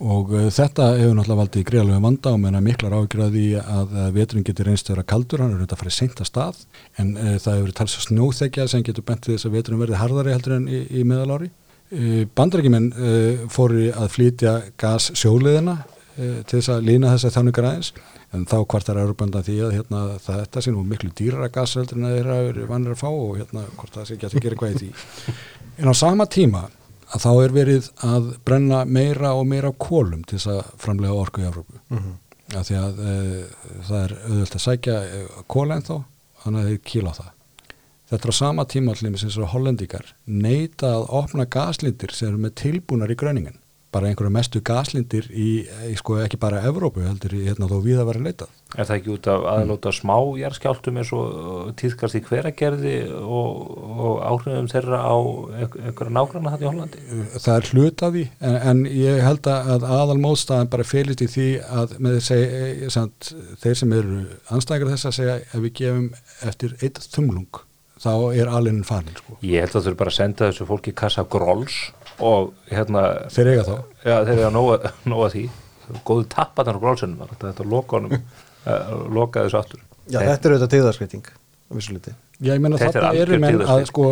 og 0.04 0.32
uh, 0.36 0.48
þetta 0.52 0.90
hefur 1.00 1.14
náttúrulega 1.16 1.40
valdið 1.40 1.66
greiðlega 1.70 2.04
vanda 2.04 2.34
og 2.36 2.42
menna 2.44 2.62
miklar 2.64 2.96
ágjörði 2.98 3.46
að 3.62 3.94
uh, 3.96 4.08
veturinn 4.16 4.46
getur 4.48 4.68
reynst 4.70 4.90
að 4.90 4.98
vera 4.98 5.08
kaldur, 5.12 5.44
hann 5.44 5.54
er 5.54 5.62
reynda 5.62 5.78
að 5.78 5.84
fara 5.84 5.94
í 5.94 5.96
seint 5.96 6.20
að 6.20 6.30
stað. 6.30 6.64
En 7.00 7.14
uh, 7.16 7.36
það 7.40 7.60
hefur 7.60 7.76
talsað 7.80 8.08
snjóþekja 8.10 8.68
sem 8.72 8.84
getur 8.88 9.08
bent 9.08 9.30
við 9.30 9.38
þess 9.38 9.50
að 9.50 9.58
veturinn 9.60 9.84
verði 9.86 10.02
harðari 10.02 10.36
heldur 10.36 10.58
en 10.58 10.68
í, 10.68 10.82
í 10.92 11.06
meðalári. 11.08 11.52
Uh, 11.96 12.22
Bandarækjumenn 12.36 12.92
uh, 12.92 13.46
fóru 13.56 13.88
að 13.94 14.12
flytja 14.18 14.58
gas 14.82 15.12
sjóliðina 15.16 15.82
til 16.16 16.62
þess 16.62 16.70
að 16.72 16.86
lína 16.88 17.10
þess 17.12 17.28
að 17.28 17.34
þjáningar 17.36 17.66
aðeins. 17.68 17.90
En 18.36 18.46
þá 18.48 18.56
hvort 18.62 18.88
það 18.88 18.94
er 18.94 19.02
Európanda 19.02 19.42
því 19.44 19.56
að 19.66 19.74
hérna, 19.76 20.04
það, 20.24 20.38
þetta 20.46 20.64
sé 20.64 20.72
nú 20.72 20.84
miklu 20.88 21.10
dýrara 21.16 21.50
gasveldur 21.52 22.00
en 22.00 22.08
að 22.08 22.16
þeirra 22.16 22.38
eru 22.48 22.68
vanir 22.70 22.96
að 22.96 23.02
fá 23.02 23.10
og 23.10 23.36
hérna 23.36 23.66
hvort 23.76 23.98
það 23.98 24.08
sé 24.08 24.18
getur 24.22 24.40
að 24.40 24.46
gera 24.46 24.56
eitthvað 24.56 24.72
í 24.72 24.80
því. 24.80 25.36
En 25.76 25.92
á 25.92 25.94
sama 26.00 26.28
tíma 26.32 26.62
að 27.14 27.26
þá 27.26 27.32
er 27.44 27.56
verið 27.56 27.90
að 28.06 28.30
brenna 28.48 28.84
meira 28.86 29.34
og 29.38 29.48
meira 29.50 29.72
kólum 29.72 30.24
til 30.24 30.40
þess 30.40 30.52
að 30.56 30.74
framlega 30.82 31.14
orku 31.14 31.44
í 31.44 31.48
Európu 31.50 31.78
mm 31.78 31.98
-hmm. 31.98 32.58
af 32.60 32.68
því 32.68 32.76
að 32.82 33.00
e, 33.00 33.16
það 33.88 34.04
er 34.04 34.16
auðvöld 34.26 34.56
að 34.56 34.66
sækja 34.68 34.98
e, 35.04 35.24
kóla 35.48 35.76
en 35.76 35.88
þó 35.90 35.96
þannig 36.44 36.62
að 36.62 36.70
þeir 36.70 36.82
kýla 36.92 37.12
á 37.14 37.20
það. 37.20 37.32
Þetta 38.06 38.28
er 38.28 38.34
á 38.34 38.42
sama 38.42 38.66
tíma 38.66 38.92
allir 38.94 39.18
sem 39.18 39.30
svo 39.30 39.46
hollendikar 39.46 40.16
neita 40.26 40.88
að 40.94 41.08
opna 41.10 41.46
gaslindir 41.46 42.12
sem 42.14 42.28
eru 42.30 42.38
með 42.38 42.58
tilbúnar 42.62 43.12
í 43.12 43.16
gröningen 43.18 43.58
bara 43.96 44.12
einhverju 44.12 44.34
mestu 44.36 44.62
gaslindir 44.66 45.30
í, 45.32 45.64
í 45.88 45.96
sko 46.00 46.20
ekki 46.24 46.40
bara 46.42 46.64
Evrópu 46.68 47.06
heldur 47.06 47.36
í 47.38 47.46
hérna 47.48 47.70
þó 47.72 47.78
við 47.84 48.02
að 48.04 48.10
vera 48.12 48.24
leitað 48.28 48.62
Er 48.76 48.88
það 48.90 48.98
ekki 48.98 49.12
út 49.14 49.28
af 49.32 49.44
aðlóta 49.48 49.92
smá 49.96 50.16
jarðskjáltum 50.36 50.98
eins 51.00 51.12
og 51.16 51.70
tíðkast 51.80 52.18
í 52.20 52.22
hveragerði 52.26 52.96
og, 53.24 53.62
og 53.96 54.18
áhrifum 54.28 54.68
þeirra 54.72 55.00
á 55.00 55.16
einhverja 55.62 56.16
nágranna 56.18 56.56
þetta 56.56 56.66
í 56.66 56.70
Hollandi? 56.72 57.04
það 57.38 57.52
er 57.56 57.70
hlut 57.72 58.04
af 58.04 58.16
því 58.18 58.26
en, 58.50 58.58
en 58.72 58.82
ég 58.92 59.22
held 59.24 59.52
að 59.52 59.88
aðal 59.88 60.18
mótstæðan 60.26 60.74
bara 60.74 60.88
félist 60.88 61.24
í 61.24 61.30
því 61.32 61.48
að 61.64 61.96
með 62.04 62.20
seg, 62.28 62.84
samt, 62.98 63.32
þeir 63.64 63.80
sem 63.80 63.96
eru 63.96 64.20
anstæðingar 64.52 64.96
þess 64.96 65.12
að 65.12 65.18
segja 65.22 65.38
ef 65.46 65.56
við 65.62 65.78
gefum 65.80 66.10
eftir 66.50 66.76
eitt 66.82 67.00
þumlung 67.16 67.64
þá 68.02 68.12
er 68.36 68.50
alinn 68.52 68.84
farin 68.86 69.16
sko. 69.16 69.38
Ég 69.46 69.64
held 69.64 69.78
að 69.78 69.86
þau 69.86 69.92
eru 69.94 70.00
bara 70.02 70.12
að 70.12 70.18
senda 70.20 70.50
þessu 70.50 70.68
fólki 70.68 70.94
kassa 70.98 71.24
gróls 71.32 71.78
og 72.24 72.54
hérna 72.72 73.06
þeir 73.34 73.52
eiga 73.54 73.66
þá. 73.68 73.76
Já, 74.06 74.16
þeir 74.28 74.44
að 74.48 74.54
nóga, 74.56 74.92
nóga 75.12 75.32
því. 75.34 75.46
Góðu 76.06 76.28
tappatar 76.32 76.80
á 76.80 76.84
grólsunum 76.84 77.34
þetta 77.36 77.66
loka 77.70 78.00
honum 78.00 78.16
uh, 78.16 78.94
loka 79.14 79.46
þessu 79.46 79.60
aftur. 79.62 79.82
Já, 80.10 80.20
þetta 80.22 80.48
er 80.48 80.56
auðvitað 80.56 80.72
dyggðarskreiting 80.76 81.28
á 81.30 81.72
vissu 81.76 81.96
liti 81.96 82.14
Já, 82.44 82.52
ég 82.56 82.60
meina 82.64 82.78
Þetta 82.78 83.14
er 83.14 83.22
eru 83.24 83.38
menn 83.40 83.62
að 83.64 83.86
sko 83.88 84.08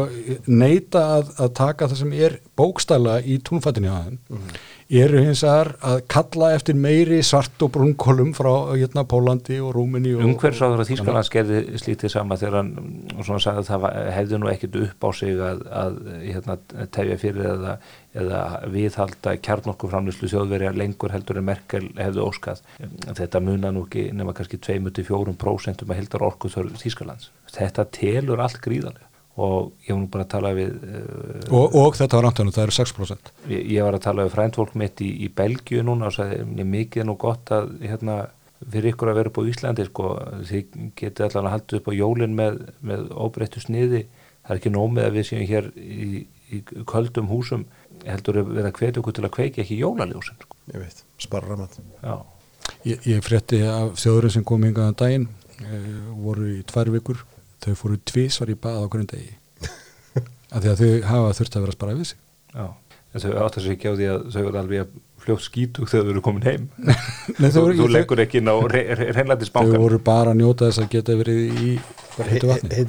neita 0.47 1.01
að, 1.17 1.33
að 1.43 1.49
taka 1.59 1.89
það 1.91 1.99
sem 2.03 2.13
er 2.23 2.37
bókstæla 2.59 3.17
í 3.27 3.39
túnfættinni 3.43 3.89
á 3.91 3.99
þeim 4.05 4.19
Mhm. 4.29 4.53
eru 4.93 5.21
hins 5.25 5.41
vegar 5.41 5.69
að 5.81 6.01
kalla 6.11 6.51
eftir 6.53 6.75
meiri 6.77 7.17
svart 7.25 7.63
og 7.65 7.71
brúnkólum 7.73 8.33
frá 8.37 8.51
hérna 8.77 9.03
Pólandi 9.09 9.57
og 9.63 9.73
Rúmini 9.75 10.11
Umhverfsáður 10.13 10.83
að 10.83 10.91
Þýskalands 10.91 11.31
gerði 11.33 11.61
slítið 11.81 12.11
sama 12.13 12.37
þegar 12.37 12.57
hann 12.59 12.71
svona 13.23 13.41
sagði 13.41 13.63
að 13.63 13.69
það 13.71 14.11
hefði 14.19 14.39
nú 14.43 14.51
ekkert 14.51 14.75
upp 14.83 15.07
á 15.07 15.09
sig 15.17 15.39
að, 15.49 15.63
að 15.83 15.97
hérna, 16.27 16.57
tefja 16.93 17.17
fyrir 17.23 17.49
eða, 17.55 17.75
eða 18.13 18.41
viðhalda 18.75 19.35
kjarnorkuframlýslu 19.47 20.29
þjóðverja 20.29 20.75
lengur 20.77 21.15
heldur 21.15 21.41
en 21.41 21.47
Merkel 21.49 21.87
hefði 21.97 22.27
óskað. 22.27 22.61
Þetta 23.17 23.41
muna 23.41 23.71
nú 23.73 23.87
ekki 23.87 24.11
nema 24.13 24.35
kannski 24.37 24.59
2-4% 24.61 25.87
að 25.87 25.95
heldar 25.97 26.27
orku 26.29 26.51
Þýskalands. 26.53 27.31
Telur 28.13 28.43
allt 28.43 28.61
gríðarlega. 28.63 29.09
Og 29.33 29.71
ég 29.81 29.95
var 29.95 29.97
nú 30.03 30.07
bara 30.13 30.27
að 30.27 30.29
tala 30.29 30.51
við 30.53 30.73
uh, 30.85 31.45
og, 31.57 31.75
og 31.79 31.95
þetta 31.97 32.19
var 32.19 32.25
rántanum, 32.27 32.53
það 32.53 32.67
eru 32.67 32.75
6% 32.77 33.31
ég, 33.49 33.63
ég 33.73 33.87
var 33.87 33.95
að 33.97 34.03
tala 34.03 34.25
við 34.27 34.35
frændfólk 34.35 34.75
mitt 34.77 35.01
í, 35.01 35.07
í 35.25 35.29
Belgíu 35.33 35.81
núna 35.87 36.11
og 36.11 36.13
sagði, 36.13 36.43
mér 36.51 36.67
mikið 36.69 37.01
er 37.01 37.07
nú 37.09 37.15
gott 37.17 37.49
að 37.55 37.71
hérna, 37.81 38.17
fyrir 38.61 38.93
ykkur 38.93 39.09
að 39.09 39.17
vera 39.17 39.31
upp 39.31 39.39
á 39.41 39.49
Íslandi 39.49 39.87
sko, 39.87 40.11
þið 40.51 40.77
getið 41.01 41.25
allan 41.25 41.49
að 41.49 41.55
halda 41.55 41.79
upp 41.79 41.89
á 41.89 41.93
jólin 41.97 42.37
með, 42.37 42.61
með 42.85 43.07
óbreyttu 43.25 43.63
sniði. 43.63 44.03
Það 44.43 44.53
er 44.53 44.61
ekki 44.61 44.73
nómið 44.75 45.07
að 45.07 45.17
við 45.17 45.27
séum 45.31 45.49
hér 45.49 45.71
í, 45.81 46.21
í 46.53 46.61
köldum 46.93 47.31
húsum. 47.31 47.65
Heldur 48.05 48.43
að 48.43 48.53
vera 48.53 48.69
að 48.69 48.77
hvetja 48.83 49.01
okkur 49.01 49.17
til 49.17 49.25
að 49.25 49.33
kveiki 49.39 49.63
ekki 49.63 49.79
jólaljósin 49.81 50.37
sko. 50.45 50.61
Ég 50.75 50.83
veit, 50.83 51.03
spara 51.25 51.49
ramat 51.49 51.81
Ég, 52.83 52.99
ég 53.07 53.23
frétti 53.23 53.61
af 53.67 53.97
þjóðurinn 53.99 54.33
sem 54.37 54.45
kom 54.47 54.63
yngaðan 54.67 54.97
daginn 54.99 55.25
e, 55.63 55.79
voru 56.19 56.49
í 56.51 56.61
tvær 56.67 56.91
vikur 56.93 57.21
þau 57.63 57.79
fóru 57.79 57.99
tvísvar 58.11 58.51
í 58.51 58.59
bað 58.59 58.83
á 58.83 58.85
hverjum 58.87 59.09
degi. 59.13 59.33
Af 60.53 60.61
því 60.61 60.69
að 60.69 60.83
þau 60.83 61.09
hafa 61.09 61.33
þurft 61.39 61.55
að 61.55 61.65
vera 61.65 61.73
að 61.73 61.79
spara 61.79 61.97
við 61.97 62.09
sig. 62.11 62.21
Já. 62.53 62.65
En 63.13 63.21
þau 63.21 63.31
átt 63.45 63.57
að 63.57 63.65
segja 63.65 63.77
ekki 63.77 63.89
á 63.89 63.97
því 63.97 64.07
að 64.09 64.23
þau 64.33 64.43
eru 64.43 64.59
alveg 64.61 64.83
að 64.83 64.93
fljótt 65.23 65.45
skítug 65.45 65.89
þegar 65.89 66.05
þau 66.05 66.11
eru 66.13 66.23
komin 66.25 66.47
heim. 66.47 66.63
Nei, 67.39 67.47
þú, 67.47 67.61
voru, 67.61 67.75
þú 67.77 67.85
þau, 67.85 67.93
leggur 67.95 68.21
ekki 68.23 68.39
inn 68.41 68.51
á 68.51 68.55
re, 68.73 68.81
re, 68.89 69.07
þau 69.07 69.17
reynlættisbankan 69.19 69.83
voru 69.83 69.99
bara 70.03 70.33
að 70.33 70.39
njóta 70.41 70.69
þess 70.69 70.83
að 70.83 70.89
geta 70.93 71.17
verið 71.19 71.41
í 71.63 71.69
heitu 72.17 72.49
vatni. 72.49 72.81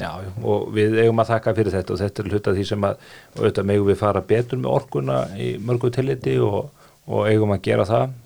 Já, 0.00 0.10
já, 0.26 0.30
og 0.52 0.66
við 0.76 0.98
eigum 1.04 1.22
að 1.22 1.32
þakka 1.32 1.54
fyrir 1.56 1.76
þetta 1.76 1.94
og 1.94 2.02
þetta 2.02 2.22
er 2.22 2.30
hluta 2.34 2.54
því 2.58 2.66
sem 2.70 2.86
að 2.90 3.06
auðvitað 3.38 3.70
megum 3.70 3.90
við 3.90 4.00
fara 4.02 4.24
betur 4.32 4.60
með 4.60 4.74
orkuna 4.74 5.20
í 5.40 5.50
mörgu 5.70 5.92
tilliti 5.94 6.36
og, 6.44 6.90
og 7.08 7.30
eigum 7.30 7.54
að 7.56 7.64
gera 7.70 7.88
það. 7.88 8.16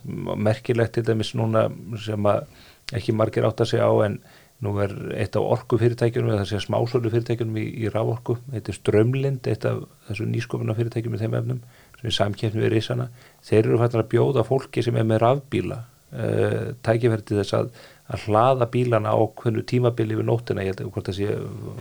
Merkilegt 0.49 0.97
til 0.97 1.07
dæmis 1.07 1.35
núna 1.39 1.69
sem 2.05 2.31
að 2.33 2.49
ekki 2.95 3.15
margir 3.17 3.47
átt 3.49 3.63
að 3.65 3.75
segja 3.75 3.89
á 3.89 3.95
en 4.09 4.19
nú 4.63 4.75
er 4.81 4.93
eitt 5.19 5.37
af 5.37 5.49
orku 5.57 5.79
fyrirtækjunum 5.81 6.35
eða 6.35 6.45
þessi 6.45 6.67
smásölu 6.69 7.11
fyrirtækjunum 7.13 7.57
í, 7.61 7.65
í 7.85 7.91
rávorku 7.93 8.39
þetta 8.53 8.71
er 8.71 8.79
Strömlind, 8.79 9.49
eitt 9.51 9.67
af 9.69 9.83
þessu 10.09 10.29
nýskopuna 10.31 10.77
fyrirtækjum 10.79 11.17
í 11.17 11.23
þeim 11.25 11.35
efnum 11.41 11.65
sem 11.99 12.11
er 12.11 12.17
samkeppni 12.19 12.63
við 12.63 12.77
risana, 12.77 13.09
þeir 13.45 13.65
eru 13.65 13.81
fættir 13.83 14.05
að 14.05 14.13
bjóða 14.15 14.47
fólki 14.47 14.85
sem 14.85 14.97
er 15.01 15.09
með 15.09 15.23
rafbíla 15.25 15.81
uh, 15.83 16.71
tækifæri 16.87 17.27
til 17.27 17.41
þess 17.43 17.59
að 17.59 17.75
að 18.05 18.27
hlaða 18.29 18.69
bílana 18.69 19.15
á 19.17 19.21
hvernig 19.41 19.65
tímabili 19.69 20.19
við 20.19 20.27
nóttina, 20.29 20.65
ég 20.65 20.75
held 20.75 20.83
að 20.85 20.91
hvort 20.93 21.07
það 21.09 21.17
sé 21.19 21.37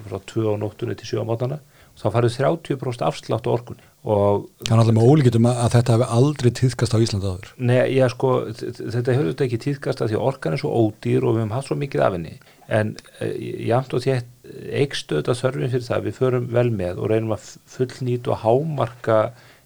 frá 0.08 0.20
2 0.32 0.46
á 0.48 0.62
nóttunni 0.62 0.96
til 0.96 1.10
7 1.10 1.24
á 1.24 1.26
mótana 1.28 1.58
þá 2.00 2.06
farið 2.16 2.38
30% 2.40 3.04
afslátt 3.08 3.50
á 3.50 3.52
orkunni. 3.52 3.84
og 3.84 3.93
Það 4.04 4.74
er 4.74 4.82
alltaf 4.82 4.96
með 4.98 5.06
ólíkitum 5.08 5.46
að, 5.48 5.60
að 5.64 5.74
þetta 5.78 5.94
hefði 5.94 6.08
aldrei 6.18 6.50
tíðkast 6.60 6.96
á 6.96 7.04
Íslanda 7.04 7.30
áður. 7.32 7.52
Nei, 7.70 7.78
já 7.96 8.04
sko, 8.12 8.32
þetta 8.60 9.16
hefur 9.16 9.30
þetta 9.30 9.46
ekki 9.46 9.60
tíðkast 9.64 10.04
að 10.04 10.12
því 10.12 10.20
orkan 10.28 10.58
er 10.58 10.60
svo 10.60 10.72
ódýr 10.76 11.24
og 11.24 11.38
við 11.38 11.44
hefum 11.44 11.56
hatt 11.56 11.70
svo 11.70 11.78
mikið 11.80 12.04
af 12.04 12.18
henni. 12.18 12.34
En 12.68 12.94
e, 13.24 13.30
jamt 13.70 13.96
og 13.96 14.04
þétt 14.04 14.52
eigstöð 14.84 15.22
þetta 15.22 15.38
þörfum 15.40 15.72
fyrir 15.72 15.88
það, 15.88 16.06
við 16.10 16.20
förum 16.20 16.50
vel 16.52 16.68
með 16.76 17.00
og 17.00 17.12
reynum 17.14 17.36
að 17.38 17.50
fullnýta 17.78 18.34
og 18.36 18.42
hámarka 18.44 19.20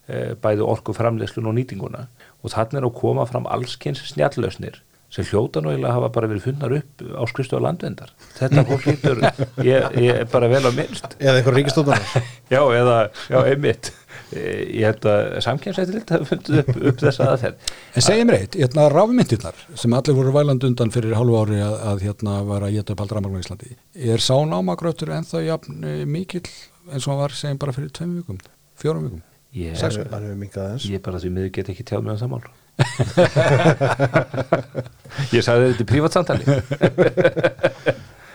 e, 0.05 0.19
bæði 0.43 0.67
orku 0.69 0.93
framleyslun 0.97 1.49
og 1.49 1.57
nýtinguna. 1.57 2.05
Og 2.45 2.53
þannig 2.53 2.83
er 2.83 2.91
að 2.91 2.97
koma 3.01 3.25
fram 3.25 3.49
allskynns 3.49 4.05
snjallösnir 4.11 4.83
sem 5.13 5.23
hljóta 5.23 5.61
nú 5.63 5.71
eiginlega 5.71 5.95
hafa 5.95 6.09
bara 6.13 6.27
verið 6.27 6.49
funnar 6.49 6.73
upp 6.75 7.03
á 7.15 7.23
skristu 7.31 7.55
á 7.55 7.63
landvendar 7.63 8.09
þetta 8.35 8.63
fólk 8.67 8.87
lítur, 8.89 9.21
ég, 9.63 9.85
ég 10.03 10.19
er 10.23 10.27
bara 10.31 10.49
vel 10.51 10.65
á 10.67 10.71
minnst. 10.75 11.15
Eða 11.15 11.39
eitthvað 11.39 11.59
ríkistóðanar 11.61 12.27
Já, 12.53 12.59
eða, 12.75 12.97
já, 13.31 13.37
einmitt 13.45 13.93
ég 14.35 14.83
held 14.83 15.05
að 15.07 15.37
samkjæmsættilegt 15.45 16.09
hafa 16.11 16.25
fundið 16.27 16.57
upp, 16.63 16.71
upp 16.91 16.97
þessa 17.03 17.23
aðferð. 17.31 17.57
En 17.95 18.03
segjum 18.03 18.31
reitt, 18.33 18.53
hérna 18.59 18.83
rafmyndirnar 18.91 19.57
sem 19.79 19.93
allir 19.95 20.17
voru 20.17 20.31
væland 20.35 20.63
undan 20.67 20.91
fyrir 20.93 21.15
hálfu 21.15 21.35
ári 21.39 21.59
að, 21.63 21.75
að 21.93 21.97
hérna 22.07 22.33
var 22.47 22.61
að 22.67 22.75
geta 22.75 22.93
upp 22.95 23.01
aldra 23.05 23.21
rafmagn 23.21 23.39
í 23.39 23.41
Íslandi 23.45 23.69
er 24.13 24.19
sá 24.23 24.35
námagröftur 24.51 25.09
ennþá 25.15 25.37
jafn 25.45 25.73
eh, 25.87 26.03
mikill 26.09 26.49
eins 26.91 27.05
og 27.07 27.11
hann 27.13 27.23
var 27.23 27.31
segjum 27.35 27.61
bara 27.63 27.75
fyrir 27.75 27.91
tveim 27.95 28.11
vikum, 28.19 28.37
fjórum 28.79 29.03
vikum? 29.07 29.21
Ég, 29.57 29.73
ég 29.79 31.01
bara 31.01 31.19
því 31.23 31.29
miður 31.33 31.51
get 31.55 31.69
ekki 31.71 31.83
tjáð 31.87 32.01
með 32.05 32.13
um 32.13 32.21
það 32.21 32.31
mál. 32.35 32.45
Ég 35.33 35.41
sagði 35.41 35.71
þetta 35.71 35.81
í 35.81 35.89
prívatsamtali 35.89 36.45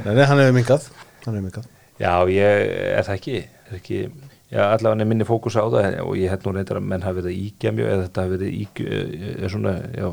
nei, 0.03 0.13
nei, 0.17 0.25
hann 0.27 0.41
hefur 0.41 0.57
minkað 0.57 0.83
hann 1.23 1.37
hefur 1.37 1.45
minkað 1.45 1.67
Já, 2.01 2.27
ég 2.33 2.43
er 2.97 3.05
það 3.07 3.15
ekki, 3.15 3.37
er 3.69 3.75
ekki 3.79 3.99
Já, 4.53 4.67
allavega 4.69 5.07
minni 5.09 5.25
fókus 5.25 5.55
á 5.57 5.65
það 5.65 5.95
og 6.05 6.17
ég 6.21 6.29
held 6.29 6.43
nú 6.45 6.53
reyndar 6.53 6.77
að 6.77 6.89
menn 6.91 7.05
hafi 7.07 7.23
verið 7.23 7.71
mjög 7.73 7.87
eða 7.89 8.03
þetta 8.03 8.25
hafi 8.25 8.33
verið 8.35 8.57
íkju, 8.59 8.97
er 9.33 9.53
svona, 9.53 9.71
já, 9.97 10.09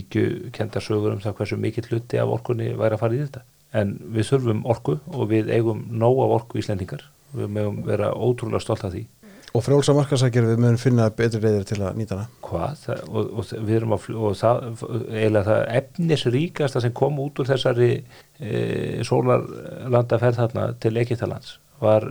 íkju 0.00 0.52
kenda 0.56 0.80
sögur 0.80 1.12
um 1.12 1.20
það 1.20 1.34
hversu 1.40 1.58
mikill 1.60 1.90
hluti 1.90 2.20
af 2.22 2.32
orkunni 2.32 2.70
væri 2.78 2.96
að 2.96 3.02
fara 3.02 3.18
í 3.18 3.18
þetta. 3.20 3.42
En 3.76 3.90
við 4.14 4.30
þurfum 4.30 4.62
orku 4.72 4.94
og 5.12 5.28
við 5.28 5.50
eigum 5.52 5.82
nóg 5.92 6.22
af 6.24 6.32
orku 6.38 6.62
íslendingar. 6.62 7.04
Við 7.36 7.50
mögum 7.58 7.82
vera 7.84 8.08
ótrúlega 8.14 8.62
stolt 8.64 8.86
af 8.88 8.94
því. 8.94 9.04
og 9.54 9.62
frjálsa 9.62 9.92
markasækjur 9.94 10.48
við 10.48 10.62
munum 10.62 10.78
finna 10.80 11.10
betri 11.14 11.38
reyðir 11.42 11.66
til 11.68 11.76
að 11.84 11.98
nýta 11.98 12.16
hana 12.16 12.24
Hvað? 12.42 12.80
Það, 12.86 13.02
og, 13.06 13.28
og 13.38 13.52
við 13.68 13.76
erum 13.76 13.92
að, 13.94 14.08
og 14.16 14.38
það, 14.40 14.64
eiginlega 15.12 15.44
það 15.46 15.60
efnisríkasta 15.80 16.82
sem 16.82 16.94
kom 16.96 17.20
út 17.22 17.38
úr 17.38 17.50
þessari 17.52 17.90
e, 18.40 19.04
sólarlandaferð 19.06 20.40
þarna 20.40 20.64
til 20.82 20.96
Egyptalands 21.04 21.52
var, 21.84 22.06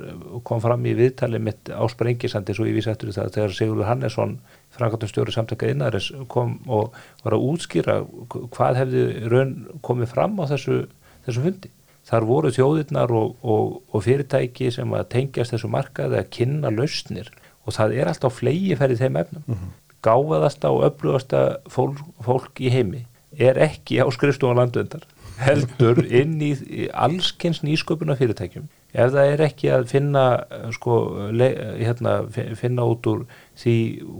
kom 0.48 0.62
fram 0.64 0.86
í 0.88 0.94
viðtali 0.98 1.40
mitt 1.42 1.72
á 1.74 1.84
Sprengisandi 1.92 2.56
svo 2.56 2.68
ég 2.70 2.78
vísi 2.78 2.92
eftir 2.92 3.12
það 3.16 3.32
þegar 3.36 3.56
Sigurður 3.58 3.90
Hannesson 3.90 4.36
frangatum 4.74 5.12
stjóri 5.12 5.36
samtaka 5.36 5.70
innaris 5.70 6.10
kom 6.32 6.58
og 6.72 6.96
var 7.24 7.38
að 7.38 7.46
útskýra 7.50 8.00
hvað 8.30 8.82
hefði 8.82 9.06
raun 9.34 9.56
komið 9.86 10.12
fram 10.14 10.38
á 10.42 10.46
þessu, 10.54 10.84
þessu 11.28 11.46
fundi. 11.46 11.72
Þar 12.04 12.26
voru 12.28 12.52
þjóðirnar 12.52 13.14
og, 13.16 13.38
og, 13.48 13.78
og 13.96 14.04
fyrirtæki 14.04 14.72
sem 14.76 14.92
að 14.92 15.08
tengjast 15.14 15.56
þessu 15.56 15.70
markaði 15.72 16.20
að 16.20 16.30
kynna 16.36 16.74
lausnir 16.74 17.32
og 17.64 17.78
það 17.78 17.96
er 18.02 18.12
alltaf 18.12 18.42
flegi 18.42 18.76
ferið 18.76 19.06
þeim 19.06 19.20
efnum. 19.22 19.46
Mm 19.48 19.56
-hmm. 19.56 19.72
Gáfaðasta 20.04 20.72
og 20.76 20.84
öflugasta 20.90 21.42
fólk, 21.72 22.02
fólk 22.20 22.60
í 22.60 22.70
heimi 22.74 23.06
er 23.40 23.58
ekki 23.58 24.02
á 24.04 24.08
skrifstofan 24.12 24.60
landvendar 24.60 25.06
heldur 25.42 26.04
inn 26.06 26.38
í, 26.42 26.54
í 26.54 26.88
allskynns 26.92 27.64
nýsköpuna 27.66 28.18
fyrirtækjum 28.20 28.68
ef 28.94 29.12
það 29.14 29.32
er 29.34 29.42
ekki 29.48 29.72
að 29.74 29.88
finna 29.90 30.24
eh, 30.52 30.68
sko, 30.76 30.98
le, 31.34 31.48
hérna, 31.82 32.14
fi- 32.34 32.52
finna 32.60 32.86
út 32.86 33.08
úr 33.10 33.24
því 33.58 33.76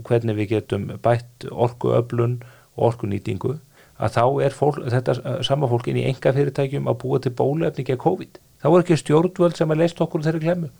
hvernig 0.08 0.36
við 0.40 0.48
getum 0.56 0.88
bætt 1.04 1.46
orkuöflun 1.50 2.40
og 2.76 2.88
orkunýtingu 2.90 3.56
að 4.02 4.16
þá 4.16 4.22
er 4.48 4.54
fólk, 4.58 4.80
þetta 4.90 5.14
eh, 5.22 5.40
sama 5.46 5.68
fólk 5.70 5.86
inn 5.92 6.00
í 6.02 6.06
enga 6.10 6.32
fyrirtækjum 6.34 6.88
að 6.90 6.98
búa 7.04 7.20
til 7.22 7.30
bólefni 7.38 7.84
gegn 7.86 8.00
COVID. 8.02 8.40
Það 8.64 8.72
voru 8.74 8.82
ekki 8.86 8.96
stjórnvöld 8.98 9.58
sem 9.58 9.70
að 9.70 9.80
leist 9.84 10.00
okkur 10.02 10.24
þeirri 10.24 10.40
klemmu. 10.42 10.70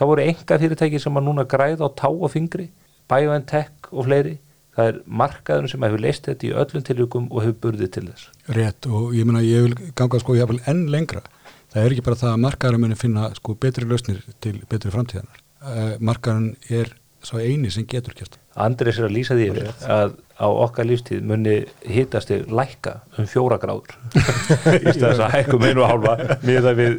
Það 0.00 0.08
voru 0.10 0.22
enga 0.24 0.56
fyrirtæki 0.62 0.98
sem 1.02 1.18
að 1.20 1.26
núna 1.28 1.44
græða 1.46 1.86
á 1.86 1.90
tá 2.00 2.08
og 2.10 2.30
fingri, 2.32 2.70
BioNTech 3.12 3.90
og 3.92 4.06
fleiri. 4.08 4.38
Það 4.74 4.88
er 4.88 4.98
markaðurinn 5.20 5.70
sem 5.72 5.82
hefur 5.84 6.00
leist 6.02 6.26
þetta 6.30 6.46
í 6.46 6.52
öllum 6.62 6.84
tilvíkum 6.86 7.24
og 7.30 7.42
hefur 7.44 7.58
burðið 7.66 7.90
til 7.96 8.04
þess. 8.08 8.28
Rétt 8.56 8.86
og 8.88 9.10
ég 9.18 9.26
meina 9.28 9.42
ég 9.44 9.66
vil 9.66 9.90
ganga 9.98 10.20
sko 10.22 10.36
jáfnvel 10.38 10.60
enn 10.70 10.84
lengra. 10.94 11.22
Það 11.70 11.84
er 11.84 11.94
ekki 11.94 12.06
bara 12.06 12.18
það 12.18 12.32
að 12.32 12.42
markaðurinn 12.44 12.84
muni 12.84 12.98
finna 12.98 13.28
sko 13.36 13.54
betri 13.62 13.86
lausnir 13.86 14.24
til 14.42 14.56
betri 14.70 14.90
framtíðanar. 14.94 15.42
Uh, 15.60 15.92
markaðurinn 16.02 16.56
er 16.80 16.94
svo 17.22 17.38
eini 17.38 17.70
sem 17.70 17.86
getur 17.88 18.16
gert. 18.18 18.40
Andris 18.58 18.98
er 18.98 19.06
að 19.06 19.14
lýsa 19.14 19.38
því 19.38 19.48
yfir 19.52 19.70
að 19.86 20.18
á 20.40 20.48
okkar 20.48 20.86
lífstíð 20.88 21.24
muni 21.28 21.54
hittast 21.84 22.30
þig 22.30 22.48
lækka 22.56 22.94
um 23.20 23.26
fjóra 23.28 23.58
gráður 23.60 23.92
í 24.80 24.94
stæðis 24.96 25.20
að 25.20 25.34
hækkum 25.34 25.66
einu 25.68 25.82
og 25.84 25.90
hálfa 25.90 26.36
miða 26.46 26.72
við 26.78 26.96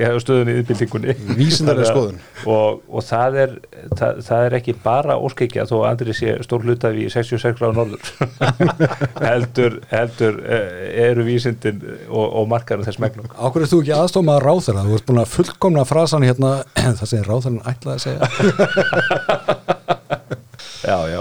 ja, 0.00 0.10
stöðunni 0.22 0.56
í 0.56 0.62
yðbildingunni 0.62 1.14
Vísindaleg 1.38 1.86
skoðun. 1.86 2.18
og, 2.50 2.82
og 2.90 3.06
það, 3.06 3.38
er, 3.44 3.54
það, 3.94 4.20
það 4.26 4.46
er 4.48 4.58
ekki 4.58 4.74
bara 4.82 5.18
óskekja 5.22 5.68
þó 5.70 5.76
að 5.78 5.88
Andris 5.92 6.22
sé 6.22 6.34
stór 6.46 6.66
hlutafi 6.66 7.06
í 7.06 7.12
66 7.14 7.60
gráður 7.60 7.78
norður 7.78 8.02
heldur, 9.28 9.78
heldur 9.92 10.40
eh, 10.42 10.88
eru 11.06 11.26
vísindin 11.28 11.78
og, 12.10 12.26
og 12.26 12.50
markaðurinn 12.50 12.90
þess 12.90 13.02
megnum 13.04 13.30
Ákveður 13.36 13.70
þú 13.76 13.82
ekki 13.84 13.94
aðstofmaður 14.00 14.48
ráþara? 14.50 14.86
Þú 14.88 14.98
ert 14.98 15.06
búin 15.12 15.22
að 15.22 15.34
fullkomna 15.36 15.86
frasan 15.86 16.26
hérna, 16.26 16.56
það 16.98 17.06
sem 17.12 17.26
ráþarann 17.30 17.62
ætlaði 17.70 17.96
að 17.96 18.04
segja. 18.08 19.94
Já, 20.86 20.98
já. 21.10 21.20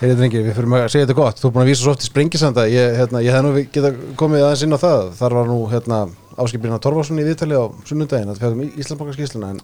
Heyrðu 0.00 0.16
drengir, 0.18 0.42
við 0.42 0.56
fyrir 0.58 0.74
að 0.74 0.88
segja 0.90 1.06
þetta 1.06 1.16
gott. 1.20 1.38
Þú 1.38 1.46
er 1.48 1.52
búin 1.54 1.62
að 1.62 1.68
vísa 1.70 1.84
svo 1.84 1.92
oft 1.94 2.02
í 2.02 2.08
sprengisanda. 2.08 2.64
Ég, 2.66 2.96
hérna, 2.98 3.20
ég 3.22 3.36
hef 3.36 3.44
nú 3.46 3.52
geta 3.62 3.92
komið 4.18 4.42
aðeins 4.42 4.64
inn 4.66 4.74
á 4.74 4.78
það. 4.82 5.02
Þar 5.20 5.36
var 5.38 5.50
nú 5.52 5.58
hérna, 5.70 5.98
áskipirina 6.34 6.80
Torfarsson 6.82 7.20
í 7.22 7.26
viðtali 7.28 7.54
á 7.54 7.64
sunnundaginn 7.86 8.32
að 8.32 8.40
fjæðum 8.42 8.62
Íslandbankarskísluna 8.82 9.52
en 9.54 9.60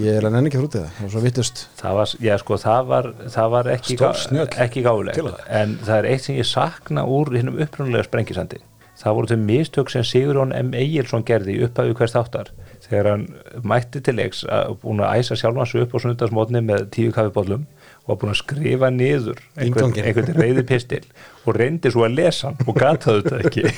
ég 0.00 0.16
er 0.18 0.24
að 0.24 0.34
nenni 0.34 0.50
ekki 0.50 0.62
þrútið. 0.62 0.86
Það 0.88 0.96
það 0.96 1.04
var 1.04 1.12
svo 1.14 1.24
vittust 1.24 1.64
Það 1.80 1.98
var, 1.98 2.14
já 2.24 2.34
sko, 2.40 2.58
það 2.64 2.90
var, 2.90 3.08
það 3.36 3.50
var 3.54 3.70
ekki, 3.74 3.98
snjöll. 4.24 4.48
ekki 4.64 4.84
það. 4.86 5.34
en 5.60 5.76
það 5.84 5.98
er 5.98 6.08
eitt 6.14 6.24
sem 6.24 6.38
ég 6.40 6.48
sakna 6.48 7.04
úr 7.04 7.34
hinnum 7.36 7.60
upprunalega 7.60 8.08
sprengisandi. 8.08 8.62
Það 9.04 9.16
voru 9.18 9.30
þau 9.34 9.40
mistök 9.44 9.90
sem 9.92 10.04
Sigurjón 10.06 10.54
M. 10.56 10.72
Egilson 10.78 11.24
gerði 11.26 11.58
í 11.58 11.64
upphæfi 11.66 11.96
hvers 11.98 12.14
þáttar. 12.14 12.52
Þegar 12.84 13.08
hann 13.10 13.24
mætti 13.66 14.00
til 14.04 14.14
leiks 14.16 14.44
að 14.48 14.78
búin 14.80 15.02
að 15.04 15.18
æsa 15.20 15.36
sjálfan 15.40 15.68
sig 15.68 15.84
upp 15.84 15.96
á 15.96 15.98
sunnundagsmótni 16.00 16.62
með 16.64 16.86
tíu 16.94 17.12
kaffibóllum 17.12 17.66
og 18.04 18.12
var 18.12 18.18
búin 18.20 18.34
að 18.34 18.42
skrifa 18.42 18.88
niður 18.92 19.38
einhvern, 19.56 19.94
einhvern 19.96 20.36
reyði 20.36 20.64
pistil 20.68 21.06
og 21.44 21.52
reyndi 21.56 21.90
svo 21.92 22.04
að 22.06 22.14
lesa 22.18 22.50
hann 22.50 22.58
og 22.68 22.74
gataðu 22.76 23.22
þetta 23.24 23.38
ekki. 23.44 23.62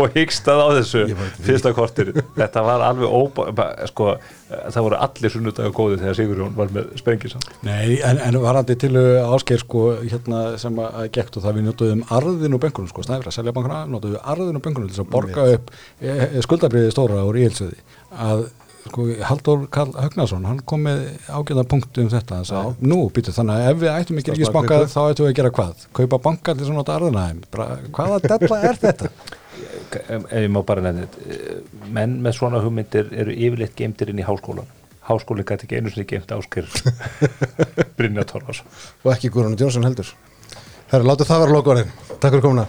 Og 0.00 0.06
hyggstað 0.14 0.58
á 0.62 0.68
þessu 0.78 1.00
fyrsta 1.44 1.70
kortir 1.76 2.08
þetta 2.36 2.60
var 2.64 2.80
alveg 2.86 3.08
óbá 3.10 3.42
sko, 3.90 4.04
það 4.48 4.84
voru 4.86 4.96
allir 5.06 5.30
sunnudaga 5.34 5.70
góði 5.74 5.96
þegar 6.00 6.16
Sigurjón 6.18 6.56
var 6.56 6.68
með 6.74 6.84
sprengisan 7.00 7.42
Nei, 7.66 7.86
en, 8.06 8.16
en 8.24 8.34
varandi 8.42 8.74
til 8.80 8.94
áskeir 8.96 9.60
sko, 9.64 9.80
hérna 10.00 10.38
sem 10.60 10.74
að, 10.80 10.88
gekk 11.16 11.30
og 11.36 11.42
það 11.46 11.56
við 11.58 11.64
notuðum 11.68 12.02
arðin 12.16 12.56
og 12.56 12.60
benkunum, 12.64 12.90
sko, 12.92 13.00
snæfra, 13.06 13.30
selja 13.34 13.56
bankuna 13.56 13.78
notuðum 13.90 14.22
arðin 14.32 14.58
og 14.60 14.64
benkunum 14.64 14.90
til 14.90 15.02
að 15.04 15.12
borga 15.12 15.42
upp 15.56 15.66
e, 16.00 16.02
e, 16.08 16.10
skuldabriði 16.46 16.94
stóra 16.94 17.16
úr 17.28 17.36
íhelsöði 17.42 17.78
að 18.16 18.38
sko, 18.86 19.06
Halldór 19.28 19.66
Karl 19.74 19.92
Högnason 19.96 20.46
hann 20.48 20.62
kom 20.68 20.86
með 20.88 21.02
ágæða 21.28 21.66
punktu 21.70 22.04
um 22.04 22.12
þetta. 22.12 22.40
Hann 22.40 22.48
sagði, 22.48 22.88
nú, 22.92 23.02
býtu, 23.14 23.34
þannig 23.36 23.58
að 23.58 23.68
ef 23.72 23.82
við 23.82 23.92
ættum 23.96 24.22
ekki 24.22 24.36
ríkisbanka 24.36 24.80
Starfsmann 24.80 24.94
þá 24.94 25.14
ættum 25.14 25.26
við 25.28 25.32
að 25.32 25.38
gera 25.40 25.52
hvað? 25.58 25.86
Kaupa 26.00 26.22
banka 26.28 26.56
til 26.56 26.70
svona 26.70 26.86
þeim 26.88 27.44
Bara, 27.50 27.68
hvaða 27.92 28.20
della 28.26 28.60
er 28.70 28.82
þetta? 28.86 29.12
ef 29.90 30.30
ég 30.32 30.50
má 30.52 30.60
bara 30.66 30.84
nefna 30.84 31.06
þetta 31.06 31.88
menn 31.94 32.18
með 32.24 32.36
svona 32.38 32.60
hugmyndir 32.62 33.10
eru 33.12 33.34
yfirleitt 33.34 33.74
geimtir 33.78 34.12
inn 34.12 34.22
í 34.22 34.26
háskólan 34.26 34.68
háskóli 35.08 35.44
gæti 35.46 35.66
ekki 35.66 35.80
einu 35.80 35.92
sinni 35.92 36.06
geimt 36.08 36.30
áskir 36.36 36.68
Brynja 37.98 38.26
Torfarsson 38.28 38.68
og 39.04 39.10
ekki 39.14 39.32
Guðrún 39.32 39.58
Jónsson 39.58 39.86
heldur. 39.88 40.12
Herra, 40.90 41.06
láttu 41.06 41.26
það 41.26 41.44
vera 41.44 41.56
lokaðurinn 41.58 41.92
Takk 42.20 42.30
fyrir 42.30 42.44
komuna 42.46 42.68